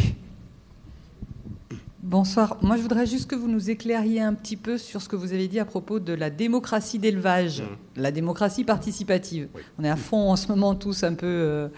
Bonsoir. 2.03 2.59
Moi, 2.61 2.77
je 2.77 2.83
voudrais 2.83 3.07
juste 3.07 3.31
que 3.31 3.35
vous 3.35 3.49
nous 3.49 3.71
éclairiez 3.71 4.21
un 4.21 4.35
petit 4.35 4.57
peu 4.57 4.77
sur 4.77 5.01
ce 5.01 5.09
que 5.09 5.17
vous 5.17 5.33
avez 5.33 5.49
dit 5.49 5.59
à 5.59 5.65
propos 5.65 6.01
de 6.01 6.13
la 6.13 6.29
démocratie 6.29 6.99
d'élevage, 6.99 7.63
Mmh. 7.63 8.01
la 8.03 8.11
démocratie 8.11 8.63
participative. 8.63 9.49
On 9.79 9.85
est 9.85 9.89
à 9.89 9.97
fond 9.97 10.31
en 10.31 10.37
ce 10.37 10.49
moment 10.49 10.75
tous 10.75 11.03
un 11.03 11.15
peu 11.15 11.27
euh, 11.27 11.69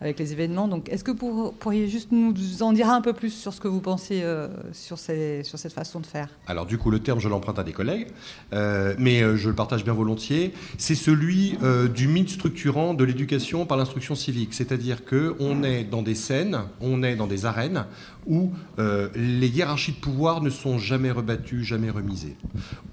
avec 0.00 0.18
les 0.18 0.32
événements. 0.32 0.68
Donc, 0.68 0.88
est-ce 0.88 1.04
que 1.04 1.10
vous 1.10 1.52
pourriez 1.52 1.88
juste 1.88 2.12
nous 2.12 2.34
en 2.62 2.72
dire 2.72 2.88
un 2.88 3.00
peu 3.00 3.12
plus 3.12 3.30
sur 3.30 3.52
ce 3.52 3.60
que 3.60 3.68
vous 3.68 3.80
pensez 3.80 4.22
euh, 4.22 4.48
sur, 4.72 4.98
cette 4.98 5.72
façon 5.72 6.00
de 6.00 6.06
faire? 6.06 6.28
Alors 6.46 6.66
du 6.66 6.78
coup, 6.78 6.90
le 6.90 6.98
terme, 6.98 7.20
je 7.20 7.28
l'emprunte 7.28 7.58
à 7.58 7.64
des 7.64 7.72
collègues, 7.72 8.08
euh, 8.52 8.94
mais 8.98 9.22
euh, 9.22 9.36
je 9.36 9.48
le 9.48 9.54
partage 9.54 9.84
bien 9.84 9.92
volontiers. 9.92 10.52
C'est 10.78 10.94
celui 10.94 11.58
du 11.94 12.08
mythe 12.08 12.30
structurant 12.30 12.94
de 12.94 13.04
l'éducation 13.04 13.66
par 13.66 13.76
l'instruction 13.76 14.14
civique. 14.14 14.54
C'est-à-dire 14.54 15.04
qu'on 15.04 15.62
est 15.62 15.84
dans 15.84 16.02
des 16.02 16.14
scènes, 16.14 16.58
on 16.80 17.02
est 17.02 17.16
dans 17.16 17.26
des 17.26 17.46
arènes 17.46 17.86
où 18.26 18.52
les 18.78 19.48
hiérarchies 19.48 19.92
de 19.92 19.98
pouvoir 19.98 20.40
ne 20.40 20.50
sont 20.50 20.78
jamais 20.78 21.10
rebattues, 21.10 21.64
jamais 21.64 21.90
remisées. 21.90 22.36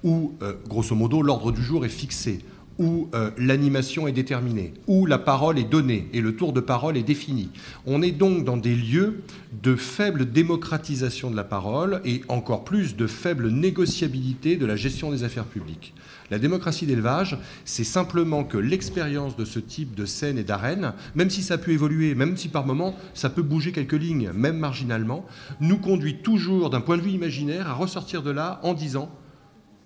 Où, 0.04 0.34
grosso 0.68 0.96
modo, 0.96 1.22
l'ordre 1.22 1.52
du 1.52 1.62
jour 1.62 1.86
est 1.86 1.90
fixé 1.90 2.44
où 2.82 3.10
euh, 3.14 3.30
l'animation 3.38 4.08
est 4.08 4.12
déterminée, 4.12 4.74
où 4.88 5.06
la 5.06 5.20
parole 5.20 5.60
est 5.60 5.70
donnée 5.70 6.10
et 6.14 6.20
le 6.20 6.36
tour 6.36 6.52
de 6.52 6.60
parole 6.60 6.98
est 6.98 7.04
défini. 7.04 7.50
On 7.86 8.02
est 8.02 8.12
donc 8.12 8.44
dans 8.44 8.58
des 8.58 8.76
lieux 8.76 9.22
de 9.62 9.76
faible 9.76 10.32
démocratisation 10.32 11.30
de 11.30 11.36
la 11.36 11.44
parole 11.44 12.02
et 12.06 12.24
encore 12.28 12.64
plus 12.64 12.96
de 12.96 13.06
faible 13.06 13.50
négociabilité 13.50 14.58
de 14.58 14.66
la 14.66 14.76
gestion 14.76 15.12
des 15.12 15.24
affaires 15.24 15.46
publiques. 15.46 15.94
La 16.32 16.40
démocratie 16.40 16.88
d'élevage, 16.88 17.38
c'est 17.66 17.84
simplement 17.84 18.44
que 18.44 18.58
l'expérience 18.58 19.38
de 19.38 19.46
ce 19.46 19.60
type 19.60 19.94
de 19.94 20.06
scène 20.06 20.40
et 20.40 20.44
d'arène, 20.44 20.94
même 21.14 21.30
si 21.30 21.44
ça 21.44 21.60
peut 21.60 21.72
évoluer, 21.72 22.16
même 22.16 22.36
si 22.36 22.48
par 22.48 22.66
moments 22.66 22.96
ça 23.14 23.30
peut 23.30 23.44
bouger 23.44 23.74
quelques 23.74 23.94
lignes, 23.94 24.32
même 24.34 24.58
marginalement, 24.58 25.24
nous 25.60 25.78
conduit 25.78 26.24
toujours 26.24 26.72
d'un 26.72 26.82
point 26.82 26.98
de 26.98 27.04
vue 27.04 27.12
imaginaire 27.12 27.70
à 27.70 27.74
ressortir 27.74 28.24
de 28.24 28.32
là 28.32 28.60
en 28.64 28.74
disant 28.74 29.12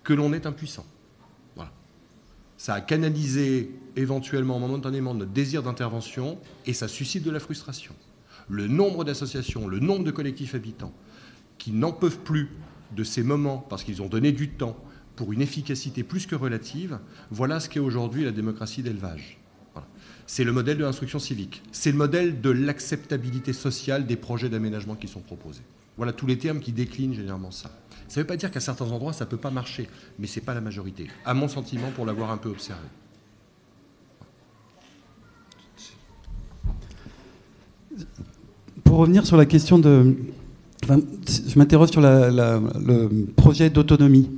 que 0.02 0.14
l'on 0.14 0.32
est 0.32 0.46
impuissant. 0.46 0.86
Ça 2.58 2.74
a 2.74 2.80
canalisé 2.80 3.70
éventuellement, 3.96 4.58
momentanément, 4.58 5.14
notre 5.14 5.32
désir 5.32 5.62
d'intervention 5.62 6.38
et 6.66 6.72
ça 6.72 6.88
suscite 6.88 7.22
de 7.22 7.30
la 7.30 7.40
frustration. 7.40 7.94
Le 8.48 8.68
nombre 8.68 9.04
d'associations, 9.04 9.66
le 9.66 9.80
nombre 9.80 10.04
de 10.04 10.10
collectifs 10.10 10.54
habitants 10.54 10.92
qui 11.58 11.72
n'en 11.72 11.92
peuvent 11.92 12.20
plus 12.20 12.50
de 12.94 13.04
ces 13.04 13.22
moments 13.22 13.58
parce 13.58 13.82
qu'ils 13.82 14.02
ont 14.02 14.08
donné 14.08 14.32
du 14.32 14.50
temps 14.50 14.76
pour 15.16 15.32
une 15.32 15.40
efficacité 15.40 16.02
plus 16.02 16.26
que 16.26 16.34
relative, 16.34 16.98
voilà 17.30 17.58
ce 17.58 17.68
qu'est 17.68 17.80
aujourd'hui 17.80 18.24
la 18.24 18.32
démocratie 18.32 18.82
d'élevage. 18.82 19.38
C'est 20.26 20.44
le 20.44 20.52
modèle 20.52 20.78
de 20.78 20.84
l'instruction 20.84 21.18
civique. 21.18 21.62
C'est 21.72 21.92
le 21.92 21.98
modèle 21.98 22.40
de 22.40 22.50
l'acceptabilité 22.50 23.52
sociale 23.52 24.06
des 24.06 24.16
projets 24.16 24.48
d'aménagement 24.48 24.96
qui 24.96 25.08
sont 25.08 25.20
proposés. 25.20 25.62
Voilà 25.96 26.12
tous 26.12 26.26
les 26.26 26.36
termes 26.36 26.60
qui 26.60 26.72
déclinent 26.72 27.14
généralement 27.14 27.50
ça. 27.50 27.70
Ça 28.08 28.20
ne 28.20 28.22
veut 28.22 28.26
pas 28.26 28.36
dire 28.36 28.50
qu'à 28.50 28.60
certains 28.60 28.90
endroits, 28.90 29.12
ça 29.12 29.24
ne 29.24 29.30
peut 29.30 29.36
pas 29.36 29.50
marcher, 29.50 29.88
mais 30.18 30.26
ce 30.26 30.38
n'est 30.38 30.44
pas 30.46 30.54
la 30.54 30.60
majorité, 30.60 31.08
à 31.24 31.34
mon 31.34 31.48
sentiment, 31.48 31.90
pour 31.94 32.06
l'avoir 32.06 32.30
un 32.30 32.36
peu 32.36 32.48
observé. 32.48 32.86
Pour 38.84 38.98
revenir 38.98 39.26
sur 39.26 39.36
la 39.36 39.46
question 39.46 39.78
de. 39.78 40.14
enfin, 40.84 41.00
je 41.48 41.58
m'interroge 41.58 41.90
sur 41.90 42.00
la- 42.00 42.30
la- 42.30 42.60
le 42.84 43.26
projet 43.36 43.70
d'autonomie. 43.70 44.30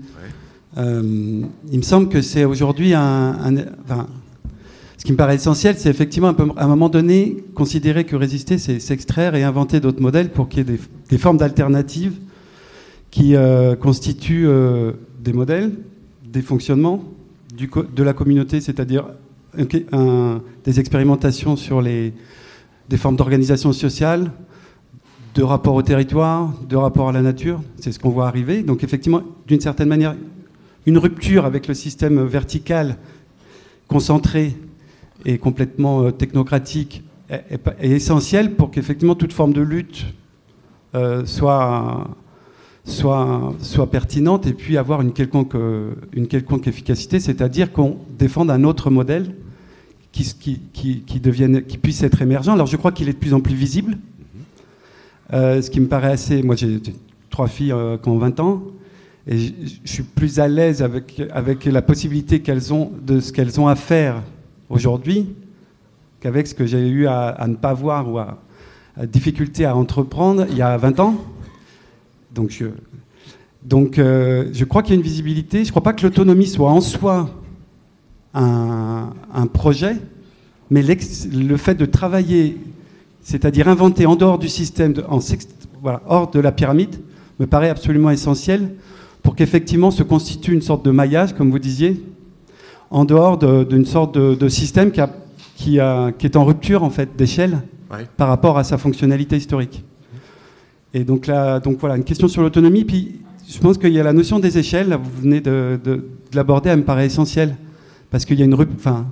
Euh, 0.76 1.42
il 1.72 1.78
me 1.78 1.82
semble 1.82 2.08
que 2.08 2.22
c'est 2.22 2.44
aujourd'hui 2.44 2.94
un. 2.94 3.02
un- 3.02 3.56
enfin, 3.84 4.06
ce 4.96 5.04
qui 5.04 5.12
me 5.12 5.16
paraît 5.16 5.34
essentiel, 5.36 5.76
c'est 5.78 5.90
effectivement 5.90 6.28
à 6.56 6.64
un 6.64 6.68
moment 6.68 6.88
donné 6.88 7.36
considérer 7.54 8.04
que 8.04 8.16
résister, 8.16 8.58
c'est 8.58 8.80
s'extraire 8.80 9.34
et 9.34 9.42
inventer 9.44 9.80
d'autres 9.80 10.00
modèles 10.02 10.30
pour 10.30 10.48
qu'il 10.48 10.58
y 10.58 10.60
ait 10.62 10.76
des, 10.76 10.80
des 11.08 11.18
formes 11.18 11.36
d'alternatives 11.38 12.14
qui 13.10 13.34
euh, 13.34 13.74
constituent 13.76 14.46
euh, 14.46 14.92
des 15.20 15.32
modèles, 15.32 15.72
des 16.24 16.42
fonctionnements 16.42 17.04
de 17.56 18.02
la 18.04 18.12
communauté, 18.12 18.60
c'est-à-dire 18.60 19.06
des 19.56 20.78
expérimentations 20.78 21.56
sur 21.56 21.80
les, 21.80 22.12
des 22.88 22.96
formes 22.96 23.16
d'organisation 23.16 23.72
sociale, 23.72 24.30
de 25.34 25.42
rapport 25.42 25.74
au 25.74 25.82
territoire, 25.82 26.52
de 26.68 26.76
rapport 26.76 27.08
à 27.08 27.12
la 27.12 27.22
nature. 27.22 27.60
C'est 27.80 27.90
ce 27.90 27.98
qu'on 27.98 28.10
voit 28.10 28.28
arriver. 28.28 28.62
Donc 28.62 28.84
effectivement, 28.84 29.22
d'une 29.48 29.60
certaine 29.60 29.88
manière, 29.88 30.14
une 30.86 30.98
rupture 30.98 31.46
avec 31.46 31.66
le 31.66 31.74
système 31.74 32.24
vertical, 32.24 32.96
concentré 33.88 34.54
et 35.24 35.38
complètement 35.38 36.02
euh, 36.02 36.10
technocratique 36.12 37.02
est, 37.28 37.58
essentielle 37.80 38.54
pour 38.54 38.70
qu'effectivement 38.70 39.16
toute 39.16 39.32
forme 39.32 39.52
de 39.52 39.62
lutte 39.62 40.06
soit, 41.24 42.08
soit, 42.88 43.90
pertinente 43.90 44.46
et 44.46 44.52
puis 44.52 44.76
avoir 44.76 45.02
une 45.02 45.12
quelconque, 45.12 45.54
euh, 45.54 45.92
une 46.12 46.26
quelconque 46.26 46.66
efficacité, 46.66 47.20
c'est-à-dire 47.20 47.72
qu'on 47.72 47.98
défende 48.18 48.50
un 48.50 48.64
autre 48.64 48.90
modèle 48.90 49.34
qui, 50.10 50.60
puisse 51.82 52.02
être 52.02 52.22
émergent. 52.22 52.48
Alors 52.48 52.66
je 52.66 52.76
crois 52.76 52.92
qu'il 52.92 53.08
est 53.08 53.12
de 53.12 53.18
plus 53.18 53.34
en 53.34 53.40
plus 53.40 53.54
visible. 53.54 53.98
Euh, 55.32 55.60
ce 55.60 55.70
qui 55.70 55.80
me 55.80 55.86
paraît 55.86 56.12
assez. 56.12 56.42
Moi, 56.42 56.56
j'ai 56.56 56.80
trois 57.28 57.48
filles 57.48 57.72
euh, 57.72 57.98
qui 57.98 58.08
ont 58.08 58.16
20 58.16 58.40
ans, 58.40 58.62
et 59.26 59.36
je 59.36 59.52
suis 59.84 60.02
plus 60.02 60.40
à 60.40 60.48
l'aise 60.48 60.82
avec, 60.82 61.20
la 61.66 61.82
possibilité 61.82 62.40
qu'elles 62.40 62.72
ont 62.72 62.90
de 63.02 63.20
ce 63.20 63.30
qu'elles 63.30 63.60
ont 63.60 63.68
à 63.68 63.76
faire 63.76 64.22
aujourd'hui 64.70 65.28
qu'avec 66.20 66.46
ce 66.46 66.54
que 66.54 66.66
j'ai 66.66 66.88
eu 66.88 67.06
à, 67.06 67.28
à 67.28 67.46
ne 67.46 67.54
pas 67.54 67.74
voir 67.74 68.10
ou 68.10 68.18
à, 68.18 68.38
à 68.96 69.06
difficulté 69.06 69.66
à 69.66 69.76
entreprendre 69.76 70.46
il 70.50 70.56
y 70.56 70.62
a 70.62 70.76
20 70.76 70.98
ans. 71.00 71.16
Donc, 72.34 72.50
je, 72.50 72.66
donc 73.64 73.98
euh, 73.98 74.48
je 74.52 74.64
crois 74.64 74.82
qu'il 74.82 74.94
y 74.94 74.96
a 74.96 75.00
une 75.00 75.04
visibilité. 75.06 75.58
Je 75.58 75.68
ne 75.68 75.70
crois 75.70 75.82
pas 75.82 75.92
que 75.92 76.02
l'autonomie 76.02 76.46
soit 76.46 76.70
en 76.70 76.80
soi 76.80 77.30
un, 78.34 79.10
un 79.34 79.46
projet, 79.46 79.96
mais 80.70 80.82
le 80.82 81.56
fait 81.56 81.74
de 81.74 81.86
travailler, 81.86 82.56
c'est-à-dire 83.22 83.68
inventer 83.68 84.06
en 84.06 84.16
dehors 84.16 84.38
du 84.38 84.48
système, 84.48 84.92
de- 84.92 85.04
en 85.08 85.18
sext- 85.18 85.66
voilà, 85.82 86.02
hors 86.06 86.30
de 86.30 86.40
la 86.40 86.52
pyramide, 86.52 86.96
me 87.40 87.46
paraît 87.46 87.70
absolument 87.70 88.10
essentiel 88.10 88.74
pour 89.22 89.34
qu'effectivement 89.34 89.90
se 89.90 90.02
constitue 90.02 90.52
une 90.52 90.62
sorte 90.62 90.84
de 90.84 90.90
maillage, 90.90 91.34
comme 91.34 91.50
vous 91.50 91.58
disiez, 91.58 92.02
en 92.90 93.04
dehors 93.04 93.38
de- 93.38 93.64
d'une 93.64 93.84
sorte 93.86 94.14
de, 94.14 94.34
de 94.34 94.48
système 94.48 94.90
qui, 94.90 95.00
a- 95.00 95.10
qui, 95.56 95.80
a- 95.80 96.12
qui 96.12 96.26
est 96.26 96.36
en 96.36 96.44
rupture 96.44 96.82
en 96.84 96.90
fait 96.90 97.16
d'échelle 97.16 97.58
Ouais. 97.90 98.06
par 98.18 98.28
rapport 98.28 98.58
à 98.58 98.64
sa 98.64 98.76
fonctionnalité 98.76 99.36
historique. 99.38 99.82
Et 100.94 101.04
donc 101.04 101.26
là, 101.26 101.60
donc 101.60 101.78
voilà, 101.78 101.96
une 101.96 102.04
question 102.04 102.28
sur 102.28 102.42
l'autonomie. 102.42 102.84
Puis 102.84 103.20
je 103.48 103.58
pense 103.58 103.78
qu'il 103.78 103.92
y 103.92 104.00
a 104.00 104.02
la 104.02 104.12
notion 104.12 104.38
des 104.38 104.58
échelles. 104.58 104.96
Vous 105.02 105.22
venez 105.22 105.40
de, 105.40 105.78
de- 105.82 105.96
de 106.30 106.36
l'aborder, 106.36 106.68
elle 106.70 106.78
me 106.80 106.84
paraît 106.84 107.06
essentielle 107.06 107.56
parce 108.10 108.24
qu'il 108.24 108.38
y 108.38 108.42
a 108.42 108.44
une 108.44 108.54
enfin, 108.54 109.06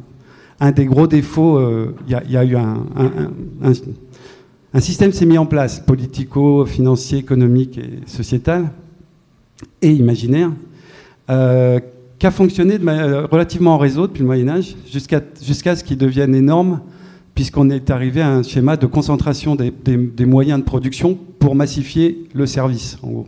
un 0.60 0.70
des 0.72 0.84
gros 0.86 1.06
défauts. 1.06 1.58
euh, 1.58 1.94
il 2.06 2.12
y, 2.30 2.36
a- 2.36 2.44
eu 2.44 2.56
un, 2.56 2.84
un- 2.96 3.70
un- 4.74 4.80
système 4.80 5.12
s'est 5.12 5.24
mis 5.26 5.38
en 5.38 5.46
place, 5.46 5.80
politico, 5.80 6.66
financier, 6.66 7.18
économique 7.18 7.78
et 7.78 8.00
sociétal 8.06 8.70
et 9.80 9.90
imaginaire, 9.92 10.50
euh, 11.30 11.80
qui 12.18 12.26
a 12.26 12.30
fonctionné 12.30 12.78
ma- 12.78 13.22
relativement 13.26 13.74
en 13.74 13.78
réseau 13.78 14.06
depuis 14.06 14.20
le 14.20 14.26
Moyen 14.26 14.48
Âge, 14.48 14.76
jusqu'à 14.90 15.22
jusqu'à 15.42 15.76
ce 15.76 15.82
qu'il 15.84 15.96
devienne 15.96 16.34
énorme, 16.34 16.80
puisqu'on 17.36 17.68
est 17.68 17.90
arrivé 17.90 18.22
à 18.22 18.30
un 18.30 18.42
schéma 18.42 18.78
de 18.78 18.86
concentration 18.86 19.56
des, 19.56 20.26
moyens 20.26 20.58
de 20.58 20.64
production 20.64 21.18
pour 21.38 21.54
massifier 21.54 22.26
le 22.32 22.46
service, 22.46 22.96
en 23.02 23.08
gros. 23.08 23.26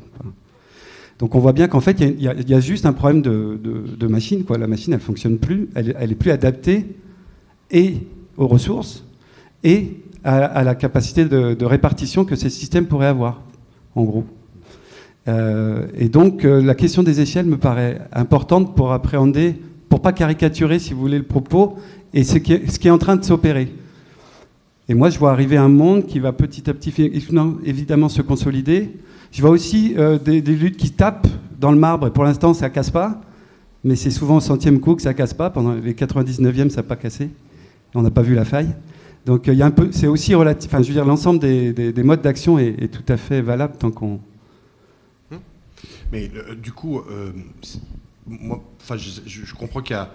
Donc 1.19 1.35
on 1.35 1.39
voit 1.41 1.53
bien 1.53 1.69
qu'en 1.69 1.81
fait, 1.81 2.01
il 2.01 2.23
y, 2.23 2.55
a- 2.55 2.61
juste 2.61 2.87
un 2.87 2.95
problème 2.95 3.21
de, 3.21 4.07
machine. 4.09 4.45
La 4.59 4.67
machine, 4.67 4.95
elle 4.95 5.01
fonctionne 5.01 5.37
plus, 5.37 5.69
elle, 5.75 5.95
elle 6.01 6.11
est 6.11 6.15
plus 6.15 6.31
adaptée 6.31 6.87
et 7.71 7.97
aux 8.39 8.47
ressources 8.47 9.05
et 9.63 10.01
à, 10.25 10.65
la 10.65 10.75
capacité 10.75 11.27
de, 11.27 11.65
répartition 11.65 12.25
que 12.25 12.35
ces 12.35 12.49
systèmes 12.49 12.87
pourraient 12.87 13.09
avoir, 13.09 13.43
en 13.95 14.05
gros. 14.05 14.25
Euh, 15.29 15.87
et 15.99 16.09
donc 16.09 16.47
euh, 16.47 16.63
la 16.63 16.75
question 16.75 17.03
des 17.03 17.21
échelles 17.21 17.45
me 17.45 17.59
paraît 17.59 18.01
importante 18.13 18.75
pour 18.75 18.93
appréhender, 18.93 19.57
pour 19.91 20.01
pas 20.01 20.13
caricaturer, 20.13 20.79
si 20.79 20.95
vous 20.95 21.01
voulez, 21.01 21.19
le 21.19 21.25
propos 21.25 21.77
et 22.15 22.25
ce 22.25 22.39
qui 22.39 22.55
est 22.89 22.91
en 22.91 22.97
train 22.97 23.17
de 23.17 23.25
s'opérer. 23.25 23.69
Et 24.89 24.95
moi, 24.95 25.11
je 25.11 25.19
vois 25.19 25.33
arriver 25.33 25.57
un 25.59 25.69
monde 25.69 26.07
qui 26.07 26.19
va 26.19 26.33
petit 26.33 26.69
à 26.71 26.75
petit, 26.75 26.95
évidemment, 27.65 28.09
se 28.09 28.23
consolider. 28.23 28.91
Je 29.33 29.43
vois 29.43 29.51
aussi 29.51 29.95
euh, 29.99 30.19
des, 30.19 30.41
luttes 30.41 30.79
qui 30.79 30.91
tapent 30.93 31.29
dans 31.61 31.71
le 31.73 31.79
marbre. 31.79 32.07
Et 32.07 32.11
pour 32.11 32.25
l'instant, 32.25 32.55
ça 32.55 32.71
casse 32.71 32.91
pas. 32.91 33.21
Mais 33.85 33.97
c'est 33.97 34.11
souvent 34.11 34.37
au 34.37 34.41
centième 34.41 34.81
coup 34.81 34.95
que 34.95 35.03
ça 35.03 35.13
casse 35.13 35.35
pas. 35.35 35.51
Pendant 35.51 35.75
les 35.75 35.93
99e, 35.93 36.71
ça 36.71 36.77
n'a 36.77 36.83
pas 36.85 36.97
cassé. 36.97 37.29
On 37.95 38.01
n'a 38.03 38.11
pas 38.11 38.23
vu 38.23 38.35
la 38.35 38.47
faille. 38.47 38.75
Donc, 39.27 39.47
euh, 39.49 39.71
c'est 39.91 40.07
aussi 40.07 40.35
relatif. 40.35 40.71
Enfin, 40.73 40.83
je 40.83 40.89
veux 40.89 40.95
dire, 40.95 41.05
l'ensemble 41.05 41.39
des, 41.41 41.75
des- 41.75 41.93
des 41.93 42.03
modes 42.03 42.23
d'action 42.23 42.59
est, 42.59 42.89
tout 42.91 43.13
à 43.13 43.19
fait 43.19 43.43
valable 43.43 43.75
tant 43.79 43.91
qu'on. 43.91 44.21
Mais 46.11 46.31
euh, 46.35 46.55
du 46.55 46.73
coup, 46.73 47.03
moi, 48.27 48.63
je- 48.97 49.21
je 49.45 49.55
comprends 49.55 49.83
qu'il 49.83 49.95
y 49.97 49.99
a, 49.99 50.11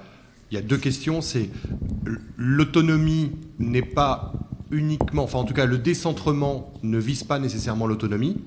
il 0.54 0.58
y 0.58 0.60
a 0.60 0.62
deux 0.62 0.78
questions. 0.78 1.22
C'est 1.22 1.50
l'autonomie 2.38 3.32
n'est 3.58 3.82
pas 3.82 4.34
uniquement, 4.70 5.24
enfin 5.24 5.40
en 5.40 5.46
tout 5.46 5.56
cas 5.56 5.66
le 5.66 5.80
décentrement 5.80 6.72
ne 6.84 7.00
vise 7.00 7.24
pas 7.24 7.40
nécessairement 7.40 7.88
l'autonomie. 7.88 8.38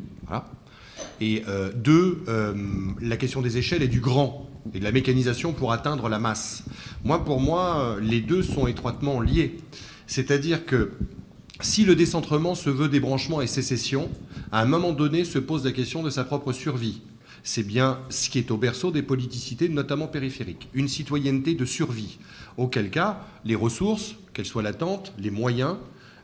Et 1.21 1.43
euh, 1.49 1.73
deux, 1.75 2.23
euh, 2.29 2.55
la 3.01 3.17
question 3.17 3.43
des 3.43 3.59
échelles 3.59 3.83
et 3.83 3.89
du 3.89 3.99
grand, 3.99 4.49
et 4.73 4.79
de 4.79 4.85
la 4.85 4.93
mécanisation 4.93 5.53
pour 5.53 5.73
atteindre 5.73 6.09
la 6.09 6.21
masse. 6.21 6.63
Moi, 7.05 7.25
pour 7.25 7.41
moi, 7.41 7.97
les 8.01 8.21
deux 8.21 8.43
sont 8.43 8.69
étroitement 8.69 9.21
liés. 9.21 9.57
C'est-à-dire 10.07 10.65
que 10.65 10.93
si 11.61 11.85
le 11.85 11.97
décentrement 11.97 12.55
se 12.55 12.71
veut 12.71 12.89
débranchement 12.89 13.41
et 13.41 13.49
sécession, 13.49 14.09
à 14.53 14.61
un 14.61 14.67
moment 14.67 14.93
donné 14.93 15.25
se 15.25 15.41
pose 15.41 15.65
la 15.65 15.73
question 15.73 16.05
de 16.05 16.11
sa 16.11 16.23
propre 16.23 16.53
survie. 16.53 17.01
C'est 17.49 17.63
bien 17.63 18.01
ce 18.09 18.29
qui 18.29 18.41
est 18.41 18.51
au 18.51 18.57
berceau 18.57 18.91
des 18.91 19.03
politicités, 19.03 19.69
notamment 19.69 20.09
périphériques. 20.09 20.69
Une 20.75 20.89
citoyenneté 20.89 21.55
de 21.55 21.65
survie. 21.65 22.19
Auquel 22.57 22.91
cas, 22.91 23.21
les 23.45 23.55
ressources, 23.55 24.17
qu'elles 24.33 24.47
soient 24.47 24.65
latentes, 24.65 25.15
les 25.17 25.31
moyens, 25.31 25.77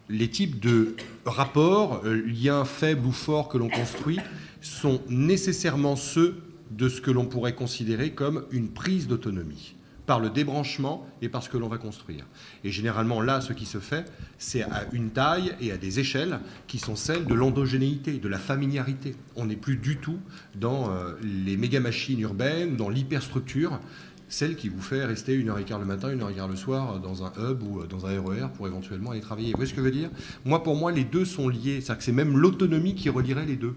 les 0.09 0.29
types 0.29 0.59
de 0.59 0.97
rapports, 1.25 2.03
euh, 2.05 2.21
liens 2.27 2.65
faibles 2.65 3.07
ou 3.07 3.13
forts 3.13 3.49
que 3.49 3.57
l'on 3.57 3.69
construit, 3.69 4.19
sont 4.61 5.01
nécessairement 5.09 5.95
ceux 5.95 6.43
de 6.73 6.89
ce 6.89 7.01
que 7.01 7.13
l'on 7.13 7.27
pourrait 7.27 7.55
considérer 7.55 8.11
comme 8.11 8.45
une 8.51 8.71
prise 8.71 9.07
d'autonomie 9.07 9.77
par 10.13 10.21
le 10.21 10.29
débranchement 10.29 11.07
et 11.23 11.31
par 11.31 11.43
ce 11.43 11.49
que 11.49 11.57
l'on 11.57 11.69
va 11.69 11.79
construire. 11.79 12.27
Et 12.65 12.71
généralement, 12.71 13.23
là, 13.23 13.41
ce 13.41 13.55
qui 13.55 13.65
se 13.65 13.79
fait, 13.79 14.05
c'est 14.37 14.61
à 14.61 14.85
une 14.93 15.09
taille 15.09 15.55
et 15.59 15.73
à 15.73 15.79
des 15.79 16.01
échelles 16.01 16.39
qui 16.67 16.79
sont 16.79 16.97
celles 16.97 17.25
de 17.25 17.33
l'endogénéité, 17.33 18.19
de 18.19 18.29
la 18.29 18.37
familiarité. 18.37 19.15
On 19.37 19.47
n'est 19.47 19.57
plus 19.57 19.77
du 19.77 19.97
tout 19.97 20.19
dans 20.55 20.91
euh, 20.91 21.15
les 21.23 21.57
méga-machines 21.57 22.21
urbaines, 22.21 22.77
dans 22.77 22.91
l'hyperstructure, 22.91 23.81
celle 24.29 24.55
qui 24.55 24.69
vous 24.69 24.83
fait 24.83 25.03
rester 25.03 25.33
une 25.33 25.49
heure 25.49 25.59
et 25.59 25.65
quart 25.65 25.79
le 25.79 25.87
matin, 25.87 26.13
une 26.13 26.21
heure 26.21 26.29
et 26.29 26.35
quart 26.35 26.47
le 26.47 26.57
soir 26.57 27.01
dans 27.01 27.25
un 27.25 27.33
hub 27.39 27.63
ou 27.63 27.87
dans 27.87 28.05
un 28.05 28.21
RER 28.21 28.49
pour 28.55 28.67
éventuellement 28.67 29.13
aller 29.13 29.23
travailler. 29.23 29.53
Vous 29.53 29.57
voyez 29.57 29.71
ce 29.71 29.75
que 29.75 29.81
je 29.81 29.87
veux 29.87 29.91
dire? 29.91 30.11
Moi, 30.45 30.63
pour 30.63 30.77
moi, 30.77 30.93
les 30.93 31.05
deux 31.05 31.25
sont 31.25 31.49
liés. 31.49 31.81
C'est-à-dire 31.81 31.97
que 31.97 32.05
c'est 32.05 32.13
même 32.13 32.37
l'autonomie 32.37 32.95
qui 32.95 33.09
relierait 33.09 33.47
les 33.47 33.57
deux. 33.57 33.77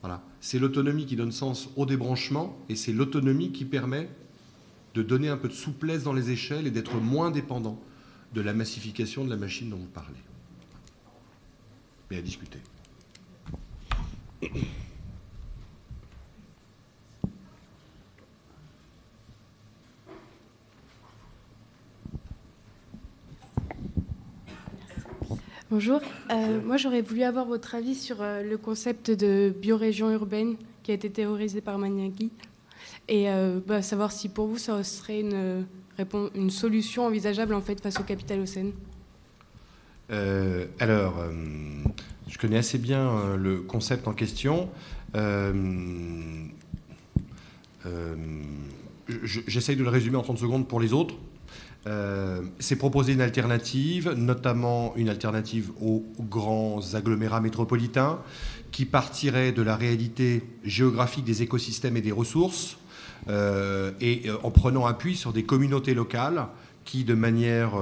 Voilà. 0.00 0.22
C'est 0.38 0.60
l'autonomie 0.60 1.06
qui 1.06 1.16
donne 1.16 1.32
sens 1.32 1.70
au 1.74 1.86
débranchement 1.86 2.56
et 2.68 2.76
c'est 2.76 2.92
l'autonomie 2.92 3.50
qui 3.50 3.64
permet 3.64 4.08
de 4.94 5.02
donner 5.02 5.28
un 5.28 5.36
peu 5.36 5.48
de 5.48 5.54
souplesse 5.54 6.02
dans 6.02 6.12
les 6.12 6.30
échelles 6.30 6.66
et 6.66 6.70
d'être 6.70 6.96
moins 6.96 7.30
dépendant 7.30 7.80
de 8.34 8.40
la 8.40 8.52
massification 8.52 9.24
de 9.24 9.30
la 9.30 9.36
machine 9.36 9.70
dont 9.70 9.76
vous 9.76 9.86
parlez. 9.86 10.16
Mais 12.10 12.18
à 12.18 12.22
discuter. 12.22 12.58
Bonjour, 25.70 26.02
euh, 26.30 26.60
moi 26.60 26.76
j'aurais 26.76 27.00
voulu 27.00 27.22
avoir 27.22 27.46
votre 27.46 27.74
avis 27.74 27.94
sur 27.94 28.20
euh, 28.20 28.42
le 28.42 28.58
concept 28.58 29.10
de 29.10 29.54
biorégion 29.58 30.10
urbaine 30.10 30.56
qui 30.82 30.90
a 30.90 30.94
été 30.94 31.08
théorisé 31.10 31.62
par 31.62 31.78
Maniagui 31.78 32.30
et 33.08 33.30
euh, 33.30 33.60
bah, 33.66 33.82
savoir 33.82 34.12
si 34.12 34.28
pour 34.28 34.46
vous 34.46 34.58
ça 34.58 34.82
serait 34.84 35.20
une, 35.20 35.66
une 36.34 36.50
solution 36.50 37.06
envisageable 37.06 37.54
en 37.54 37.60
fait 37.60 37.80
face 37.80 37.98
au 38.00 38.04
capital 38.04 38.40
océan. 38.40 38.72
alors, 40.78 41.24
je 42.28 42.38
connais 42.38 42.58
assez 42.58 42.78
bien 42.78 43.36
le 43.36 43.60
concept 43.60 44.06
en 44.08 44.12
question. 44.12 44.68
J'essaye 49.24 49.76
de 49.76 49.82
le 49.82 49.88
résumer 49.88 50.16
en 50.16 50.22
30 50.22 50.38
secondes 50.38 50.68
pour 50.68 50.80
les 50.80 50.92
autres. 50.92 51.14
Euh, 51.86 52.42
c'est 52.60 52.76
proposer 52.76 53.12
une 53.12 53.20
alternative, 53.20 54.14
notamment 54.16 54.94
une 54.96 55.08
alternative 55.08 55.72
aux 55.80 56.04
grands 56.20 56.94
agglomérats 56.94 57.40
métropolitains, 57.40 58.20
qui 58.70 58.84
partirait 58.84 59.52
de 59.52 59.62
la 59.62 59.76
réalité 59.76 60.44
géographique 60.64 61.24
des 61.24 61.42
écosystèmes 61.42 61.96
et 61.96 62.00
des 62.00 62.12
ressources, 62.12 62.76
euh, 62.76 62.81
et 63.28 64.22
euh, 64.28 64.36
en 64.42 64.50
prenant 64.50 64.86
appui 64.86 65.16
sur 65.16 65.32
des 65.32 65.44
communautés 65.44 65.94
locales 65.94 66.46
qui, 66.84 67.04
de 67.04 67.14
manière 67.14 67.74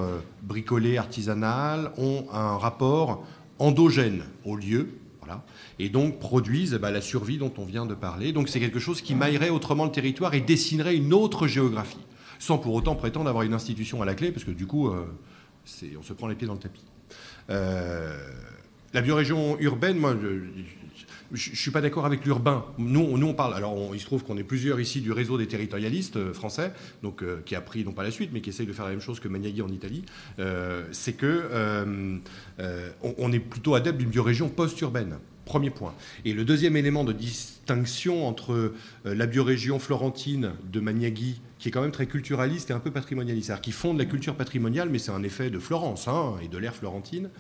bricolée, 0.43 0.99
artisanale, 0.99 1.91
ont 1.97 2.27
un 2.33 2.59
rapport 2.59 3.27
endogène 3.59 4.25
au 4.45 4.57
lieu, 4.57 4.91
voilà, 5.21 5.43
et 5.79 5.89
donc 5.89 6.19
produisent 6.19 6.75
bah, 6.75 6.91
la 6.91 7.01
survie 7.01 7.39
dont 7.39 7.53
on 7.57 7.65
vient 7.65 7.87
de 7.87 7.95
parler. 7.95 8.33
Donc 8.33 8.51
c'est 8.51 8.61
quelque 8.61 8.79
chose 8.79 9.01
qui 9.01 9.15
maillerait 9.15 9.49
autrement 9.49 9.87
le 9.87 9.91
territoire 9.91 10.35
et 10.35 10.43
dessinerait 10.43 10.97
une 10.97 11.15
autre 11.15 11.47
géographie 11.47 11.97
sans 12.41 12.59
pour 12.59 12.75
autant 12.75 12.97
prétendre 12.97 13.29
avoir 13.29 13.45
une 13.45 13.55
institution 13.55 14.03
à 14.03 14.07
la 14.07 14.15
clé, 14.15 14.33
parce 14.33 14.45
que 14.45 14.51
du 14.51 14.67
coup, 14.67 14.89
euh, 14.89 15.05
on 15.97 16.03
se 16.03 16.13
prend 16.15 16.27
les 16.27 16.35
pieds 16.35 16.49
dans 16.49 16.55
le 16.55 16.59
tapis. 16.59 16.85
Euh, 17.51 18.19
la 18.93 19.03
biorégion 19.03 19.59
urbaine, 19.61 19.99
moi, 19.99 20.17
je 21.33 21.51
ne 21.51 21.57
suis 21.57 21.71
pas 21.71 21.81
d'accord 21.81 22.07
avec 22.07 22.25
l'urbain. 22.25 22.65
Nous, 22.79 23.17
nous, 23.19 23.27
on 23.27 23.35
parle. 23.35 23.55
Alors, 23.55 23.91
il 23.95 24.01
se 24.01 24.07
trouve 24.07 24.25
qu'on 24.25 24.37
est 24.37 24.45
plusieurs 24.45 24.81
ici 24.81 25.01
du 25.01 25.13
réseau 25.13 25.39
des 25.39 25.47
territorialistes 25.47 26.17
euh, 26.17 26.33
français, 26.33 26.73
donc 27.03 27.25
qui 27.45 27.55
a 27.55 27.61
pris 27.61 27.85
non 27.85 27.93
pas 27.93 28.03
la 28.03 28.11
suite, 28.11 28.31
mais 28.33 28.41
qui 28.41 28.51
essaye 28.51 28.67
de 28.67 28.73
faire 28.73 28.85
la 28.85 28.91
même 28.91 29.01
chose 29.01 29.21
que 29.21 29.29
Maniaghi 29.29 29.63
en 29.63 29.69
Italie. 29.69 30.05
c'est 30.93 31.13
que 31.13 32.21
on, 33.03 33.33
est 33.33 33.39
plutôt 33.39 33.75
adepte 33.75 33.99
d'une 33.99 34.11
biorégion 34.11 34.49
post-urbaine. 34.49 35.19
Premier 35.51 35.71
point. 35.71 35.95
Et 36.25 36.33
le 36.33 36.45
deuxième 36.45 36.77
élément 36.77 37.03
de 37.03 37.13
distinction 37.13 38.29
entre 38.29 38.53
euh, 38.53 38.73
la 39.05 39.27
biorégion 39.27 39.81
florentine 39.81 40.53
de 40.73 40.79
Maniaghi, 40.79 41.41
qui 41.59 41.67
est 41.67 41.71
quand 41.73 41.83
même 41.83 41.91
très 41.91 42.07
culturaliste 42.07 42.71
et 42.71 42.73
un 42.73 42.79
peu 42.79 42.93
patrimonialiste, 42.93 43.61
qui 43.61 43.73
fonde 43.73 43.99
la 43.99 44.05
culture 44.05 44.37
patrimoniale, 44.37 44.91
mais 44.91 45.01
c'est 45.01 45.11
un 45.11 45.25
effet 45.25 45.51
de 45.51 45.59
Florence 45.59 46.07
hein, 46.07 46.35
et 46.41 46.47
de 46.47 46.57
l'ère 46.57 46.77
florentine, 46.77 47.31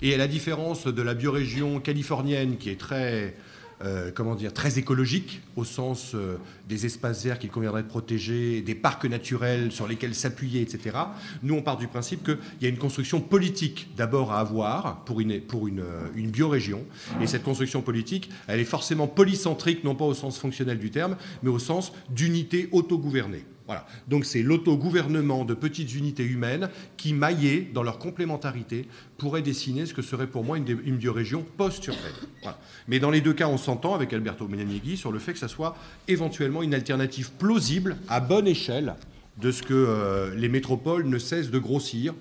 et 0.00 0.14
à 0.14 0.16
la 0.16 0.28
différence 0.28 0.86
de 0.86 1.02
la 1.02 1.12
biorégion 1.12 1.78
californienne, 1.78 2.56
qui 2.56 2.70
est 2.70 2.80
très 2.80 3.34
euh, 3.84 4.10
comment 4.12 4.34
dire, 4.34 4.52
très 4.52 4.78
écologique, 4.78 5.40
au 5.54 5.64
sens 5.64 6.12
euh, 6.14 6.36
des 6.68 6.84
espaces 6.84 7.24
verts 7.24 7.38
qu'il 7.38 7.50
conviendrait 7.50 7.84
de 7.84 7.88
protéger, 7.88 8.60
des 8.60 8.74
parcs 8.74 9.04
naturels 9.04 9.70
sur 9.70 9.86
lesquels 9.86 10.16
s'appuyer, 10.16 10.62
etc. 10.62 10.96
Nous, 11.44 11.54
on 11.54 11.62
part 11.62 11.76
du 11.76 11.86
principe 11.86 12.24
qu'il 12.24 12.38
y 12.60 12.66
a 12.66 12.68
une 12.68 12.78
construction 12.78 13.20
politique 13.20 13.88
d'abord 13.96 14.32
à 14.32 14.40
avoir 14.40 15.04
pour 15.04 15.20
une, 15.20 15.40
pour 15.40 15.68
une, 15.68 15.80
euh, 15.80 16.08
une 16.16 16.30
biorégion. 16.30 16.84
Et 17.20 17.28
cette 17.28 17.44
construction 17.44 17.80
politique, 17.80 18.30
elle 18.48 18.58
est 18.58 18.64
forcément 18.64 19.06
polycentrique, 19.06 19.84
non 19.84 19.94
pas 19.94 20.06
au 20.06 20.14
sens 20.14 20.38
fonctionnel 20.38 20.78
du 20.78 20.90
terme, 20.90 21.16
mais 21.44 21.50
au 21.50 21.60
sens 21.60 21.92
d'unité 22.10 22.68
autogouvernée. 22.72 23.44
Voilà. 23.68 23.86
Donc 24.08 24.24
c'est 24.24 24.42
l'autogouvernement 24.42 25.44
de 25.44 25.52
petites 25.52 25.94
unités 25.94 26.24
humaines 26.24 26.70
qui, 26.96 27.12
maillées 27.12 27.70
dans 27.74 27.82
leur 27.82 27.98
complémentarité, 27.98 28.88
pourraient 29.18 29.42
dessiner 29.42 29.84
ce 29.84 29.92
que 29.92 30.00
serait 30.00 30.26
pour 30.26 30.42
moi 30.42 30.56
une, 30.56 30.96
biorégion 30.96 31.44
post-urbaine. 31.58 32.54
Mais 32.88 32.98
dans 32.98 33.10
les 33.10 33.20
deux 33.20 33.34
cas, 33.34 33.46
on 33.46 33.58
s'entend 33.58 33.94
avec 33.94 34.14
Alberto 34.14 34.48
Megnaghi 34.48 34.96
sur 34.96 35.12
le 35.12 35.18
fait 35.18 35.34
que 35.34 35.38
ça 35.38 35.48
soit 35.48 35.76
éventuellement 36.08 36.62
une 36.62 36.72
alternative 36.72 37.30
plausible, 37.32 37.98
à 38.08 38.20
bonne 38.20 38.48
échelle, 38.48 38.96
de 39.36 39.52
ce 39.52 39.62
que 39.62 39.74
euh, 39.74 40.34
les 40.34 40.48
métropoles 40.48 41.06
ne 41.06 41.18
cessent 41.18 41.50
de 41.50 41.58
grossir, 41.58 42.14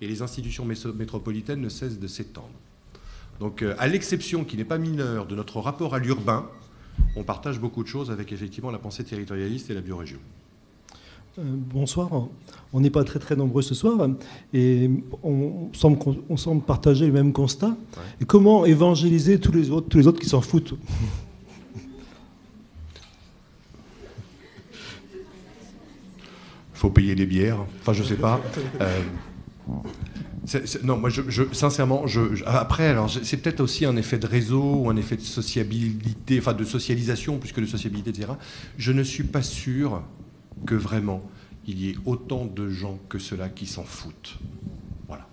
et 0.00 0.08
les 0.08 0.20
institutions 0.20 0.64
métropolitaines 0.64 1.60
ne 1.60 1.68
cessent 1.68 2.00
de 2.00 2.06
s'étendre. 2.08 2.50
Donc, 3.38 3.62
euh, 3.62 3.76
à 3.78 3.86
l'exception 3.86 4.44
qui 4.44 4.56
n'est 4.56 4.64
pas 4.64 4.78
mineure 4.78 5.26
de 5.26 5.36
notre 5.36 5.60
rapport 5.60 5.94
à 5.94 6.00
l'urbain, 6.00 6.48
on 7.16 7.22
partage 7.22 7.60
beaucoup 7.60 7.82
de 7.84 7.88
choses 7.88 8.10
avec 8.10 8.32
effectivement 8.32 8.70
la 8.70 8.78
pensée 8.78 9.04
territorialiste 9.04 9.70
et 9.70 9.74
la 9.74 9.80
biorégion. 9.80 10.18
Euh, 11.38 11.42
bonsoir. 11.44 12.10
On 12.74 12.80
n'est 12.80 12.90
pas 12.90 13.04
très 13.04 13.18
très 13.18 13.36
nombreux 13.36 13.62
ce 13.62 13.74
soir 13.74 14.06
et 14.52 14.90
on 15.22 15.70
semble, 15.72 15.98
on 16.28 16.36
semble 16.36 16.60
partager 16.62 17.06
le 17.06 17.12
même 17.12 17.32
constat. 17.32 17.74
Et 18.20 18.26
comment 18.26 18.66
évangéliser 18.66 19.40
tous 19.40 19.52
les 19.52 19.70
autres, 19.70 19.88
tous 19.88 19.96
les 19.96 20.06
autres 20.06 20.20
qui 20.20 20.28
s'en 20.28 20.42
foutent? 20.42 20.74
Faut 26.74 26.90
payer 26.90 27.14
des 27.14 27.24
bières. 27.24 27.64
Enfin, 27.80 27.94
je 27.94 28.02
sais 28.02 28.16
pas. 28.16 28.38
Euh, 28.80 29.00
non, 30.82 30.98
moi, 30.98 31.08
je, 31.08 31.22
sincèrement, 31.52 32.06
je, 32.06 32.44
après, 32.44 32.88
alors, 32.88 33.08
c'est 33.08 33.36
peut-être 33.38 33.60
aussi 33.60 33.86
un 33.86 33.96
effet 33.96 34.18
de 34.18 34.26
réseau 34.26 34.82
ou 34.82 34.90
un 34.90 34.96
effet 34.96 35.16
de 35.16 35.22
sociabilité, 35.22 36.38
enfin 36.40 36.52
de 36.52 36.64
socialisation 36.64 37.38
plus 37.38 37.52
que 37.52 37.60
de 37.62 37.66
sociabilité, 37.66 38.10
etc. 38.10 38.32
Je 38.76 38.92
ne 38.92 39.02
suis 39.02 39.22
pas 39.22 39.40
sûr 39.42 40.02
que 40.66 40.74
vraiment 40.74 41.22
il 41.66 41.80
y 41.80 41.90
ait 41.90 41.96
autant 42.04 42.46
de 42.46 42.68
gens 42.68 42.98
que 43.08 43.18
cela 43.18 43.48
qui 43.48 43.66
s'en 43.66 43.84
foutent. 43.84 44.38
Voilà. 45.06 45.28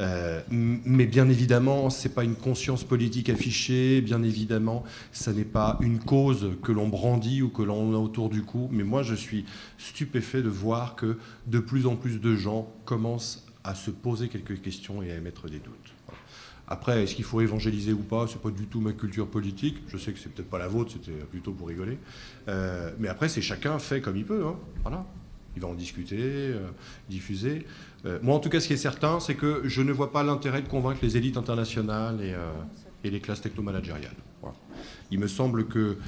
Euh, 0.00 0.40
mais 0.48 1.06
bien 1.06 1.28
évidemment, 1.28 1.90
ce 1.90 2.06
n'est 2.06 2.14
pas 2.14 2.24
une 2.24 2.36
conscience 2.36 2.84
politique 2.84 3.28
affichée, 3.28 4.00
bien 4.00 4.22
évidemment, 4.22 4.84
ce 5.12 5.30
n'est 5.30 5.44
pas 5.44 5.78
une 5.80 5.98
cause 5.98 6.50
que 6.62 6.72
l'on 6.72 6.88
brandit 6.88 7.42
ou 7.42 7.48
que 7.48 7.62
l'on 7.62 7.92
a 7.94 7.98
autour 7.98 8.30
du 8.30 8.42
cou, 8.42 8.68
mais 8.70 8.84
moi 8.84 9.02
je 9.02 9.14
suis 9.14 9.44
stupéfait 9.78 10.42
de 10.42 10.48
voir 10.48 10.96
que 10.96 11.18
de 11.46 11.58
plus 11.58 11.86
en 11.86 11.96
plus 11.96 12.20
de 12.20 12.36
gens 12.36 12.68
commencent 12.84 13.46
à 13.64 13.74
se 13.74 13.90
poser 13.90 14.28
quelques 14.28 14.60
questions 14.60 15.02
et 15.02 15.12
à 15.12 15.16
émettre 15.16 15.48
des 15.48 15.58
doutes. 15.58 15.91
Après, 16.68 17.02
est-ce 17.02 17.14
qu'il 17.14 17.24
faut 17.24 17.40
évangéliser 17.40 17.92
ou 17.92 17.98
pas? 18.02 18.26
C'est 18.28 18.40
pas 18.40 18.50
du 18.50 18.66
tout 18.66 18.80
ma 18.80 18.92
culture 18.92 19.26
politique. 19.26 19.82
Je 19.88 19.98
sais 19.98 20.12
que 20.12 20.18
c'est 20.18 20.30
peut-être 20.32 20.48
pas 20.48 20.58
la 20.58 20.68
vôtre, 20.68 20.92
c'était 20.92 21.18
plutôt 21.30 21.52
pour 21.52 21.68
rigoler. 21.68 21.98
Euh, 22.48 22.90
mais 22.98 23.08
après, 23.08 23.28
c'est 23.28 23.42
chacun 23.42 23.78
fait 23.78 24.00
comme 24.00 24.16
il 24.16 24.24
peut. 24.24 24.44
Hein. 24.46 24.56
Voilà. 24.82 25.04
Il 25.54 25.60
va 25.60 25.68
en 25.68 25.74
discuter, 25.74 26.16
euh, 26.18 26.68
diffuser. 27.10 27.66
Euh, 28.06 28.18
moi, 28.22 28.34
en 28.36 28.38
tout 28.38 28.48
cas, 28.48 28.58
ce 28.60 28.68
qui 28.68 28.72
est 28.72 28.78
certain, 28.78 29.20
c'est 29.20 29.34
que 29.34 29.62
je 29.64 29.82
ne 29.82 29.92
vois 29.92 30.12
pas 30.12 30.22
l'intérêt 30.22 30.62
de 30.62 30.68
convaincre 30.68 31.00
les 31.02 31.16
élites 31.18 31.36
internationales 31.36 32.20
et 33.04 33.10
les 33.10 33.20
classes 33.20 33.42
technomanagériales. 33.42 34.16
Il 35.10 35.18
me 35.18 35.26
semble 35.28 35.66
que 35.66 35.98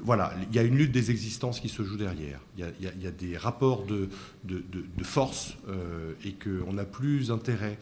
voilà, 0.00 0.34
il 0.50 0.56
y 0.56 0.58
a 0.58 0.64
une 0.64 0.76
lutte 0.76 0.90
des 0.90 1.12
existences 1.12 1.60
qui 1.60 1.68
se 1.68 1.84
joue 1.84 1.96
derrière. 1.96 2.40
Il 2.56 2.64
y 2.64 2.86
a, 2.86 2.90
a- 2.90 3.08
a 3.08 3.10
des 3.12 3.36
rapports 3.36 3.84
de, 3.86 4.08
de, 4.44 5.04
force 5.04 5.56
et 6.24 6.32
qu'on 6.32 6.72
n'a 6.72 6.84
plus 6.84 7.30
intérêt 7.30 7.78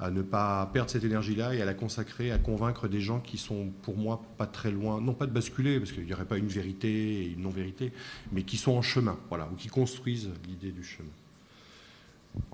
à 0.00 0.10
ne 0.10 0.22
pas 0.22 0.68
perdre 0.72 0.90
cette 0.90 1.04
énergie-là 1.04 1.54
et 1.54 1.62
à 1.62 1.64
la 1.64 1.74
consacrer 1.74 2.30
à 2.32 2.38
convaincre 2.38 2.88
des 2.88 3.00
gens 3.00 3.20
qui 3.20 3.38
sont, 3.38 3.68
pour 3.82 3.96
moi, 3.96 4.22
pas 4.38 4.46
très 4.46 4.70
loin, 4.70 5.00
non 5.00 5.12
pas 5.12 5.26
de 5.26 5.32
basculer, 5.32 5.78
parce 5.78 5.92
qu'il 5.92 6.04
n'y 6.04 6.12
aurait 6.12 6.24
pas 6.24 6.38
une 6.38 6.48
vérité 6.48 7.22
et 7.22 7.32
une 7.32 7.42
non-vérité, 7.42 7.92
mais 8.32 8.42
qui 8.42 8.56
sont 8.56 8.72
en 8.72 8.82
chemin, 8.82 9.18
voilà, 9.28 9.48
ou 9.52 9.56
qui 9.56 9.68
construisent 9.68 10.30
l'idée 10.48 10.72
du 10.72 10.82
chemin 10.82 11.10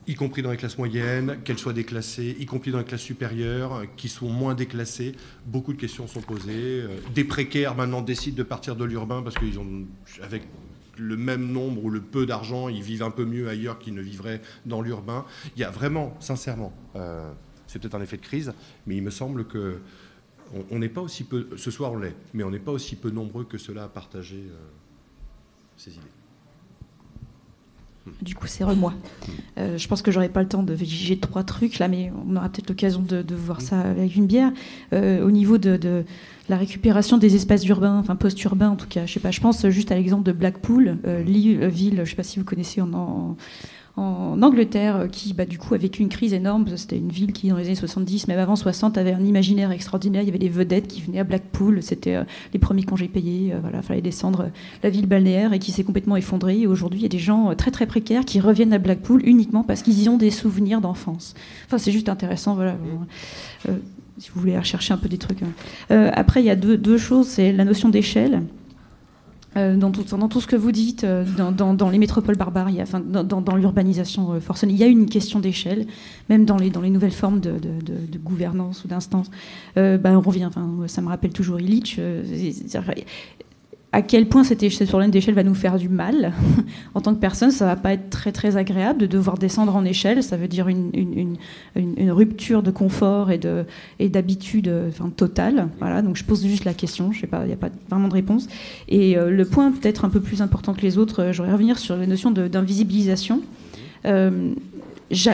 y 0.06 0.14
compris 0.14 0.42
dans 0.42 0.50
les 0.50 0.56
classes 0.56 0.78
moyennes, 0.78 1.38
qu'elles 1.44 1.58
soient 1.58 1.72
déclassées, 1.72 2.36
y 2.38 2.46
compris 2.46 2.70
dans 2.70 2.78
les 2.78 2.84
classes 2.84 3.02
supérieures, 3.02 3.82
qui 3.96 4.08
sont 4.08 4.28
moins 4.28 4.54
déclassées. 4.54 5.14
Beaucoup 5.46 5.72
de 5.72 5.78
questions 5.78 6.06
sont 6.06 6.20
posées. 6.20 6.82
Euh, 6.82 6.96
Des 7.14 7.24
précaires 7.24 7.74
maintenant 7.74 8.02
décident 8.02 8.36
de 8.36 8.42
partir 8.42 8.76
de 8.76 8.84
l'urbain 8.84 9.22
parce 9.22 9.36
qu'ils 9.36 9.58
ont, 9.58 9.84
avec 10.22 10.44
le 10.98 11.16
même 11.16 11.50
nombre 11.52 11.84
ou 11.84 11.90
le 11.90 12.00
peu 12.00 12.26
d'argent, 12.26 12.68
ils 12.68 12.82
vivent 12.82 13.02
un 13.02 13.10
peu 13.10 13.24
mieux 13.24 13.48
ailleurs 13.48 13.78
qu'ils 13.78 13.94
ne 13.94 14.02
vivraient 14.02 14.40
dans 14.64 14.80
l'urbain. 14.82 15.24
Il 15.56 15.60
y 15.60 15.64
a 15.64 15.70
vraiment, 15.70 16.16
sincèrement, 16.20 16.72
euh, 16.96 17.30
c'est 17.66 17.78
peut-être 17.78 17.94
un 17.94 18.02
effet 18.02 18.16
de 18.16 18.22
crise, 18.22 18.52
mais 18.86 18.96
il 18.96 19.02
me 19.02 19.10
semble 19.10 19.46
que 19.46 19.78
on- 20.70 20.78
n'est 20.78 20.88
pas 20.88 21.00
aussi 21.00 21.24
peu, 21.24 21.48
ce 21.56 21.70
soir 21.70 21.92
on 21.92 21.98
l'est, 21.98 22.14
mais 22.32 22.44
on 22.44 22.50
n'est 22.50 22.58
pas 22.60 22.72
aussi 22.72 22.94
peu 22.96 23.10
nombreux 23.10 23.44
que 23.44 23.58
cela 23.58 23.84
à 23.84 23.88
partager 23.88 24.44
euh, 24.48 24.56
ces 25.76 25.90
idées. 25.92 26.00
Du 28.22 28.34
coup, 28.34 28.46
c'est 28.46 28.64
re-moi. 28.64 28.94
Euh, 29.58 29.76
je 29.78 29.88
pense 29.88 30.00
que 30.02 30.10
j'aurai 30.10 30.28
pas 30.28 30.42
le 30.42 30.48
temps 30.48 30.62
de 30.62 30.74
juger 30.76 31.18
trois 31.18 31.42
trucs 31.42 31.78
là, 31.78 31.88
mais 31.88 32.12
on 32.28 32.36
aura 32.36 32.48
peut-être 32.48 32.68
l'occasion 32.68 33.02
de, 33.02 33.34
voir 33.34 33.60
ça 33.60 33.80
avec 33.80 34.16
une 34.16 34.26
bière. 34.26 34.52
Euh, 34.92 35.24
au 35.24 35.30
niveau 35.30 35.58
de, 35.58 36.04
la 36.48 36.56
récupération 36.56 37.18
des 37.18 37.34
espaces 37.34 37.64
urbains, 37.66 37.98
enfin 37.98 38.16
post-urbains 38.16 38.70
en 38.70 38.76
tout 38.76 38.86
cas, 38.86 39.06
je 39.06 39.14
sais 39.14 39.20
pas. 39.20 39.30
Je 39.30 39.40
pense 39.40 39.68
juste 39.68 39.90
à 39.90 39.96
l'exemple 39.96 40.22
de 40.22 40.32
Blackpool, 40.32 40.98
euh, 41.04 41.24
euh, 41.26 41.68
ville, 41.68 42.00
je 42.04 42.10
sais 42.10 42.16
pas 42.16 42.22
si 42.22 42.38
vous 42.38 42.44
connaissez 42.44 42.80
en, 42.80 42.92
en, 42.92 43.36
en 43.96 44.42
Angleterre, 44.42 44.96
euh, 44.96 45.06
qui 45.08 45.32
bah, 45.32 45.46
du 45.46 45.58
coup 45.58 45.74
a 45.74 45.78
vécu 45.78 46.02
une 46.02 46.08
crise 46.10 46.34
énorme. 46.34 46.66
C'était 46.76 46.98
une 46.98 47.08
ville 47.08 47.32
qui 47.32 47.48
dans 47.48 47.56
les 47.56 47.64
années 47.66 47.74
70, 47.74 48.28
même 48.28 48.38
avant 48.38 48.54
60, 48.56 48.98
avait 48.98 49.12
un 49.12 49.24
imaginaire 49.24 49.70
extraordinaire. 49.70 50.22
Il 50.22 50.26
y 50.26 50.28
avait 50.28 50.38
des 50.38 50.50
vedettes 50.50 50.86
qui 50.86 51.00
venaient 51.00 51.20
à 51.20 51.24
Blackpool. 51.24 51.82
C'était 51.82 52.16
euh, 52.16 52.24
les 52.52 52.58
premiers 52.58 52.82
congés 52.82 53.08
payés. 53.08 53.52
euh, 53.54 53.58
voilà, 53.60 53.80
fallait 53.80 54.02
descendre 54.02 54.40
euh, 54.42 54.48
la 54.82 54.90
ville 54.90 55.06
balnéaire 55.06 55.52
et 55.54 55.58
qui 55.58 55.72
s'est 55.72 55.84
complètement 55.84 56.16
effondrée. 56.16 56.60
Et 56.60 56.66
aujourd'hui, 56.66 57.00
il 57.00 57.02
y 57.02 57.06
a 57.06 57.08
des 57.08 57.18
gens 57.18 57.54
très 57.54 57.70
très 57.70 57.86
précaires 57.86 58.24
qui 58.26 58.38
reviennent 58.38 58.74
à 58.74 58.78
Blackpool 58.78 59.22
uniquement 59.26 59.62
parce 59.62 59.82
qu'ils 59.82 60.02
y 60.02 60.08
ont 60.10 60.18
des 60.18 60.30
souvenirs 60.30 60.80
d'enfance. 60.82 61.34
Enfin, 61.66 61.78
c'est 61.78 61.92
juste 61.92 62.10
intéressant. 62.10 62.54
Voilà. 62.54 62.76
Euh, 63.68 63.72
si 64.18 64.30
vous 64.34 64.40
voulez 64.40 64.58
rechercher 64.58 64.92
un 64.94 64.98
peu 64.98 65.08
des 65.08 65.18
trucs. 65.18 65.42
hein. 65.42 66.10
Après, 66.14 66.42
il 66.42 66.46
y 66.46 66.50
a 66.50 66.56
deux, 66.56 66.76
deux 66.78 66.98
choses. 66.98 67.26
C'est 67.26 67.52
la 67.52 67.64
notion 67.64 67.88
d'échelle. 67.88 68.42
Euh, 69.56 69.76
dans, 69.76 69.90
tout, 69.90 70.40
ce 70.40 70.46
que 70.46 70.56
vous 70.56 70.72
dites, 70.72 71.04
euh, 71.04 71.24
dans, 71.24 71.88
les 71.88 71.98
métropoles 71.98 72.36
barbares, 72.36 72.70
dans, 73.04 73.56
l'urbanisation 73.56 74.32
euh, 74.32 74.40
forcenée, 74.40 74.72
il 74.72 74.78
y 74.78 74.84
a 74.84 74.86
une 74.86 75.06
question 75.06 75.40
d'échelle, 75.40 75.86
même 76.28 76.44
dans 76.44 76.56
les, 76.56 76.70
nouvelles 76.90 77.12
formes 77.12 77.40
de, 77.40 77.58
gouvernance 78.22 78.84
ou 78.84 78.88
d'instance. 78.88 79.30
Ben, 79.74 80.16
on 80.16 80.20
revient, 80.20 80.50
ça 80.86 81.02
me 81.02 81.08
rappelle 81.08 81.32
toujours 81.32 81.60
Illich. 81.60 81.98
À 83.92 84.02
quel 84.02 84.28
point 84.28 84.44
cette 84.44 84.62
échelle, 84.62 84.86
sur 84.86 85.00
d'échelle 85.08 85.34
va 85.34 85.42
nous 85.42 85.54
faire 85.54 85.78
du 85.78 85.88
mal 85.88 86.32
en 86.94 87.00
tant 87.00 87.14
que 87.14 87.20
personne, 87.20 87.50
ça 87.50 87.64
va 87.66 87.76
pas 87.76 87.92
être 87.94 88.10
très 88.10 88.30
très 88.32 88.56
agréable 88.56 88.98
de 89.00 89.06
devoir 89.06 89.38
descendre 89.38 89.74
en 89.74 89.84
échelle. 89.84 90.22
Ça 90.22 90.36
veut 90.36 90.48
dire 90.48 90.68
une, 90.68 90.90
une- 90.92 91.36
une- 91.76 92.10
rupture 92.10 92.62
de 92.62 92.70
confort 92.70 93.30
et 93.30 93.38
de 93.38 93.64
et 93.98 94.08
d'habitude 94.08 94.70
totale. 95.16 95.68
Voilà. 95.78 96.02
Donc 96.02 96.16
je 96.16 96.24
pose 96.24 96.44
juste 96.46 96.64
la 96.64 96.74
question. 96.74 97.12
Je 97.12 97.20
sais 97.20 97.26
pas, 97.26 97.42
il 97.44 97.46
n'y 97.48 97.52
a 97.54 97.56
pas 97.56 97.70
vraiment 97.88 98.08
de 98.08 98.12
réponse. 98.14 98.48
Et 98.88 99.16
euh, 99.16 99.30
le 99.30 99.44
point 99.44 99.70
peut-être 99.72 100.04
un 100.04 100.10
peu 100.10 100.20
plus 100.20 100.42
important 100.42 100.74
que 100.74 100.82
les 100.82 100.98
autres, 100.98 101.22
euh, 101.22 101.32
j'aurais 101.32 101.52
revenir 101.52 101.78
sur 101.78 101.96
la 101.96 102.06
notion 102.06 102.30
d'invisibilisation. 102.30 103.40
Euh, 104.04 104.52
je 105.10 105.30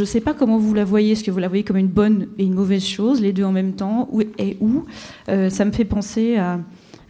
ne 0.00 0.04
sais 0.04 0.20
pas 0.20 0.34
comment 0.34 0.58
vous 0.58 0.74
la 0.74 0.84
voyez, 0.84 1.12
est-ce 1.12 1.22
que 1.24 1.30
vous 1.30 1.38
la 1.38 1.48
voyez 1.48 1.62
comme 1.62 1.76
une 1.76 1.86
bonne 1.86 2.26
et 2.38 2.44
une 2.44 2.54
mauvaise 2.54 2.84
chose, 2.84 3.20
les 3.20 3.32
deux 3.32 3.44
en 3.44 3.52
même 3.52 3.72
temps, 3.74 4.08
ou, 4.10 4.22
et 4.38 4.56
où 4.60 4.84
Euh, 5.28 5.50
Ça 5.50 5.64
me 5.64 5.70
fait 5.72 5.84
penser 5.84 6.36
à, 6.36 6.58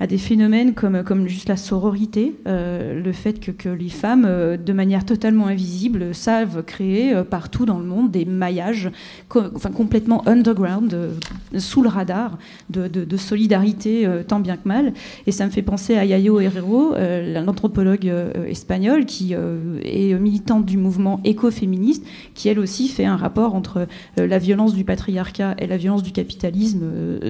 à 0.00 0.06
des 0.06 0.18
phénomènes 0.18 0.74
comme, 0.74 1.04
comme 1.04 1.28
juste 1.28 1.48
la 1.48 1.56
sororité, 1.56 2.34
euh, 2.48 3.00
le 3.02 3.12
fait 3.12 3.38
que, 3.40 3.50
que 3.50 3.68
les 3.68 3.88
femmes, 3.88 4.24
euh, 4.26 4.56
de 4.56 4.72
manière 4.72 5.04
totalement 5.04 5.46
invisible, 5.46 6.14
savent 6.14 6.62
créer 6.64 7.14
euh, 7.14 7.22
partout 7.24 7.64
dans 7.64 7.78
le 7.78 7.84
monde 7.84 8.10
des 8.10 8.24
maillages 8.24 8.90
enfin, 9.30 9.70
complètement 9.70 10.26
underground, 10.28 10.96
sous 11.58 11.82
le 11.82 11.88
radar, 11.88 12.38
de, 12.70 12.88
de- 12.88 13.04
de 13.04 13.16
solidarité 13.16 14.08
tant 14.26 14.40
bien 14.40 14.56
que 14.56 14.66
mal. 14.66 14.92
Et 15.26 15.32
ça 15.32 15.46
me 15.46 15.50
fait 15.50 15.62
penser 15.62 15.96
à 15.96 16.04
Yayo 16.04 16.40
Herrero, 16.40 16.94
l'anthropologue 16.96 18.08
euh, 18.08 18.46
espagnol, 18.46 19.04
qui 19.06 19.32
est 19.34 20.14
militante 20.18 20.64
du 20.64 20.76
mouvement 20.76 21.20
écoféministe, 21.24 22.04
qui 22.34 22.48
elle 22.48 22.58
aussi 22.58 22.88
fait 22.88 23.04
un 23.04 23.16
rapport 23.16 23.54
entre 23.54 23.86
la 24.16 24.38
violence 24.38 24.74
du 24.74 24.84
patriarcat 24.84 25.54
et 25.58 25.66
la 25.66 25.76
violence 25.76 26.02
du 26.02 26.12
capitalisme 26.12 26.82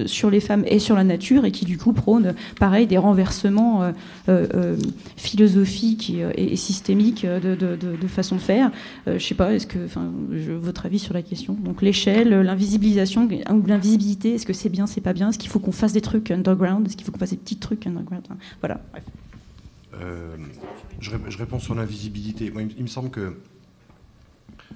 sur 0.05 0.29
les 0.29 0.39
femmes 0.39 0.63
et 0.67 0.79
sur 0.79 0.95
la 0.95 1.03
nature, 1.03 1.45
et 1.45 1.51
qui 1.51 1.65
du 1.65 1.77
coup 1.77 1.93
prône, 1.93 2.33
pareil, 2.59 2.87
des 2.87 2.97
renversements 2.97 3.83
euh, 3.83 3.91
euh, 4.29 4.47
euh, 4.53 4.77
philosophiques 5.17 6.13
et, 6.35 6.55
systémiques 6.55 7.25
de, 7.25 8.07
façon 8.07 8.35
de 8.35 8.41
faire. 8.41 8.71
Je 9.07 9.17
sais 9.19 9.35
pas, 9.35 9.53
est-ce 9.53 9.67
que, 9.67 9.83
enfin, 9.85 10.11
votre 10.59 10.85
avis 10.85 10.99
sur 10.99 11.13
la 11.13 11.21
question 11.21 11.53
Donc 11.53 11.81
l'échelle, 11.81 12.29
l'invisibilisation 12.29 13.27
ou 13.51 13.65
l'invisibilité, 13.67 14.35
est-ce 14.35 14.45
que 14.45 14.53
c'est 14.53 14.69
bien, 14.69 14.87
c'est 14.87 15.01
pas 15.01 15.13
bien? 15.13 15.29
Est-ce 15.29 15.39
qu'il 15.39 15.49
faut 15.49 15.59
qu'on 15.59 15.71
fasse 15.71 15.93
des 15.93 16.01
trucs 16.01 16.31
underground? 16.31 16.87
Est-ce 16.87 16.95
qu'il 16.97 17.05
faut 17.05 17.11
qu'on 17.11 17.19
fasse 17.19 17.31
des 17.31 17.37
petits 17.37 17.57
trucs 17.57 17.85
underground? 17.87 18.23
Voilà. 18.61 18.79
bref. 18.91 19.03
Je, 20.99 21.11
je 21.29 21.37
réponds 21.37 21.59
sur 21.59 21.75
l'invisibilité. 21.75 22.51
Me- 22.51 22.67
il 22.77 22.83
me 22.83 22.87
semble 22.87 23.09
que 23.09 23.37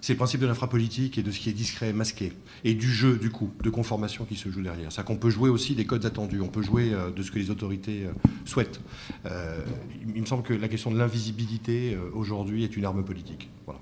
c'est 0.02 0.14
le 0.14 0.18
principe 0.18 0.42
de 0.42 0.48
l'infrapolitique 0.48 1.18
et 1.18 1.24
de 1.24 1.32
ce 1.32 1.40
qui 1.40 1.50
est 1.50 1.54
discret, 1.54 1.94
masqué, 1.94 2.34
et 2.64 2.74
du 2.74 2.92
jeu, 2.92 3.18
du 3.18 3.30
coup, 3.30 3.52
de 3.62 3.70
conformation 3.70 4.26
qui 4.26 4.36
se 4.36 4.50
joue 4.50 4.62
derrière. 4.62 4.92
C'est-à-dire 4.92 5.06
qu'on 5.06 5.18
peut 5.18 5.30
jouer 5.30 5.50
aussi 5.50 5.76
des 5.76 5.86
codes 5.86 6.06
attendus, 6.06 6.42
on 6.42 6.48
peut 6.48 6.62
jouer 6.62 6.94
euh, 6.94 7.12
de 7.12 7.22
ce 7.22 7.32
que 7.32 7.40
les 7.40 7.52
autorités 7.52 8.06
euh, 8.06 8.12
souhaitent. 8.46 8.80
Euh, 9.26 9.60
il, 10.02 10.22
me 10.22 10.26
semble 10.26 10.44
que 10.44 10.54
la 10.54 10.68
question 10.68 10.92
de 10.92 10.98
l'invisibilité, 10.98 11.98
aujourd'hui, 12.14 12.64
est 12.64 12.76
une 12.78 12.86
arme 12.86 13.04
politique. 13.04 13.50
Voilà. 13.66 13.82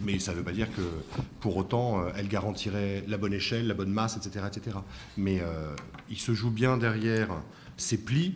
Mais 0.00 0.18
ça 0.18 0.32
ne 0.32 0.38
veut 0.38 0.42
pas 0.42 0.52
dire 0.52 0.68
que, 0.74 0.82
pour 1.40 1.56
autant, 1.56 2.02
elle 2.16 2.26
garantirait 2.26 3.04
la 3.06 3.18
bonne 3.18 3.34
échelle, 3.34 3.66
la 3.66 3.74
bonne 3.74 3.92
masse, 3.92 4.16
etc. 4.16 4.46
etc. 4.48 4.78
Mais 5.16 5.40
il 6.10 6.18
se 6.18 6.32
joue 6.32 6.50
bien 6.50 6.78
derrière 6.78 7.28
ces 7.76 7.98
plis 7.98 8.34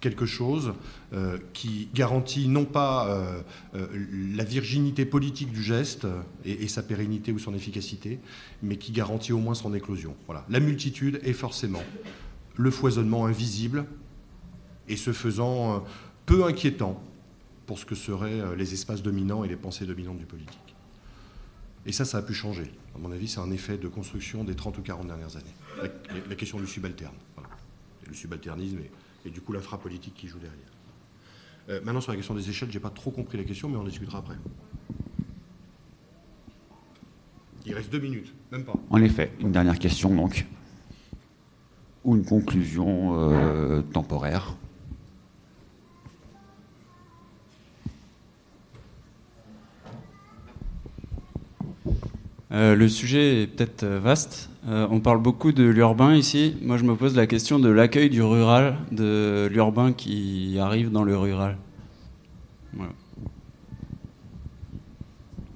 quelque 0.00 0.26
chose 0.26 0.74
euh, 1.12 1.38
qui 1.52 1.88
garantit 1.94 2.48
non 2.48 2.64
pas 2.64 3.08
euh, 3.08 3.40
euh, 3.74 3.86
la 4.36 4.44
virginité 4.44 5.04
politique 5.04 5.52
du 5.52 5.62
geste 5.62 6.06
et, 6.44 6.68
sa 6.68 6.82
pérennité 6.82 7.32
ou 7.32 7.38
son 7.38 7.54
efficacité, 7.54 8.20
mais 8.62 8.76
qui 8.76 8.92
garantit 8.92 9.32
au 9.32 9.38
moins 9.38 9.54
son 9.54 9.74
éclosion. 9.74 10.14
Voilà. 10.26 10.44
La 10.48 10.60
multitude 10.60 11.20
est 11.24 11.32
forcément 11.32 11.82
le 12.56 12.70
foisonnement 12.70 13.26
invisible 13.26 13.86
et 14.88 14.96
ce 14.96 15.12
faisant 15.12 15.84
peu 16.26 16.44
inquiétant 16.44 17.02
pour 17.66 17.78
ce 17.78 17.84
que 17.84 17.94
seraient 17.94 18.56
les 18.56 18.72
espaces 18.72 19.02
dominants 19.02 19.44
et 19.44 19.48
les 19.48 19.56
pensées 19.56 19.86
dominantes 19.86 20.18
du 20.18 20.24
politique. 20.24 20.74
Et 21.86 21.92
ça, 21.92 22.04
ça 22.04 22.18
a 22.18 22.22
pu 22.22 22.34
changer. 22.34 22.70
À 22.94 22.98
mon 22.98 23.12
avis, 23.12 23.28
c'est 23.28 23.40
un 23.40 23.50
effet 23.50 23.78
de 23.78 23.88
construction 23.88 24.44
des 24.44 24.54
30 24.54 24.78
ou 24.78 24.82
40 24.82 25.06
dernières 25.06 25.36
années. 25.36 25.88
La, 26.28 26.34
question 26.34 26.58
du 26.58 26.66
subalterne. 26.66 27.14
Voilà. 27.36 27.50
Le 28.06 28.14
subalternisme 28.14 28.78
et, 28.78 28.90
et 29.24 29.30
du 29.30 29.40
coup 29.40 29.52
l'infrapolitique 29.52 30.14
qui 30.14 30.28
joue 30.28 30.38
derrière. 30.38 30.58
Euh, 31.68 31.80
maintenant, 31.84 32.00
sur 32.00 32.12
la 32.12 32.16
question 32.16 32.34
des 32.34 32.48
échelles, 32.48 32.70
j'ai 32.70 32.80
pas 32.80 32.90
trop 32.90 33.10
compris 33.10 33.36
la 33.36 33.44
question, 33.44 33.68
mais 33.68 33.76
on 33.76 33.82
en 33.82 33.84
discutera 33.84 34.18
après. 34.18 34.36
Il 37.66 37.74
reste 37.74 37.90
deux 37.90 37.98
minutes, 37.98 38.32
même 38.50 38.64
pas. 38.64 38.72
En 38.88 39.02
effet, 39.02 39.32
une 39.40 39.52
dernière 39.52 39.78
question 39.78 40.14
donc. 40.14 40.46
Ou 42.04 42.16
une 42.16 42.24
conclusion 42.24 43.18
euh, 43.18 43.82
temporaire. 43.82 44.56
Euh, 52.50 52.74
le 52.74 52.88
sujet 52.88 53.42
est 53.42 53.46
peut-être 53.46 53.82
euh, 53.82 54.00
vaste. 54.00 54.48
Euh, 54.68 54.86
on 54.90 55.00
parle 55.00 55.20
beaucoup 55.20 55.52
de 55.52 55.64
l'urbain 55.64 56.14
ici. 56.14 56.56
Moi, 56.62 56.78
je 56.78 56.84
me 56.84 56.94
pose 56.94 57.14
la 57.14 57.26
question 57.26 57.58
de 57.58 57.68
l'accueil 57.68 58.08
du 58.08 58.22
rural, 58.22 58.76
de 58.90 59.48
l'urbain 59.52 59.92
qui 59.92 60.56
arrive 60.58 60.90
dans 60.90 61.04
le 61.04 61.16
rural. 61.16 61.56
Voilà. 62.74 62.92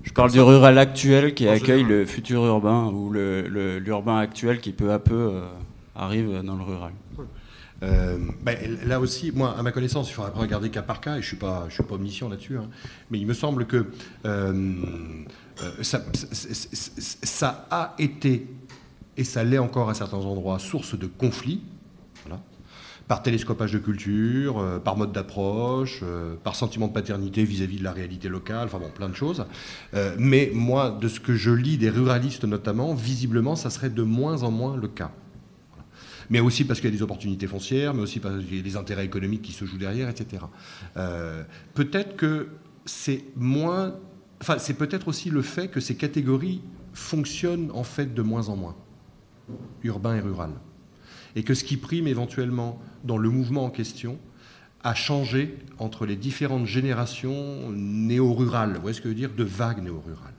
Je 0.03 0.13
parle 0.13 0.31
du 0.33 0.41
rural 0.41 0.77
actuel 0.79 1.33
qui 1.33 1.49
accueille 1.49 1.85
le 1.85 2.05
futur 2.05 2.45
urbain 2.45 2.91
ou 2.93 3.09
le- 3.11 3.49
le- 3.49 3.79
l'urbain 3.79 4.19
actuel 4.19 4.61
qui 4.61 4.73
peu 4.73 4.93
à 4.93 4.99
peu 4.99 5.15
euh, 5.15 5.41
arrive 5.97 6.43
dans 6.45 6.57
le 6.57 6.63
rural. 6.63 6.93
Euh, 7.83 8.19
ben, 8.43 8.57
là 8.87 9.01
aussi, 9.01 9.33
moi, 9.33 9.57
à 9.59 9.63
ma 9.63 9.73
connaissance, 9.73 10.09
il 10.09 10.13
faudra 10.13 10.31
regarder 10.31 10.71
cas 10.71 10.83
par 10.83 11.01
cas, 11.01 11.13
et 11.13 11.15
je 11.15 11.19
ne 11.19 11.29
suis 11.29 11.37
pas, 11.37 11.67
suis 11.69 11.83
pas 11.83 11.95
omniscient 11.95 12.29
là-dessus, 12.29 12.57
hein, 12.57 12.69
mais 13.11 13.19
il 13.19 13.27
me 13.27 13.35
semble 13.35 13.67
que 13.67 13.87
euh, 14.25 14.83
euh, 15.63 15.83
ça, 15.83 17.67
a 17.71 17.95
été 17.99 18.49
et 19.17 19.25
ça 19.25 19.45
l'est 19.45 19.59
encore 19.59 19.91
à 19.91 19.95
certains 19.95 20.19
endroits, 20.19 20.59
source 20.59 20.99
de 20.99 21.07
conflits, 21.07 21.63
par 23.09 23.23
télescopage 23.23 23.73
de 23.73 23.79
culture, 23.79 24.81
par 24.85 24.97
mode 24.97 25.13
d'approche, 25.13 26.03
par 26.45 26.55
sentiment 26.55 26.87
de 26.87 26.95
paternité 26.95 27.45
vis-à-vis 27.45 27.79
de 27.79 27.85
la 27.85 27.93
réalité 27.93 28.31
locale, 28.31 28.67
enfin 28.67 28.79
bon, 28.79 28.89
plein 28.89 29.11
de 29.11 29.15
choses. 29.15 29.45
Mais 30.17 30.51
moi, 30.55 30.97
de 30.99 31.09
ce 31.09 31.21
que 31.21 31.35
je 31.35 31.51
lis 31.51 31.77
des 31.77 31.91
ruralistes 31.91 32.45
notamment, 32.45 32.95
visiblement, 32.95 33.55
ça 33.55 33.69
serait 33.69 33.91
de 33.91 34.03
moins 34.03 34.45
en 34.45 34.51
moins 34.51 34.77
le 34.77 34.89
cas. 34.89 35.11
Mais 36.33 36.41
aussi 36.41 36.65
parce 36.65 36.81
qu'il 36.81 36.91
y 36.91 36.93
a 36.93 36.97
des 36.97 37.03
opportunités 37.03 37.47
foncières, 37.47 37.95
mais 37.95 38.03
aussi 38.03 38.19
parce 38.19 38.45
qu'il 38.45 38.57
y 38.57 38.61
a 38.61 38.63
des 38.63 38.77
intérêts 38.77 39.05
économiques 39.05 39.43
qui 39.43 39.53
se 39.53 39.65
jouent 39.65 39.79
derrière, 39.79 40.09
etc. 40.09 40.43
peut-être 41.75 42.17
que 42.17 42.49
c'est 42.85 43.23
moins. 43.37 43.95
Enfin, 44.41 44.59
c'est 44.59 44.75
peut-être 44.75 45.07
aussi 45.07 45.31
le 45.31 45.43
fait 45.43 45.69
que 45.69 45.79
ces 45.79 45.95
catégories 45.95 46.61
fonctionnent 46.93 47.71
en 47.73 47.85
fait 47.85 48.13
de 48.13 48.23
moins 48.23 48.49
en 48.49 48.57
moins, 48.57 48.77
urbain 49.85 50.17
et 50.17 50.21
rural 50.21 50.51
et 51.37 51.43
que 51.43 51.55
ce 51.55 51.65
qui 51.65 51.77
prime 51.77 52.07
éventuellement 52.07 52.81
dans 53.05 53.19
le 53.19 53.29
mouvement 53.29 53.65
en 53.65 53.71
question 53.71 54.19
a 54.85 54.95
changé 54.95 55.59
entre 55.79 56.07
les 56.07 56.17
différentes 56.17 56.67
générations 56.67 57.71
néo-rurales, 57.71 58.75
vous 58.75 58.81
voyez 58.81 58.95
ce 58.95 59.01
que 59.01 59.09
je 59.09 59.15
veux 59.15 59.19
dire, 59.19 59.33
de 59.33 59.45
vagues 59.45 59.83
néo-rurales. 59.83 60.35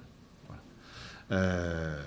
Euh, 1.31 1.97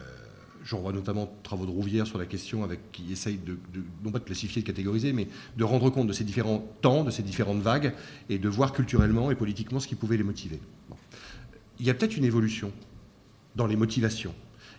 J'en 0.66 0.80
vois 0.80 0.92
notamment 0.92 1.32
travaux 1.42 1.64
de 1.64 1.70
Rouvière 1.70 2.06
sur 2.06 2.18
la 2.18 2.26
question 2.26 2.64
avec 2.64 2.90
qui 2.92 3.12
essaye 3.12 3.38
de, 3.38 3.56
non 4.04 4.10
pas 4.10 4.18
de 4.18 4.24
classifier, 4.24 4.62
de 4.62 4.66
catégoriser, 4.66 5.12
mais 5.12 5.28
de 5.56 5.64
rendre 5.64 5.88
compte 5.90 6.08
de 6.08 6.12
ces 6.12 6.24
différents 6.24 6.66
temps, 6.82 7.04
de 7.04 7.10
ces 7.10 7.22
différentes 7.22 7.60
vagues, 7.60 7.94
et 8.28 8.38
de 8.38 8.48
voir 8.48 8.72
culturellement 8.72 9.30
et 9.30 9.36
politiquement 9.36 9.80
ce 9.80 9.86
qui 9.86 9.94
pouvait 9.94 10.16
les 10.16 10.24
motiver. 10.24 10.58
Il 11.78 11.86
y 11.86 11.90
a 11.90 11.94
peut-être 11.94 12.16
une 12.16 12.24
évolution 12.24 12.72
dans 13.54 13.66
les 13.66 13.76
motivations 13.76 14.34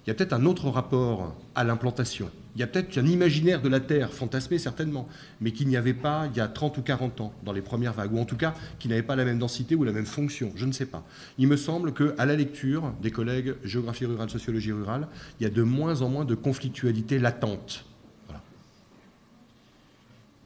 il 0.07 0.11
y 0.11 0.11
a 0.11 0.13
peut-être 0.13 0.31
un 0.31 0.45
autre 0.45 0.69
rapport 0.69 1.35
à 1.53 1.65
l'implantation. 1.65 2.31
Il 2.57 2.61
y 2.61 2.63
a 2.63 2.67
peut-être 2.67 2.97
un 2.97 3.05
imaginaire 3.05 3.61
de 3.61 3.69
la 3.69 3.79
Terre, 3.79 4.11
fantasmé 4.11 4.57
certainement, 4.57 5.07
mais 5.41 5.51
qu'il 5.51 5.67
n'y 5.67 5.77
avait 5.77 5.93
pas 5.93 6.27
il 6.31 6.37
y 6.37 6.39
a 6.39 6.47
30 6.47 6.79
ou 6.79 6.81
40 6.81 7.21
ans, 7.21 7.31
dans 7.45 7.51
les 7.53 7.61
premières 7.61 7.93
vagues, 7.93 8.11
ou 8.13 8.19
en 8.19 8.25
tout 8.25 8.35
cas 8.35 8.55
qui 8.79 8.87
n'avait 8.87 9.03
pas 9.03 9.15
la 9.15 9.25
même 9.25 9.37
densité 9.37 9.75
ou 9.75 9.83
la 9.83 9.91
même 9.91 10.07
fonction, 10.07 10.51
je 10.55 10.65
ne 10.65 10.71
sais 10.71 10.87
pas. 10.87 11.05
Il 11.37 11.47
me 11.47 11.55
semble 11.55 11.93
qu'à 11.93 12.25
la 12.25 12.35
lecture 12.35 12.93
des 12.99 13.11
collègues 13.11 13.53
géographie 13.63 14.07
rurale, 14.07 14.31
sociologie 14.31 14.71
rurale, 14.71 15.07
il 15.39 15.43
y 15.43 15.45
a 15.45 15.51
de 15.51 15.61
moins 15.61 16.01
en 16.01 16.09
moins 16.09 16.25
de 16.25 16.33
conflictualité 16.33 17.19
latente. 17.19 17.85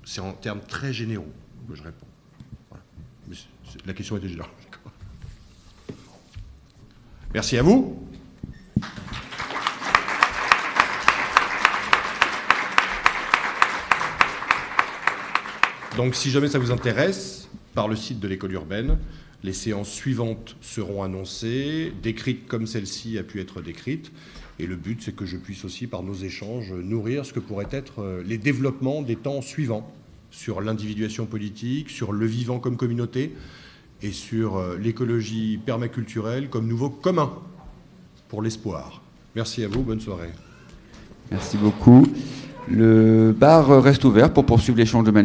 C'est 0.03 0.19
en 0.19 0.33
termes 0.33 0.59
très 0.67 0.91
généraux 0.91 1.31
que 1.69 1.75
je 1.75 1.83
réponds. 1.83 2.07
la 3.85 3.93
question 3.93 4.17
était 4.17 4.27
générale. 4.27 4.51
Merci 7.33 7.57
à 7.57 7.63
vous. 7.63 8.05
Donc 15.97 16.15
si 16.15 16.29
jamais 16.29 16.47
ça 16.47 16.59
vous 16.59 16.71
intéresse, 16.71 17.49
par 17.73 17.87
le 17.87 17.95
site 17.95 18.19
de 18.19 18.27
l'école 18.27 18.53
urbaine, 18.53 18.97
les 19.43 19.53
séances 19.53 19.89
suivantes 19.89 20.55
seront 20.61 21.03
annoncées, 21.03 21.91
décrites 22.01 22.47
comme 22.47 22.67
celle-ci 22.67 23.17
a 23.17 23.23
pu 23.23 23.39
être 23.41 23.61
décrite. 23.61 24.11
Et 24.59 24.67
le 24.67 24.75
but, 24.75 25.01
c'est 25.01 25.15
que 25.15 25.25
je 25.25 25.37
puisse 25.37 25.65
aussi, 25.65 25.87
par 25.87 26.03
nos 26.03 26.13
échanges, 26.13 26.71
nourrir 26.71 27.25
ce 27.25 27.33
que 27.33 27.39
pourraient 27.39 27.67
être 27.71 28.01
euh, 28.01 28.21
les 28.25 28.37
développements 28.37 29.01
des 29.01 29.15
temps 29.15 29.41
suivants 29.41 29.91
sur 30.29 30.61
l'individuation 30.61 31.25
politique, 31.25 31.89
sur 31.89 32.11
le 32.13 32.25
vivant 32.25 32.59
comme 32.59 32.77
communauté 32.77 33.33
et 34.01 34.11
sur 34.11 34.57
euh, 34.57 34.77
l'écologie 34.77 35.59
permaculturelle 35.65 36.49
comme 36.49 36.67
nouveau 36.67 36.89
commun 36.89 37.33
pour 38.29 38.41
l'espoir. 38.41 39.01
Merci 39.35 39.63
à 39.63 39.67
vous, 39.67 39.81
bonne 39.81 39.99
soirée. 39.99 40.29
Merci 41.31 41.57
beaucoup. 41.57 42.05
Le 42.69 43.33
bar 43.37 43.81
reste 43.81 44.05
ouvert 44.05 44.31
pour 44.31 44.45
poursuivre 44.45 44.77
l'échange 44.77 45.03
de 45.03 45.11
manière 45.11 45.19